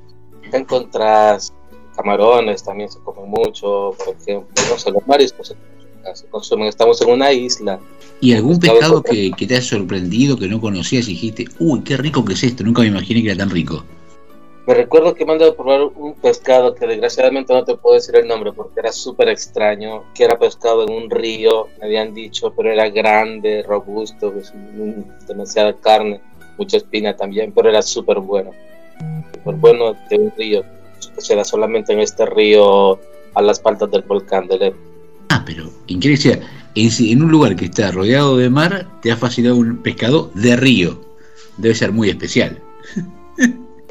encontrás 0.51 1.53
camarones, 1.95 2.63
también 2.63 2.89
se 2.89 2.99
come 2.99 3.27
mucho, 3.27 3.95
por 3.97 4.15
ejemplo, 4.15 4.49
no 4.69 4.77
sé, 4.77 4.91
los 4.91 5.07
mariscos 5.07 5.55
se 6.13 6.27
consumen, 6.27 6.67
estamos 6.67 7.01
en 7.01 7.09
una 7.09 7.31
isla. 7.31 7.79
¿Y 8.21 8.33
algún 8.33 8.59
pescado 8.59 9.01
que, 9.01 9.31
que, 9.31 9.47
te 9.47 9.55
ha 9.55 9.61
sorprendido, 9.61 10.37
que 10.37 10.47
no 10.47 10.61
conocías 10.61 11.07
y 11.07 11.11
dijiste, 11.11 11.45
uy, 11.59 11.81
qué 11.81 11.97
rico 11.97 12.23
que 12.23 12.33
es 12.33 12.43
esto, 12.43 12.63
nunca 12.63 12.81
me 12.81 12.89
imaginé 12.89 13.21
que 13.21 13.29
era 13.29 13.37
tan 13.37 13.49
rico? 13.49 13.83
Me 14.67 14.73
recuerdo 14.73 15.13
que 15.13 15.25
me 15.25 15.33
han 15.33 15.39
dado 15.39 15.51
a 15.51 15.55
probar 15.55 15.83
un 15.83 16.15
pescado 16.15 16.73
que 16.73 16.87
desgraciadamente 16.87 17.53
no 17.53 17.63
te 17.63 17.75
puedo 17.75 17.95
decir 17.95 18.15
el 18.15 18.27
nombre 18.27 18.51
porque 18.51 18.79
era 18.79 18.91
súper 18.91 19.29
extraño, 19.29 20.03
que 20.15 20.23
era 20.23 20.39
pescado 20.39 20.83
en 20.83 20.91
un 20.91 21.09
río, 21.09 21.67
me 21.79 21.85
habían 21.85 22.13
dicho, 22.13 22.51
pero 22.55 22.71
era 22.71 22.89
grande, 22.89 23.63
robusto, 23.67 24.31
pues, 24.33 24.51
demasiada 25.27 25.73
carne, 25.73 26.19
mucha 26.57 26.77
espina 26.77 27.15
también, 27.15 27.51
pero 27.51 27.69
era 27.69 27.83
súper 27.83 28.19
bueno 28.19 28.51
súper 29.33 29.55
bueno 29.55 29.95
de 30.09 30.17
un 30.17 30.31
río 30.37 30.63
que 31.13 31.21
se 31.21 31.35
da 31.35 31.43
solamente 31.43 31.93
en 31.93 31.99
este 31.99 32.25
río 32.25 32.99
a 33.35 33.41
las 33.41 33.61
faltas 33.61 33.91
del 33.91 34.01
volcán 34.01 34.47
de 34.47 34.57
Lev. 34.57 34.75
Ah, 35.29 35.43
pero 35.45 35.69
increíble, 35.87 36.41
en 36.75 37.23
un 37.23 37.31
lugar 37.31 37.55
que 37.55 37.65
está 37.65 37.91
rodeado 37.91 38.37
de 38.37 38.49
mar, 38.49 38.87
te 39.01 39.11
ha 39.11 39.17
fascinado 39.17 39.55
un 39.55 39.77
pescado 39.77 40.31
de 40.33 40.55
río. 40.55 41.01
Debe 41.57 41.75
ser 41.75 41.91
muy 41.91 42.09
especial. 42.09 42.59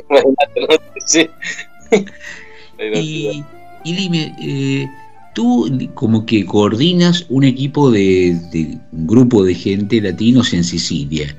sí. 1.07 1.29
y, 2.79 3.45
y, 3.85 3.93
dime, 3.95 4.35
eh, 4.41 4.89
tú 5.35 5.71
como 5.95 6.27
que 6.27 6.45
coordinas 6.45 7.27
un 7.29 7.45
equipo 7.45 7.91
de, 7.91 8.39
de, 8.53 8.79
un 8.93 9.07
grupo 9.07 9.45
de 9.45 9.55
gente 9.55 10.01
latinos 10.01 10.53
en 10.53 10.65
Sicilia. 10.65 11.37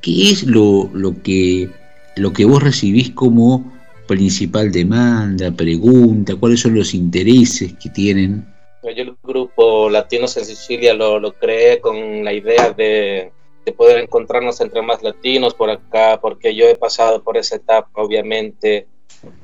¿Qué 0.00 0.30
es 0.30 0.44
lo, 0.44 0.90
lo 0.94 1.22
que 1.22 1.68
lo 2.16 2.32
que 2.32 2.44
vos 2.44 2.62
recibís 2.62 3.10
como 3.10 3.72
principal 4.10 4.72
demanda, 4.72 5.52
pregunta, 5.52 6.34
cuáles 6.34 6.60
son 6.60 6.74
los 6.74 6.94
intereses 6.94 7.74
que 7.80 7.90
tienen. 7.90 8.44
Yo 8.82 8.88
el 8.90 9.14
grupo 9.22 9.88
Latinos 9.88 10.36
en 10.36 10.44
Sicilia 10.44 10.94
lo, 10.94 11.20
lo 11.20 11.32
creé 11.32 11.80
con 11.80 12.24
la 12.24 12.32
idea 12.32 12.72
de, 12.72 13.30
de, 13.64 13.72
poder 13.72 13.98
encontrarnos 13.98 14.60
entre 14.60 14.82
más 14.82 15.02
latinos 15.02 15.54
por 15.54 15.70
acá, 15.70 16.18
porque 16.20 16.54
yo 16.54 16.66
he 16.66 16.76
pasado 16.76 17.22
por 17.22 17.36
esa 17.36 17.56
etapa, 17.56 17.88
obviamente, 17.94 18.86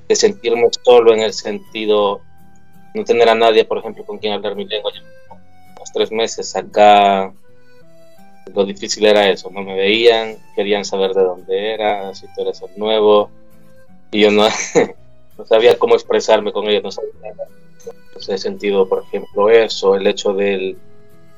de 0.08 0.16
sentirme 0.16 0.68
solo 0.84 1.12
en 1.14 1.20
el 1.20 1.32
sentido, 1.32 2.20
no 2.94 3.04
tener 3.04 3.28
a 3.28 3.34
nadie, 3.34 3.64
por 3.64 3.78
ejemplo, 3.78 4.04
con 4.04 4.18
quien 4.18 4.32
hablar 4.32 4.56
mi 4.56 4.64
lengua. 4.64 4.92
Los 5.78 5.92
tres 5.92 6.10
meses 6.10 6.56
acá 6.56 7.32
lo 8.54 8.64
difícil 8.64 9.04
era 9.04 9.28
eso, 9.28 9.50
no 9.50 9.62
me 9.62 9.74
veían, 9.74 10.36
querían 10.54 10.84
saber 10.84 11.12
de 11.12 11.22
dónde 11.22 11.74
era, 11.74 12.14
si 12.14 12.26
tú 12.34 12.42
eres 12.42 12.62
el 12.62 12.78
nuevo, 12.78 13.30
y 14.10 14.20
yo 14.20 14.30
no, 14.30 14.48
no 15.38 15.46
sabía 15.46 15.78
cómo 15.78 15.94
expresarme 15.94 16.52
con 16.52 16.66
ellos, 16.68 16.82
no 16.82 16.90
sabía 16.92 17.12
nada. 17.22 17.48
Entonces 18.06 18.34
he 18.34 18.38
sentido, 18.38 18.88
por 18.88 19.02
ejemplo, 19.02 19.50
eso, 19.50 19.94
el 19.94 20.06
hecho 20.06 20.32
del 20.32 20.78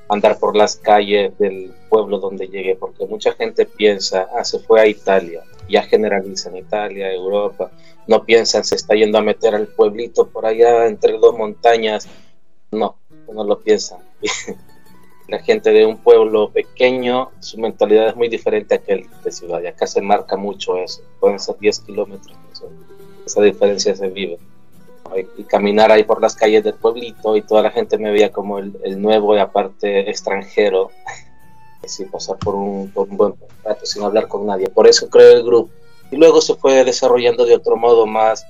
andar 0.09 0.39
por 0.39 0.57
las 0.57 0.77
calles 0.77 1.37
del 1.39 1.73
pueblo 1.89 2.19
donde 2.19 2.49
llegué, 2.49 2.77
porque 2.77 3.07
mucha 3.07 3.33
gente 3.33 3.67
piensa, 3.67 4.29
ah, 4.35 4.45
se 4.45 4.59
fue 4.59 4.81
a 4.81 4.87
Italia, 4.87 5.43
ya 5.69 5.83
generalizan 5.83 6.57
Italia, 6.57 7.13
Europa, 7.13 7.71
no 8.07 8.25
piensan, 8.25 8.65
se 8.65 8.75
está 8.75 8.95
yendo 8.95 9.19
a 9.19 9.23
meter 9.23 9.55
al 9.55 9.67
pueblito 9.69 10.29
por 10.29 10.47
allá 10.47 10.87
entre 10.87 11.19
dos 11.19 11.37
montañas, 11.37 12.09
no, 12.71 12.97
no 13.33 13.45
lo 13.45 13.61
piensan. 13.61 13.99
la 15.29 15.39
gente 15.41 15.71
de 15.71 15.85
un 15.85 15.99
pueblo 15.99 16.51
pequeño, 16.51 17.31
su 17.41 17.59
mentalidad 17.59 18.09
es 18.09 18.17
muy 18.17 18.29
diferente 18.29 18.75
a 18.75 18.79
aquel 18.79 19.07
de 19.23 19.31
ciudad. 19.31 19.61
Y 19.63 19.67
acá 19.67 19.87
se 19.87 20.01
marca 20.01 20.37
mucho 20.37 20.79
eso. 20.79 21.03
Pueden 21.21 21.39
ser 21.39 21.57
10 21.59 21.81
kilómetros. 21.81 22.37
esa 23.27 23.43
diferencia 23.43 23.95
se 23.95 24.09
vive. 24.09 24.39
Y 25.37 25.45
caminar 25.45 25.91
ahí 25.91 26.05
por 26.05 26.21
las 26.21 26.35
calles 26.35 26.65
del 26.65 26.75
pueblito 26.75 27.37
y 27.37 27.43
toda 27.43 27.63
la 27.63 27.71
gente 27.71 27.99
me 27.99 28.11
veía 28.11 28.31
como 28.31 28.59
el, 28.59 29.01
nuevo 29.01 29.35
y 29.35 29.39
aparte 29.39 30.09
extranjero. 30.11 30.91
Así 31.85 32.05
pasar 32.05 32.37
por 32.39 32.55
un, 32.55 32.91
por 32.91 33.09
un 33.09 33.17
buen 33.17 33.35
rato 33.65 33.87
sin 33.87 34.03
hablar 34.03 34.29
con 34.29 34.47
nadie. 34.47 34.69
Por 34.69 34.87
eso 34.87 35.09
creo 35.09 35.37
el 35.37 35.45
grupo. 35.45 35.71
Y 36.11 36.17
luego 36.17 36.41
se 36.41 36.55
fue 36.55 36.85
desarrollando 36.85 37.45
de 37.45 37.55
otro 37.55 37.77
modo 37.77 38.07
más 38.07 38.45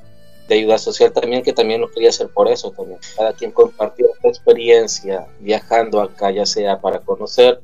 de 0.49 0.55
ayuda 0.55 0.79
social 0.79 1.13
también, 1.13 1.43
que 1.43 1.53
también 1.53 1.81
lo 1.81 1.91
quería 1.91 2.09
hacer 2.09 2.29
por 2.29 2.49
eso 2.49 2.71
también. 2.71 2.99
Cada 3.17 3.33
quien 3.35 3.53
compartió 3.53 4.07
su 4.21 4.29
experiencia 4.29 5.27
viajando 5.41 6.01
acá, 6.01 6.31
ya 6.31 6.47
sea 6.47 6.81
para 6.81 7.01
conocer 7.01 7.61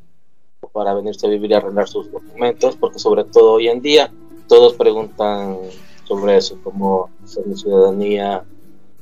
o 0.61 0.69
para 0.69 0.93
venirse 0.95 1.27
a 1.27 1.31
vivir 1.31 1.51
y 1.51 1.55
arreglar 1.55 1.89
sus 1.89 2.13
documentos, 2.13 2.77
porque 2.77 2.99
sobre 2.99 3.25
todo 3.25 3.55
hoy 3.55 3.69
en 3.69 3.81
día 3.81 4.13
todos 4.49 4.75
preguntan 4.75 5.59
sobre 6.07 6.37
eso, 6.37 6.59
como 6.63 7.11
ser 7.25 7.47
mi 7.47 7.57
ciudadanía, 7.57 8.45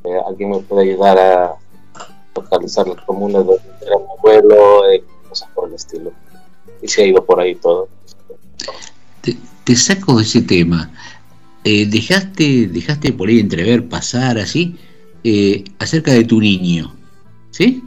eh, 0.05 0.21
alguien 0.27 0.51
me 0.51 0.59
puede 0.61 0.91
ayudar 0.91 1.19
a 1.19 1.55
localizar 2.35 2.87
las 2.89 3.01
comunas 3.05 3.47
donde 3.47 3.63
era 3.87 3.99
mi 3.99 4.05
abuelo, 4.19 4.91
eh, 4.91 5.05
cosas 5.29 5.49
por 5.55 5.69
el 5.69 5.75
estilo. 5.75 6.13
Y 6.81 6.89
se 6.89 7.03
ha 7.03 7.07
ido 7.07 7.25
por 7.25 7.41
ahí 7.41 7.55
todo. 7.55 7.89
Te, 9.21 9.37
te 9.65 9.77
saco 9.77 10.17
de 10.17 10.23
ese 10.23 10.43
tema. 10.43 10.91
Eh, 11.65 11.87
dejaste, 11.87 12.67
dejaste 12.67 13.13
por 13.13 13.29
ahí 13.29 13.39
entrever, 13.39 13.89
pasar 13.89 14.37
así, 14.39 14.77
eh, 15.23 15.63
acerca 15.79 16.13
de 16.13 16.25
tu 16.25 16.41
niño, 16.41 16.93
¿sí? 17.53 17.85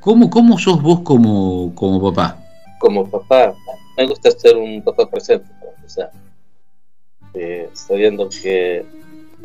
¿Cómo, 0.00 0.28
cómo 0.30 0.58
sos 0.58 0.82
vos 0.82 1.00
como, 1.00 1.72
como 1.76 2.02
papá? 2.10 2.42
Como 2.80 3.08
papá, 3.08 3.54
me 3.96 4.08
gusta 4.08 4.32
ser 4.32 4.56
un 4.56 4.82
papá 4.82 5.08
presente, 5.08 5.48
o 5.84 5.88
sea, 5.88 6.10
viendo 7.88 8.28
que 8.28 8.84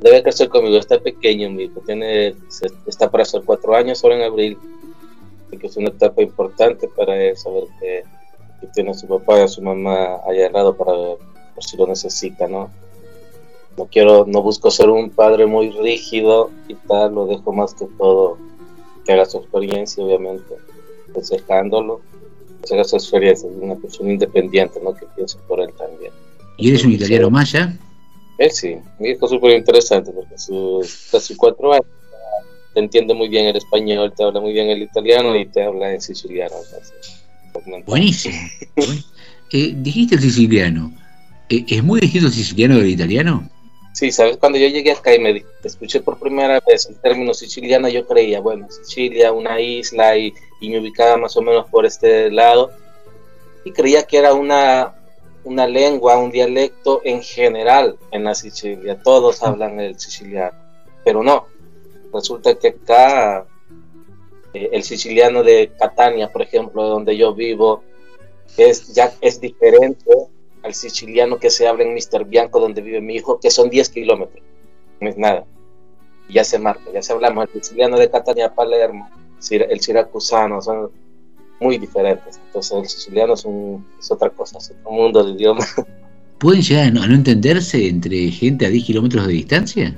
debe 0.01 0.23
crecer 0.23 0.49
conmigo, 0.49 0.77
está 0.77 0.99
pequeño, 0.99 1.49
mi 1.49 1.63
hijo, 1.63 1.81
tiene, 1.85 2.35
está 2.87 3.09
para 3.09 3.23
hacer 3.23 3.41
cuatro 3.45 3.75
años 3.75 4.03
ahora 4.03 4.17
en 4.17 4.23
abril, 4.23 4.57
que 5.59 5.67
es 5.67 5.77
una 5.77 5.89
etapa 5.89 6.21
importante 6.21 6.87
para 6.87 7.15
él, 7.21 7.35
saber 7.37 7.63
que, 7.79 8.03
tiene 8.73 8.91
a 8.91 8.93
su 8.93 9.07
papá 9.07 9.39
y 9.39 9.43
a 9.43 9.47
su 9.47 9.61
mamá 9.61 10.17
allá 10.27 10.47
al 10.47 10.53
lado 10.53 10.75
para 10.75 10.91
por 10.91 11.63
si 11.63 11.77
lo 11.77 11.87
necesita, 11.87 12.45
¿no? 12.45 12.69
no 13.79 13.85
quiero, 13.85 14.25
no 14.27 14.41
busco 14.43 14.69
ser 14.69 14.89
un 14.89 15.09
padre 15.09 15.45
muy 15.45 15.69
rígido 15.69 16.51
y 16.67 16.75
tal, 16.75 17.15
lo 17.15 17.25
dejo 17.25 17.53
más 17.53 17.73
que 17.73 17.85
todo 17.97 18.37
que 19.05 19.13
haga 19.13 19.25
su 19.25 19.37
experiencia, 19.37 20.03
obviamente, 20.03 20.55
aconsejándolo, 21.09 22.01
que 22.67 22.73
haga 22.73 22.83
su 22.83 22.97
experiencia, 22.97 23.49
es 23.49 23.55
una 23.57 23.75
persona 23.75 24.11
independiente, 24.11 24.79
¿no? 24.83 24.93
Que 24.93 25.05
piense 25.15 25.37
por 25.47 25.61
él 25.61 25.69
también. 25.77 26.11
¿Y 26.57 26.69
eres 26.69 26.83
un 26.83 26.91
italiano 26.91 27.29
maya? 27.29 27.73
Él 28.39 28.51
sí, 28.51 28.77
mi 28.99 29.09
hijo 29.09 29.27
súper 29.27 29.51
interesante 29.51 30.11
porque 30.11 30.37
sus 30.37 31.09
casi 31.11 31.35
cuatro 31.35 31.73
años 31.73 31.85
te 32.73 32.79
entiende 32.79 33.13
muy 33.13 33.27
bien 33.27 33.47
el 33.47 33.57
español, 33.57 34.13
te 34.15 34.23
habla 34.23 34.39
muy 34.39 34.53
bien 34.53 34.69
el 34.69 34.81
italiano 34.81 35.35
y 35.35 35.45
te 35.45 35.61
habla 35.63 35.93
en 35.93 36.01
siciliano. 36.01 36.55
Buenísimo. 37.85 38.35
Eh, 39.51 39.73
dijiste 39.75 40.15
el 40.15 40.21
siciliano. 40.21 40.93
Eh, 41.49 41.65
¿Es 41.67 41.83
muy 41.83 41.99
distinto 41.99 42.27
el 42.27 42.33
siciliano 42.33 42.77
del 42.77 42.89
italiano? 42.89 43.49
Sí, 43.93 44.11
sabes, 44.11 44.37
cuando 44.37 44.59
yo 44.59 44.67
llegué 44.67 44.91
acá 44.91 45.13
y 45.13 45.19
me 45.19 45.43
escuché 45.63 45.99
por 45.99 46.19
primera 46.19 46.61
vez 46.65 46.85
el 46.85 46.95
término 47.01 47.33
siciliano, 47.33 47.89
yo 47.89 48.05
creía, 48.05 48.39
bueno, 48.39 48.67
Sicilia, 48.69 49.33
una 49.33 49.59
isla, 49.59 50.15
y, 50.15 50.31
y 50.61 50.69
me 50.69 50.79
ubicaba 50.79 51.17
más 51.17 51.35
o 51.35 51.41
menos 51.41 51.67
por 51.69 51.85
este 51.85 52.29
lado, 52.29 52.71
y 53.65 53.71
creía 53.71 54.03
que 54.03 54.17
era 54.17 54.35
una, 54.35 54.93
una 55.49 55.65
lengua, 55.65 56.19
un 56.19 56.29
dialecto 56.29 57.01
en 57.03 57.23
general 57.23 57.97
en 58.11 58.23
la 58.23 58.35
Sicilia, 58.35 59.01
todos 59.01 59.41
hablan 59.41 59.79
el 59.79 59.99
siciliano, 59.99 60.55
pero 61.03 61.23
no, 61.23 61.47
resulta 62.13 62.53
que 62.53 62.67
acá 62.67 63.47
eh, 64.53 64.69
el 64.71 64.83
siciliano 64.83 65.41
de 65.41 65.71
Catania, 65.79 66.31
por 66.31 66.43
ejemplo, 66.43 66.83
donde 66.83 67.17
yo 67.17 67.33
vivo, 67.33 67.81
es, 68.57 68.93
ya 68.93 69.11
es 69.21 69.41
diferente 69.41 70.11
al 70.61 70.75
siciliano 70.75 71.39
que 71.39 71.49
se 71.49 71.67
habla 71.67 71.83
en 71.83 71.95
Mr. 71.95 72.25
Bianco, 72.25 72.59
donde 72.59 72.81
vive 72.81 73.01
mi 73.01 73.15
hijo, 73.15 73.39
que 73.39 73.49
son 73.49 73.71
10 73.71 73.89
kilómetros, 73.89 74.43
no 74.99 75.09
es 75.09 75.17
nada, 75.17 75.45
ya 76.29 76.43
se 76.43 76.59
marca, 76.59 76.91
ya 76.93 77.01
se 77.01 77.11
hablamos, 77.11 77.47
el 77.55 77.63
siciliano 77.63 77.97
de 77.97 78.11
Catania 78.11 78.53
Palermo, 78.53 79.09
el 79.49 79.81
siracusano, 79.81 80.61
son 80.61 80.91
muy 81.59 81.77
diferentes, 81.77 82.39
entonces 82.45 82.77
el 82.77 82.87
siciliano 82.87 83.33
es, 83.33 83.45
un, 83.45 83.85
es 83.99 84.11
otra 84.11 84.29
cosa, 84.29 84.57
es 84.57 84.71
otro 84.71 84.91
mundo 84.91 85.23
de 85.23 85.33
idioma. 85.33 85.65
¿Pueden 86.39 86.61
llegar 86.61 86.87
a 86.87 86.91
no, 86.91 87.03
a 87.03 87.07
no 87.07 87.15
entenderse 87.15 87.87
entre 87.87 88.31
gente 88.31 88.65
a 88.65 88.69
10 88.69 88.85
kilómetros 88.85 89.27
de 89.27 89.33
distancia? 89.33 89.95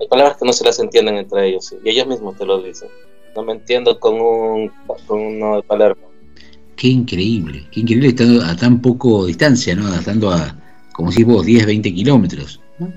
Hay 0.00 0.06
palabras 0.06 0.36
que 0.36 0.46
no 0.46 0.52
se 0.52 0.64
las 0.64 0.78
entienden 0.78 1.16
entre 1.16 1.48
ellos, 1.48 1.74
y 1.84 1.88
ellos 1.88 2.06
mismos 2.06 2.38
te 2.38 2.46
lo 2.46 2.62
dicen. 2.62 2.88
No 3.34 3.42
me 3.42 3.52
entiendo 3.52 3.98
con, 3.98 4.20
un, 4.20 4.70
con 5.06 5.20
uno 5.20 5.56
de 5.56 5.62
Palermo. 5.62 6.02
Qué 6.76 6.88
increíble, 6.88 7.66
qué 7.70 7.80
increíble 7.80 8.08
estando 8.08 8.42
a 8.42 8.56
tan 8.56 8.80
poco 8.80 9.26
distancia, 9.26 9.74
¿no? 9.74 9.92
Estando 9.92 10.30
a, 10.30 10.56
como 10.92 11.12
si 11.12 11.24
vos, 11.24 11.44
10, 11.44 11.66
20 11.66 11.94
kilómetros. 11.94 12.60
¿no? 12.78 12.92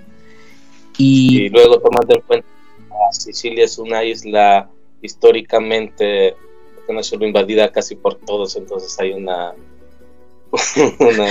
Y... 0.97 1.45
y 1.45 1.49
luego 1.49 1.79
tomando 1.79 2.15
en 2.15 2.21
cuenta 2.21 2.47
que 2.47 3.19
Sicilia 3.19 3.65
es 3.65 3.77
una 3.77 4.03
isla 4.03 4.69
históricamente 5.01 6.35
sido 7.03 7.25
invadida 7.25 7.71
casi 7.71 7.95
por 7.95 8.15
todos, 8.15 8.55
entonces 8.55 8.97
hay 8.99 9.11
una... 9.11 9.53
una 10.99 11.27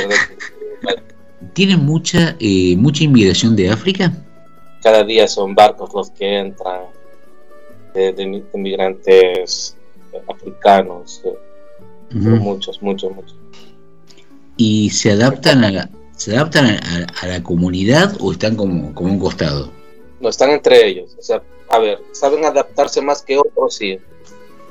¿Tiene 1.55 1.77
mucha, 1.77 2.37
eh, 2.41 2.77
mucha 2.77 3.05
inmigración 3.05 3.57
de 3.57 3.71
África? 3.71 4.13
cada 4.83 5.05
día 5.05 5.29
son 5.29 5.55
barcos 5.55 5.95
los 5.95 6.11
que 6.11 6.39
entran 6.39 6.83
de, 7.95 8.13
de, 8.13 8.43
de 8.53 8.59
migrantes 8.59 9.77
africanos, 10.29 11.23
uh 11.25 11.37
-huh. 12.11 12.41
muchos, 12.41 12.83
muchos, 12.83 13.15
muchos. 13.15 13.37
¿Y 14.57 14.91
se 14.91 15.13
adaptan 15.13 15.65
a 15.65 15.71
la, 15.71 15.91
se 16.17 16.37
adaptan 16.37 16.67
a, 16.67 17.07
a, 17.23 17.27
la 17.27 17.43
comunidad 17.43 18.17
o 18.21 18.33
están 18.33 18.57
como, 18.57 18.95
como 18.95 19.13
un 19.13 19.19
costado? 19.19 19.71
No, 20.21 20.29
están 20.29 20.51
entre 20.51 20.87
ellos. 20.87 21.17
O 21.19 21.23
sea, 21.23 21.43
a 21.71 21.79
ver, 21.79 22.01
saben 22.13 22.45
adaptarse 22.45 23.01
más 23.01 23.23
que 23.23 23.39
otros, 23.39 23.75
sí. 23.75 23.99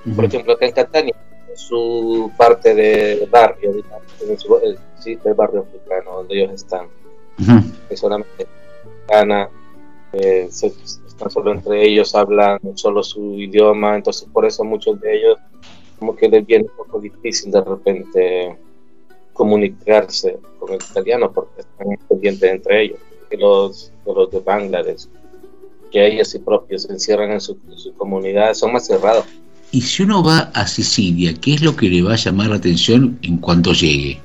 Uh 0.05 0.09
-huh. 0.09 0.15
Por 0.15 0.25
ejemplo, 0.25 0.53
acá 0.53 0.65
en 0.65 0.71
Catania, 0.71 1.15
su 1.55 2.31
parte 2.37 2.73
de 2.73 3.27
barrio, 3.29 3.73
digamos, 3.73 4.41
su, 4.41 4.57
el, 4.57 4.77
sí, 4.99 5.15
del 5.15 5.33
barrio 5.33 5.61
africano, 5.61 6.17
donde 6.17 6.39
ellos 6.39 6.53
están, 6.53 6.85
uh 6.85 7.43
-huh. 7.43 7.71
que 7.89 7.97
solamente 7.97 8.47
gana 9.07 9.49
eh, 10.13 10.47
se, 10.49 10.67
están 10.67 11.29
solo 11.29 11.51
entre 11.51 11.83
ellos, 11.85 12.15
hablan 12.15 12.59
solo 12.75 13.03
su 13.03 13.35
idioma, 13.39 13.95
entonces 13.95 14.27
por 14.31 14.45
eso 14.45 14.63
muchos 14.63 14.99
de 14.99 15.17
ellos 15.17 15.37
como 15.99 16.15
que 16.15 16.27
les 16.27 16.45
viene 16.45 16.65
un 16.65 16.75
poco 16.75 16.99
difícil 16.99 17.51
de 17.51 17.61
repente 17.61 18.57
comunicarse 19.33 20.39
con 20.59 20.73
el 20.73 20.79
italiano 20.81 21.31
porque 21.31 21.61
están 21.61 21.87
pendientes 22.09 22.51
entre 22.51 22.81
ellos, 22.83 22.99
que 23.29 23.37
los, 23.37 23.93
que 24.03 24.11
los 24.11 24.31
de 24.31 24.39
Bangladesh, 24.39 25.07
que 25.91 26.07
ellos 26.07 26.27
sí 26.29 26.39
propios 26.39 26.83
se 26.83 26.93
encierran 26.93 27.31
en 27.31 27.39
su, 27.39 27.57
en 27.69 27.77
su 27.77 27.93
comunidad, 27.93 28.53
son 28.53 28.73
más 28.73 28.87
cerrados. 28.87 29.25
Y 29.71 29.81
si 29.81 30.03
uno 30.03 30.21
va 30.21 30.51
a 30.53 30.67
Sicilia, 30.67 31.33
¿qué 31.33 31.53
es 31.53 31.61
lo 31.61 31.75
que 31.77 31.87
le 31.87 32.01
va 32.01 32.13
a 32.13 32.17
llamar 32.17 32.49
la 32.49 32.57
atención 32.57 33.17
en 33.21 33.37
cuanto 33.37 33.71
llegue? 33.71 34.19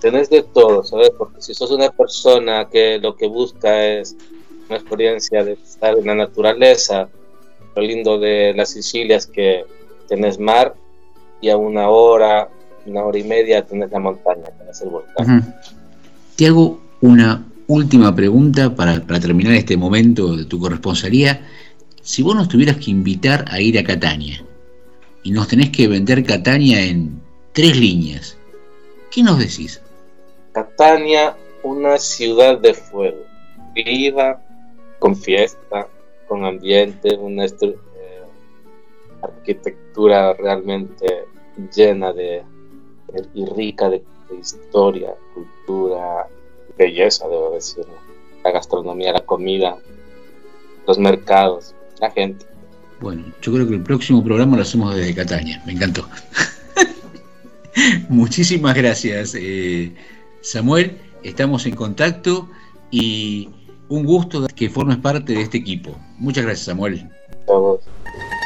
Tenés 0.00 0.28
de 0.28 0.42
todo, 0.42 0.82
¿sabes? 0.82 1.10
Porque 1.16 1.40
si 1.40 1.54
sos 1.54 1.70
una 1.70 1.88
persona 1.90 2.68
que 2.68 2.98
lo 2.98 3.14
que 3.14 3.28
busca 3.28 3.84
es 3.86 4.16
una 4.68 4.78
experiencia 4.78 5.44
de 5.44 5.52
estar 5.52 5.96
en 5.96 6.06
la 6.06 6.16
naturaleza. 6.16 7.08
Lo 7.76 7.82
lindo 7.82 8.18
de 8.18 8.54
la 8.56 8.66
Sicilia 8.66 9.16
es 9.16 9.26
que 9.26 9.64
tenés 10.08 10.40
mar 10.40 10.74
y 11.40 11.48
a 11.48 11.56
una 11.56 11.88
hora, 11.88 12.48
una 12.84 13.04
hora 13.04 13.18
y 13.18 13.24
media 13.24 13.64
tenés 13.64 13.92
la 13.92 14.00
montaña, 14.00 14.46
tenés 14.58 14.80
el 14.82 14.88
volcán. 14.88 15.14
Uh 15.26 15.30
-huh. 15.30 15.54
Te 16.34 16.46
hago 16.48 16.80
una 17.00 17.44
última 17.68 18.12
pregunta 18.12 18.74
para, 18.74 19.00
para, 19.06 19.20
terminar 19.20 19.52
este 19.54 19.76
momento 19.76 20.36
de 20.36 20.44
tu 20.44 20.58
corresponsalía. 20.58 21.46
Si 22.02 22.22
vos 22.22 22.34
nos 22.34 22.48
tuvieras 22.48 22.78
que 22.78 22.90
invitar 22.90 23.44
a 23.48 23.60
ir 23.60 23.78
a 23.78 23.84
Catania 23.84 24.44
y 25.22 25.30
nos 25.30 25.48
tenés 25.48 25.70
que 25.70 25.88
vender 25.88 26.24
Catania 26.24 26.84
en 26.84 27.20
tres 27.52 27.76
líneas, 27.76 28.36
¿qué 29.10 29.22
nos 29.22 29.38
decís? 29.38 29.80
Catania, 30.52 31.36
una 31.62 31.98
ciudad 31.98 32.58
de 32.58 32.74
fuego, 32.74 33.24
viva, 33.74 34.42
con 34.98 35.16
fiesta, 35.16 35.88
con 36.28 36.44
ambiente, 36.44 37.16
una 37.16 37.44
eh, 37.44 38.22
arquitectura 39.22 40.34
realmente 40.34 41.24
llena 41.74 42.12
de, 42.12 42.42
y 43.34 43.44
rica 43.46 43.88
de, 43.88 44.02
de, 44.30 44.36
historia, 44.36 45.14
cultura, 45.34 46.26
belleza, 46.76 47.28
debo 47.28 47.50
decirlo. 47.50 47.94
La 48.42 48.50
gastronomía, 48.50 49.12
la 49.12 49.24
comida, 49.24 49.76
los 50.86 50.98
mercados, 50.98 51.74
la 52.00 52.10
gente. 52.10 52.46
Bueno, 53.02 53.24
yo 53.42 53.52
creo 53.52 53.66
que 53.66 53.74
el 53.74 53.82
próximo 53.82 54.22
programa 54.22 54.56
lo 54.56 54.62
hacemos 54.62 54.94
desde 54.94 55.12
Catania, 55.12 55.60
me 55.66 55.72
encantó. 55.72 56.08
Muchísimas 58.08 58.76
gracias, 58.76 59.34
eh, 59.36 59.92
Samuel. 60.40 60.98
Estamos 61.24 61.66
en 61.66 61.74
contacto 61.74 62.48
y 62.92 63.50
un 63.88 64.04
gusto 64.04 64.46
que 64.54 64.70
formes 64.70 64.98
parte 64.98 65.32
de 65.32 65.42
este 65.42 65.58
equipo. 65.58 65.98
Muchas 66.16 66.44
gracias, 66.44 66.66
Samuel. 66.66 67.10
A. 67.48 68.41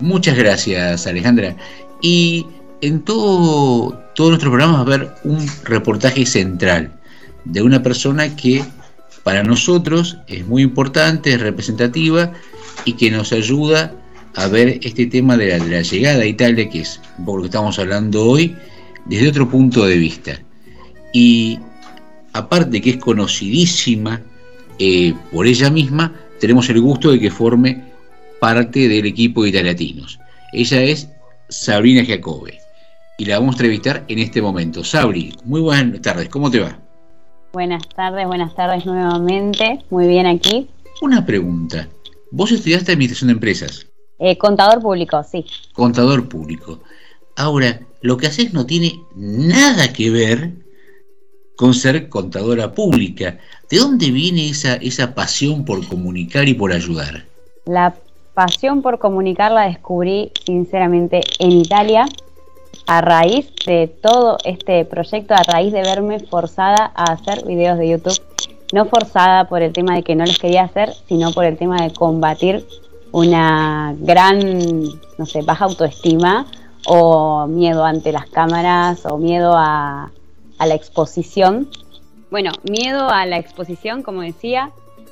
Muchas 0.00 0.36
gracias, 0.36 1.06
Alejandra. 1.06 1.56
Y 2.00 2.46
en 2.80 3.02
todo, 3.02 3.92
todo 4.14 4.30
nuestro 4.30 4.50
programa 4.50 4.72
va 4.74 4.78
a 4.78 4.82
haber 4.82 5.14
un 5.24 5.46
reportaje 5.64 6.24
central 6.26 6.95
de 7.46 7.62
una 7.62 7.82
persona 7.82 8.34
que 8.36 8.62
para 9.22 9.42
nosotros 9.42 10.18
es 10.26 10.46
muy 10.46 10.62
importante, 10.62 11.32
es 11.32 11.40
representativa 11.40 12.32
y 12.84 12.92
que 12.94 13.10
nos 13.10 13.32
ayuda 13.32 13.92
a 14.34 14.48
ver 14.48 14.78
este 14.82 15.06
tema 15.06 15.36
de 15.36 15.58
la, 15.58 15.82
llegada 15.82 16.22
a 16.22 16.26
Italia, 16.26 16.68
que 16.68 16.80
es 16.80 17.00
un 17.18 17.24
poco 17.24 17.38
lo 17.38 17.42
que 17.44 17.48
estamos 17.48 17.78
hablando 17.78 18.24
hoy, 18.24 18.54
desde 19.06 19.28
otro 19.28 19.48
punto 19.48 19.86
de 19.86 19.96
vista. 19.96 20.40
Y 21.12 21.58
aparte 22.32 22.80
que 22.80 22.90
es 22.90 22.96
conocidísima 22.98 24.20
eh, 24.78 25.14
por 25.32 25.46
ella 25.46 25.70
misma, 25.70 26.14
tenemos 26.38 26.68
el 26.68 26.80
gusto 26.80 27.10
de 27.10 27.18
que 27.18 27.30
forme 27.30 27.82
parte 28.38 28.88
del 28.88 29.06
equipo 29.06 29.42
de 29.42 29.48
Italiatinos. 29.48 30.20
Ella 30.52 30.82
es 30.82 31.08
Sabrina 31.48 32.04
Jacobe 32.04 32.60
y 33.16 33.24
la 33.24 33.38
vamos 33.38 33.54
a 33.54 33.58
entrevistar 33.58 34.04
en 34.08 34.18
este 34.18 34.42
momento. 34.42 34.84
Sabri, 34.84 35.34
muy 35.44 35.62
buenas 35.62 36.02
tardes, 36.02 36.28
¿cómo 36.28 36.50
te 36.50 36.60
va? 36.60 36.85
Buenas 37.52 37.88
tardes, 37.88 38.26
buenas 38.26 38.54
tardes 38.54 38.84
nuevamente, 38.84 39.84
muy 39.90 40.06
bien 40.06 40.26
aquí. 40.26 40.68
Una 41.00 41.24
pregunta, 41.24 41.88
vos 42.30 42.52
estudiaste 42.52 42.92
Administración 42.92 43.28
de 43.28 43.32
Empresas. 43.32 43.86
Eh, 44.18 44.36
contador 44.38 44.80
público, 44.80 45.22
sí. 45.24 45.44
Contador 45.72 46.28
público. 46.28 46.80
Ahora, 47.36 47.80
lo 48.00 48.16
que 48.16 48.26
haces 48.26 48.52
no 48.52 48.66
tiene 48.66 49.00
nada 49.14 49.92
que 49.92 50.10
ver 50.10 50.52
con 51.56 51.74
ser 51.74 52.08
contadora 52.08 52.72
pública. 52.72 53.38
¿De 53.70 53.78
dónde 53.78 54.10
viene 54.10 54.48
esa, 54.48 54.74
esa 54.76 55.14
pasión 55.14 55.64
por 55.64 55.86
comunicar 55.88 56.48
y 56.48 56.54
por 56.54 56.72
ayudar? 56.72 57.24
La 57.64 57.94
pasión 58.34 58.82
por 58.82 58.98
comunicar 58.98 59.50
la 59.50 59.62
descubrí 59.62 60.30
sinceramente 60.44 61.22
en 61.38 61.52
Italia 61.52 62.06
a 62.86 63.00
raíz 63.00 63.52
de 63.66 63.88
todo 63.88 64.38
este 64.44 64.84
proyecto, 64.84 65.34
a 65.34 65.42
raíz 65.42 65.72
de 65.72 65.82
verme 65.82 66.20
forzada 66.20 66.92
a 66.94 67.12
hacer 67.12 67.44
videos 67.44 67.78
de 67.78 67.88
YouTube. 67.88 68.20
No 68.72 68.86
forzada 68.86 69.48
por 69.48 69.62
el 69.62 69.72
tema 69.72 69.94
de 69.94 70.02
que 70.02 70.14
no 70.14 70.24
les 70.24 70.38
quería 70.38 70.62
hacer, 70.62 70.92
sino 71.08 71.32
por 71.32 71.44
el 71.44 71.56
tema 71.56 71.76
de 71.82 71.92
combatir 71.92 72.66
una 73.12 73.94
gran, 73.98 74.82
no 75.18 75.26
sé, 75.26 75.42
baja 75.42 75.64
autoestima 75.64 76.46
o 76.86 77.46
miedo 77.46 77.84
ante 77.84 78.12
las 78.12 78.26
cámaras 78.26 79.04
o 79.06 79.18
miedo 79.18 79.52
a, 79.56 80.10
la 80.58 80.74
exposición. 80.74 81.68
Bueno, 82.30 82.52
miedo 82.68 83.08
a 83.08 83.26
la 83.26 83.38
exposición, 83.38 84.02
como 84.02 84.22
decía, 84.22 84.70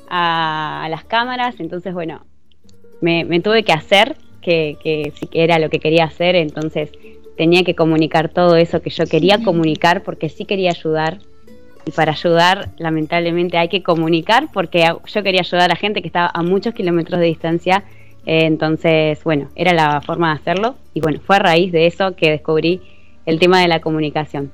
a, 0.09 0.87
las 0.89 1.03
cámaras, 1.03 1.55
entonces 1.59 1.93
bueno, 1.93 2.21
me, 3.01 3.39
tuve 3.41 3.63
que 3.63 3.73
hacer, 3.73 4.17
que, 4.41 4.77
que 4.81 5.13
sí 5.17 5.27
que 5.27 5.43
era 5.43 5.59
lo 5.59 5.69
que 5.69 5.79
quería 5.79 6.05
hacer, 6.05 6.35
entonces 6.35 6.91
tenía 7.37 7.63
que 7.63 7.75
comunicar 7.75 8.29
todo 8.29 8.55
eso 8.55 8.81
que 8.81 8.89
yo 8.89 9.05
quería 9.05 9.43
comunicar 9.43 10.03
porque 10.03 10.29
sí 10.29 10.45
quería 10.45 10.71
ayudar. 10.71 11.19
Y 11.85 11.91
para 11.91 12.13
ayudar, 12.13 12.69
lamentablemente, 12.77 13.57
hay 13.57 13.67
que 13.67 13.83
comunicar 13.83 14.47
porque 14.51 14.83
yo 15.05 15.23
quería 15.23 15.41
ayudar 15.41 15.71
a 15.71 15.75
gente 15.75 16.01
que 16.01 16.07
estaba 16.07 16.31
a 16.33 16.41
muchos 16.41 16.73
kilómetros 16.73 17.19
de 17.19 17.27
distancia. 17.27 17.83
entonces, 18.25 19.23
bueno, 19.23 19.49
era 19.55 19.71
la 19.73 20.01
forma 20.01 20.29
de 20.29 20.39
hacerlo. 20.39 20.75
Y 20.95 21.01
bueno, 21.01 21.19
fue 21.23 21.35
a 21.35 21.39
raíz 21.39 21.71
de 21.71 21.85
eso 21.85 22.15
que 22.15 22.31
descubrí 22.31 22.81
el 23.25 23.39
tema 23.39 23.61
de 23.61 23.67
la 23.67 23.81
comunicación. 23.81 24.51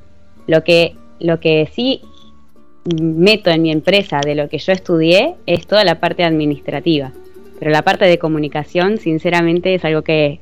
Lo 0.47 0.63
que, 0.63 0.95
lo 1.19 1.39
que 1.39 1.69
sí 1.71 2.01
meto 3.01 3.49
en 3.49 3.61
mi 3.61 3.71
empresa 3.71 4.19
de 4.21 4.35
lo 4.35 4.49
que 4.49 4.57
yo 4.57 4.73
estudié 4.73 5.35
es 5.45 5.67
toda 5.67 5.85
la 5.85 5.99
parte 5.99 6.23
administrativa. 6.23 7.13
Pero 7.59 7.71
la 7.71 7.83
parte 7.83 8.05
de 8.05 8.17
comunicación, 8.17 8.97
sinceramente, 8.97 9.75
es 9.75 9.85
algo 9.85 10.01
que 10.01 10.39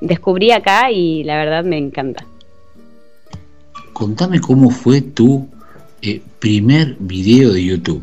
descubrí 0.00 0.52
acá 0.52 0.90
y 0.90 1.24
la 1.24 1.36
verdad 1.36 1.64
me 1.64 1.78
encanta. 1.78 2.24
Contame 3.92 4.40
cómo 4.40 4.70
fue 4.70 5.00
tu 5.00 5.48
eh, 6.00 6.20
primer 6.38 6.96
video 6.98 7.52
de 7.52 7.64
YouTube. 7.64 8.02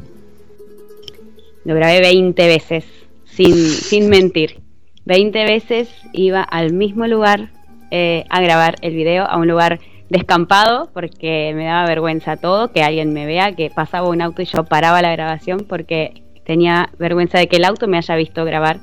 Lo 1.65 1.75
grabé 1.75 1.99
20 2.01 2.47
veces, 2.47 2.85
sin, 3.25 3.55
sin 3.55 4.09
mentir. 4.09 4.61
20 5.05 5.43
veces 5.45 5.89
iba 6.13 6.41
al 6.41 6.73
mismo 6.73 7.07
lugar 7.07 7.49
eh, 7.91 8.25
a 8.29 8.41
grabar 8.41 8.75
el 8.81 8.93
video, 8.93 9.25
a 9.25 9.37
un 9.37 9.47
lugar 9.47 9.79
descampado 10.09 10.89
porque 10.93 11.53
me 11.55 11.65
daba 11.65 11.87
vergüenza 11.87 12.37
todo, 12.37 12.71
que 12.71 12.83
alguien 12.83 13.13
me 13.13 13.25
vea, 13.25 13.53
que 13.53 13.69
pasaba 13.69 14.09
un 14.09 14.21
auto 14.21 14.41
y 14.41 14.45
yo 14.45 14.65
paraba 14.65 15.01
la 15.01 15.11
grabación 15.11 15.65
porque 15.67 16.23
tenía 16.45 16.89
vergüenza 16.97 17.39
de 17.39 17.47
que 17.47 17.57
el 17.57 17.65
auto 17.65 17.87
me 17.87 17.97
haya 17.97 18.15
visto 18.15 18.45
grabar. 18.45 18.79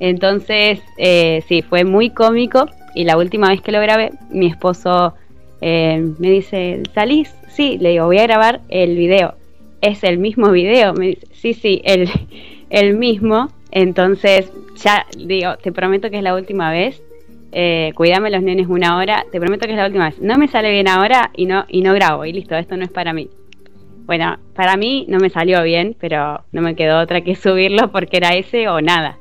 Entonces, 0.00 0.80
eh, 0.96 1.42
sí, 1.48 1.62
fue 1.62 1.84
muy 1.84 2.10
cómico 2.10 2.66
y 2.94 3.04
la 3.04 3.16
última 3.16 3.48
vez 3.48 3.60
que 3.60 3.72
lo 3.72 3.80
grabé, 3.80 4.12
mi 4.30 4.46
esposo 4.46 5.14
eh, 5.60 6.12
me 6.18 6.30
dice, 6.30 6.82
¿salís? 6.94 7.34
Sí, 7.48 7.78
le 7.78 7.90
digo, 7.90 8.06
voy 8.06 8.18
a 8.18 8.26
grabar 8.26 8.60
el 8.68 8.96
video. 8.96 9.34
¿Es 9.80 10.04
el 10.04 10.18
mismo 10.18 10.50
video? 10.50 10.94
Me 10.94 11.08
dice, 11.08 11.26
sí, 11.32 11.54
sí, 11.54 11.80
el, 11.84 12.08
el 12.70 12.96
mismo. 12.96 13.50
Entonces, 13.70 14.52
ya 14.76 15.06
digo, 15.16 15.56
te 15.56 15.72
prometo 15.72 16.10
que 16.10 16.18
es 16.18 16.22
la 16.22 16.34
última 16.34 16.70
vez 16.70 17.02
eh, 17.50 17.92
cuídame 17.94 18.30
los 18.30 18.42
nenes 18.42 18.66
una 18.68 18.98
hora, 18.98 19.24
te 19.32 19.40
prometo 19.40 19.66
que 19.66 19.72
es 19.72 19.78
la 19.78 19.86
última 19.86 20.06
vez. 20.06 20.20
No 20.20 20.36
me 20.36 20.48
sale 20.48 20.70
bien 20.70 20.88
ahora 20.88 21.30
y 21.34 21.46
no, 21.46 21.64
y 21.68 21.82
no 21.82 21.94
grabo, 21.94 22.24
y 22.24 22.32
listo, 22.32 22.54
esto 22.56 22.76
no 22.76 22.84
es 22.84 22.90
para 22.90 23.12
mí. 23.12 23.28
Bueno, 24.06 24.38
para 24.54 24.76
mí 24.76 25.06
no 25.08 25.18
me 25.18 25.30
salió 25.30 25.62
bien, 25.62 25.96
pero 25.98 26.42
no 26.52 26.62
me 26.62 26.74
quedó 26.74 27.00
otra 27.00 27.22
que 27.22 27.34
subirlo 27.36 27.90
porque 27.90 28.18
era 28.18 28.34
ese 28.34 28.68
o 28.68 28.80
nada. 28.80 29.17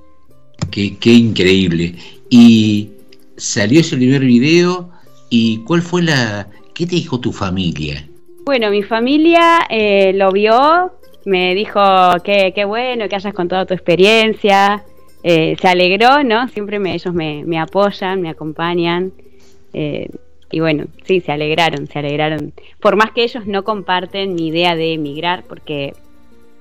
Qué, 0.72 0.98
qué 0.98 1.12
increíble. 1.12 1.96
Y 2.30 2.90
salió 3.38 3.80
ese 3.82 3.96
primer 3.96 4.22
video 4.22 4.90
y 5.30 5.60
¿cuál 5.60 5.82
fue 5.82 6.04
la... 6.04 6.48
¿Qué 6.74 6.86
te 6.86 6.96
dijo 6.96 7.20
tu 7.20 7.32
familia? 7.32 8.08
Bueno, 8.46 8.70
mi 8.70 8.84
familia 8.84 9.68
eh, 9.70 10.14
lo 10.14 10.32
vio, 10.32 10.94
me 11.26 11.56
dijo 11.56 11.82
que 12.24 12.54
qué 12.54 12.66
bueno 12.66 13.10
que 13.10 13.16
hayas 13.16 13.34
contado 13.34 13.66
tu 13.66 13.74
experiencia, 13.74 14.84
eh, 15.24 15.58
se 15.60 15.68
alegró, 15.68 16.24
¿no? 16.24 16.48
Siempre 16.48 16.78
ellos 16.94 17.14
me, 17.14 17.60
apoyan, 17.60 18.22
me 18.22 18.30
acompañan. 18.30 19.12
Eh, 19.74 20.08
y 20.52 20.60
bueno, 20.62 20.86
sí, 21.04 21.20
se 21.20 21.32
alegraron, 21.32 21.88
se 21.88 22.00
alegraron. 22.00 22.54
Por 22.80 22.96
más 22.96 23.12
que 23.12 23.24
ellos 23.24 23.46
no 23.46 23.64
comparten 23.64 24.36
mi 24.36 24.48
idea 24.48 24.76
de 24.76 24.94
emigrar, 24.94 25.44
porque, 25.44 25.94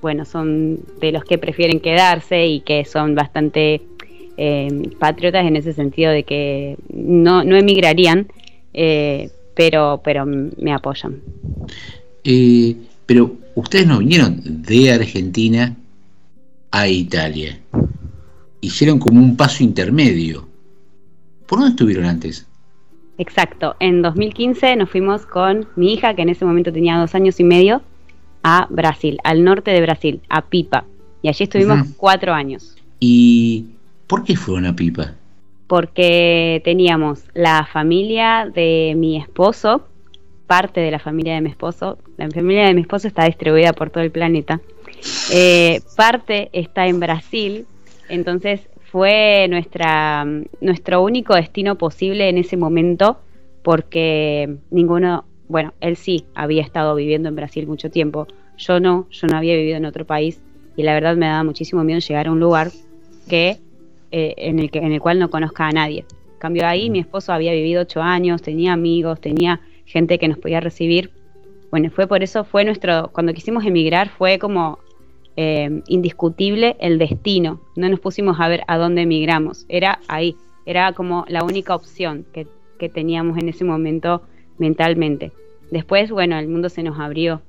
bueno, 0.01 0.25
son 0.25 0.79
de 0.99 1.11
los 1.11 1.23
que 1.23 1.37
prefieren 1.37 1.79
quedarse 1.79 2.45
y 2.45 2.61
que 2.61 2.85
son 2.85 3.15
bastante 3.15 3.81
eh, 4.37 4.89
patriotas 4.99 5.45
en 5.45 5.55
ese 5.55 5.73
sentido 5.73 6.11
de 6.11 6.23
que 6.23 6.77
no, 6.89 7.43
no 7.43 7.55
emigrarían, 7.55 8.27
pero, 9.55 10.01
pero 10.03 10.25
me 10.25 10.71
apoyan. 10.71 11.21
pero 13.05 13.35
ustedes 13.55 13.87
no 13.87 13.99
vinieron 13.99 14.39
de 14.43 14.91
Argentina 14.91 15.75
a 16.69 16.87
Italia 16.87 17.57
hicieron 18.61 18.99
como 18.99 19.19
un 19.21 19.35
paso 19.35 19.63
intermedio. 19.63 20.47
¿Por 21.47 21.59
dónde 21.59 21.71
estuvieron 21.71 22.05
antes? 22.05 22.45
Exacto, 23.17 23.75
en 23.79 24.01
2015 24.01 24.75
nos 24.75 24.89
fuimos 24.89 25.25
con 25.25 25.67
mi 25.75 25.93
hija, 25.93 26.13
que 26.15 26.21
en 26.21 26.29
ese 26.29 26.45
momento 26.45 26.71
tenía 26.71 26.97
dos 26.97 27.15
años 27.15 27.39
y 27.39 27.43
medio, 27.43 27.81
a 28.49 28.65
Brasil, 28.69 29.19
al 29.25 29.43
norte 29.43 29.71
de 29.71 29.81
Brasil, 29.81 30.21
a 30.29 30.43
Pipa. 30.43 30.85
Y 31.21 31.27
allí 31.27 31.43
estuvimos 31.43 31.79
cuatro 31.97 32.33
años. 32.33 32.77
¿Y 32.97 33.65
por 34.07 34.23
qué 34.23 34.37
fueron 34.37 34.65
a 34.67 34.73
Pipa? 34.73 35.15
Porque 35.67 36.61
teníamos 36.63 37.25
la 37.33 37.65
familia 37.65 38.49
de 38.49 38.93
mi 38.95 39.17
esposo, 39.17 39.85
parte 40.47 40.79
de 40.79 40.91
la 40.91 40.99
familia 40.99 41.33
de 41.35 41.41
mi 41.41 41.49
esposo, 41.49 41.97
la 42.15 42.29
familia 42.29 42.67
de 42.67 42.73
mi 42.73 42.81
esposo 42.81 43.09
está 43.09 43.25
distribuida 43.25 43.73
por 43.73 43.89
todo 43.89 44.05
el 44.05 44.11
planeta, 44.11 44.61
eh, 45.33 45.81
parte 45.97 46.49
está 46.53 46.87
en 46.87 47.01
Brasil, 47.01 47.65
entonces 48.07 48.61
fue 48.93 49.47
nuestra, 49.49 50.25
nuestro 50.61 51.03
único 51.03 51.35
destino 51.35 51.77
posible 51.77 52.29
en 52.29 52.37
ese 52.37 52.55
momento 52.55 53.17
porque 53.61 54.55
ninguno, 54.71 55.25
bueno, 55.47 55.73
él 55.81 55.95
sí 55.95 56.25
había 56.35 56.61
estado 56.61 56.95
viviendo 56.95 57.29
en 57.29 57.35
Brasil 57.35 57.67
mucho 57.67 57.89
tiempo, 57.89 58.27
yo 58.57 58.79
no, 58.79 59.07
yo 59.11 59.27
no 59.27 59.37
había 59.37 59.55
vivido 59.55 59.77
en 59.77 59.85
otro 59.85 60.05
país 60.05 60.41
y 60.75 60.83
la 60.83 60.93
verdad 60.93 61.15
me 61.15 61.27
daba 61.27 61.43
muchísimo 61.43 61.83
miedo 61.83 61.99
llegar 61.99 62.27
a 62.27 62.31
un 62.31 62.39
lugar 62.39 62.71
que, 63.29 63.57
eh, 64.11 64.33
en, 64.37 64.59
el 64.59 64.71
que 64.71 64.79
en 64.79 64.91
el 64.91 64.99
cual 64.99 65.19
no 65.19 65.29
conozca 65.29 65.67
a 65.67 65.71
nadie. 65.71 66.05
cambio 66.39 66.67
ahí 66.67 66.89
mi 66.89 66.99
esposo 66.99 67.33
había 67.33 67.53
vivido 67.53 67.81
ocho 67.81 68.01
años, 68.01 68.41
tenía 68.41 68.73
amigos, 68.73 69.21
tenía 69.21 69.61
gente 69.85 70.19
que 70.19 70.27
nos 70.27 70.37
podía 70.37 70.59
recibir 70.59 71.11
bueno, 71.69 71.89
fue 71.91 72.07
por 72.07 72.23
eso, 72.23 72.43
fue 72.43 72.63
nuestro, 72.63 73.09
cuando 73.11 73.33
quisimos 73.33 73.65
emigrar 73.65 74.09
fue 74.09 74.39
como 74.39 74.79
eh, 75.35 75.81
indiscutible 75.87 76.77
el 76.79 76.97
destino. 76.97 77.59
No 77.75 77.89
nos 77.89 77.99
pusimos 77.99 78.39
a 78.39 78.47
ver 78.47 78.63
a 78.67 78.77
dónde 78.77 79.01
emigramos, 79.01 79.65
era 79.67 79.99
ahí, 80.07 80.35
era 80.65 80.93
como 80.93 81.25
la 81.27 81.43
única 81.43 81.75
opción 81.75 82.25
que, 82.33 82.47
que 82.79 82.89
teníamos 82.89 83.37
en 83.37 83.49
ese 83.49 83.65
momento 83.65 84.21
mentalmente. 84.57 85.31
Después, 85.71 86.11
bueno, 86.11 86.37
el 86.37 86.47
mundo 86.47 86.69
se 86.69 86.83
nos 86.83 86.99
abrió 86.99 87.41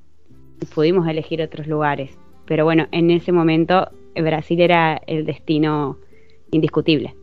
y 0.61 0.65
pudimos 0.65 1.07
elegir 1.07 1.41
otros 1.41 1.67
lugares. 1.67 2.11
Pero 2.45 2.65
bueno, 2.65 2.87
en 2.91 3.11
ese 3.11 3.31
momento 3.31 3.89
Brasil 4.15 4.59
era 4.61 5.01
el 5.07 5.25
destino 5.25 5.97
indiscutible. 6.51 7.15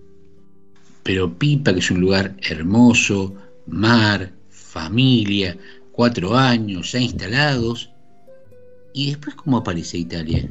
Pero 1.03 1.33
Pipa, 1.33 1.73
que 1.73 1.81
es 1.81 1.91
un 1.91 2.01
lugar 2.01 2.35
hermoso, 2.49 3.35
mar, 3.67 4.33
familia, 4.49 5.57
cuatro 5.93 6.35
años 6.35 6.93
ya 6.93 7.01
instalados. 7.01 7.91
¿Y 8.93 9.11
después 9.11 9.35
cómo 9.35 9.59
aparece 9.59 9.99
Italia? 9.99 10.49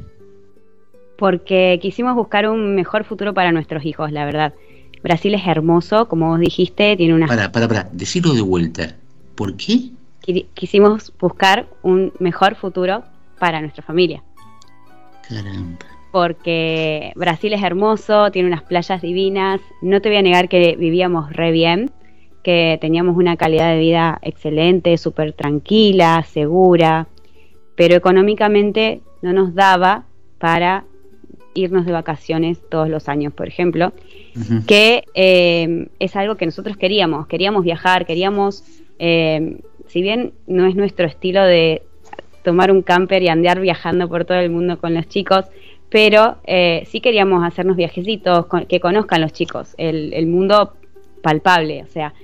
Porque 1.18 1.78
quisimos 1.80 2.14
buscar 2.14 2.48
un 2.48 2.74
mejor 2.74 3.04
futuro 3.04 3.34
para 3.34 3.52
nuestros 3.52 3.84
hijos, 3.84 4.12
la 4.12 4.24
verdad. 4.24 4.54
Brasil 5.02 5.34
es 5.34 5.46
hermoso, 5.46 6.08
como 6.08 6.28
vos 6.28 6.40
dijiste, 6.40 6.96
tiene 6.96 7.14
una... 7.14 7.26
Para, 7.26 7.52
para, 7.52 7.68
para, 7.68 7.88
decirlo 7.92 8.34
de 8.34 8.42
vuelta. 8.42 8.96
¿Por 9.36 9.56
qué? 9.56 9.90
Quisimos 10.54 11.12
buscar 11.20 11.66
un 11.82 12.12
mejor 12.18 12.56
futuro 12.56 13.04
para 13.38 13.60
nuestra 13.60 13.82
familia. 13.82 14.22
Caramba. 15.28 15.78
Porque 16.10 17.12
Brasil 17.14 17.52
es 17.52 17.62
hermoso, 17.62 18.30
tiene 18.30 18.48
unas 18.48 18.62
playas 18.62 19.02
divinas. 19.02 19.60
No 19.82 20.00
te 20.00 20.08
voy 20.08 20.18
a 20.18 20.22
negar 20.22 20.48
que 20.48 20.74
vivíamos 20.76 21.32
re 21.32 21.52
bien, 21.52 21.90
que 22.42 22.78
teníamos 22.80 23.16
una 23.16 23.36
calidad 23.36 23.72
de 23.72 23.78
vida 23.78 24.18
excelente, 24.22 24.96
súper 24.96 25.32
tranquila, 25.32 26.24
segura, 26.28 27.06
pero 27.76 27.94
económicamente 27.94 29.02
no 29.22 29.32
nos 29.32 29.54
daba 29.54 30.04
para 30.38 30.84
irnos 31.54 31.86
de 31.86 31.92
vacaciones 31.92 32.58
todos 32.70 32.88
los 32.88 33.08
años, 33.08 33.32
por 33.32 33.48
ejemplo, 33.48 33.92
que 34.66 35.04
eh, 35.14 35.88
es 35.98 36.14
algo 36.14 36.36
que 36.36 36.46
nosotros 36.46 36.76
queríamos, 36.76 37.26
queríamos 37.26 37.64
viajar, 37.64 38.06
queríamos, 38.06 38.62
eh, 38.98 39.58
si 39.88 40.02
bien 40.02 40.32
no 40.46 40.66
es 40.66 40.74
nuestro 40.74 41.06
estilo 41.06 41.44
de 41.44 41.82
tomar 42.42 42.70
un 42.70 42.82
camper 42.82 43.22
y 43.22 43.28
andar 43.28 43.60
viajando 43.60 44.08
por 44.08 44.24
todo 44.24 44.38
el 44.38 44.50
mundo 44.50 44.78
con 44.78 44.94
los 44.94 45.08
chicos, 45.08 45.46
pero 45.88 46.36
eh, 46.46 46.84
sí 46.86 47.00
queríamos 47.00 47.44
hacernos 47.44 47.76
viajecitos, 47.76 48.46
que 48.68 48.80
conozcan 48.80 49.20
los 49.20 49.32
chicos 49.32 49.74
el, 49.78 50.26
mundo 50.26 50.74
palpable, 51.22 51.82
o 51.82 51.86
sea, 51.86 52.14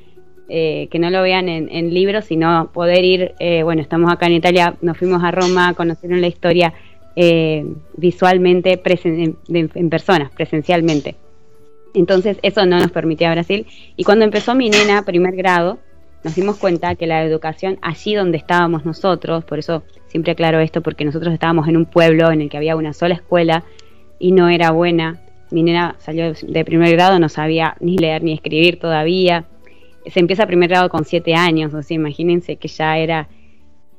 eh, 0.49 0.89
que 0.91 0.99
no 0.99 1.11
lo 1.11 1.23
vean 1.23 1.49
en, 1.49 1.95
libros, 1.95 2.27
sino 2.27 2.71
poder 2.73 3.05
ir, 3.05 3.33
eh, 3.39 3.63
bueno, 3.63 3.81
estamos 3.81 4.13
acá 4.13 4.27
en 4.27 4.33
Italia, 4.35 4.77
nos 4.83 4.99
fuimos 4.99 5.23
a 5.25 5.31
Roma, 5.31 5.75
conocieron 5.75 6.21
la 6.21 6.27
historia 6.27 6.73
eh, 7.17 7.65
visualmente, 7.97 8.81
en, 8.85 9.37
en, 9.49 9.91
personas, 9.91 10.31
presencialmente. 10.31 11.17
Entonces 11.95 12.39
eso 12.43 12.65
no 12.65 12.79
nos 12.79 12.91
permitía 12.91 13.33
Brasil. 13.33 13.67
Y 13.97 14.05
cuando 14.05 14.25
empezó 14.25 14.55
mi 14.55 14.71
nena, 14.71 15.05
primer 15.05 15.37
grado, 15.37 15.79
nos 16.25 16.35
dimos 16.35 16.57
cuenta 16.57 16.95
que 16.95 17.07
la 17.07 17.25
educación 17.25 17.79
allí 17.83 18.15
donde 18.15 18.39
estábamos 18.39 18.85
nosotros, 18.85 19.45
por 19.45 19.59
eso 19.59 19.83
siempre 20.07 20.33
aclaro 20.33 20.61
esto, 20.61 20.83
porque 20.83 21.05
nosotros 21.05 21.33
estábamos 21.33 21.69
en 21.69 21.77
un 21.77 21.87
pueblo 21.87 22.31
en 22.31 22.43
el 22.43 22.51
que 22.51 22.57
había 22.57 22.77
una 22.77 22.93
sola 22.93 23.15
escuela 23.15 23.65
y 24.19 24.33
no 24.33 24.49
era 24.49 24.71
buena. 24.71 25.21
Mi 25.51 25.63
nena 25.63 25.97
salió 25.99 26.33
de 26.33 26.65
primer 26.65 26.93
grado, 26.93 27.19
no 27.19 27.29
sabía 27.29 27.77
ni 27.81 27.99
leer 27.99 28.23
ni 28.23 28.33
escribir 28.33 28.79
todavía. 28.79 29.47
Se 30.07 30.21
empieza 30.21 30.47
primer 30.47 30.71
grado 30.71 30.89
con 30.89 31.05
siete 31.05 31.35
años, 31.35 31.75
o 31.75 31.83
sea, 31.83 31.95
imagínense 31.95 32.57
que 32.57 32.69
ya 32.69 32.99
era... 32.99 33.29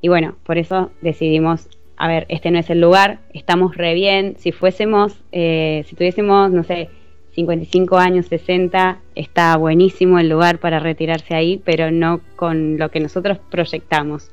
Y 0.01 0.09
bueno, 0.09 0.35
por 0.43 0.57
eso 0.57 0.91
decidimos, 1.01 1.69
a 1.95 2.07
ver, 2.07 2.25
este 2.29 2.51
no 2.51 2.59
es 2.59 2.69
el 2.69 2.81
lugar, 2.81 3.19
estamos 3.33 3.77
re 3.77 3.93
bien, 3.93 4.35
si 4.37 4.51
fuésemos, 4.51 5.15
eh, 5.31 5.83
si 5.87 5.95
tuviésemos, 5.95 6.51
no 6.51 6.63
sé, 6.63 6.89
55 7.35 7.97
años, 7.97 8.27
60, 8.27 8.99
está 9.15 9.57
buenísimo 9.57 10.19
el 10.19 10.29
lugar 10.29 10.59
para 10.59 10.79
retirarse 10.79 11.35
ahí, 11.35 11.61
pero 11.63 11.91
no 11.91 12.21
con 12.35 12.77
lo 12.77 12.89
que 12.91 12.99
nosotros 12.99 13.39
proyectamos. 13.49 14.29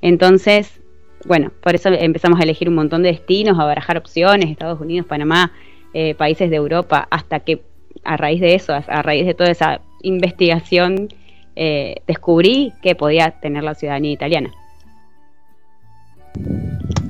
Entonces, 0.00 0.80
bueno, 1.26 1.52
por 1.62 1.74
eso 1.74 1.90
empezamos 1.90 2.40
a 2.40 2.44
elegir 2.44 2.68
un 2.68 2.74
montón 2.74 3.02
de 3.02 3.10
destinos, 3.10 3.58
a 3.58 3.64
barajar 3.64 3.98
opciones, 3.98 4.50
Estados 4.50 4.80
Unidos, 4.80 5.06
Panamá, 5.06 5.52
eh, 5.92 6.14
países 6.14 6.48
de 6.48 6.56
Europa, 6.56 7.06
hasta 7.10 7.40
que 7.40 7.62
a 8.04 8.16
raíz 8.16 8.40
de 8.40 8.54
eso, 8.54 8.72
a 8.72 9.02
raíz 9.02 9.26
de 9.26 9.34
toda 9.34 9.50
esa 9.50 9.82
investigación 10.02 11.08
eh, 11.56 11.96
descubrí 12.06 12.72
que 12.80 12.94
podía 12.94 13.32
tener 13.32 13.64
la 13.64 13.74
ciudadanía 13.74 14.12
italiana. 14.12 14.50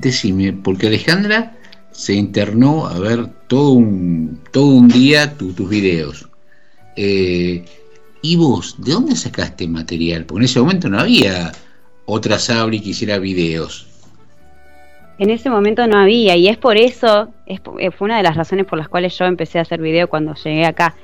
Decime, 0.00 0.52
porque 0.52 0.88
Alejandra 0.88 1.52
se 1.90 2.14
internó 2.14 2.86
a 2.86 2.98
ver 2.98 3.26
todo 3.46 3.72
un, 3.72 4.40
todo 4.52 4.66
un 4.66 4.88
día 4.88 5.36
tus 5.36 5.68
videos. 5.68 6.28
Eh, 6.96 7.64
¿Y 8.22 8.36
vos, 8.36 8.76
de 8.78 8.92
dónde 8.92 9.16
sacaste 9.16 9.66
material? 9.66 10.24
Porque 10.24 10.40
en 10.40 10.44
ese 10.44 10.60
momento 10.60 10.88
no 10.88 11.00
había 11.00 11.52
otra 12.04 12.38
Sabri 12.38 12.80
que 12.80 12.90
hiciera 12.90 13.18
videos. 13.18 13.86
En 15.18 15.30
ese 15.30 15.50
momento 15.50 15.86
no 15.86 15.98
había, 15.98 16.36
y 16.36 16.48
es 16.48 16.56
por 16.56 16.76
eso, 16.76 17.28
es, 17.46 17.60
eh, 17.78 17.90
fue 17.90 18.06
una 18.06 18.16
de 18.16 18.22
las 18.22 18.36
razones 18.36 18.66
por 18.66 18.78
las 18.78 18.88
cuales 18.88 19.16
yo 19.18 19.26
empecé 19.26 19.58
a 19.58 19.62
hacer 19.62 19.80
video 19.80 20.08
cuando 20.08 20.34
llegué 20.34 20.64
acá. 20.64 20.94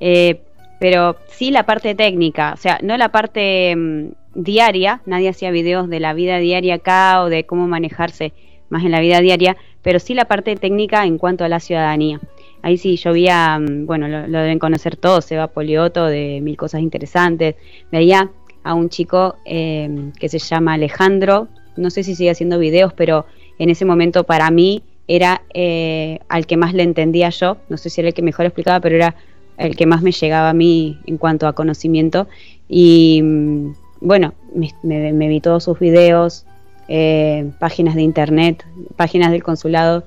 Eh, 0.00 0.40
pero 0.78 1.16
sí 1.28 1.50
la 1.50 1.64
parte 1.64 1.94
técnica, 1.94 2.52
o 2.54 2.56
sea, 2.56 2.78
no 2.82 2.96
la 2.96 3.10
parte 3.10 3.74
mm, 3.76 4.08
diaria, 4.34 5.00
nadie 5.06 5.28
hacía 5.28 5.50
videos 5.50 5.88
de 5.88 6.00
la 6.00 6.14
vida 6.14 6.38
diaria 6.38 6.76
acá 6.76 7.22
o 7.22 7.28
de 7.28 7.44
cómo 7.44 7.66
manejarse 7.66 8.32
más 8.68 8.84
en 8.84 8.92
la 8.92 9.00
vida 9.00 9.20
diaria, 9.20 9.56
pero 9.86 10.00
sí 10.00 10.14
la 10.14 10.24
parte 10.24 10.56
técnica 10.56 11.06
en 11.06 11.16
cuanto 11.16 11.44
a 11.44 11.48
la 11.48 11.60
ciudadanía. 11.60 12.20
Ahí 12.60 12.76
sí 12.76 12.96
yo 12.96 13.12
veía, 13.12 13.56
mm, 13.56 13.86
bueno, 13.86 14.08
lo, 14.08 14.26
deben 14.26 14.58
conocer 14.58 14.96
todos, 14.96 15.26
Seba 15.26 15.46
Polioto 15.46 16.06
de 16.06 16.40
Mil 16.42 16.56
Cosas 16.56 16.80
Interesantes, 16.80 17.54
veía 17.92 18.28
a 18.64 18.74
un 18.74 18.88
chico 18.88 19.36
em, 19.44 20.10
que 20.10 20.28
se 20.28 20.40
llama 20.40 20.72
Alejandro, 20.72 21.46
no 21.76 21.90
sé 21.90 22.02
si 22.02 22.16
sigue 22.16 22.30
haciendo 22.30 22.58
videos, 22.58 22.94
pero 22.94 23.26
en 23.60 23.70
ese 23.70 23.84
momento 23.84 24.24
para 24.24 24.50
mí 24.50 24.82
era 25.06 25.42
eh, 25.54 26.18
al 26.28 26.48
que 26.48 26.56
más 26.56 26.74
le 26.74 26.82
entendía 26.82 27.30
yo, 27.30 27.58
no 27.68 27.76
sé 27.76 27.88
si 27.88 28.00
era 28.00 28.08
el 28.08 28.14
que 28.14 28.22
mejor 28.22 28.44
explicaba, 28.44 28.80
pero 28.80 28.96
era 28.96 29.14
el 29.56 29.76
que 29.76 29.86
más 29.86 30.02
me 30.02 30.10
llegaba 30.10 30.50
a 30.50 30.52
mí 30.52 30.98
en 31.06 31.16
cuanto 31.16 31.46
a 31.46 31.52
conocimiento. 31.52 32.26
Y 32.68 33.20
mm, 33.22 33.72
bueno, 34.00 34.34
me, 34.82 35.28
vi 35.28 35.40
todos 35.40 35.64
sus 35.64 35.78
videos, 35.78 36.45
eh, 36.88 37.50
páginas 37.58 37.94
de 37.94 38.02
internet, 38.02 38.64
páginas 38.96 39.32
del 39.32 39.42
consulado, 39.42 40.04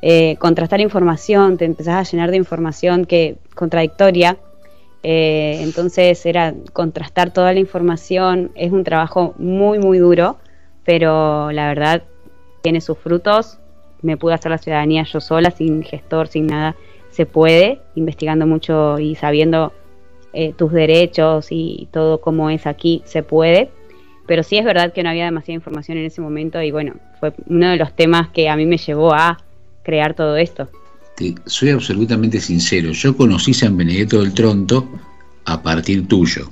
eh, 0.00 0.36
contrastar 0.38 0.80
información, 0.80 1.56
te 1.56 1.64
empezás 1.64 1.94
a 1.94 2.10
llenar 2.10 2.30
de 2.30 2.36
información 2.36 3.04
que 3.04 3.36
contradictoria. 3.54 4.36
Eh, 5.04 5.58
entonces 5.62 6.24
era 6.26 6.54
contrastar 6.72 7.32
toda 7.32 7.52
la 7.52 7.60
información, 7.60 8.50
es 8.54 8.72
un 8.72 8.84
trabajo 8.84 9.34
muy, 9.38 9.78
muy 9.78 9.98
duro, 9.98 10.36
pero 10.84 11.52
la 11.52 11.68
verdad 11.68 12.02
tiene 12.62 12.80
sus 12.80 12.98
frutos. 12.98 13.58
Me 14.00 14.16
pude 14.16 14.34
hacer 14.34 14.50
la 14.50 14.58
ciudadanía 14.58 15.04
yo 15.04 15.20
sola, 15.20 15.50
sin 15.50 15.82
gestor, 15.82 16.28
sin 16.28 16.48
nada 16.48 16.74
se 17.10 17.26
puede, 17.26 17.80
investigando 17.94 18.46
mucho 18.46 18.98
y 18.98 19.14
sabiendo 19.14 19.72
eh, 20.32 20.54
tus 20.54 20.72
derechos 20.72 21.48
y 21.50 21.88
todo 21.92 22.20
cómo 22.20 22.50
es 22.50 22.66
aquí, 22.66 23.02
se 23.04 23.22
puede. 23.22 23.70
Pero 24.26 24.42
sí 24.42 24.56
es 24.56 24.64
verdad 24.64 24.92
que 24.92 25.02
no 25.02 25.10
había 25.10 25.24
demasiada 25.24 25.56
información 25.56 25.98
en 25.98 26.04
ese 26.04 26.20
momento 26.20 26.62
y 26.62 26.70
bueno, 26.70 26.94
fue 27.18 27.32
uno 27.46 27.70
de 27.70 27.76
los 27.76 27.94
temas 27.94 28.28
que 28.28 28.48
a 28.48 28.56
mí 28.56 28.66
me 28.66 28.78
llevó 28.78 29.12
a 29.12 29.42
crear 29.82 30.14
todo 30.14 30.36
esto. 30.36 30.68
soy 31.46 31.70
absolutamente 31.70 32.40
sincero, 32.40 32.92
yo 32.92 33.16
conocí 33.16 33.52
San 33.52 33.76
Benedetto 33.76 34.20
del 34.20 34.32
Tronto 34.32 34.88
a 35.44 35.62
partir 35.62 36.06
tuyo. 36.06 36.50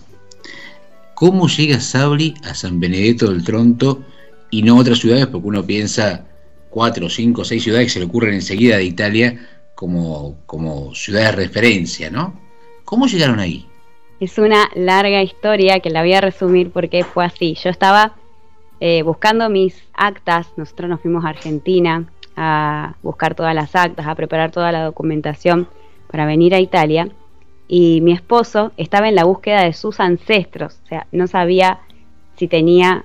¿Cómo 1.15 1.49
llega 1.49 1.81
Sabri 1.81 2.35
a 2.45 2.55
San 2.55 2.81
Benedetto 2.81 3.31
del 3.31 3.45
Tronto 3.45 4.03
y 4.51 4.63
no 4.63 4.77
a 4.77 4.81
otras 4.81 4.99
ciudades? 4.99 5.27
Porque 5.27 5.49
uno 5.49 5.65
piensa 5.65 6.25
cuatro, 6.71 7.11
cinco, 7.11 7.45
seis 7.45 7.63
ciudades 7.63 7.87
que 7.87 7.93
se 7.93 7.99
le 8.01 8.07
ocurren 8.07 8.35
enseguida 8.35 8.79
de 8.79 8.85
Italia, 8.85 9.39
como, 9.75 10.39
como 10.47 10.95
ciudad 10.95 11.27
de 11.27 11.33
referencia, 11.33 12.11
¿no? 12.11 12.41
¿Cómo 12.85 13.07
llegaron 13.07 13.39
ahí? 13.39 13.67
Es 14.21 14.37
una 14.37 14.69
larga 14.75 15.23
historia 15.23 15.81
que 15.81 15.89
la 15.89 16.03
voy 16.03 16.13
a 16.13 16.21
resumir 16.21 16.71
porque 16.71 17.05
fue 17.05 17.25
así. 17.25 17.55
Yo 17.55 17.71
estaba 17.71 18.13
eh, 18.79 19.03
buscando 19.03 19.49
mis 19.49 19.83
actas, 19.95 20.47
nosotros 20.57 20.91
nos 20.91 21.01
fuimos 21.01 21.25
a 21.25 21.31
Argentina 21.31 22.05
a 22.37 22.97
buscar 23.03 23.35
todas 23.35 23.55
las 23.55 23.75
actas, 23.75 24.07
a 24.07 24.15
preparar 24.15 24.51
toda 24.51 24.73
la 24.73 24.85
documentación 24.85 25.69
para 26.11 26.27
venir 26.27 26.55
a 26.55 26.61
Italia 26.61 27.09
y 27.67 28.03
mi 28.03 28.13
esposo 28.13 28.73
estaba 28.77 29.09
en 29.09 29.15
la 29.15 29.25
búsqueda 29.25 29.63
de 29.63 29.73
sus 29.73 30.01
ancestros, 30.01 30.81
o 30.85 30.89
sea, 30.89 31.07
no 31.13 31.27
sabía 31.27 31.81
si 32.37 32.47
tenía 32.47 33.05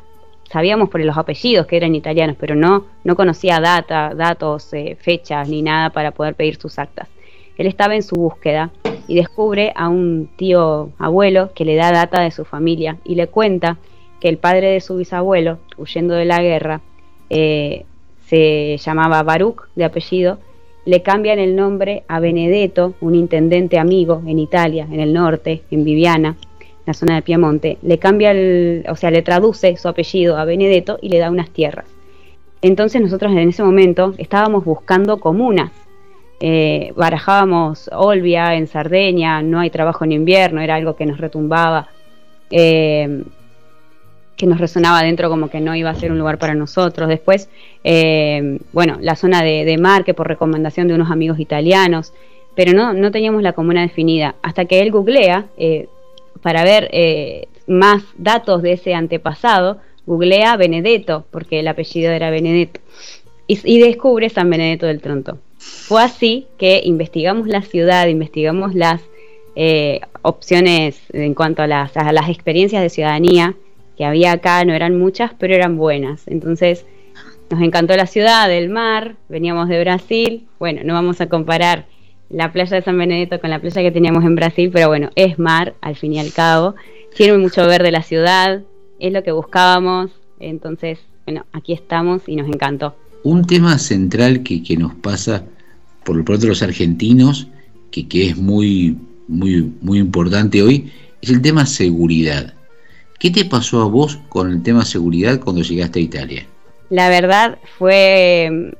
sabíamos 0.51 0.89
por 0.89 1.03
los 1.03 1.17
apellidos 1.17 1.65
que 1.65 1.77
eran 1.77 1.95
italianos, 1.95 2.35
pero 2.39 2.55
no, 2.55 2.85
no 3.03 3.15
conocía 3.15 3.59
data, 3.59 4.13
datos, 4.15 4.73
eh, 4.73 4.97
fechas 4.99 5.49
ni 5.49 5.61
nada 5.61 5.89
para 5.89 6.11
poder 6.11 6.35
pedir 6.35 6.57
sus 6.57 6.77
actas. 6.77 7.07
Él 7.57 7.67
estaba 7.67 7.95
en 7.95 8.03
su 8.03 8.15
búsqueda 8.15 8.71
y 9.07 9.15
descubre 9.15 9.71
a 9.75 9.89
un 9.89 10.29
tío 10.35 10.89
abuelo 10.97 11.51
que 11.53 11.65
le 11.65 11.75
da 11.75 11.91
data 11.91 12.21
de 12.21 12.31
su 12.31 12.45
familia 12.45 12.97
y 13.03 13.15
le 13.15 13.27
cuenta 13.27 13.77
que 14.19 14.29
el 14.29 14.37
padre 14.37 14.71
de 14.71 14.81
su 14.81 14.97
bisabuelo, 14.97 15.59
huyendo 15.77 16.15
de 16.15 16.25
la 16.25 16.41
guerra, 16.41 16.81
eh, 17.29 17.85
se 18.27 18.77
llamaba 18.77 19.23
Baruch 19.23 19.63
de 19.75 19.85
apellido, 19.85 20.39
le 20.85 21.01
cambian 21.01 21.39
el 21.39 21.55
nombre 21.55 22.03
a 22.07 22.19
Benedetto, 22.19 22.93
un 23.01 23.15
intendente 23.15 23.77
amigo 23.79 24.21
en 24.25 24.39
Italia, 24.39 24.87
en 24.91 24.99
el 24.99 25.13
norte, 25.13 25.63
en 25.71 25.83
Viviana, 25.83 26.35
la 26.85 26.93
zona 26.93 27.15
de 27.15 27.21
Piemonte, 27.23 27.77
le 27.81 27.97
cambia 27.97 28.31
el, 28.31 28.85
o 28.87 28.95
sea, 28.95 29.09
le 29.09 29.23
traduce 29.23 29.75
su 29.77 29.87
apellido 29.87 30.37
a 30.37 30.45
Benedetto 30.45 30.99
y 31.01 31.09
le 31.09 31.17
da 31.17 31.31
unas 31.31 31.49
tierras. 31.49 31.85
Entonces 32.61 33.01
nosotros 33.01 33.31
en 33.31 33.49
ese 33.49 33.63
momento 33.63 34.13
estábamos 34.17 34.65
buscando 34.65 35.19
comunas. 35.19 35.71
Eh, 36.39 36.93
barajábamos 36.95 37.89
Olbia 37.93 38.55
en 38.55 38.67
Sardeña, 38.67 39.41
no 39.41 39.59
hay 39.59 39.69
trabajo 39.69 40.03
en 40.03 40.11
invierno, 40.11 40.61
era 40.61 40.75
algo 40.75 40.95
que 40.95 41.05
nos 41.05 41.19
retumbaba. 41.19 41.87
Eh, 42.51 43.23
que 44.35 44.45
nos 44.45 44.59
resonaba 44.59 45.01
dentro 45.01 45.29
como 45.29 45.49
que 45.49 45.61
no 45.61 45.75
iba 45.75 45.89
a 45.89 45.95
ser 45.95 46.11
un 46.11 46.19
lugar 46.19 46.37
para 46.37 46.55
nosotros. 46.55 47.07
Después, 47.07 47.49
eh, 47.83 48.59
bueno, 48.73 48.97
la 49.01 49.15
zona 49.15 49.41
de, 49.41 49.65
de, 49.65 49.77
mar, 49.77 50.03
que 50.03 50.13
por 50.13 50.27
recomendación 50.27 50.87
de 50.87 50.93
unos 50.93 51.11
amigos 51.11 51.39
italianos, 51.39 52.13
pero 52.55 52.73
no, 52.73 52.93
no 52.93 53.11
teníamos 53.11 53.43
la 53.43 53.53
comuna 53.53 53.81
definida. 53.81 54.35
Hasta 54.41 54.65
que 54.65 54.81
él 54.81 54.91
googlea, 54.91 55.45
eh, 55.57 55.87
para 56.41 56.63
ver 56.63 56.89
eh, 56.91 57.47
más 57.67 58.03
datos 58.17 58.61
de 58.61 58.73
ese 58.73 58.93
antepasado, 58.93 59.77
googlea 60.05 60.57
Benedetto, 60.57 61.25
porque 61.31 61.59
el 61.59 61.67
apellido 61.67 62.11
era 62.11 62.29
Benedetto, 62.29 62.79
y, 63.47 63.59
y 63.63 63.79
descubre 63.79 64.29
San 64.29 64.49
Benedetto 64.49 64.85
del 64.85 65.01
Tronto. 65.01 65.37
Fue 65.87 66.01
así 66.01 66.47
que 66.57 66.81
investigamos 66.83 67.47
la 67.47 67.61
ciudad, 67.61 68.07
investigamos 68.07 68.75
las 68.75 69.01
opciones 70.21 70.99
en 71.13 71.33
cuanto 71.33 71.61
a 71.61 71.67
las, 71.67 71.95
a 71.95 72.11
las 72.11 72.29
experiencias 72.29 72.81
de 72.81 72.89
ciudadanía, 72.89 73.55
que 73.95 74.03
había 74.03 74.33
acá, 74.33 74.65
no 74.65 74.73
eran 74.73 74.97
muchas, 74.97 75.31
pero 75.37 75.53
eran 75.53 75.77
buenas. 75.77 76.27
Entonces 76.27 76.85
nos 77.49 77.61
encantó 77.61 77.95
la 77.95 78.07
ciudad, 78.07 78.51
el 78.51 78.69
mar, 78.69 79.15
veníamos 79.29 79.69
de 79.69 79.79
Brasil, 79.79 80.47
bueno, 80.59 80.81
no 80.83 80.93
vamos 80.93 81.21
a 81.21 81.29
comparar 81.29 81.85
la 82.29 82.51
playa 82.51 82.75
de 82.75 82.81
San 82.81 82.97
Benedetto 82.97 83.39
con 83.39 83.49
la 83.49 83.59
playa 83.59 83.81
que 83.81 83.91
teníamos 83.91 84.23
en 84.25 84.35
Brasil, 84.35 84.71
pero 84.73 84.87
bueno, 84.87 85.09
es 85.15 85.37
mar 85.37 85.75
al 85.81 85.95
fin 85.95 86.13
y 86.13 86.19
al 86.19 86.33
cabo, 86.33 86.75
tiene 87.15 87.37
mucho 87.37 87.65
verde 87.67 87.91
la 87.91 88.01
ciudad, 88.01 88.61
es 88.99 89.13
lo 89.13 89.23
que 89.23 89.31
buscábamos, 89.31 90.11
entonces, 90.39 90.99
bueno, 91.25 91.45
aquí 91.53 91.73
estamos 91.73 92.23
y 92.27 92.35
nos 92.35 92.47
encantó. 92.47 92.95
Un 93.23 93.45
tema 93.45 93.77
central 93.77 94.43
que, 94.43 94.63
que 94.63 94.75
nos 94.75 94.95
pasa 94.95 95.45
por 96.05 96.15
lo 96.15 96.23
pronto 96.23 96.47
los 96.47 96.61
argentinos, 96.61 97.47
que, 97.91 98.05
es 98.27 98.37
muy, 98.37 98.97
muy, 99.27 99.73
muy 99.81 99.99
importante 99.99 100.61
hoy, 100.61 100.91
es 101.21 101.29
el 101.29 101.41
tema 101.41 101.65
seguridad. 101.65 102.53
¿Qué 103.19 103.31
te 103.31 103.45
pasó 103.45 103.81
a 103.81 103.85
vos 103.85 104.19
con 104.29 104.51
el 104.51 104.61
tema 104.61 104.85
seguridad 104.85 105.39
cuando 105.39 105.61
llegaste 105.61 105.99
a 105.99 106.03
Italia? 106.03 106.45
La 106.89 107.09
verdad 107.09 107.57
fue, 107.77 108.73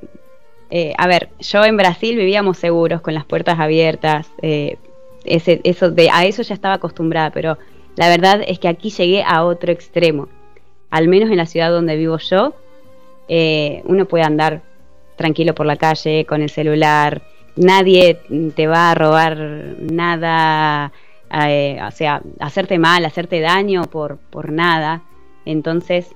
eh, 0.70 0.94
a 0.96 1.06
ver, 1.08 1.30
yo 1.40 1.64
en 1.64 1.76
Brasil 1.76 2.16
vivíamos 2.16 2.58
seguros, 2.58 3.00
con 3.00 3.14
las 3.14 3.24
puertas 3.24 3.58
abiertas, 3.58 4.28
eh, 4.42 4.76
a 6.12 6.24
eso 6.26 6.42
ya 6.42 6.54
estaba 6.54 6.74
acostumbrada, 6.74 7.30
pero 7.30 7.58
la 7.96 8.08
verdad 8.08 8.42
es 8.46 8.60
que 8.60 8.68
aquí 8.68 8.90
llegué 8.90 9.24
a 9.24 9.44
otro 9.44 9.72
extremo. 9.72 10.28
Al 10.90 11.08
menos 11.08 11.30
en 11.30 11.38
la 11.38 11.46
ciudad 11.46 11.70
donde 11.70 11.96
vivo 11.96 12.18
yo, 12.18 12.54
eh, 13.28 13.82
uno 13.86 14.04
puede 14.04 14.22
andar 14.22 14.62
tranquilo 15.16 15.54
por 15.54 15.66
la 15.66 15.76
calle 15.76 16.24
con 16.26 16.42
el 16.42 16.50
celular, 16.50 17.22
nadie 17.56 18.20
te 18.54 18.66
va 18.66 18.90
a 18.90 18.94
robar 18.94 19.36
nada 19.80 20.92
eh, 21.32 21.78
o 21.86 21.90
sea, 21.90 22.22
hacerte 22.40 22.78
mal, 22.78 23.04
hacerte 23.04 23.40
daño 23.40 23.84
por, 23.84 24.18
por 24.18 24.52
nada. 24.52 25.02
Entonces, 25.44 26.08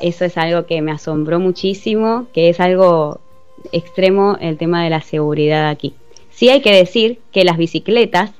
eso 0.00 0.24
es 0.24 0.36
algo 0.36 0.66
que 0.66 0.82
me 0.82 0.92
asombró 0.92 1.40
muchísimo, 1.40 2.26
que 2.32 2.48
es 2.48 2.60
algo 2.60 3.20
extremo 3.72 4.36
el 4.40 4.56
tema 4.56 4.84
de 4.84 4.90
la 4.90 5.00
seguridad 5.00 5.68
aquí. 5.68 5.94
Sí 6.30 6.48
hay 6.48 6.60
que 6.60 6.72
decir 6.72 7.20
que 7.32 7.44
las 7.44 7.56
bicicletas, 7.56 8.32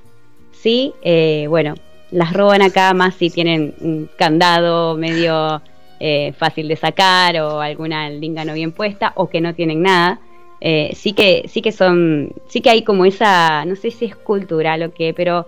sí, 0.53 0.93
eh, 1.03 1.47
bueno, 1.49 1.75
las 2.11 2.33
roban 2.33 2.63
acá 2.63 2.95
más 2.95 3.15
si 3.17 3.31
tienen 3.31 3.75
un 3.81 4.09
candado 4.17 4.97
medio 4.97 5.61
eh, 6.01 6.33
fácil 6.33 6.69
de 6.69 6.77
sacar 6.77 7.41
o 7.41 7.61
alguna 7.61 8.09
linga 8.11 8.45
no 8.45 8.55
bien 8.55 8.73
puesta 8.73 9.13
o 9.17 9.29
que 9.29 9.41
no 9.41 9.55
tienen 9.55 9.83
nada. 9.83 10.21
sí 10.61 11.13
que 11.13 11.45
sí 11.49 11.63
que 11.63 11.73
son 11.73 12.33
sí 12.49 12.61
que 12.61 12.71
hay 12.71 12.83
como 12.83 13.05
esa 13.05 13.65
no 13.65 13.77
sé 13.77 13.91
si 13.91 14.07
es 14.07 14.17
cultural 14.17 14.83
o 14.83 14.93
qué 14.93 15.15
pero 15.15 15.47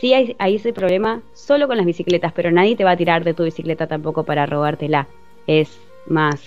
sí 0.00 0.14
hay, 0.14 0.36
ese 0.38 0.72
problema 0.72 1.22
solo 1.34 1.66
con 1.68 1.76
las 1.76 1.86
bicicletas, 1.86 2.32
pero 2.32 2.50
nadie 2.50 2.76
te 2.76 2.84
va 2.84 2.92
a 2.92 2.96
tirar 2.96 3.24
de 3.24 3.34
tu 3.34 3.44
bicicleta 3.44 3.86
tampoco 3.86 4.24
para 4.24 4.46
robártela. 4.46 5.06
Es 5.46 5.78
más 6.06 6.40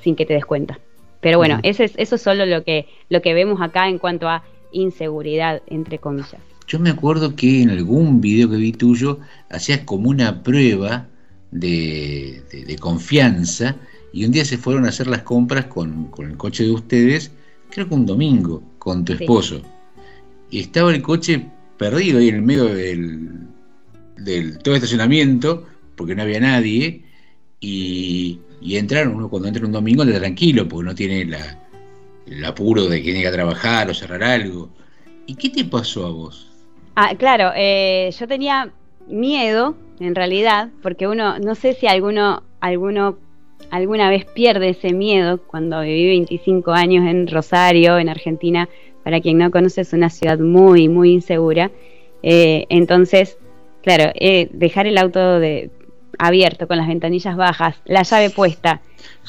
sin 0.00 0.16
que 0.16 0.26
te 0.26 0.34
des 0.34 0.44
cuenta. 0.44 0.78
Pero 1.20 1.38
bueno, 1.38 1.60
eso, 1.62 1.84
es, 1.84 1.92
eso 1.96 2.16
es 2.16 2.22
solo 2.22 2.46
lo 2.46 2.64
que, 2.64 2.88
lo 3.08 3.22
que 3.22 3.34
vemos 3.34 3.60
acá 3.60 3.88
en 3.88 3.98
cuanto 3.98 4.28
a 4.28 4.42
inseguridad, 4.72 5.62
entre 5.68 5.98
comillas. 5.98 6.40
Yo 6.66 6.80
me 6.80 6.90
acuerdo 6.90 7.36
que 7.36 7.62
en 7.62 7.70
algún 7.70 8.20
video 8.20 8.50
que 8.50 8.56
vi 8.56 8.72
tuyo 8.72 9.18
hacías 9.50 9.80
como 9.80 10.08
una 10.08 10.42
prueba 10.42 11.06
de, 11.52 12.76
confianza 12.80 13.76
y 14.12 14.24
un 14.24 14.32
día 14.32 14.44
se 14.44 14.58
fueron 14.58 14.84
a 14.84 14.88
hacer 14.88 15.06
las 15.06 15.22
compras 15.22 15.66
con, 15.66 16.10
el 16.18 16.36
coche 16.36 16.64
de 16.64 16.72
ustedes, 16.72 17.30
creo 17.70 17.88
que 17.88 17.94
un 17.94 18.06
domingo, 18.06 18.62
con 18.78 19.04
tu 19.04 19.12
esposo. 19.12 19.62
Y 20.50 20.60
estaba 20.60 20.92
el 20.92 21.02
coche 21.02 21.46
perdido 21.78 22.18
ahí 22.18 22.28
en 22.28 22.34
el 22.34 22.42
medio 22.42 22.64
del, 22.64 23.30
del 24.18 24.58
todo 24.58 24.74
estacionamiento, 24.74 25.66
porque 25.96 26.14
no 26.14 26.22
había 26.22 26.40
nadie, 26.40 27.04
y, 27.60 28.40
entraron, 28.60 29.14
uno 29.14 29.28
cuando 29.28 29.48
entra 29.48 29.64
un 29.64 29.72
domingo 29.72 30.02
anda 30.02 30.18
tranquilo, 30.18 30.68
porque 30.68 30.86
no 30.86 30.94
tiene 30.94 31.24
la, 31.24 31.58
el 32.26 32.44
apuro 32.44 32.86
de 32.86 32.98
que 32.98 33.04
tiene 33.04 33.22
que 33.22 33.30
trabajar 33.30 33.88
o 33.88 33.94
cerrar 33.94 34.22
algo. 34.22 34.70
¿Y 35.26 35.36
qué 35.36 35.48
te 35.48 35.64
pasó 35.64 36.06
a 36.06 36.10
vos? 36.10 36.48
Ah, 36.96 37.14
claro, 37.16 37.52
eh, 37.56 38.10
yo 38.18 38.26
tenía 38.26 38.72
miedo, 39.08 39.76
en 40.02 40.14
realidad, 40.14 40.70
porque 40.82 41.06
uno, 41.08 41.38
no 41.38 41.54
sé 41.54 41.74
si 41.74 41.86
alguno, 41.86 42.42
alguno 42.60 43.18
alguna 43.70 44.10
vez 44.10 44.24
pierde 44.26 44.70
ese 44.70 44.92
miedo 44.92 45.40
cuando 45.46 45.80
viví 45.80 46.06
25 46.06 46.72
años 46.72 47.06
en 47.06 47.26
Rosario, 47.26 47.98
en 47.98 48.08
Argentina, 48.08 48.68
para 49.04 49.20
quien 49.20 49.38
no 49.38 49.50
conoce, 49.50 49.80
es 49.80 49.92
una 49.92 50.10
ciudad 50.10 50.38
muy, 50.38 50.88
muy 50.88 51.12
insegura. 51.12 51.70
Eh, 52.22 52.66
entonces, 52.68 53.38
claro, 53.82 54.12
eh, 54.14 54.48
dejar 54.52 54.86
el 54.86 54.98
auto 54.98 55.40
de, 55.40 55.70
abierto 56.18 56.68
con 56.68 56.76
las 56.76 56.88
ventanillas 56.88 57.36
bajas, 57.36 57.76
la 57.84 58.02
llave 58.02 58.30
puesta. 58.30 58.80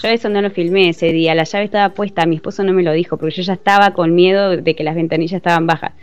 Yo 0.01 0.09
eso 0.09 0.29
no 0.29 0.41
lo 0.41 0.51
filmé 0.51 0.89
ese 0.89 1.11
día, 1.11 1.33
la 1.35 1.43
llave 1.43 1.65
estaba 1.65 1.93
puesta, 1.93 2.25
mi 2.25 2.35
esposo 2.35 2.63
no 2.63 2.73
me 2.73 2.83
lo 2.83 2.91
dijo, 2.91 3.17
porque 3.17 3.35
yo 3.35 3.43
ya 3.43 3.53
estaba 3.53 3.91
con 3.93 4.13
miedo 4.13 4.57
de 4.57 4.75
que 4.75 4.83
las 4.83 4.95
ventanillas 4.95 5.37
estaban 5.37 5.65
bajas. 5.65 5.93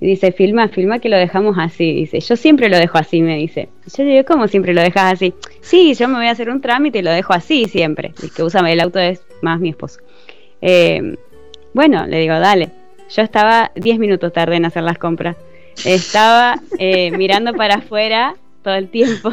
Y 0.00 0.06
dice, 0.06 0.32
filma, 0.32 0.68
filma 0.68 0.98
que 0.98 1.08
lo 1.08 1.16
dejamos 1.16 1.56
así. 1.58 1.94
Dice, 1.94 2.20
yo 2.20 2.36
siempre 2.36 2.68
lo 2.68 2.76
dejo 2.76 2.98
así, 2.98 3.22
me 3.22 3.36
dice. 3.36 3.68
Yo 3.96 4.04
digo, 4.04 4.24
¿cómo 4.24 4.48
siempre 4.48 4.74
lo 4.74 4.82
dejas 4.82 5.14
así? 5.14 5.34
Sí, 5.60 5.94
yo 5.94 6.08
me 6.08 6.16
voy 6.16 6.26
a 6.26 6.32
hacer 6.32 6.50
un 6.50 6.60
trámite 6.60 6.98
y 6.98 7.02
lo 7.02 7.10
dejo 7.10 7.32
así 7.32 7.66
siempre. 7.66 8.12
El 8.22 8.32
que 8.32 8.42
usa 8.42 8.60
el 8.70 8.80
auto 8.80 8.98
es 8.98 9.22
más 9.40 9.60
mi 9.60 9.70
esposo. 9.70 10.00
Eh, 10.60 11.16
bueno, 11.72 12.06
le 12.06 12.20
digo, 12.20 12.38
dale. 12.38 12.70
Yo 13.14 13.22
estaba 13.22 13.70
10 13.76 13.98
minutos 13.98 14.32
tarde 14.32 14.56
en 14.56 14.64
hacer 14.64 14.82
las 14.82 14.98
compras. 14.98 15.36
Estaba 15.84 16.60
eh, 16.78 17.10
mirando 17.16 17.54
para 17.54 17.76
afuera 17.76 18.34
todo 18.62 18.74
el 18.74 18.88
tiempo. 18.88 19.30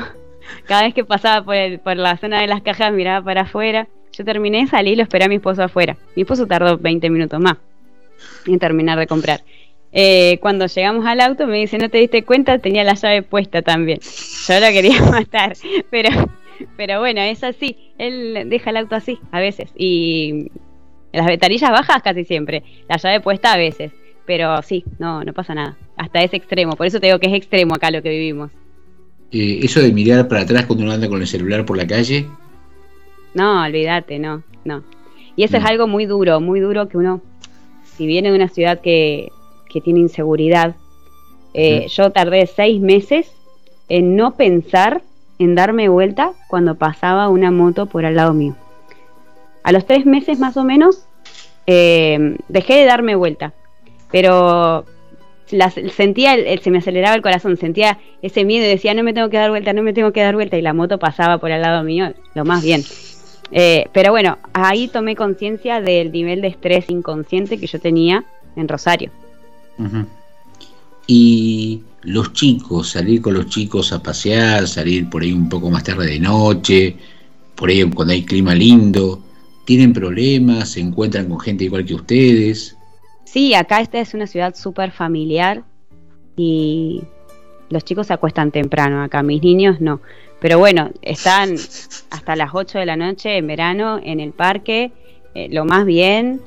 Cada 0.68 0.84
vez 0.84 0.94
que 0.94 1.04
pasaba 1.04 1.44
por, 1.44 1.80
por 1.80 1.98
la 1.98 2.18
zona 2.18 2.42
de 2.42 2.48
las 2.48 2.62
cajas 2.62 2.94
miraba 2.94 3.24
para 3.24 3.42
afuera. 3.42 3.88
Yo 4.14 4.26
terminé, 4.26 4.68
salí 4.68 4.92
y 4.92 4.96
lo 4.96 5.04
esperé 5.04 5.26
a 5.26 5.30
mi 5.30 5.36
esposo 5.36 5.64
afuera. 5.64 5.98
Mi 6.16 6.24
esposo 6.24 6.46
tardó 6.46 6.78
20 6.78 7.10
minutos 7.10 7.40
más 7.40 7.58
en 8.46 8.60
terminar 8.60 9.00
de 9.00 9.08
comprar. 9.08 9.42
Eh, 9.94 10.38
cuando 10.42 10.68
llegamos 10.68 11.06
al 11.06 11.20
auto 11.20 11.48
me 11.48 11.58
dice, 11.58 11.78
¿no 11.78 11.90
te 11.90 11.98
diste 11.98 12.24
cuenta? 12.24 12.60
Tenía 12.60 12.84
la 12.84 12.94
llave 12.94 13.24
puesta 13.24 13.62
también. 13.62 14.00
Yo 14.00 14.60
lo 14.60 14.68
quería 14.68 15.02
matar, 15.12 15.54
pero, 15.90 16.10
pero 16.78 17.00
bueno, 17.00 17.22
es 17.22 17.44
así. 17.44 17.78
Él 17.98 18.48
deja 18.50 18.70
el 18.70 18.78
auto 18.78 18.96
así 18.96 19.20
a 19.32 19.40
veces. 19.40 19.72
Y 19.76 20.50
las 21.12 21.26
ventanillas 21.26 21.72
bajas 21.72 22.02
casi 22.02 22.24
siempre, 22.24 22.64
la 22.88 22.98
llave 22.98 23.20
puesta 23.20 23.54
a 23.54 23.58
veces, 23.58 23.92
pero 24.26 24.62
sí, 24.62 24.86
no, 25.00 25.24
no 25.24 25.34
pasa 25.34 25.54
nada, 25.54 25.78
hasta 25.98 26.24
ese 26.24 26.38
extremo, 26.38 26.76
por 26.76 26.88
eso 26.88 27.00
te 27.00 27.08
digo 27.08 27.20
que 27.20 27.28
es 27.28 27.34
extremo 27.34 27.76
acá 27.76 27.92
lo 27.92 28.02
que 28.02 28.10
vivimos. 28.10 28.52
Eh, 29.32 29.60
¿Eso 29.64 29.82
de 29.82 29.92
mirar 29.92 30.28
para 30.28 30.42
atrás 30.42 30.66
cuando 30.66 30.84
uno 30.84 30.94
anda 30.94 31.10
con 31.10 31.22
el 31.22 31.28
celular 31.28 31.66
por 31.66 31.78
la 31.78 31.88
calle? 31.88 32.26
No, 33.34 33.64
olvídate, 33.64 34.20
no, 34.20 34.44
no. 34.66 34.84
Y 35.36 35.44
eso 35.44 35.58
es 35.58 35.64
algo 35.66 35.88
muy 35.88 36.06
duro, 36.06 36.40
muy 36.42 36.60
duro 36.60 36.90
que 36.90 36.98
uno, 36.98 37.22
si 37.84 38.06
viene 38.06 38.30
de 38.30 38.36
una 38.36 38.50
ciudad 38.50 38.80
que, 38.82 39.30
que 39.72 39.82
tiene 39.82 40.00
inseguridad, 40.00 40.76
eh, 41.54 41.88
yo 41.90 42.12
tardé 42.12 42.48
seis 42.48 42.82
meses 42.82 43.32
en 43.90 44.16
no 44.16 44.36
pensar 44.36 45.02
en 45.40 45.56
darme 45.56 45.90
vuelta 45.90 46.34
cuando 46.48 46.76
pasaba 46.76 47.30
una 47.30 47.52
moto 47.52 47.88
por 47.88 48.06
al 48.06 48.16
lado 48.16 48.34
mío. 48.34 48.56
A 49.64 49.72
los 49.72 49.86
tres 49.86 50.06
meses 50.06 50.40
más 50.40 50.58
o 50.58 50.64
menos 50.64 51.06
eh, 51.68 52.38
dejé 52.48 52.76
de 52.76 52.86
darme 52.86 53.16
vuelta, 53.16 53.54
pero 54.12 54.86
sentía, 55.96 56.36
se 56.62 56.72
me 56.72 56.78
aceleraba 56.78 57.16
el 57.16 57.22
corazón, 57.22 57.58
sentía 57.58 58.00
ese 58.22 58.46
miedo 58.46 58.66
y 58.66 58.70
decía, 58.70 58.94
no 58.94 59.04
me 59.04 59.14
tengo 59.14 59.30
que 59.30 59.38
dar 59.38 59.50
vuelta, 59.50 59.74
no 59.74 59.84
me 59.84 59.94
tengo 59.94 60.12
que 60.12 60.22
dar 60.22 60.36
vuelta, 60.36 60.58
y 60.58 60.62
la 60.62 60.74
moto 60.74 60.98
pasaba 60.98 61.38
por 61.40 61.52
al 61.52 61.62
lado 61.62 61.84
mío, 61.84 62.14
lo 62.36 62.46
más 62.46 62.64
bien. 62.64 62.82
Eh, 63.52 63.88
pero 63.92 64.12
bueno, 64.12 64.38
ahí 64.54 64.88
tomé 64.88 65.16
conciencia 65.16 65.82
del 65.82 66.12
nivel 66.12 66.42
de 66.42 66.48
estrés 66.48 66.90
inconsciente 66.90 67.60
que 67.60 67.68
yo 67.68 67.80
tenía 67.80 68.24
en 68.56 68.68
Rosario. 68.68 69.12
Y 71.08 71.82
los 72.04 72.34
chicos, 72.34 72.90
salir 72.90 73.22
con 73.22 73.34
los 73.34 73.48
chicos 73.48 73.92
a 73.94 74.02
pasear, 74.02 74.68
salir 74.68 75.10
por 75.10 75.22
ahí 75.22 75.34
un 75.34 75.50
poco 75.50 75.70
más 75.70 75.84
tarde 75.84 76.08
de 76.08 76.20
noche, 76.20 76.96
por 77.56 77.70
ahí 77.70 77.84
cuando 77.90 78.14
hay 78.14 78.24
clima 78.24 78.56
lindo, 78.56 79.22
¿tienen 79.66 79.94
problemas? 79.94 80.70
¿Se 80.70 80.80
encuentran 80.80 81.28
con 81.30 81.40
gente 81.40 81.66
igual 81.66 81.86
que 81.86 81.96
ustedes? 81.96 82.76
Sí, 83.26 83.54
acá 83.54 83.82
esta 83.82 84.00
es 84.00 84.14
una 84.14 84.28
ciudad 84.28 84.56
súper 84.56 84.92
familiar 84.92 85.64
y 86.36 87.02
los 87.70 87.86
chicos 87.86 88.08
se 88.08 88.14
acuestan 88.14 88.52
temprano, 88.52 89.04
acá 89.04 89.24
mis 89.24 89.42
niños 89.42 89.80
no. 89.80 90.02
Pero 90.40 90.58
bueno, 90.58 90.90
están 91.02 91.54
hasta 92.10 92.36
las 92.36 92.50
8 92.54 92.80
de 92.80 92.86
la 92.86 92.96
noche 92.96 93.38
en 93.38 93.48
verano 93.48 94.00
en 94.04 94.20
el 94.20 94.34
parque, 94.34 94.92
eh, 95.36 95.48
lo 95.52 95.66
más 95.66 95.86
bien. 95.86 96.42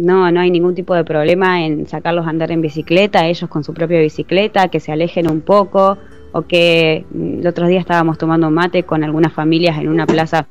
No, 0.00 0.30
no 0.32 0.40
hay 0.40 0.50
ningún 0.50 0.74
tipo 0.74 0.94
de 0.94 1.04
problema 1.04 1.62
en 1.62 1.86
sacarlos 1.86 2.26
a 2.26 2.30
andar 2.30 2.50
en 2.50 2.62
bicicleta, 2.62 3.26
ellos 3.26 3.50
con 3.50 3.64
su 3.64 3.74
propia 3.74 4.00
bicicleta, 4.00 4.68
que 4.68 4.80
se 4.80 4.92
alejen 4.92 5.30
un 5.30 5.42
poco, 5.42 5.98
o 6.32 6.42
que 6.42 7.04
mm, 7.10 7.40
el 7.40 7.46
otro 7.46 7.66
día 7.66 7.80
estábamos 7.80 8.16
tomando 8.16 8.50
mate 8.50 8.84
con 8.84 9.04
algunas 9.04 9.34
familias 9.34 9.78
en 9.78 9.88
una 9.88 10.06
plaza 10.06 10.46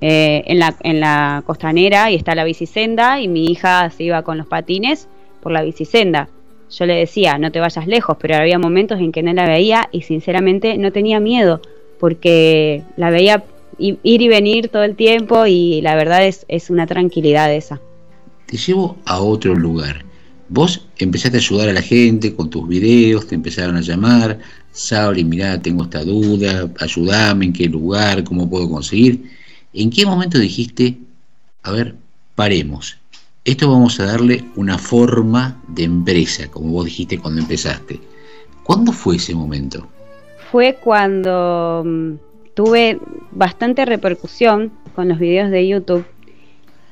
eh, 0.00 0.44
en, 0.46 0.60
la, 0.60 0.76
en 0.80 1.00
la 1.00 1.42
costanera 1.44 2.10
y 2.12 2.14
está 2.14 2.36
la 2.36 2.44
bicisenda 2.44 3.20
y 3.20 3.26
mi 3.26 3.46
hija 3.46 3.90
se 3.90 4.04
iba 4.04 4.22
con 4.22 4.38
los 4.38 4.46
patines 4.46 5.08
por 5.40 5.50
la 5.50 5.62
bicisenda. 5.62 6.28
Yo 6.70 6.86
le 6.86 6.94
decía, 6.94 7.36
no 7.38 7.50
te 7.50 7.58
vayas 7.58 7.88
lejos, 7.88 8.16
pero 8.20 8.36
había 8.36 8.60
momentos 8.60 9.00
en 9.00 9.10
que 9.10 9.24
no 9.24 9.32
la 9.32 9.46
veía 9.46 9.88
y 9.90 10.02
sinceramente 10.02 10.78
no 10.78 10.92
tenía 10.92 11.18
miedo 11.18 11.60
porque 11.98 12.82
la 12.96 13.10
veía 13.10 13.42
ir 13.78 13.98
y 14.22 14.28
venir 14.28 14.68
todo 14.68 14.84
el 14.84 14.94
tiempo 14.94 15.46
y 15.46 15.80
la 15.80 15.96
verdad 15.96 16.24
es, 16.24 16.44
es 16.46 16.70
una 16.70 16.86
tranquilidad 16.86 17.52
esa. 17.52 17.80
Te 18.54 18.60
llevo 18.60 18.96
a 19.04 19.18
otro 19.18 19.52
lugar. 19.52 20.04
Vos 20.48 20.86
empezaste 20.98 21.38
a 21.38 21.40
ayudar 21.40 21.70
a 21.70 21.72
la 21.72 21.82
gente 21.82 22.36
con 22.36 22.50
tus 22.50 22.68
videos, 22.68 23.26
te 23.26 23.34
empezaron 23.34 23.74
a 23.74 23.80
llamar, 23.80 24.38
Sabri, 24.70 25.24
mirá, 25.24 25.60
tengo 25.60 25.82
esta 25.82 26.04
duda, 26.04 26.70
ayúdame, 26.78 27.46
en 27.46 27.52
qué 27.52 27.68
lugar, 27.68 28.22
cómo 28.22 28.48
puedo 28.48 28.70
conseguir. 28.70 29.28
¿En 29.72 29.90
qué 29.90 30.06
momento 30.06 30.38
dijiste, 30.38 30.96
a 31.64 31.72
ver, 31.72 31.96
paremos? 32.36 32.96
Esto 33.44 33.68
vamos 33.68 33.98
a 33.98 34.04
darle 34.04 34.44
una 34.54 34.78
forma 34.78 35.60
de 35.66 35.82
empresa, 35.82 36.48
como 36.48 36.70
vos 36.74 36.84
dijiste 36.84 37.18
cuando 37.18 37.40
empezaste. 37.40 37.98
¿Cuándo 38.62 38.92
fue 38.92 39.16
ese 39.16 39.34
momento? 39.34 39.88
Fue 40.52 40.76
cuando 40.80 41.82
mm, 41.84 42.12
tuve 42.54 43.00
bastante 43.32 43.84
repercusión 43.84 44.70
con 44.94 45.08
los 45.08 45.18
videos 45.18 45.50
de 45.50 45.66
YouTube 45.66 46.06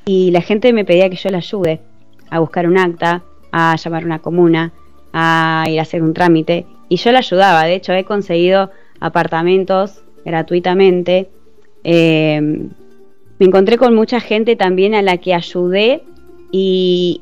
y 0.05 0.31
la 0.31 0.41
gente 0.41 0.73
me 0.73 0.85
pedía 0.85 1.09
que 1.09 1.15
yo 1.15 1.29
le 1.29 1.37
ayude 1.37 1.81
a 2.29 2.39
buscar 2.39 2.67
un 2.67 2.77
acta, 2.77 3.23
a 3.51 3.75
llamar 3.75 4.03
a 4.03 4.05
una 4.05 4.19
comuna, 4.19 4.73
a 5.13 5.65
ir 5.69 5.79
a 5.79 5.83
hacer 5.83 6.01
un 6.01 6.13
trámite 6.13 6.65
y 6.89 6.97
yo 6.97 7.11
le 7.11 7.19
ayudaba. 7.19 7.63
De 7.63 7.75
hecho, 7.75 7.93
he 7.93 8.03
conseguido 8.03 8.71
apartamentos 8.99 10.01
gratuitamente 10.25 11.29
eh, 11.83 12.39
me 13.39 13.45
encontré 13.45 13.77
con 13.77 13.93
mucha 13.95 14.19
gente 14.19 14.55
también 14.55 14.95
a 14.95 15.01
la 15.01 15.17
que 15.17 15.33
ayudé 15.33 16.03
y 16.51 17.21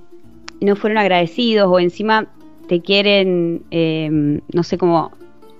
no 0.60 0.76
fueron 0.76 0.98
agradecidos 0.98 1.68
o 1.68 1.80
encima 1.80 2.28
te 2.68 2.82
quieren, 2.82 3.64
em, 3.72 4.42
no 4.54 4.64
sé 4.64 4.78
cómo 4.78 5.12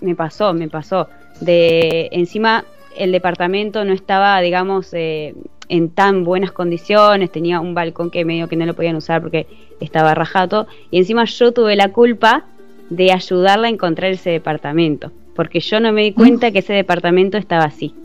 me 0.02 0.16
pasó, 0.16 0.54
me 0.54 0.70
pasó, 0.70 1.08
de 1.40 2.10
encima 2.12 2.66
el 2.98 3.12
departamento 3.12 3.84
no 3.86 3.94
estaba, 3.94 4.40
digamos, 4.42 4.94
eh, 4.94 5.34
en 5.72 5.90
tan 5.90 6.26
buenas 6.26 6.52
condiciones, 6.52 7.32
tenía 7.32 7.62
un 7.62 7.74
balcón 7.74 8.12
que 8.12 8.26
medio 8.26 8.50
que 8.50 8.58
no 8.58 8.66
lo 8.66 8.74
podían 8.74 8.98
usar 8.98 9.22
porque 9.22 9.48
estaba 9.80 10.14
rajado, 10.14 10.68
y 10.92 10.98
encima 10.98 11.24
yo 11.24 11.54
tuve 11.54 11.78
la 11.78 11.94
culpa 11.94 12.44
de 12.90 13.14
ayudarla 13.14 13.68
a 13.68 13.70
encontrar 13.70 14.12
ese 14.12 14.32
departamento, 14.32 15.14
porque 15.34 15.62
yo 15.62 15.80
no 15.80 15.94
me 15.94 16.04
di 16.04 16.12
cuenta 16.12 16.52
que 16.52 16.60
ese 16.60 16.74
departamento 16.74 17.38
estaba 17.38 17.64
así. 17.64 17.96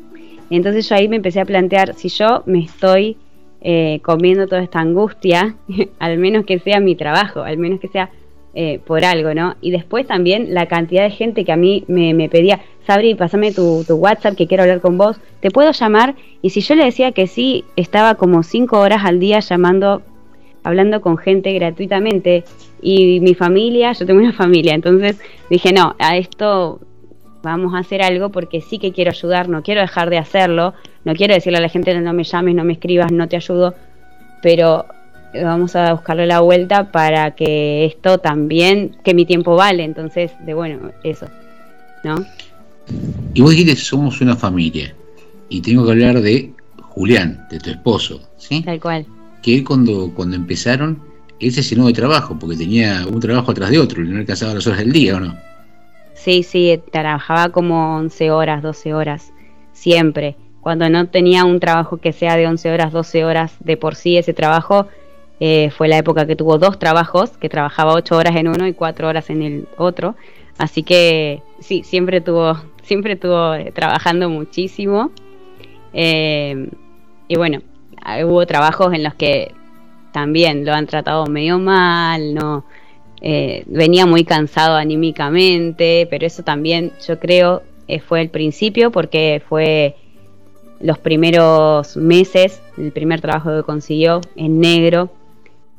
Entonces 0.49 0.89
yo 0.89 0.95
ahí 0.95 1.09
me 1.09 1.17
empecé 1.17 1.41
a 1.41 1.45
plantear, 1.45 1.95
si 1.95 2.09
yo 2.09 2.45
me 2.47 2.61
estoy 2.61 3.17
eh, 3.61 3.99
comiendo 4.05 4.47
toda 4.47 4.63
esta 4.63 4.79
angustia, 4.79 5.57
al 5.99 6.19
menos 6.19 6.47
que 6.47 6.61
sea 6.61 6.79
mi 6.79 6.95
trabajo, 6.95 7.43
al 7.43 7.59
menos 7.59 7.81
que 7.81 7.89
sea 7.89 8.11
eh, 8.59 8.81
por 8.87 9.05
algo, 9.05 9.35
¿no? 9.35 9.55
Y 9.61 9.71
después 9.71 10.07
también 10.07 10.55
la 10.55 10.65
cantidad 10.65 11.03
de 11.03 11.11
gente 11.11 11.45
que 11.45 11.53
a 11.53 11.57
mí 11.57 11.85
me, 11.89 12.31
pedía, 12.31 12.61
Sabri, 12.87 13.15
pásame 13.15 13.53
tu, 13.53 13.85
tu, 13.87 13.97
WhatsApp 13.97 14.35
que 14.35 14.47
quiero 14.47 14.63
hablar 14.63 14.81
con 14.81 14.97
vos, 14.97 15.19
¿te 15.41 15.51
puedo 15.51 15.73
llamar? 15.73 16.15
Y 16.41 16.49
si 16.49 16.63
yo 16.63 16.75
le 16.75 16.87
decía 16.87 17.13
que 17.13 17.27
sí, 17.27 17.67
estaba 17.77 18.15
como 18.15 18.43
cinco 18.43 18.81
horas 18.81 19.05
al 19.05 19.21
día 19.21 19.41
llamando, 19.41 20.01
hablando 20.63 21.03
con 21.03 21.19
gente 21.19 21.53
gratuitamente. 21.53 22.45
Y 22.81 23.21
mi 23.21 23.35
familia, 23.35 23.93
yo 23.93 24.07
tengo 24.07 24.21
una 24.21 24.33
familia, 24.33 24.75
entonces 24.75 25.21
dije, 25.51 25.75
no, 25.75 25.95
a 25.99 26.17
esto 26.17 26.81
vamos 27.43 27.75
a 27.75 27.81
hacer 27.81 28.01
algo 28.01 28.31
porque 28.31 28.63
sí 28.63 28.79
que 28.79 28.91
quiero 28.91 29.11
ayudar, 29.11 29.51
no 29.51 29.63
quiero 29.63 29.83
dejar 29.83 30.09
de 30.09 30.17
hacerlo, 30.17 30.73
no 31.05 31.15
quiero 31.15 31.35
decirle 31.35 31.59
a 31.59 31.61
la 31.61 31.69
gente 31.69 31.95
no 32.01 32.13
me 32.15 32.25
llames, 32.25 32.55
no 32.55 32.65
me 32.65 32.73
escribas, 32.73 33.13
no 33.13 33.29
te 33.29 33.37
ayudo, 33.37 33.75
pero 34.41 34.87
vamos 35.43 35.77
a 35.77 35.93
buscarle 35.93 36.27
la 36.27 36.41
vuelta 36.41 36.91
para 36.91 37.33
que 37.35 37.87
esto 37.87 38.19
también, 38.19 38.97
que 39.05 39.15
mi 39.15 39.25
tiempo 39.25 39.57
vale, 39.57 39.85
entonces, 39.85 40.33
de 40.45 40.55
bueno, 40.55 40.93
eso, 41.03 41.27
¿no? 42.05 42.25
Y 43.35 43.41
vos 43.41 43.51
dijiste, 43.51 43.77
somos 43.77 44.21
una 44.21 44.37
familia, 44.37 44.95
y 45.49 45.61
tengo 45.61 45.85
que 45.85 45.93
hablar 45.93 46.21
de 46.21 46.53
Julián, 46.81 47.47
de 47.51 47.59
tu 47.59 47.71
esposo, 47.71 48.21
¿sí? 48.37 48.63
Tal 48.63 48.81
cual. 48.81 49.07
Que 49.43 49.57
él 49.57 49.65
cuando, 49.65 50.13
cuando 50.15 50.37
empezaron, 50.37 51.01
él 51.41 51.53
se 51.53 51.63
llenó 51.63 51.87
de 51.87 51.93
trabajo, 51.93 52.39
porque 52.39 52.57
tenía 52.57 53.07
un 53.07 53.21
trabajo 53.21 53.51
atrás 53.51 53.71
de 53.71 53.79
otro, 53.79 54.03
y 54.03 54.09
no 54.09 54.19
alcanzaba 54.19 54.55
las 54.55 54.67
horas 54.67 54.81
del 54.81 54.93
día, 54.93 55.17
¿o 55.17 55.21
no? 55.21 55.37
Sí, 56.15 56.43
sí, 56.43 56.81
trabajaba 56.91 57.51
como 57.51 57.97
11 57.99 58.31
horas, 58.31 58.63
12 58.63 58.95
horas, 58.95 59.33
siempre. 59.73 60.37
Cuando 60.61 60.89
no 60.89 61.07
tenía 61.09 61.45
un 61.45 61.61
trabajo 61.61 61.99
que 61.99 62.13
sea 62.13 62.37
de 62.37 62.47
11 62.47 62.73
horas, 62.73 62.93
12 62.93 63.25
horas 63.25 63.53
de 63.61 63.77
por 63.77 63.95
sí, 63.95 64.17
ese 64.17 64.33
trabajo 64.33 64.89
eh, 65.39 65.71
fue 65.71 65.89
la 65.89 65.99
época 65.99 66.27
que 66.27 66.37
tuvo 66.37 66.59
dos 66.59 66.79
trabajos, 66.79 67.37
que 67.37 67.49
trabajaba 67.49 67.93
8 67.95 68.17
horas 68.17 68.37
en 68.37 68.49
uno 68.49 68.67
y 68.67 68.73
4 68.73 69.09
horas 69.09 69.29
en 69.31 69.43
el 69.43 69.69
otro. 69.77 70.17
Así 70.59 70.83
que 70.83 71.43
sí, 71.61 71.83
siempre 71.85 72.21
tuvo, 72.21 72.57
siempre 72.83 73.15
estuvo 73.15 73.55
eh, 73.55 73.73
trabajando 73.75 74.31
muchísimo. 74.31 75.11
Eh, 75.93 76.69
y 77.29 77.37
bueno, 77.37 77.61
hubo 78.25 78.47
trabajos 78.47 78.95
en 78.95 79.03
los 79.03 79.15
que 79.15 79.53
también 80.13 80.65
lo 80.65 80.73
han 80.73 80.87
tratado 80.87 81.27
medio 81.27 81.59
mal, 81.59 82.35
no, 82.35 82.65
venía 83.67 84.07
muy 84.07 84.25
cansado 84.25 84.77
anímicamente, 84.77 86.07
pero 86.09 86.27
eso 86.27 86.43
también 86.43 86.93
yo 87.07 87.19
creo 87.19 87.63
fue 88.07 88.23
el 88.23 88.31
principio 88.31 88.91
porque 88.91 89.43
fue 89.47 89.97
los 90.81 90.99
primeros 90.99 91.97
meses, 91.97 92.63
el 92.79 92.93
primer 92.93 93.21
trabajo 93.21 93.55
que 93.57 93.63
consiguió 93.63 94.21
en 94.37 94.61
negro, 94.61 95.11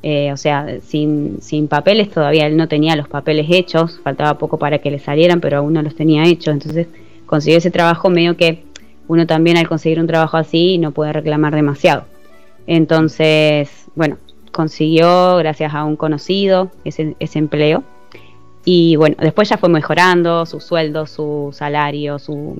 eh, 0.03 0.32
o 0.32 0.38
sea, 0.38 0.80
sin, 0.82 1.41
sin 1.41 1.68
papeles, 1.68 2.10
todavía 2.10 2.45
él 2.45 2.56
no 2.56 2.68
tenía 2.68 2.95
los 2.95 3.07
papeles 3.07 3.48
hechos, 3.49 3.99
faltaba 4.03 4.38
poco 4.38 4.57
para 4.57 4.80
que 4.80 4.91
le 4.91 4.99
salieran, 4.99 5.41
pero 5.41 5.57
aún 5.57 5.74
no 5.74 5.82
los 5.82 5.95
tenía 5.95 6.26
hechos, 6.26 6.53
entonces 6.53 6.88
consiguió 7.26 7.57
ese 7.57 7.72
trabajo 7.72 8.10
medio 8.10 8.38
que 8.38 8.64
uno 9.07 9.26
también 9.26 9.57
al 9.57 9.68
conseguir 9.68 9.99
un 9.99 10.07
trabajo 10.07 10.38
así 10.38 10.78
no 10.78 10.91
puede 10.91 11.14
reclamar 11.14 11.56
demasiado. 11.56 12.06
Entonces, 12.68 13.86
bueno, 13.95 14.18
consiguió 14.52 15.38
gracias 15.38 15.74
a 15.74 15.86
un 15.86 15.95
conocido 15.95 16.72
ese, 16.84 17.15
empleo. 17.19 17.84
Y 18.65 18.98
bueno, 18.98 19.15
después 19.19 19.48
ya 19.48 19.57
fue 19.57 19.69
mejorando 19.69 20.45
su 20.45 20.60
sueldo, 20.60 21.07
su 21.07 21.52
salario, 21.53 22.19
su, 22.19 22.57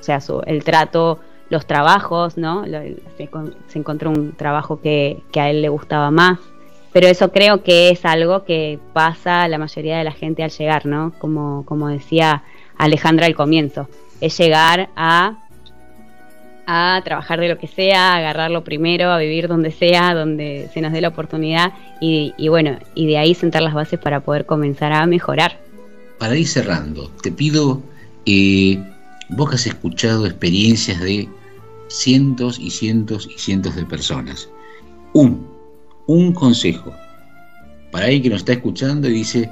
o 0.00 0.02
sea, 0.02 0.20
su, 0.20 0.42
el 0.46 0.62
trato, 0.64 1.18
los 1.50 1.66
trabajos, 1.66 2.36
¿no? 2.36 2.64
Se, 3.16 3.28
encontró 3.74 4.10
un 4.10 4.32
trabajo 4.32 4.80
que, 4.80 5.22
que, 5.32 5.40
a 5.40 5.50
él 5.50 5.62
le 5.62 5.68
gustaba 5.68 6.10
más. 6.10 6.38
Pero 6.92 7.06
eso 7.06 7.30
creo 7.30 7.62
que 7.62 7.90
es 7.90 8.04
algo 8.04 8.44
que 8.44 8.78
pasa 8.92 9.42
a 9.42 9.48
la 9.48 9.58
mayoría 9.58 9.98
de 9.98 10.04
la 10.04 10.12
gente 10.12 10.42
al 10.42 10.50
llegar, 10.50 10.86
¿no? 10.86 11.12
Como, 11.18 11.64
como 11.66 11.88
decía 11.88 12.42
Alejandra 12.76 13.26
al 13.26 13.34
comienzo, 13.34 13.88
es 14.20 14.36
llegar 14.38 14.88
a 14.96 15.38
a 16.70 17.00
trabajar 17.02 17.40
de 17.40 17.48
lo 17.48 17.56
que 17.56 17.66
sea, 17.66 18.12
a 18.12 18.16
agarrarlo 18.18 18.62
primero, 18.62 19.10
a 19.10 19.16
vivir 19.16 19.48
donde 19.48 19.70
sea, 19.70 20.12
donde 20.12 20.68
se 20.74 20.82
nos 20.82 20.92
dé 20.92 21.00
la 21.00 21.08
oportunidad 21.08 21.72
y, 21.98 22.34
bueno, 22.48 22.78
y 22.94 23.06
de 23.06 23.16
ahí 23.16 23.34
sentar 23.34 23.62
las 23.62 23.72
bases 23.72 23.98
para 23.98 24.20
poder 24.20 24.44
comenzar 24.44 24.92
a 24.92 25.06
mejorar. 25.06 25.58
Para 26.18 26.36
ir 26.36 26.46
cerrando, 26.46 27.08
te 27.22 27.32
pido, 27.32 27.82
eh, 28.26 28.78
vos 29.30 29.54
has 29.54 29.66
escuchado 29.66 30.26
experiencias 30.26 31.00
de 31.00 31.26
cientos 31.88 32.58
y 32.58 32.70
cientos 32.70 33.28
y 33.34 33.38
cientos 33.38 33.76
de 33.76 33.84
personas. 33.84 34.48
Un, 35.14 35.46
un 36.06 36.32
consejo 36.32 36.94
para 37.90 38.06
alguien 38.06 38.22
que 38.22 38.30
nos 38.30 38.40
está 38.40 38.52
escuchando 38.52 39.08
y 39.08 39.14
dice, 39.14 39.50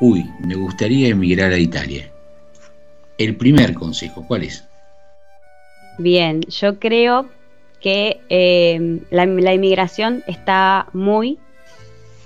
uy, 0.00 0.24
me 0.40 0.54
gustaría 0.54 1.08
emigrar 1.08 1.52
a 1.52 1.58
Italia. 1.58 2.10
El 3.18 3.36
primer 3.36 3.74
consejo, 3.74 4.24
¿cuál 4.26 4.42
es? 4.42 4.64
Bien, 5.98 6.42
yo 6.42 6.78
creo 6.78 7.26
que 7.80 8.20
eh, 8.28 9.00
la, 9.10 9.26
la, 9.26 9.54
inmigración 9.54 10.22
está 10.26 10.88
muy 10.92 11.38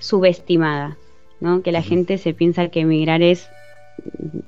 subestimada, 0.01 0.97
¿no? 1.41 1.63
Que 1.63 1.71
la 1.71 1.83
gente 1.83 2.19
se 2.19 2.35
piensa 2.35 2.69
que 2.69 2.81
emigrar 2.81 3.23
es, 3.23 3.49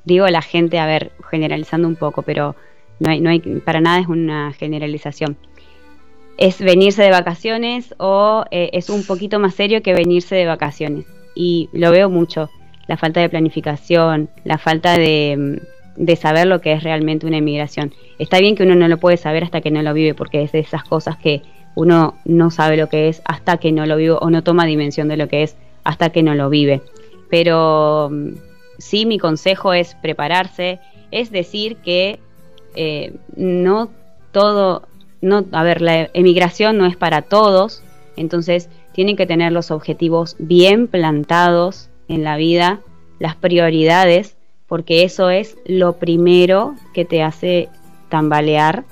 digo 0.04 0.26
la 0.28 0.42
gente, 0.42 0.78
a 0.78 0.86
ver, 0.86 1.12
generalizando 1.30 1.86
un 1.86 1.96
poco, 1.96 2.22
pero 2.22 2.56
no 3.02 3.10
hay, 3.10 3.20
no 3.20 3.30
hay, 3.30 3.40
para 3.40 3.80
nada 3.80 3.98
es 3.98 4.06
una 4.06 4.52
generalización. 4.52 5.36
Es 6.38 6.60
venirse 6.60 7.02
de 7.02 7.10
vacaciones 7.10 7.94
o 7.98 8.44
eh, 8.52 8.70
es 8.72 8.90
un 8.90 9.04
poquito 9.04 9.40
más 9.40 9.54
serio 9.54 9.82
que 9.82 9.92
venirse 9.92 10.36
de 10.36 10.46
vacaciones. 10.46 11.04
Y 11.34 11.68
lo 11.72 11.90
veo 11.90 12.08
mucho, 12.08 12.48
la 12.86 12.96
falta 12.96 13.20
de 13.20 13.28
planificación, 13.28 14.30
la 14.44 14.56
falta 14.56 14.96
de, 14.96 15.60
de 15.96 16.16
saber 16.16 16.46
lo 16.46 16.60
que 16.60 16.72
es 16.72 16.84
realmente 16.84 17.26
una 17.26 17.38
inmigración. 17.38 17.92
Está 18.20 18.38
bien 18.38 18.54
que 18.54 18.62
uno 18.62 18.76
no 18.76 18.86
lo 18.86 18.98
puede 18.98 19.16
saber 19.16 19.42
hasta 19.42 19.60
que 19.60 19.72
no 19.72 19.82
lo 19.82 19.94
vive, 19.94 20.14
porque 20.14 20.42
es 20.42 20.52
de 20.52 20.60
esas 20.60 20.84
cosas 20.84 21.16
que 21.16 21.42
uno 21.74 22.14
no 22.24 22.52
sabe 22.52 22.76
lo 22.76 22.88
que 22.88 23.08
es 23.08 23.20
hasta 23.24 23.56
que 23.56 23.72
no 23.72 23.84
lo 23.84 23.96
vive 23.96 24.16
o 24.20 24.30
no 24.30 24.44
toma 24.44 24.64
dimensión 24.64 25.08
de 25.08 25.16
lo 25.16 25.26
que 25.26 25.42
es 25.42 25.56
hasta 25.82 26.10
que 26.10 26.22
no 26.22 26.36
lo 26.36 26.50
vive. 26.50 26.82
Pero 27.30 28.10
mm, 28.12 28.34
sí, 28.78 29.06
mi 29.06 29.18
consejo 29.18 29.72
es 29.72 29.96
prepararse, 29.96 30.78
es 31.10 31.32
decir 31.32 31.76
que 31.76 32.20
eh, 32.74 33.14
no 33.36 33.90
todo, 34.32 34.82
no, 35.20 35.44
a 35.52 35.62
ver, 35.62 35.82
la 35.82 36.10
emigración 36.14 36.78
no 36.78 36.86
es 36.86 36.96
para 36.96 37.22
todos, 37.22 37.82
entonces 38.16 38.68
tienen 38.92 39.16
que 39.16 39.26
tener 39.26 39.52
los 39.52 39.70
objetivos 39.70 40.36
bien 40.38 40.86
plantados 40.88 41.88
en 42.08 42.24
la 42.24 42.36
vida, 42.36 42.80
las 43.18 43.36
prioridades, 43.36 44.36
porque 44.66 45.04
eso 45.04 45.30
es 45.30 45.56
lo 45.66 45.94
primero 45.94 46.74
que 46.94 47.04
te 47.04 47.22
hace 47.22 47.68
tambalear 48.08 48.84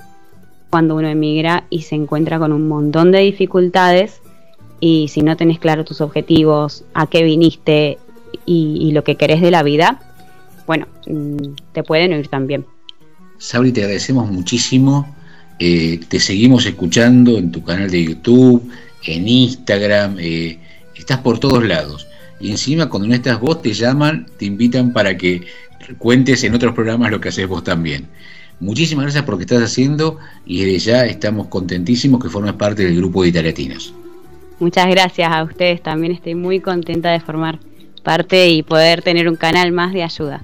cuando 0.69 0.95
uno 0.95 1.07
emigra 1.07 1.65
y 1.69 1.81
se 1.81 1.95
encuentra 1.95 2.39
con 2.39 2.53
un 2.53 2.67
montón 2.67 3.11
de 3.11 3.19
dificultades 3.19 4.21
y 4.79 5.09
si 5.09 5.21
no 5.21 5.37
tenés 5.37 5.59
claro 5.59 5.85
tus 5.85 6.01
objetivos, 6.01 6.85
a 6.93 7.07
qué 7.07 7.23
viniste 7.23 7.99
y, 8.45 8.77
y 8.81 8.91
lo 8.91 9.03
que 9.03 9.15
querés 9.15 9.41
de 9.41 9.51
la 9.51 9.63
vida, 9.63 9.99
bueno, 10.65 10.87
mm, 11.07 11.53
te 11.73 11.83
pueden 11.83 12.13
oír 12.13 12.27
también. 12.27 12.65
Sabri, 13.41 13.71
te 13.71 13.81
agradecemos 13.81 14.29
muchísimo. 14.29 15.15
Eh, 15.57 15.99
te 16.07 16.19
seguimos 16.19 16.63
escuchando 16.67 17.39
en 17.39 17.51
tu 17.51 17.63
canal 17.63 17.89
de 17.89 18.03
YouTube, 18.03 18.69
en 19.03 19.27
Instagram, 19.27 20.17
eh, 20.19 20.59
estás 20.95 21.17
por 21.17 21.39
todos 21.39 21.65
lados. 21.65 22.07
Y 22.39 22.51
encima 22.51 22.87
cuando 22.87 23.07
no 23.07 23.15
estás 23.15 23.39
vos 23.39 23.59
te 23.63 23.73
llaman, 23.73 24.27
te 24.37 24.45
invitan 24.45 24.93
para 24.93 25.17
que 25.17 25.47
cuentes 25.97 26.43
en 26.43 26.53
otros 26.53 26.75
programas 26.75 27.09
lo 27.09 27.19
que 27.19 27.29
haces 27.29 27.47
vos 27.47 27.63
también. 27.63 28.07
Muchísimas 28.59 29.05
gracias 29.05 29.23
por 29.23 29.33
lo 29.33 29.37
que 29.39 29.45
estás 29.45 29.63
haciendo 29.63 30.19
y 30.45 30.63
desde 30.63 30.91
ya 30.91 31.05
estamos 31.07 31.47
contentísimos 31.47 32.21
que 32.21 32.29
formes 32.29 32.53
parte 32.53 32.83
del 32.83 32.95
grupo 32.95 33.23
de 33.23 33.29
Italiatinos. 33.29 33.91
Muchas 34.59 34.87
gracias 34.87 35.31
a 35.31 35.43
ustedes 35.43 35.81
también, 35.81 36.13
estoy 36.13 36.35
muy 36.35 36.59
contenta 36.59 37.09
de 37.09 37.19
formar 37.19 37.57
parte 38.03 38.49
y 38.49 38.61
poder 38.61 39.01
tener 39.01 39.27
un 39.27 39.35
canal 39.35 39.71
más 39.71 39.93
de 39.93 40.03
ayuda. 40.03 40.43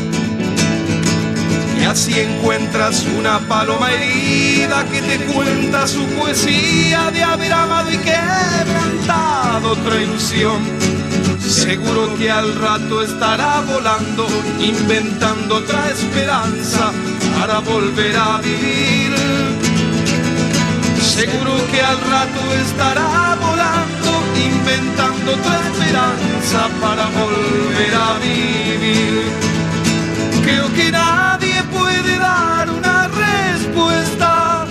Así 1.91 2.17
encuentras 2.17 3.05
una 3.17 3.37
paloma 3.49 3.91
herida 3.91 4.85
que 4.85 5.01
te 5.01 5.17
cuenta 5.25 5.85
su 5.85 6.05
poesía 6.05 7.11
de 7.11 7.21
haber 7.21 7.51
amado 7.51 7.91
y 7.91 7.97
quebrantado 7.97 9.71
otra 9.71 10.01
ilusión. 10.01 10.61
Seguro 11.45 12.15
que 12.17 12.31
al 12.31 12.55
rato 12.55 13.03
estará 13.03 13.59
volando, 13.67 14.25
inventando 14.61 15.57
otra 15.57 15.89
esperanza 15.89 16.93
para 17.37 17.59
volver 17.59 18.15
a 18.15 18.37
vivir. 18.37 19.13
Seguro 21.01 21.57
que 21.71 21.81
al 21.81 21.99
rato 22.09 22.39
estará 22.67 23.35
volando, 23.35 24.11
inventando 24.41 25.33
otra 25.33 25.59
esperanza 25.67 26.69
para 26.79 27.05
volver 27.07 27.95
a 27.95 28.17
vivir. 28.19 29.23
Creo 30.41 30.73
que 30.73 30.89
nadie 30.89 31.50
puede 32.01 32.17
dar 32.17 32.69
una 32.69 33.07
respuesta, 33.07 34.65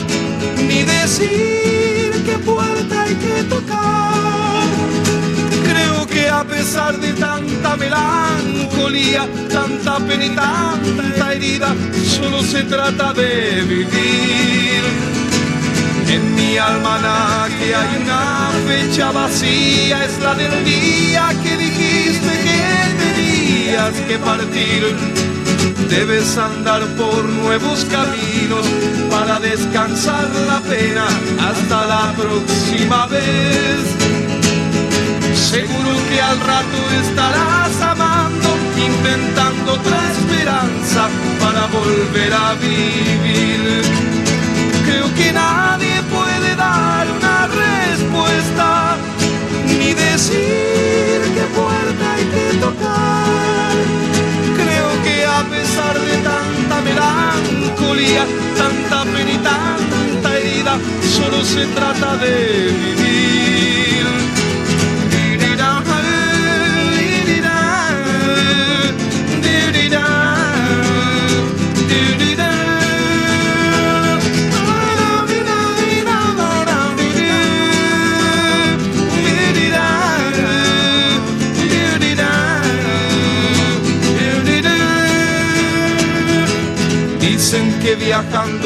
ni 0.66 0.82
decir 0.82 2.23
qué 2.24 2.39
puerta 2.44 3.02
hay 3.02 3.15
que 3.15 3.44
tocar. 3.44 4.65
Creo 5.65 6.07
que 6.07 6.28
a 6.28 6.44
pesar 6.44 6.98
de 6.98 7.12
tanta 7.12 7.77
melancolía, 7.77 9.28
tanta 9.48 9.98
pena 9.98 10.24
y 10.24 10.31
tanta 10.31 11.32
herida, 11.32 11.74
solo 12.05 12.43
se 12.43 12.62
trata 12.65 13.12
de 13.12 13.62
vivir. 13.62 14.82
En 16.09 16.35
mi 16.35 16.57
almanaque 16.57 17.74
hay 17.74 18.02
una 18.02 18.51
fecha 18.66 19.12
vacía, 19.12 20.05
es 20.05 20.19
la 20.19 20.35
del 20.35 20.65
día 20.65 21.28
que 21.43 21.57
dijiste 21.57 22.32
que 22.47 22.61
tenías 23.05 23.94
que 24.09 24.19
partir. 24.19 25.39
Debes 25.88 26.38
andar 26.38 26.86
por 26.96 27.24
nuevos 27.24 27.84
caminos 27.84 28.66
para 29.10 29.40
descansar 29.40 30.28
la 30.46 30.60
pena 30.60 31.06
hasta 31.48 31.86
la 31.86 32.12
próxima 32.12 33.06
vez. 33.06 33.80
Seguro 35.34 35.90
que 36.08 36.20
al 36.20 36.38
rato 36.40 36.78
estarás 37.02 37.80
amando, 37.82 38.48
inventando 38.76 39.72
otra 39.72 40.00
esperanza 40.12 41.08
para 41.40 41.66
volver 41.66 42.32
a 42.32 42.54
vivir. 42.54 43.82
Creo 44.86 45.14
que 45.14 45.32
nadie 45.32 46.02
puede 46.04 46.54
dar 46.54 47.06
una 47.18 47.48
respuesta, 47.48 48.96
ni 49.66 49.92
decir 49.92 51.20
qué 51.34 51.44
puerta 51.54 52.12
hay 52.14 52.24
que 52.24 52.58
tocar. 52.58 54.09
A 55.40 55.44
pesar 55.44 55.98
de 55.98 56.16
tanta 56.18 56.82
melancolía, 56.82 58.26
tanta 58.58 59.04
pena 59.04 59.32
y 59.32 59.38
tanta 59.38 60.38
herida, 60.38 60.78
solo 61.16 61.42
se 61.42 61.64
trata 61.68 62.18
de 62.18 62.74
vivir. 62.84 63.80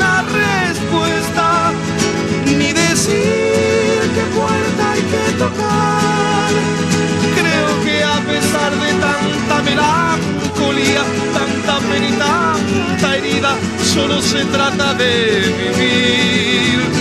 una 0.00 0.22
respuesta, 0.22 1.72
ni 2.46 2.72
decir 2.72 4.00
qué 4.14 4.24
puerta 4.34 4.92
hay 4.92 5.02
que 5.12 5.24
tocar. 5.44 6.50
Creo 7.38 7.68
que 7.84 8.02
a 8.02 8.18
pesar 8.20 8.72
de 8.84 8.92
tanta 9.06 9.56
melancolía, 9.70 11.02
tanta 11.34 11.78
pena 11.88 12.08
y 12.08 12.12
tanta 12.12 13.16
herida, 13.16 13.52
solo 13.94 14.22
se 14.22 14.44
trata 14.46 14.94
de 14.94 15.12
vivir. 15.60 16.99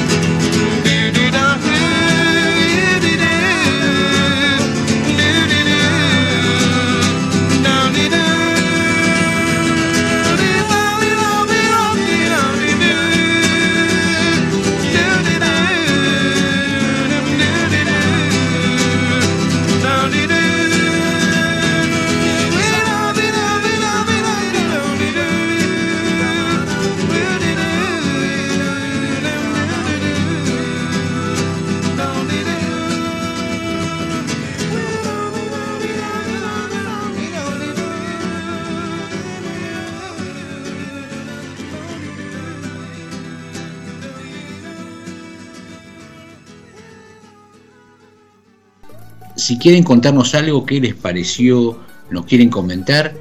Si 49.49 49.57
quieren 49.57 49.81
contarnos 49.81 50.35
algo 50.35 50.63
que 50.63 50.79
les 50.79 50.93
pareció, 50.93 51.79
nos 52.11 52.27
quieren 52.27 52.51
comentar, 52.51 53.15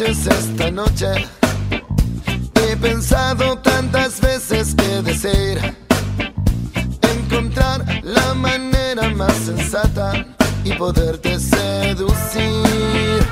Esta 0.01 0.71
noche. 0.71 1.05
He 2.55 2.75
pensado 2.77 3.59
tantas 3.59 4.19
veces 4.19 4.73
que 4.73 5.01
desear 5.03 5.75
encontrar 7.13 7.85
la 8.01 8.33
manera 8.33 9.09
más 9.09 9.33
sensata 9.33 10.25
y 10.63 10.73
poderte 10.73 11.39
seducir. 11.39 13.23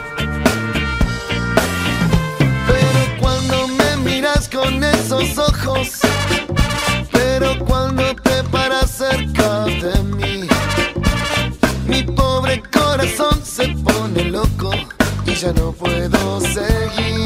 Pero 2.68 3.20
cuando 3.20 3.68
me 3.68 3.98
miras 3.98 4.48
con 4.48 4.84
esos 4.84 5.38
ojos, 5.40 6.02
pero 7.12 7.58
cuando 7.66 8.16
te 8.18 8.44
paras 8.52 8.92
cerca 8.92 9.66
de 9.66 10.04
mí, 10.04 10.48
mi 11.88 12.04
pobre 12.04 12.62
corazón 12.72 13.44
se 13.44 13.68
pone 13.84 14.26
loco 14.26 14.72
ya 15.42 15.52
no 15.54 15.72
puedo 15.72 16.40
seguir. 16.42 17.26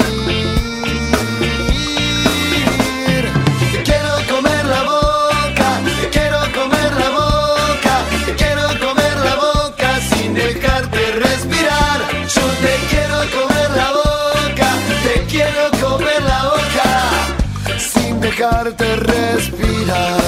Te 3.73 3.83
quiero 3.83 4.13
comer 4.33 4.65
la 4.65 4.83
boca, 4.83 5.81
te 5.99 6.09
quiero 6.15 6.39
comer 6.53 6.91
la 6.93 7.09
boca, 7.09 7.95
te 8.25 8.33
quiero 8.35 8.67
comer 8.79 9.17
la 9.17 9.35
boca 9.35 9.99
sin 10.09 10.33
dejarte 10.33 11.11
respirar. 11.25 11.99
Yo 12.35 12.45
te 12.63 12.73
quiero 12.89 13.17
comer 13.37 13.69
la 13.81 13.89
boca, 13.99 14.69
te 15.03 15.15
quiero 15.25 15.63
comer 15.83 16.21
la 16.23 16.43
boca 16.51 16.89
sin 17.77 18.21
dejarte 18.21 18.95
respirar. 18.95 20.24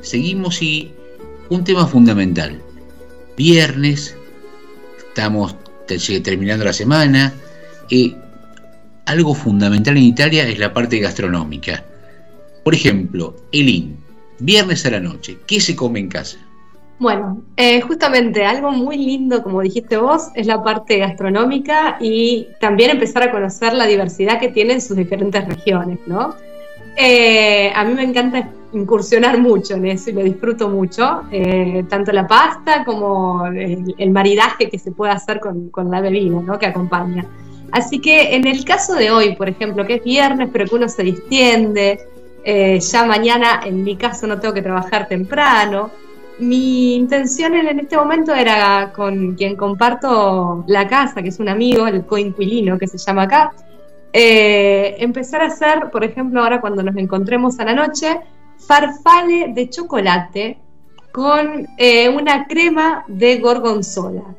Seguimos 0.00 0.62
y 0.62 0.92
un 1.48 1.64
tema 1.64 1.86
fundamental. 1.86 2.60
Viernes, 3.36 4.16
estamos 4.98 5.56
terminando 5.86 6.64
la 6.64 6.72
semana. 6.72 7.32
Eh, 7.90 8.14
algo 9.06 9.34
fundamental 9.34 9.96
en 9.96 10.04
Italia 10.04 10.46
es 10.46 10.58
la 10.58 10.72
parte 10.72 10.98
gastronómica. 10.98 11.84
Por 12.64 12.74
ejemplo, 12.74 13.34
Elin, 13.52 13.96
viernes 14.38 14.86
a 14.86 14.90
la 14.90 15.00
noche, 15.00 15.38
¿qué 15.46 15.60
se 15.60 15.74
come 15.74 16.00
en 16.00 16.08
casa? 16.08 16.38
Bueno, 16.98 17.42
eh, 17.56 17.80
justamente 17.80 18.44
algo 18.44 18.70
muy 18.72 18.98
lindo, 18.98 19.42
como 19.42 19.62
dijiste 19.62 19.96
vos, 19.96 20.28
es 20.34 20.46
la 20.46 20.62
parte 20.62 20.98
gastronómica 20.98 21.96
y 21.98 22.46
también 22.60 22.90
empezar 22.90 23.22
a 23.22 23.30
conocer 23.32 23.72
la 23.72 23.86
diversidad 23.86 24.38
que 24.38 24.50
tienen 24.50 24.82
sus 24.82 24.98
diferentes 24.98 25.42
regiones, 25.48 25.98
¿no? 26.06 26.34
Eh, 26.96 27.72
a 27.74 27.84
mí 27.84 27.94
me 27.94 28.02
encanta 28.02 28.50
incursionar 28.72 29.38
mucho 29.38 29.74
en 29.74 29.86
eso 29.86 30.10
y 30.10 30.12
lo 30.12 30.22
disfruto 30.22 30.68
mucho, 30.68 31.22
eh, 31.30 31.84
tanto 31.88 32.12
la 32.12 32.26
pasta 32.26 32.84
como 32.84 33.46
el, 33.46 34.10
maridaje 34.10 34.68
que 34.68 34.78
se 34.78 34.92
puede 34.92 35.12
hacer 35.12 35.40
con, 35.40 35.90
la 35.90 36.00
bebida 36.00 36.40
¿no? 36.40 36.58
que 36.58 36.66
acompaña. 36.66 37.24
Así 37.72 38.00
que 38.00 38.34
en 38.34 38.46
el 38.46 38.64
caso 38.64 38.94
de 38.94 39.10
hoy, 39.10 39.36
por 39.36 39.48
ejemplo, 39.48 39.86
que 39.86 39.94
es 39.94 40.04
viernes, 40.04 40.48
pero 40.52 40.66
que 40.66 40.74
uno 40.74 40.88
se 40.88 41.02
distiende, 41.02 42.00
ya 42.44 43.04
mañana 43.04 43.60
en 43.64 43.84
mi 43.84 43.96
caso 43.96 44.26
no 44.26 44.40
tengo 44.40 44.54
que 44.54 44.62
trabajar 44.62 45.06
temprano, 45.06 45.90
mi 46.40 46.94
intención 46.94 47.54
en 47.54 47.80
este 47.80 47.96
momento 47.96 48.34
era 48.34 48.92
con 48.94 49.34
quien 49.34 49.56
comparto 49.56 50.64
la 50.66 50.88
casa, 50.88 51.22
que 51.22 51.28
es 51.28 51.38
un 51.38 51.48
amigo, 51.48 51.86
el 51.86 52.04
coinquilino 52.04 52.78
que 52.78 52.86
se 52.86 52.98
llama 52.98 53.22
acá, 53.22 53.52
eh, 54.12 54.96
empezar 54.98 55.42
a 55.42 55.46
hacer, 55.46 55.90
por 55.90 56.04
ejemplo, 56.04 56.42
ahora 56.42 56.60
cuando 56.60 56.82
nos 56.82 56.96
encontremos 56.96 57.58
a 57.60 57.64
la 57.64 57.74
noche, 57.74 58.20
farfale 58.58 59.52
de 59.54 59.68
chocolate 59.68 60.58
con 61.12 61.68
eh, 61.76 62.08
una 62.08 62.46
crema 62.46 63.04
de 63.08 63.38
gorgonzola, 63.38 64.34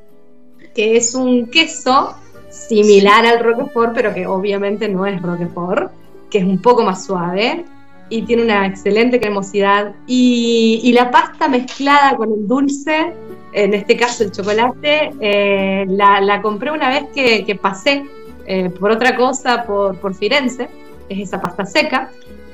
que 0.73 0.97
es 0.97 1.15
un 1.15 1.47
queso 1.47 2.15
similar 2.49 3.25
al 3.25 3.39
roquefort, 3.39 3.93
pero 3.93 4.13
que 4.13 4.27
obviamente 4.27 4.87
no 4.87 5.05
es 5.05 5.21
roquefort, 5.21 5.91
que 6.29 6.39
es 6.39 6.43
un 6.43 6.61
poco 6.61 6.83
más 6.83 7.05
suave 7.05 7.65
y 8.11 8.23
tiene 8.23 8.43
una 8.43 8.67
excelente 8.67 9.19
cremosidad. 9.19 9.95
Y, 10.05 10.91
la 10.93 11.09
pasta 11.09 11.47
mezclada 11.47 12.15
con 12.17 12.31
el 12.31 12.47
dulce, 12.47 13.13
en 13.53 13.73
este 13.73 13.95
caso 13.95 14.23
el 14.23 14.31
chocolate, 14.31 15.11
eh, 15.19 15.85
la, 15.87 16.41
compré 16.41 16.71
una 16.71 16.89
vez 16.89 17.05
que, 17.15 17.55
pasé 17.55 18.03
eh, 18.53 18.69
por 18.69 18.91
otra 18.91 19.15
cosa 19.15 19.63
por, 19.63 19.97
por 19.97 20.13
Firenze, 20.13 20.67
es 21.07 21.19
esa 21.19 21.39
pasta 21.39 21.65
seca. 21.65 22.09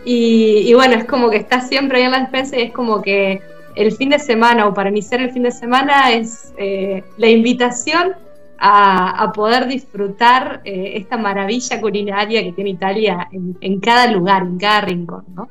Y, 0.06 0.72
bueno, 0.76 0.94
es 0.94 1.06
como 1.06 1.30
que 1.32 1.38
está 1.38 1.60
siempre 1.60 1.98
ahí 1.98 2.04
en 2.06 2.12
la 2.12 2.20
despensa 2.20 2.56
y 2.56 2.62
es 2.62 2.72
como 2.72 3.02
que 3.02 3.42
el 3.76 3.92
fin 3.92 4.10
de 4.12 4.20
semana 4.20 4.68
o 4.68 4.74
para 4.76 4.90
iniciar 4.90 5.22
el 5.22 5.32
fin 5.32 5.42
de 5.44 5.52
semana 5.52 6.12
es 6.12 6.54
eh, 6.58 7.04
la 7.18 7.28
invitación 7.28 8.14
a, 8.60 9.32
poder 9.34 9.68
disfrutar 9.68 10.62
eh, 10.66 10.94
esta 10.96 11.18
maravilla 11.18 11.82
culinaria 11.82 12.44
que 12.44 12.52
tiene 12.54 12.70
Italia 12.70 13.28
en, 13.32 13.80
cada 13.80 14.06
lugar, 14.12 14.44
en 14.44 14.58
cada 14.60 14.82
rincón. 14.82 15.26
¿no? 15.36 15.50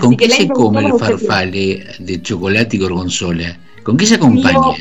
¿Con 0.00 0.16
qué 0.16 0.28
se 0.28 0.48
come 0.48 0.84
el 0.84 0.98
farfalle 0.98 1.86
de 1.98 2.22
chocolate 2.22 2.76
y 2.76 2.78
gorgonzola? 2.78 3.58
¿Con 3.82 3.96
qué 3.96 4.04
se 4.04 4.16
acompaña? 4.16 4.76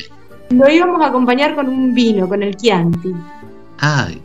Lo, 0.49 0.69
íbamos 0.69 1.01
a 1.01 1.07
acompañar 1.07 1.55
con 1.55 1.69
un 1.69 1.93
vino, 1.93 2.27
con 2.27 2.43
el 2.43 2.57
Chianti. 2.57 3.13
Ay. 3.79 4.21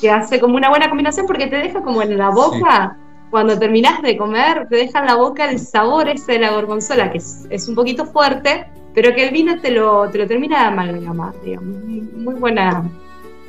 Que, 0.00 0.10
hace 0.10 0.40
como 0.40 0.56
una 0.56 0.68
buena 0.68 0.88
combinación 0.88 1.26
porque 1.26 1.46
te 1.46 1.56
deja 1.56 1.82
como 1.82 2.02
en 2.02 2.16
la 2.16 2.30
boca, 2.30 2.96
cuando 3.30 3.58
terminas 3.58 4.02
de 4.02 4.16
comer, 4.16 4.66
te 4.68 4.76
deja 4.76 5.00
en 5.00 5.06
la 5.06 5.16
boca 5.16 5.50
el 5.50 5.58
sabor 5.58 6.08
ese 6.08 6.32
de 6.32 6.38
la 6.40 6.52
gorgonzola, 6.52 7.10
que 7.10 7.18
es, 7.18 7.46
es 7.50 7.68
un 7.68 7.74
poquito 7.74 8.06
fuerte, 8.06 8.66
pero 8.94 9.14
que 9.14 9.28
el 9.28 9.30
vino 9.32 9.60
te 9.60 9.70
lo, 9.70 10.08
te 10.10 10.18
lo 10.18 10.26
termina 10.26 10.60
de 10.60 10.66
amalgamar, 10.68 11.34
digamos. 11.44 11.76
Muy 12.14 12.34
buena, 12.34 12.82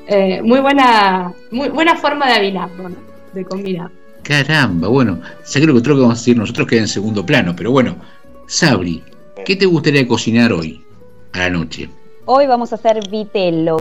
eh, 0.07 0.41
muy 0.41 0.59
buena, 0.59 1.31
muy 1.51 1.69
buena 1.69 1.95
forma 1.95 2.27
de 2.27 2.33
avinarlo, 2.33 2.89
de 3.33 3.45
combinar. 3.45 3.89
Caramba, 4.23 4.89
bueno, 4.89 5.21
ya 5.47 5.61
creo 5.61 5.73
que 5.73 5.79
otro 5.79 5.95
que 5.95 6.01
vamos 6.01 6.17
a 6.17 6.19
decir 6.19 6.35
nosotros 6.37 6.67
queda 6.67 6.81
en 6.81 6.89
segundo 6.89 7.25
plano, 7.25 7.53
pero 7.55 7.71
bueno, 7.71 7.95
Sabri, 8.45 9.01
¿qué 9.45 9.55
te 9.55 9.65
gustaría 9.65 10.05
cocinar 10.05 10.51
hoy, 10.51 10.83
a 11.31 11.39
la 11.39 11.49
noche? 11.49 11.89
Hoy 12.25 12.45
vamos 12.45 12.73
a 12.73 12.75
hacer 12.75 12.99
vitello. 13.09 13.77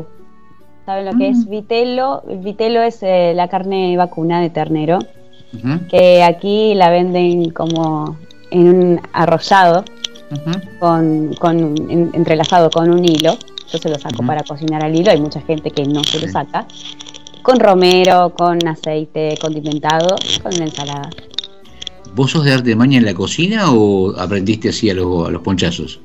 ¿Saben 0.87 1.05
lo 1.05 1.19
que 1.19 1.29
es 1.29 1.49
vitello? 1.49 2.23
El 2.29 2.39
vitello 2.39 2.81
es 2.81 3.03
eh, 3.03 3.33
la 3.35 3.49
carne 3.49 3.97
vacuna 3.97 4.41
de 4.41 4.51
ternero, 4.51 5.01
que 5.91 6.23
aquí 6.23 6.75
la 6.75 6.91
venden 6.91 7.51
como 7.51 8.17
en 8.53 8.69
un 8.69 9.01
arrollado, 9.13 9.85
con, 10.79 11.35
entrelazado 12.15 12.71
con 12.71 12.91
un 12.91 13.05
hilo. 13.05 13.37
Yo 13.73 13.79
se 13.79 13.89
lo 13.89 13.99
saco 13.99 14.25
para 14.25 14.45
cocinar 14.45 14.85
al 14.85 14.95
hilo, 14.95 15.11
hay 15.11 15.21
mucha 15.21 15.41
gente 15.41 15.73
que 15.73 15.83
no 15.83 16.05
se 16.05 16.21
lo 16.21 16.29
saca. 16.29 16.69
Con 17.43 17.59
romero, 17.59 18.31
con 18.31 18.65
aceite 18.69 19.37
condimentado, 19.41 20.15
con 20.41 20.55
una 20.55 20.67
ensalada. 20.67 21.11
¿Vos 22.15 22.31
sos 22.31 22.45
de 22.45 22.53
arte 22.53 22.69
de 22.71 22.77
maña 22.77 22.99
en 22.99 23.07
la 23.07 23.15
cocina 23.15 23.73
o 23.73 24.17
aprendiste 24.17 24.69
así 24.69 24.89
a 24.89 24.95
los 24.95 25.43
ponchazos? 25.43 25.99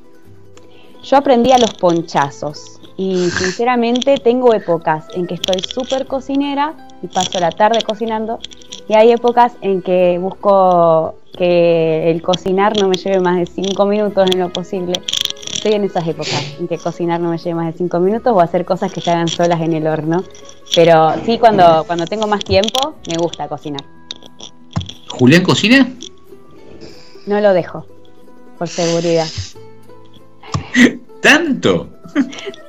Yo 1.04 1.16
aprendí 1.16 1.52
a 1.52 1.58
los 1.58 1.72
ponchazos 1.74 2.81
y 2.96 3.30
sinceramente 3.30 4.16
tengo 4.18 4.54
épocas 4.54 5.06
en 5.14 5.26
que 5.26 5.34
estoy 5.34 5.60
súper 5.60 6.06
cocinera 6.06 6.74
y 7.02 7.06
paso 7.06 7.40
la 7.40 7.50
tarde 7.50 7.80
cocinando 7.82 8.38
y 8.88 8.94
hay 8.94 9.12
épocas 9.12 9.52
en 9.60 9.82
que 9.82 10.18
busco 10.18 11.14
que 11.36 12.10
el 12.10 12.20
cocinar 12.22 12.76
no 12.80 12.88
me 12.88 12.96
lleve 12.96 13.20
más 13.20 13.38
de 13.38 13.46
5 13.46 13.86
minutos 13.86 14.28
en 14.32 14.40
lo 14.40 14.52
posible. 14.52 15.00
Estoy 15.52 15.72
en 15.72 15.84
esas 15.84 16.06
épocas 16.06 16.56
en 16.58 16.68
que 16.68 16.76
cocinar 16.76 17.20
no 17.20 17.30
me 17.30 17.38
lleve 17.38 17.54
más 17.54 17.72
de 17.72 17.78
5 17.78 18.00
minutos 18.00 18.32
o 18.34 18.40
hacer 18.40 18.64
cosas 18.64 18.92
que 18.92 19.00
se 19.00 19.10
hagan 19.10 19.28
solas 19.28 19.60
en 19.60 19.72
el 19.72 19.86
horno. 19.86 20.24
Pero 20.74 21.14
sí, 21.24 21.38
cuando, 21.38 21.84
cuando 21.86 22.06
tengo 22.06 22.26
más 22.26 22.44
tiempo, 22.44 22.94
me 23.08 23.16
gusta 23.16 23.48
cocinar. 23.48 23.82
¿Julián 25.08 25.42
cocina? 25.42 25.88
No 27.26 27.40
lo 27.40 27.52
dejo, 27.52 27.86
por 28.58 28.68
seguridad. 28.68 29.28
¿Tanto? 31.22 31.88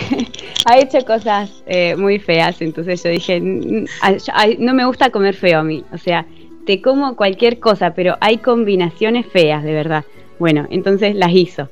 ha 0.66 0.78
hecho 0.78 1.04
cosas 1.04 1.62
eh, 1.66 1.96
muy 1.96 2.18
feas, 2.18 2.60
entonces 2.60 3.02
yo 3.02 3.10
dije, 3.10 3.40
no 3.40 4.74
me 4.74 4.84
gusta 4.84 5.10
comer 5.10 5.34
feo 5.34 5.60
a 5.60 5.64
mí, 5.64 5.84
o 5.92 5.98
sea, 5.98 6.26
te 6.66 6.80
como 6.80 7.16
cualquier 7.16 7.58
cosa, 7.58 7.94
pero 7.94 8.16
hay 8.20 8.38
combinaciones 8.38 9.26
feas, 9.26 9.64
de 9.64 9.72
verdad. 9.72 10.04
Bueno, 10.38 10.66
entonces 10.70 11.14
las 11.14 11.32
hizo. 11.32 11.68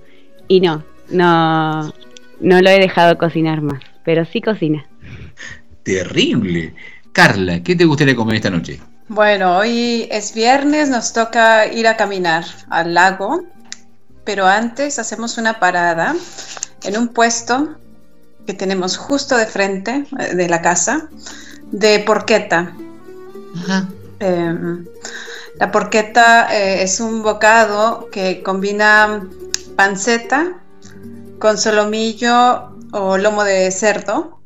Y 0.49 0.61
no, 0.61 0.85
no, 1.11 1.93
no 2.41 2.61
lo 2.61 2.71
he 2.71 2.79
dejado 2.79 3.17
cocinar 3.19 3.61
más, 3.63 3.81
pero 4.05 4.25
sí 4.25 4.41
cocina. 4.41 4.87
Terrible. 5.83 6.75
Carla, 7.13 7.63
¿qué 7.63 7.77
te 7.77 7.85
gustaría 7.85 8.17
comer 8.17 8.37
esta 8.37 8.51
noche? 8.51 8.81
Bueno, 9.09 9.57
hoy 9.59 10.07
es 10.11 10.35
viernes, 10.35 10.89
nos 10.89 11.13
toca 11.13 11.67
ir 11.73 11.89
a 11.89 11.97
caminar 11.97 12.45
al 12.69 12.95
lago, 12.95 13.45
pero 14.25 14.47
antes 14.47 14.99
hacemos 14.99 15.39
una 15.39 15.59
parada 15.59 16.15
en 16.85 16.97
un 16.97 17.09
puesto 17.09 17.77
que 18.51 18.55
tenemos 18.55 18.97
justo 18.97 19.37
de 19.37 19.47
frente 19.47 20.05
eh, 20.19 20.35
de 20.35 20.49
la 20.49 20.61
casa 20.61 21.09
de 21.71 22.01
porqueta. 22.01 22.75
Ajá. 23.57 23.89
Em, 24.19 24.85
la 25.57 25.71
porqueta 25.71 26.49
eh, 26.53 26.83
es 26.83 26.99
un 26.99 27.23
bocado 27.23 28.09
que 28.11 28.43
combina 28.43 29.29
panceta 29.77 30.61
con 31.39 31.59
solomillo 31.59 32.73
o 32.91 33.19
lomo 33.19 33.45
de 33.45 33.71
cerdo. 33.71 34.41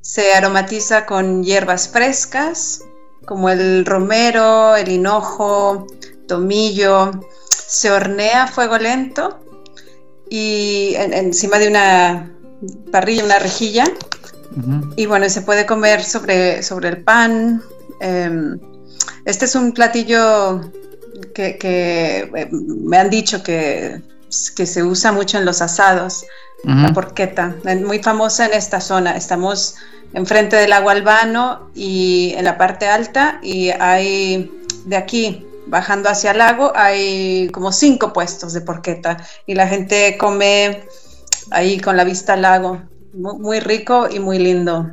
Se 0.00 0.34
aromatiza 0.34 1.04
con 1.04 1.42
hierbas 1.42 1.88
frescas 1.88 2.82
como 3.26 3.48
el 3.48 3.84
romero, 3.84 4.76
el 4.76 4.88
hinojo, 4.88 5.88
tomillo. 6.28 7.10
Se 7.50 7.90
hornea 7.90 8.44
a 8.44 8.46
fuego 8.46 8.78
lento 8.78 9.40
y 10.30 10.94
encima 10.96 11.58
de 11.58 11.68
una 11.68 12.31
parrilla, 12.90 13.24
una 13.24 13.38
rejilla. 13.38 13.84
Y 14.96 15.06
bueno, 15.06 15.28
se 15.30 15.42
puede 15.42 15.64
comer 15.64 16.04
sobre, 16.04 16.62
sobre 16.62 16.90
el 16.90 17.02
pan. 17.02 17.62
Em, 18.00 18.58
este 19.24 19.46
es 19.46 19.54
un 19.54 19.72
platillo 19.72 20.60
que, 21.34 21.58
eh, 21.62 22.48
me 22.50 22.98
han 22.98 23.10
dicho 23.10 23.42
que, 23.42 24.00
se 24.28 24.82
usa 24.82 25.12
mucho 25.12 25.38
en 25.38 25.44
los 25.44 25.60
asados, 25.60 26.24
la 26.64 26.92
porqueta, 26.92 27.56
muy 27.84 27.98
famosa 27.98 28.46
en 28.46 28.54
esta 28.54 28.80
zona. 28.80 29.16
Estamos 29.16 29.74
enfrente 30.14 30.56
del 30.56 30.72
agua 30.72 30.92
Albano 30.92 31.70
y 31.74 32.34
en 32.36 32.44
la 32.44 32.56
parte 32.56 32.86
alta 32.86 33.40
y 33.42 33.70
hay 33.70 34.50
de 34.84 34.96
aquí 34.96 35.46
bajando 35.66 36.08
hacia 36.08 36.32
el 36.32 36.38
lago 36.38 36.72
hay 36.74 37.48
como 37.52 37.72
cinco 37.72 38.12
puestos 38.12 38.52
de 38.52 38.60
porqueta 38.60 39.16
y 39.46 39.54
la 39.54 39.68
gente 39.68 40.16
come 40.18 40.84
ahí 41.50 41.78
con 41.78 41.96
la 41.96 42.04
vista 42.04 42.34
al 42.34 42.42
lago. 42.42 42.82
Muy, 43.12 43.60
rico 43.60 44.08
y 44.10 44.20
muy 44.20 44.38
lindo. 44.38 44.90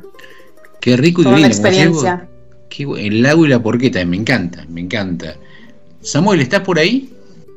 Qué 0.80 0.96
rico 0.96 1.22
y 1.22 1.26
Una 1.26 1.46
experiencia 1.46 2.28
el 2.96 3.22
lago 3.22 3.46
y 3.46 3.48
la 3.48 3.62
porqueta, 3.62 4.04
me 4.04 4.16
encanta, 4.16 4.64
me 4.68 4.80
encanta. 4.80 5.36
Samuel, 6.00 6.40
¿estás 6.40 6.60
por 6.60 6.78
ahí? 6.78 7.10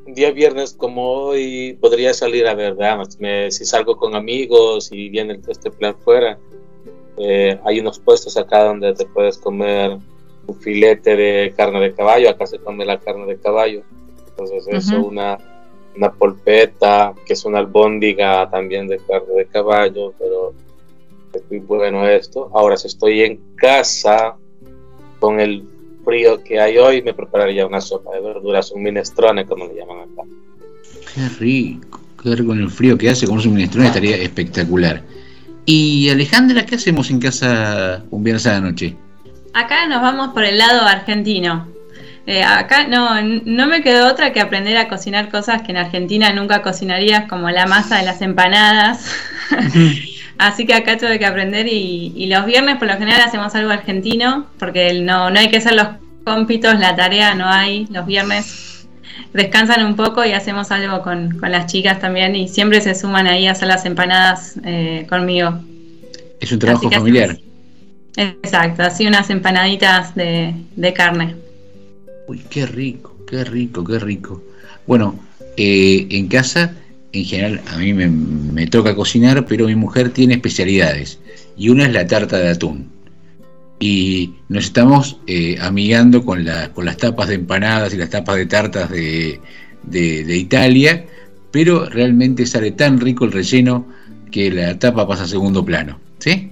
día 0.06 0.30
viernes 0.32 0.74
como 0.74 1.10
hoy 1.12 1.76
podría 1.82 2.14
salir 2.14 2.46
a 2.46 2.54
ver, 2.54 2.76
me, 3.18 3.50
si 3.50 3.66
salgo 3.66 3.98
con 3.98 4.16
amigos 4.16 4.92
y 4.92 5.10
viene 5.10 5.40
este 5.48 5.72
plan 5.72 5.96
fuera, 6.04 6.38
eh, 7.18 7.58
hay 7.66 7.80
unos 7.80 7.98
puestos 7.98 8.38
acá 8.38 8.64
donde 8.64 8.94
te 8.94 9.06
puedes 9.06 9.40
comer 9.40 9.98
un 10.46 10.56
filete 10.60 11.16
de 11.16 11.54
carne 11.58 11.80
de 11.80 11.94
caballo, 11.94 12.30
acá 12.30 12.46
se 12.46 12.60
come 12.60 12.86
la 12.86 13.00
carne 13.00 13.26
de 13.26 13.40
caballo, 13.40 13.82
entonces 14.28 14.68
eso, 14.68 15.04
una, 15.04 15.40
una 15.96 16.12
polpeta, 16.12 17.14
que 17.26 17.34
es 17.34 17.46
una 17.46 17.60
albóndiga 17.60 18.50
también 18.50 18.88
de 18.88 18.98
carne 18.98 19.34
de 19.36 19.46
caballo, 19.46 20.14
pero 20.18 20.54
es 21.34 21.42
muy 21.50 21.60
bueno 21.60 22.08
esto. 22.08 22.50
Ahora 22.54 22.78
si 22.78 22.88
estoy 22.88 23.22
en 23.22 23.40
casa 23.56 24.36
con 25.20 25.40
el 25.40 25.64
frío 26.04 26.44
que 26.44 26.60
hay 26.60 26.78
hoy, 26.78 27.02
me 27.02 27.14
prepararía 27.14 27.66
una 27.66 27.82
sopa 27.82 28.14
de 28.14 28.22
verduras, 28.22 28.72
un 28.72 28.84
minestrone, 28.84 29.46
como 29.46 29.68
le 29.68 29.76
llaman 29.76 30.00
acá. 30.00 30.24
Qué 31.14 31.30
rico, 31.40 32.00
qué 32.22 32.36
rico 32.36 32.50
con 32.50 32.60
el 32.60 32.70
frío 32.70 32.98
que 32.98 33.10
hace, 33.10 33.28
con 33.28 33.38
un 33.38 33.54
minestrone 33.54 33.88
estaría 33.88 34.18
espectacular. 34.18 35.02
Y 35.66 36.10
Alejandra, 36.10 36.66
¿qué 36.66 36.76
hacemos 36.76 37.10
en 37.10 37.20
casa 37.20 38.04
un 38.10 38.24
viernes 38.24 38.46
a 38.48 38.54
la 38.54 38.62
noche? 38.62 38.96
Acá 39.54 39.88
nos 39.88 40.02
vamos 40.02 40.34
por 40.34 40.44
el 40.44 40.58
lado 40.58 40.82
argentino. 40.82 41.73
Eh, 42.26 42.44
acá 42.44 42.88
no, 42.88 43.22
no 43.22 43.68
me 43.68 43.82
quedó 43.82 44.08
otra 44.08 44.32
que 44.32 44.40
aprender 44.40 44.78
a 44.78 44.88
cocinar 44.88 45.30
cosas 45.30 45.62
que 45.62 45.72
en 45.72 45.78
Argentina 45.78 46.32
nunca 46.32 46.62
cocinarías, 46.62 47.28
como 47.28 47.50
la 47.50 47.66
masa 47.66 47.98
de 47.98 48.04
las 48.04 48.22
empanadas. 48.22 49.06
Así 50.38 50.66
que 50.66 50.74
acá 50.74 50.98
tuve 50.98 51.20
que 51.20 51.26
aprender 51.26 51.68
y, 51.68 52.26
los 52.28 52.46
viernes 52.46 52.78
por 52.78 52.88
lo 52.88 52.98
general 52.98 53.22
hacemos 53.22 53.54
algo 53.56 53.72
argentino, 53.72 54.48
porque 54.58 54.94
no, 54.94 55.30
no 55.30 55.40
hay 55.40 55.50
que 55.50 55.58
hacer 55.58 55.74
los 55.76 55.88
cómpitos, 56.24 56.80
la 56.80 56.96
tarea 56.96 57.36
no 57.36 57.48
hay. 57.48 57.88
Los 57.92 58.06
viernes 58.06 58.88
descansan 59.34 59.86
un 59.86 59.96
poco 59.96 60.24
y 60.26 60.32
hacemos 60.32 60.72
algo 60.72 61.02
con, 61.02 61.40
las 61.42 61.72
chicas 61.72 62.00
también 62.00 62.36
y 62.36 62.48
siempre 62.48 62.82
se 62.82 62.96
suman 62.96 63.28
ahí 63.28 63.48
a 63.48 63.52
hacer 63.52 63.68
las 63.68 63.86
empanadas 63.86 64.56
eh, 64.64 65.06
conmigo. 65.10 65.60
Es 66.40 66.52
un 66.52 66.60
trabajo 66.60 66.90
familiar. 66.90 67.38
exacto, 68.18 68.84
así 68.84 69.08
unas 69.08 69.30
empanaditas 69.30 70.14
de, 70.16 70.94
carne. 70.96 71.36
Uy, 72.28 72.42
qué 72.50 72.66
rico, 72.66 73.18
qué 73.28 73.44
rico, 73.44 73.84
qué 73.84 74.00
rico. 74.00 74.44
Bueno, 74.88 75.20
eh, 75.58 76.08
en 76.10 76.28
casa 76.28 76.74
en 77.12 77.26
general 77.26 77.62
a 77.68 77.78
mí 77.78 77.94
me, 77.94 78.68
toca 78.68 78.96
cocinar, 78.96 79.46
pero 79.46 79.68
mi 79.68 79.76
mujer 79.76 80.10
tiene 80.10 80.34
especialidades 80.34 81.20
y 81.56 81.70
una 81.70 81.86
es 81.86 81.94
la 81.94 82.08
tarta 82.08 82.38
de 82.38 82.50
atún. 82.50 82.90
Y 83.80 84.34
nos 84.50 84.66
estamos 84.66 85.18
eh, 85.28 85.58
amigando 85.62 86.24
con, 86.24 86.46
las 86.46 86.98
tapas 86.98 87.28
de 87.28 87.36
empanadas 87.36 87.94
y 87.94 87.98
las 87.98 88.10
tapas 88.10 88.38
de 88.38 88.46
tartas 88.46 88.90
de, 88.90 89.40
Italia, 90.38 91.06
pero 91.52 91.90
realmente 91.90 92.46
sale 92.46 92.72
tan 92.72 93.00
rico 93.00 93.26
el 93.26 93.32
relleno 93.32 93.86
que 94.32 94.50
la 94.50 94.80
tapa 94.80 95.08
pasa 95.08 95.24
a 95.24 95.28
segundo 95.28 95.64
plano. 95.64 96.00
¿sí? 96.20 96.52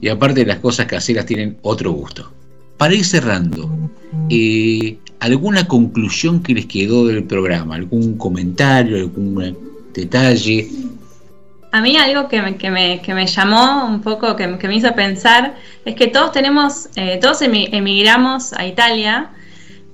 Y 0.00 0.08
aparte 0.08 0.44
las 0.44 0.58
cosas 0.58 0.86
caseras 0.86 1.24
tienen 1.24 1.56
otro 1.62 1.92
gusto. 1.92 2.32
Para 2.82 2.94
ir 2.94 3.04
cerrando, 3.04 3.70
eh, 4.28 4.98
¿alguna 5.20 5.68
conclusión 5.68 6.42
que 6.42 6.52
les 6.52 6.66
quedó 6.66 7.06
del 7.06 7.22
programa? 7.22 7.76
¿Algún 7.76 8.18
comentario? 8.18 8.96
¿Alguna 8.96 9.54
detalle. 9.94 10.68
A 11.70 11.80
mí 11.80 11.96
algo 11.96 12.26
que 12.26 12.42
me, 12.42 12.56
que 12.56 12.72
me, 12.72 13.00
que 13.00 13.14
me 13.14 13.28
llamó 13.28 13.86
un 13.86 14.02
poco, 14.02 14.34
que, 14.34 14.48
me 14.48 14.74
hizo 14.74 14.92
pensar, 14.96 15.54
es 15.84 15.94
que 15.94 16.08
todos 16.08 16.32
tenemos, 16.32 16.88
eh, 16.96 17.20
todos 17.22 17.42
emigramos 17.42 18.52
a 18.52 18.66
Italia, 18.66 19.30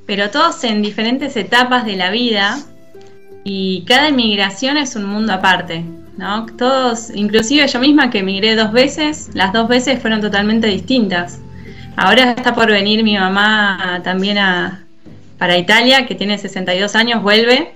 pero 0.06 0.30
todos 0.30 0.64
en 0.64 0.80
diferentes 0.80 1.36
etapas 1.36 1.84
de 1.84 1.94
la 1.94 2.10
vida 2.10 2.58
y 3.44 3.84
cada 3.86 4.08
emigración 4.08 4.78
es 4.78 4.96
un 4.96 5.04
mundo 5.04 5.34
aparte, 5.34 5.84
¿no? 6.16 6.46
Todos, 6.56 7.10
inclusive 7.14 7.68
yo 7.68 7.80
misma 7.80 8.08
que 8.08 8.20
emigré 8.20 8.56
dos 8.56 8.72
veces, 8.72 9.28
las 9.34 9.52
dos 9.52 9.68
veces 9.68 10.00
fueron 10.00 10.22
totalmente 10.22 10.68
distintas. 10.68 11.40
Ahora 12.00 12.30
está 12.30 12.54
por 12.54 12.70
venir 12.70 13.02
mi 13.02 13.18
mamá 13.18 14.00
también 14.04 14.38
a, 14.38 14.84
para 15.36 15.58
Italia, 15.58 16.06
que 16.06 16.14
tiene 16.14 16.38
62 16.38 16.94
años, 16.94 17.24
vuelve 17.24 17.72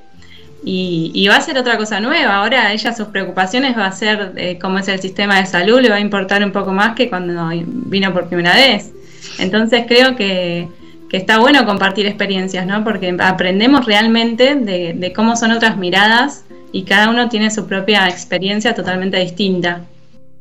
y, 0.64 1.26
va 1.28 1.38
a 1.38 1.40
ser 1.40 1.58
otra 1.58 1.76
cosa 1.76 1.98
nueva. 1.98 2.36
Ahora 2.36 2.72
ella 2.72 2.94
sus 2.94 3.08
preocupaciones 3.08 3.76
va 3.76 3.86
a 3.86 3.92
ser 3.92 4.32
eh, 4.36 4.60
cómo 4.60 4.78
es 4.78 4.86
el 4.86 5.00
sistema 5.00 5.40
de 5.40 5.46
salud, 5.46 5.80
le 5.80 5.90
va 5.90 5.96
a 5.96 6.00
importar 6.00 6.44
un 6.44 6.52
poco 6.52 6.70
más 6.70 6.94
que 6.94 7.08
cuando 7.08 7.50
vino 7.66 8.12
por 8.12 8.28
primera 8.28 8.54
vez. 8.54 8.92
Entonces 9.40 9.86
creo 9.88 10.14
que, 10.14 10.68
está 11.10 11.40
bueno 11.40 11.66
compartir 11.66 12.06
experiencias, 12.06 12.64
¿no? 12.64 12.84
Porque 12.84 13.14
aprendemos 13.18 13.86
realmente 13.86 14.54
de, 14.54 15.12
cómo 15.12 15.34
son 15.34 15.50
otras 15.50 15.76
miradas 15.76 16.44
y 16.70 16.84
cada 16.84 17.10
uno 17.10 17.28
tiene 17.28 17.50
su 17.50 17.66
propia 17.66 18.08
experiencia 18.08 18.72
totalmente 18.72 19.18
distinta. 19.18 19.80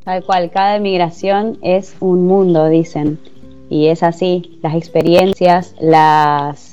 Tal 0.03 0.23
cual, 0.23 0.51
cada 0.51 0.75
emigración 0.75 1.57
es 1.63 1.95
un 1.99 2.27
mundo, 2.27 2.69
dicen. 2.69 3.19
Y 3.71 3.87
es 3.87 4.03
así, 4.03 4.59
las 4.61 4.75
experiencias, 4.75 5.75
las 5.79 6.71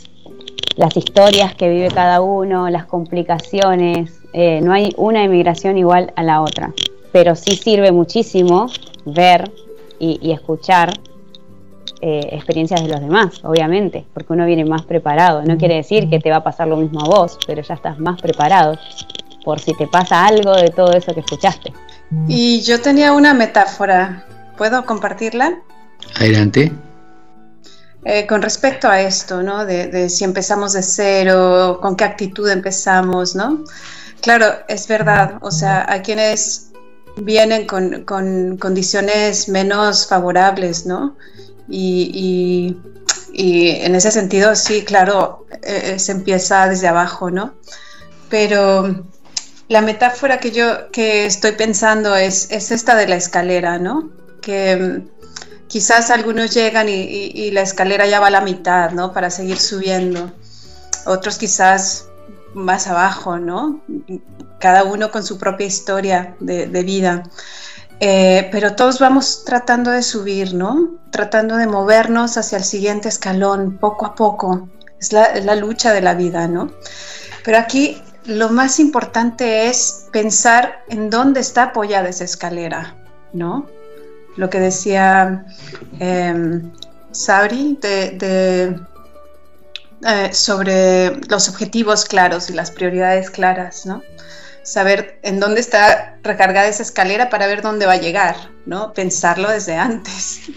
las 0.78 0.96
historias 0.96 1.54
que 1.56 1.68
vive 1.68 1.88
cada 1.88 2.20
uno, 2.20 2.70
las 2.70 2.86
complicaciones. 2.86 4.20
Eh, 4.32 4.60
no 4.62 4.72
hay 4.72 4.92
una 4.96 5.24
emigración 5.24 5.76
igual 5.76 6.12
a 6.14 6.22
la 6.22 6.40
otra, 6.40 6.72
pero 7.12 7.34
sí 7.34 7.56
sirve 7.56 7.90
muchísimo 7.90 8.68
ver 9.04 9.50
y, 9.98 10.30
escuchar 10.30 10.92
eh, 12.00 12.28
experiencias 12.30 12.80
de 12.80 12.88
los 12.88 13.00
demás, 13.00 13.40
obviamente, 13.42 14.06
porque 14.14 14.32
uno 14.32 14.46
viene 14.46 14.64
más 14.64 14.82
preparado. 14.82 15.42
No 15.42 15.58
quiere 15.58 15.74
decir 15.74 16.08
que 16.08 16.20
te 16.20 16.30
va 16.30 16.36
a 16.36 16.44
pasar 16.44 16.68
lo 16.68 16.76
mismo 16.76 17.00
a 17.00 17.08
vos, 17.08 17.38
pero 17.44 17.60
ya 17.60 17.74
estás 17.74 17.98
más 17.98 18.22
preparado 18.22 18.78
por 19.44 19.58
si 19.58 19.74
te 19.74 19.88
pasa 19.88 20.26
algo 20.26 20.52
de 20.54 20.68
todo 20.68 20.92
eso 20.92 21.12
que 21.12 21.20
escuchaste. 21.20 21.72
Y 22.28 22.60
yo 22.60 22.80
tenía 22.80 23.12
una 23.12 23.34
metáfora, 23.34 24.24
¿puedo 24.56 24.84
compartirla? 24.84 25.58
Adelante. 26.14 26.70
Eh, 28.04 28.26
con 28.26 28.42
respecto 28.42 28.88
a 28.88 29.00
esto, 29.00 29.42
¿no? 29.42 29.66
De, 29.66 30.08
si 30.08 30.24
empezamos 30.24 30.72
de 30.72 30.82
cero, 30.82 31.78
con 31.82 31.96
qué 31.96 32.04
actitud 32.04 32.48
empezamos, 32.48 33.34
¿no? 33.34 33.64
Claro, 34.20 34.46
es 34.68 34.86
verdad, 34.86 35.38
o 35.40 35.50
sea, 35.50 35.84
hay 35.88 36.00
quienes 36.02 36.70
vienen 37.16 37.66
con, 37.66 38.04
condiciones 38.56 39.48
menos 39.48 40.06
favorables, 40.06 40.86
¿no? 40.86 41.16
Y, 41.68 42.76
en 43.34 43.94
ese 43.94 44.10
sentido, 44.10 44.54
sí, 44.56 44.84
claro, 44.84 45.46
eh, 45.62 45.92
eh, 45.94 45.98
se 45.98 46.12
empieza 46.12 46.68
desde 46.68 46.88
abajo, 46.88 47.30
¿no? 47.30 47.54
Pero 48.28 49.04
la 49.68 49.80
metáfora 49.82 50.38
que 50.38 50.50
yo 50.50 50.90
que 50.90 51.26
estoy 51.26 51.52
pensando 51.52 52.16
es, 52.16 52.50
es 52.50 52.70
esta 52.72 52.96
de 52.96 53.06
la 53.06 53.16
escalera, 53.16 53.78
¿no? 53.78 54.10
Que 54.40 55.02
quizás 55.68 56.10
algunos 56.10 56.52
llegan 56.52 56.88
y, 56.88 57.50
la 57.52 57.60
escalera 57.60 58.06
ya 58.06 58.20
va 58.20 58.28
a 58.28 58.30
la 58.30 58.40
mitad, 58.40 58.90
¿no? 58.90 59.12
Para 59.12 59.30
seguir 59.30 59.58
subiendo. 59.58 60.32
Otros 61.06 61.38
quizás 61.38 62.08
más 62.54 62.86
abajo, 62.88 63.38
¿no? 63.38 63.80
Cada 64.58 64.84
uno 64.84 65.10
con 65.10 65.22
su 65.22 65.38
propia 65.38 65.66
historia 65.66 66.34
de, 66.40 66.82
vida. 66.82 67.22
Eh, 68.00 68.48
pero 68.50 68.74
todos 68.74 68.98
vamos 68.98 69.44
tratando 69.44 69.90
de 69.90 70.02
subir, 70.02 70.54
¿no? 70.54 70.98
Tratando 71.10 71.56
de 71.56 71.66
movernos 71.66 72.36
hacia 72.36 72.58
el 72.58 72.64
siguiente 72.64 73.08
escalón, 73.08 73.78
poco 73.78 74.06
a 74.06 74.14
poco. 74.14 74.68
Es 75.00 75.12
la, 75.12 75.24
es 75.24 75.44
la 75.44 75.54
lucha 75.54 75.92
de 75.92 76.00
la 76.00 76.14
vida, 76.14 76.48
¿no? 76.48 76.72
Pero 77.44 77.58
aquí 77.58 78.02
lo 78.24 78.50
más 78.50 78.80
importante 78.80 79.68
es 79.68 80.06
pensar 80.12 80.84
en 80.88 81.08
dónde 81.10 81.40
está 81.40 81.64
apoyada 81.64 82.08
esa 82.08 82.24
escalera, 82.24 82.96
¿no? 83.32 83.66
Lo 84.38 84.48
que 84.48 84.60
decía 84.60 85.44
em, 85.98 86.70
Sabri 87.10 87.76
de, 87.82 88.78
eh, 90.06 90.32
sobre 90.32 91.16
los 91.28 91.48
objetivos 91.48 92.04
claros 92.04 92.48
y 92.48 92.54
las 92.54 92.70
prioridades 92.70 93.30
claras, 93.30 93.84
¿no? 93.84 94.02
Saber 94.62 95.18
en 95.22 95.40
dónde 95.40 95.60
está 95.60 96.18
recargada 96.22 96.68
esa 96.68 96.84
escalera 96.84 97.30
para 97.30 97.46
ver 97.48 97.62
dónde 97.62 97.86
va 97.86 97.94
a 97.94 98.00
llegar, 98.00 98.36
¿no? 98.64 98.92
Pensarlo 98.92 99.50
desde 99.50 99.74
antes. 99.74 100.48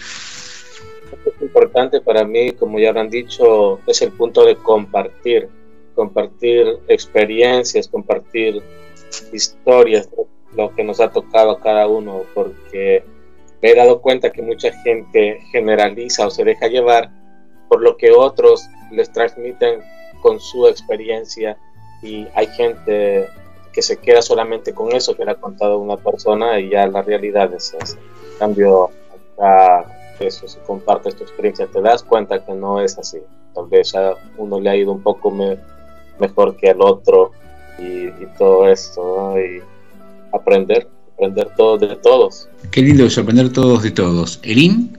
Es 1.25 1.41
importante 1.41 2.01
para 2.01 2.23
mí, 2.23 2.51
como 2.51 2.79
ya 2.79 2.89
habrán 2.89 3.09
dicho, 3.09 3.79
es 3.87 4.01
el 4.03 4.11
punto 4.11 4.45
de 4.45 4.57
compartir, 4.57 5.49
compartir 5.95 6.67
experiencias, 6.87 7.87
compartir 7.87 8.61
historias, 9.33 10.07
lo 10.55 10.75
que 10.75 10.83
nos 10.83 10.99
ha 10.99 11.09
tocado 11.09 11.51
a 11.51 11.59
cada 11.59 11.87
uno, 11.87 12.23
porque 12.35 13.03
me 13.61 13.69
he 13.69 13.75
dado 13.75 14.01
cuenta 14.01 14.31
que 14.31 14.41
mucha 14.41 14.71
gente 14.83 15.39
generaliza 15.51 16.27
o 16.27 16.29
se 16.29 16.43
deja 16.43 16.67
llevar 16.67 17.11
por 17.69 17.81
lo 17.81 17.95
que 17.97 18.11
otros 18.11 18.67
les 18.91 19.11
transmiten 19.11 19.81
con 20.21 20.39
su 20.39 20.67
experiencia 20.67 21.57
y 22.01 22.27
hay 22.33 22.47
gente 22.47 23.27
que 23.71 23.81
se 23.81 23.97
queda 23.97 24.21
solamente 24.21 24.73
con 24.73 24.91
eso 24.91 25.15
que 25.15 25.23
le 25.23 25.31
ha 25.31 25.35
contado 25.35 25.79
una 25.79 25.97
persona 25.97 26.59
y 26.59 26.69
ya 26.69 26.87
la 26.87 27.01
realidad 27.01 27.53
es 27.53 27.73
esa. 27.79 27.97
En 27.97 28.39
cambio, 28.39 28.89
acá 29.37 29.85
eso, 30.19 30.47
si 30.47 30.59
compartes 30.59 31.15
tu 31.15 31.23
experiencia, 31.23 31.67
te 31.67 31.81
das 31.81 32.03
cuenta 32.03 32.43
que 32.43 32.53
no 32.53 32.81
es 32.81 32.97
así. 32.97 33.19
Tal 33.53 33.67
vez 33.67 33.95
a 33.95 34.15
uno 34.37 34.59
le 34.59 34.69
ha 34.69 34.75
ido 34.75 34.91
un 34.91 35.01
poco 35.01 35.31
mejor 35.31 36.55
que 36.57 36.69
al 36.69 36.81
otro 36.81 37.31
y, 37.77 38.09
todo 38.37 38.67
esto, 38.67 39.39
y 39.39 39.61
aprender, 40.31 40.87
aprender 41.13 41.49
todos 41.55 41.79
de 41.81 41.95
todos. 41.95 42.49
Qué 42.71 42.81
lindo 42.81 43.09
sorprender 43.09 43.51
todos 43.51 43.83
de 43.83 43.91
todos. 43.91 44.39
¿Elin? 44.43 44.97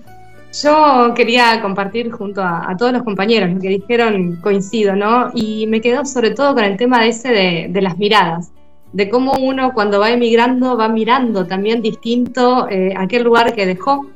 Yo 0.63 1.15
quería 1.17 1.63
compartir 1.63 2.11
junto 2.11 2.43
a, 2.43 2.77
todos 2.79 2.93
los 2.93 3.03
compañeros 3.03 3.51
lo 3.51 3.61
que 3.61 3.69
dijeron, 3.69 4.37
coincido, 4.43 4.95
¿no? 4.95 5.31
Y 5.35 5.67
me 5.67 5.81
quedo 5.81 6.05
sobre 6.05 6.33
todo 6.33 6.53
con 6.53 6.65
el 6.65 6.77
tema 6.77 7.07
ese 7.07 7.71
de, 7.71 7.81
las 7.81 7.97
miradas, 7.97 8.53
de 8.93 9.09
cómo 9.09 9.33
uno 9.41 9.73
cuando 9.73 9.99
va 10.01 10.11
emigrando 10.11 10.77
va 10.77 10.89
mirando 10.89 11.47
también 11.47 11.81
distinto 11.81 12.69
eh, 12.69 12.93
aquel 12.95 13.23
lugar 13.23 13.55
que 13.55 13.65
dejó 13.65 14.07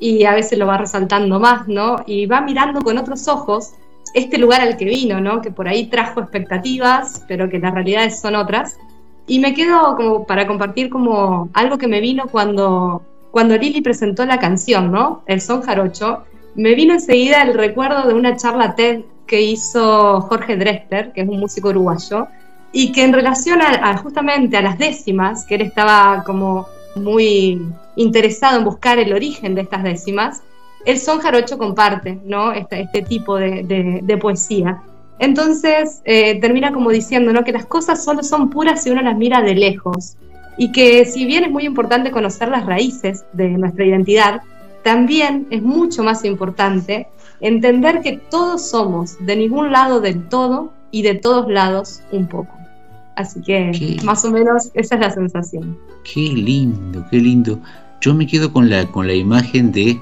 y 0.00 0.24
a 0.24 0.32
veces 0.32 0.58
lo 0.58 0.66
va 0.66 0.78
resaltando 0.78 1.38
más, 1.38 1.68
¿no? 1.68 1.96
Y 2.06 2.24
va 2.24 2.40
mirando 2.40 2.80
con 2.80 2.96
otros 2.96 3.28
ojos 3.28 3.74
este 4.14 4.38
lugar 4.38 4.62
al 4.62 4.78
que 4.78 4.86
vino, 4.86 5.20
¿no? 5.20 5.42
Que 5.42 5.50
por 5.50 5.68
ahí 5.68 5.88
trajo 5.88 6.20
expectativas, 6.20 7.22
pero 7.28 7.50
que 7.50 7.58
las 7.58 7.74
realidades 7.74 8.18
son 8.20 8.36
otras. 8.36 8.78
Y 9.26 9.38
me 9.38 9.54
quedo 9.54 9.96
como 9.96 10.26
para 10.26 10.46
compartir 10.46 10.90
como 10.90 11.48
algo 11.54 11.78
que 11.78 11.86
me 11.86 12.00
vino 12.00 12.24
cuando 12.30 13.02
cuando 13.32 13.56
Lili 13.56 13.80
presentó 13.80 14.24
la 14.26 14.38
canción, 14.38 14.92
¿no? 14.92 15.22
El 15.26 15.40
son 15.40 15.62
jarocho, 15.62 16.24
me 16.54 16.74
vino 16.74 16.92
enseguida 16.92 17.42
el 17.42 17.54
recuerdo 17.54 18.06
de 18.06 18.14
una 18.14 18.36
charla 18.36 18.76
TED 18.76 19.00
que 19.26 19.40
hizo 19.40 20.20
Jorge 20.20 20.56
Drester, 20.56 21.12
que 21.12 21.22
es 21.22 21.28
un 21.28 21.40
músico 21.40 21.70
uruguayo, 21.70 22.28
y 22.72 22.92
que 22.92 23.02
en 23.02 23.14
relación 23.14 23.60
a, 23.62 23.96
justamente 23.96 24.58
a 24.58 24.62
las 24.62 24.78
décimas, 24.78 25.46
que 25.46 25.54
él 25.56 25.62
estaba 25.62 26.22
como 26.24 26.66
muy 26.94 27.60
interesado 27.96 28.58
en 28.58 28.64
buscar 28.64 28.98
el 28.98 29.14
origen 29.14 29.54
de 29.54 29.62
estas 29.62 29.82
décimas, 29.82 30.42
el 30.84 30.98
son 30.98 31.20
jarocho 31.20 31.56
comparte 31.56 32.20
¿no? 32.24 32.52
este, 32.52 32.82
este 32.82 33.00
tipo 33.02 33.36
de, 33.36 34.18
poesía. 34.20 34.82
Entonces 35.22 36.02
eh, 36.04 36.40
termina 36.40 36.72
como 36.72 36.90
diciendo 36.90 37.32
¿no? 37.32 37.44
que 37.44 37.52
las 37.52 37.64
cosas 37.64 38.02
solo 38.04 38.24
son 38.24 38.50
puras 38.50 38.82
si 38.82 38.90
uno 38.90 39.02
las 39.02 39.16
mira 39.16 39.40
de 39.40 39.54
lejos 39.54 40.16
y 40.58 40.72
que 40.72 41.04
si 41.04 41.26
bien 41.26 41.44
es 41.44 41.50
muy 41.52 41.64
importante 41.64 42.10
conocer 42.10 42.48
las 42.48 42.66
raíces 42.66 43.24
de 43.32 43.50
nuestra 43.50 43.84
identidad, 43.86 44.40
también 44.82 45.46
es 45.50 45.62
mucho 45.62 46.02
más 46.02 46.24
importante 46.24 47.06
entender 47.40 48.00
que 48.00 48.16
todos 48.32 48.68
somos 48.68 49.16
de 49.24 49.36
ningún 49.36 49.70
lado 49.70 50.00
del 50.00 50.28
todo 50.28 50.72
y 50.90 51.02
de 51.02 51.14
todos 51.14 51.48
lados 51.48 52.00
un 52.10 52.26
poco. 52.26 52.56
Así 53.14 53.40
que 53.42 53.98
más 54.02 54.24
o 54.24 54.32
menos 54.32 54.72
esa 54.74 54.96
es 54.96 55.00
la 55.00 55.10
sensación. 55.12 55.78
Qué 56.02 56.20
lindo, 56.20 57.06
qué 57.12 57.18
lindo. 57.18 57.60
Yo 58.00 58.12
me 58.12 58.26
quedo 58.26 58.52
con 58.52 58.68
la, 58.68 58.86
con 58.86 59.06
la 59.06 59.14
imagen 59.14 59.70
de, 59.70 60.00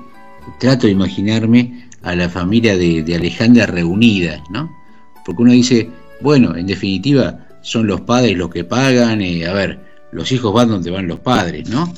trato 0.59 0.87
de 0.87 0.95
imaginarme 0.95 1.91
a 2.03 2.15
la 2.15 2.31
familia 2.31 2.75
de, 2.79 3.15
Alejandra 3.15 3.67
reunida, 3.67 4.43
¿no? 4.51 4.80
Porque 5.25 5.43
uno 5.43 5.53
dice, 5.53 5.89
bueno, 6.21 6.57
en 6.57 6.67
definitiva, 6.67 7.39
son 7.63 7.87
los 7.87 8.01
padres 8.03 8.37
los 8.37 8.51
que 8.51 8.65
pagan, 8.65 9.21
eh, 9.21 9.47
a 9.47 9.53
ver, 9.53 9.81
los 10.13 10.31
hijos 10.33 10.53
van 10.53 10.69
donde 10.69 10.91
van 10.91 11.07
los 11.07 11.21
padres, 11.21 11.69
¿no? 11.69 11.93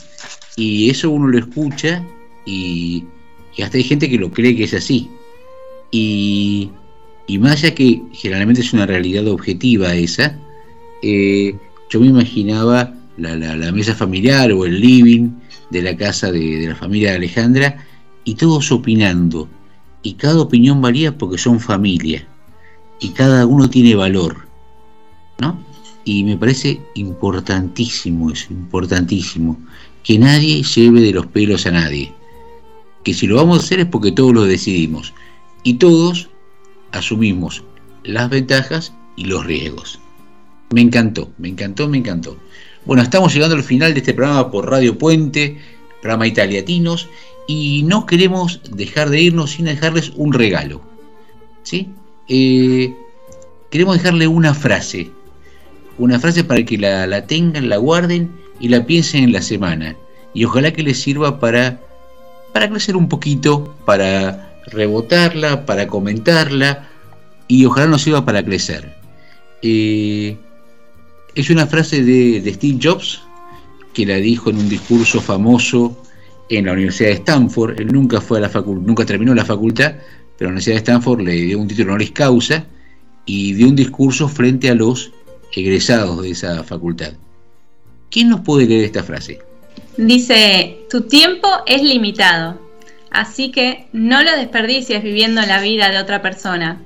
Y 0.57 0.91
eso 0.91 1.11
uno 1.11 1.29
lo 1.29 1.39
escucha 1.39 2.05
y, 2.45 3.05
hasta 3.63 3.79
hay 3.79 3.85
gente 3.85 4.09
que 4.09 4.19
lo 4.19 4.31
cree 4.31 4.57
que 4.57 4.65
es 4.65 4.75
así. 4.75 5.09
Y, 5.91 6.71
más 7.39 7.53
allá 7.53 7.75
que 7.75 8.03
generalmente 8.13 8.61
es 8.61 8.75
una 8.75 8.85
realidad 8.85 9.27
objetiva 9.27 9.95
esa, 9.95 10.39
eh, 11.03 11.57
yo 11.89 12.01
me 12.01 12.07
imaginaba 12.07 12.95
la, 13.17 13.73
mesa 13.73 13.95
familiar 13.95 14.53
o 14.53 14.67
el 14.67 14.81
living 14.81 15.31
de 15.71 15.83
la 15.83 15.97
casa 15.97 16.31
de, 16.31 16.59
de 16.59 16.67
la 16.67 16.77
familia 16.77 17.11
de 17.11 17.17
Alejandra 17.17 17.87
y 18.25 18.35
todos 18.35 18.71
opinando. 18.71 19.49
Y 20.03 20.15
cada 20.15 20.41
opinión 20.41 20.83
valía 20.83 21.17
porque 21.17 21.39
son 21.39 21.59
familia. 21.59 22.27
Y 23.03 23.09
cada 23.09 23.47
uno 23.47 23.69
tiene 23.69 23.97
valor. 23.97 24.47
¿No? 25.41 25.59
Y 26.05 26.23
me 26.23 26.37
parece 26.37 26.81
importantísimo 26.95 28.31
eso, 28.31 28.53
importantísimo, 28.53 29.59
que 30.05 30.19
nadie 30.19 30.63
lleve 30.63 31.01
de 31.01 31.13
los 31.13 31.27
pelos 31.27 31.67
a 31.67 31.73
nadie. 31.73 32.13
Que 33.03 33.13
si 33.13 33.27
lo 33.27 33.37
vamos 33.37 33.59
a 33.59 33.61
hacer 33.65 33.81
es 33.81 33.87
porque 33.87 34.13
todos 34.13 34.33
lo 34.33 34.45
decidimos. 34.45 35.13
Y 35.65 35.75
todos 35.75 36.29
asumimos 36.93 37.65
las 38.05 38.31
ventajas 38.31 38.93
y 39.17 39.25
los 39.25 39.45
riesgos. 39.45 39.99
Me 40.71 40.81
encantó, 40.81 41.29
me 41.39 41.49
encantó, 41.49 41.89
me 41.89 41.99
encantó. 41.99 42.37
Bueno, 42.85 43.03
estamos 43.03 43.35
llegando 43.35 43.57
al 43.57 43.65
final 43.65 43.95
de 43.95 44.01
este 44.01 44.15
programa 44.15 44.49
por 44.51 44.71
Radio 44.71 44.97
Puente, 44.97 45.59
programa 46.01 46.29
Italiatinos, 46.29 47.09
y 47.49 47.83
no 47.85 48.07
queremos 48.07 48.61
dejar 48.71 49.11
de 49.11 49.23
irnos 49.23 49.51
sin 49.53 49.65
dejarles 49.65 50.13
un 50.15 50.33
regalo. 50.33 50.81
¿Sí? 51.65 51.89
Eh, 52.35 52.95
queremos 53.71 53.99
dejarle 53.99 54.27
una 54.27 54.55
frase 54.55 55.11
una 55.99 56.19
frase 56.19 56.45
para 56.45 56.65
que 56.65 56.79
la, 56.79 57.27
tengan, 57.27 57.69
la 57.69 57.77
guarden 57.77 58.31
y 58.61 58.69
la 58.69 58.85
piensen 58.85 59.25
en 59.25 59.33
la 59.33 59.43
semana. 59.43 59.97
Y 60.35 60.45
ojalá 60.45 60.73
que 60.73 60.83
les 60.83 61.01
sirva 61.01 61.39
para, 61.39 61.81
para 62.53 62.69
crecer 62.69 62.97
un 62.97 63.09
poquito, 63.09 63.75
para 63.85 64.61
rebotarla, 64.67 65.67
para 65.67 65.87
comentarla 65.87 66.89
y 67.49 67.65
ojalá 67.67 67.87
nos 67.87 68.03
sirva 68.03 68.25
para 68.25 68.45
crecer. 68.45 68.95
Eh, 69.63 70.37
es 71.35 71.51
una 71.51 71.67
frase 71.67 72.03
de, 72.03 72.53
Steve 72.55 72.79
Jobs 72.83 73.23
que 73.93 74.07
la 74.07 74.17
dijo 74.17 74.51
en 74.51 74.57
un 74.57 74.69
discurso 74.69 75.21
famoso 75.21 75.97
en 76.49 76.67
la 76.67 76.73
Universidad 76.73 77.11
de 77.11 77.17
Stanford. 77.17 77.79
Él 77.79 77.93
nunca 77.93 78.21
fue 78.21 78.39
a 78.39 78.41
la 78.41 78.49
facultad, 78.49 78.87
nunca 78.87 79.05
terminó 79.05 79.35
la 79.35 79.45
facultad, 79.45 79.95
pero 80.37 80.51
la 80.51 80.55
Universidad 80.55 80.75
de 80.77 80.79
Stanford 80.79 81.21
le 81.21 81.33
dio 81.33 81.59
un 81.59 81.69
título 81.69 81.91
honoris 81.91 82.13
causa 82.13 82.67
y 83.27 83.53
dio 83.55 83.69
un 83.69 83.77
discurso 83.77 84.29
frente 84.29 84.71
a 84.71 84.75
los 84.75 85.13
egresados 85.55 86.23
de 86.23 86.31
esa 86.31 86.65
facultad. 86.65 87.13
¿Quién 88.11 88.29
nos 88.29 88.41
puede 88.41 88.67
leer 88.67 88.85
esta 88.85 89.03
frase? 89.03 89.41
Dice, 89.97 90.79
tu 90.91 91.03
tiempo 91.03 91.49
es 91.67 91.83
limitado, 91.83 92.61
así 93.11 93.51
que 93.51 93.87
no 93.93 94.23
lo 94.23 94.33
desperdicies 94.37 95.03
viviendo 95.03 95.41
la 95.43 95.61
vida 95.61 95.91
de 95.91 95.99
otra 95.99 96.23
persona. 96.23 96.81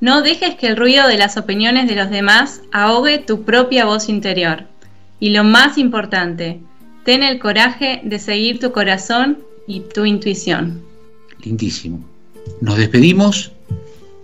No 0.00 0.22
dejes 0.22 0.56
que 0.56 0.66
el 0.66 0.76
ruido 0.76 1.06
de 1.06 1.16
las 1.16 1.36
opiniones 1.36 1.88
de 1.88 1.94
los 1.94 2.10
demás 2.10 2.62
ahogue 2.72 3.18
tu 3.18 3.44
propia 3.44 3.84
voz 3.84 4.08
interior. 4.08 4.64
Y 5.20 5.30
lo 5.30 5.44
más 5.44 5.78
importante, 5.78 6.60
ten 7.04 7.22
el 7.22 7.38
coraje 7.38 8.00
de 8.02 8.18
seguir 8.18 8.58
tu 8.58 8.72
corazón 8.72 9.38
y 9.68 9.80
tu 9.80 10.04
intuición. 10.04 10.82
Lindísimo. 11.44 12.11
Nos 12.62 12.78
despedimos 12.78 13.50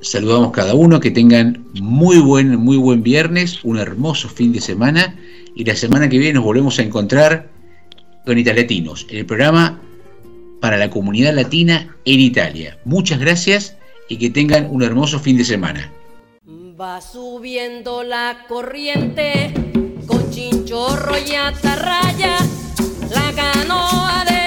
saludamos 0.00 0.52
cada 0.52 0.74
uno, 0.74 1.00
que 1.00 1.10
tengan 1.10 1.64
muy 1.74 2.18
buen, 2.18 2.56
muy 2.56 2.76
buen 2.76 3.02
viernes, 3.02 3.64
un 3.64 3.78
hermoso 3.78 4.28
fin 4.28 4.52
de 4.52 4.60
semana 4.60 5.16
y 5.56 5.64
la 5.64 5.74
semana 5.74 6.08
que 6.08 6.18
viene 6.18 6.34
nos 6.34 6.44
volvemos 6.44 6.78
a 6.78 6.82
encontrar 6.82 7.48
con 8.24 8.38
Italiatinos, 8.38 9.06
el 9.10 9.26
programa 9.26 9.80
para 10.60 10.76
la 10.76 10.88
comunidad 10.88 11.34
latina 11.34 11.96
en 12.04 12.20
Italia. 12.20 12.78
Muchas 12.84 13.18
gracias 13.18 13.76
y 14.08 14.18
que 14.18 14.30
tengan 14.30 14.68
un 14.70 14.82
hermoso 14.84 15.18
fin 15.18 15.36
de 15.36 15.44
semana. 15.44 15.92
Va 16.80 17.00
subiendo 17.00 18.04
la 18.04 18.44
corriente 18.48 19.52
con 20.06 20.30
chinchorro 20.30 21.14
y 21.18 21.34
atarraya, 21.34 22.36
la 23.10 23.32
canoa 23.34 24.24
de 24.28 24.37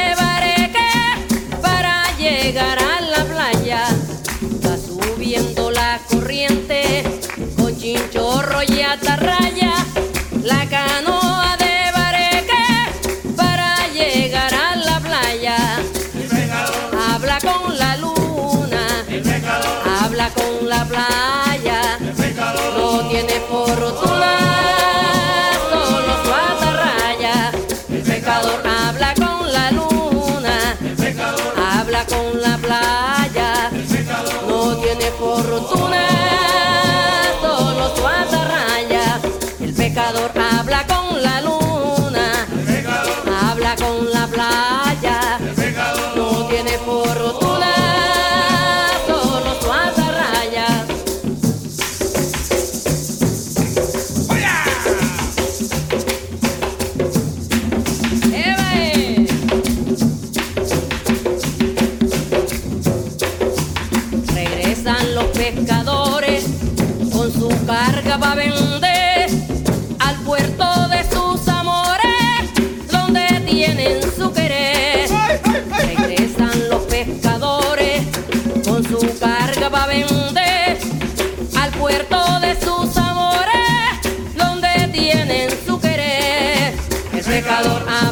El 87.62 88.11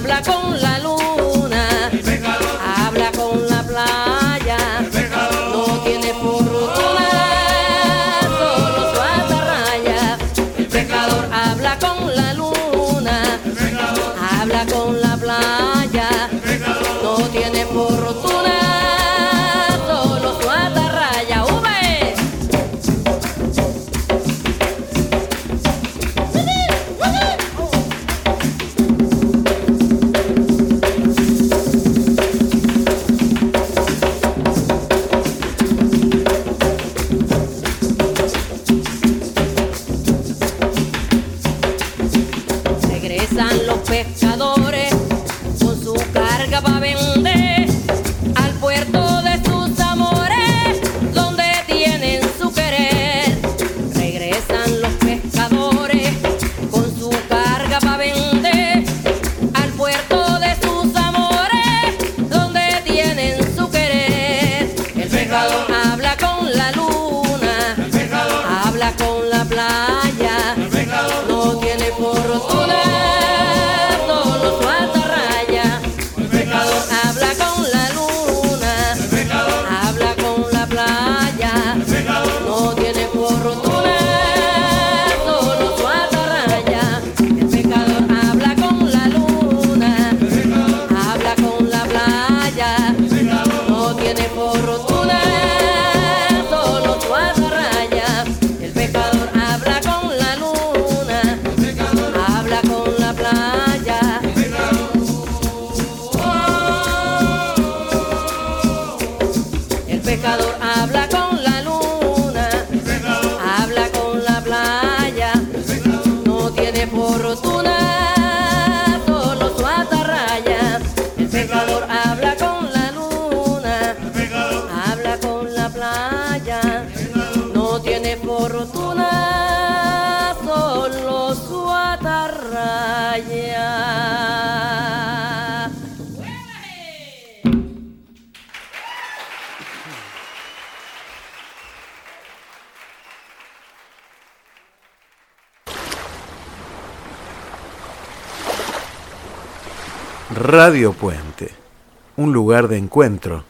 encuentro 152.89 153.43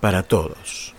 para 0.00 0.24
todos. 0.24 0.92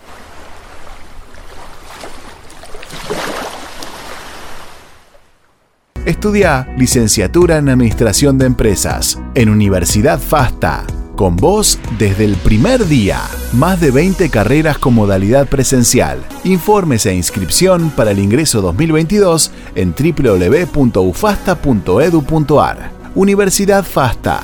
Estudia 6.06 6.66
licenciatura 6.78 7.58
en 7.58 7.68
Administración 7.68 8.38
de 8.38 8.46
Empresas 8.46 9.20
en 9.34 9.50
Universidad 9.50 10.18
FASTA. 10.18 10.86
Con 11.14 11.36
vos 11.36 11.78
desde 11.98 12.24
el 12.24 12.36
primer 12.36 12.86
día. 12.86 13.20
Más 13.52 13.80
de 13.80 13.90
20 13.90 14.30
carreras 14.30 14.78
con 14.78 14.94
modalidad 14.94 15.46
presencial. 15.46 16.24
Informes 16.44 17.04
e 17.04 17.14
inscripción 17.14 17.90
para 17.90 18.12
el 18.12 18.18
ingreso 18.18 18.62
2022 18.62 19.50
en 19.74 19.94
www.ufasta.edu.ar. 19.94 22.90
Universidad 23.14 23.84
FASTA. 23.84 24.40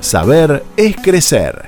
Saber 0.00 0.62
es 0.76 0.96
crecer. 0.96 1.63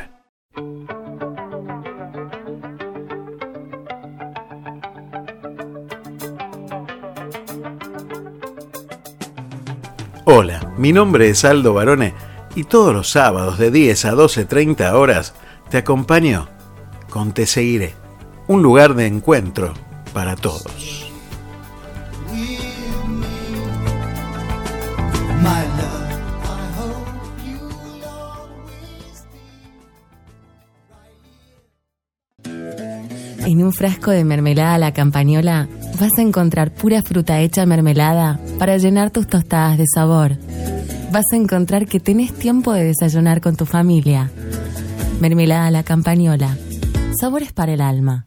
Mi 10.87 10.93
nombre 10.93 11.29
es 11.29 11.45
Aldo 11.45 11.75
Barone 11.75 12.15
y 12.55 12.63
todos 12.63 12.95
los 12.95 13.11
sábados 13.11 13.59
de 13.59 13.73
10 13.73 14.05
a 14.05 14.13
12.30 14.13 14.93
horas 14.93 15.35
te 15.69 15.79
acompaño 15.79 16.49
con 17.11 17.33
Te 17.33 17.45
Seguiré, 17.45 17.93
un 18.47 18.63
lugar 18.63 18.95
de 18.95 19.07
encuentro 19.07 19.75
para 20.15 20.37
todos. 20.37 21.11
En 33.45 33.63
un 33.65 33.73
frasco 33.73 34.13
de 34.13 34.25
mermelada 34.25 34.79
la 34.79 34.93
campañola 34.93 35.69
vas 36.01 36.13
a 36.17 36.23
encontrar 36.23 36.73
pura 36.73 37.03
fruta 37.03 37.41
hecha 37.41 37.67
mermelada 37.67 38.39
para 38.61 38.77
llenar 38.77 39.11
tus 39.11 39.27
tostadas 39.27 39.79
de 39.79 39.85
sabor. 39.93 40.46
Vas 41.17 41.33
a 41.33 41.37
encontrar 41.37 41.87
que 41.87 41.99
tenés 41.99 42.31
tiempo 42.35 42.75
de 42.75 42.85
desayunar 42.85 43.41
con 43.41 43.57
tu 43.57 43.65
familia. 43.65 44.31
Mermelada 45.19 45.67
a 45.67 45.71
la 45.71 45.83
campañola. 45.83 46.59
Sabores 47.19 47.55
para 47.55 47.73
el 47.73 47.81
alma. 47.81 48.27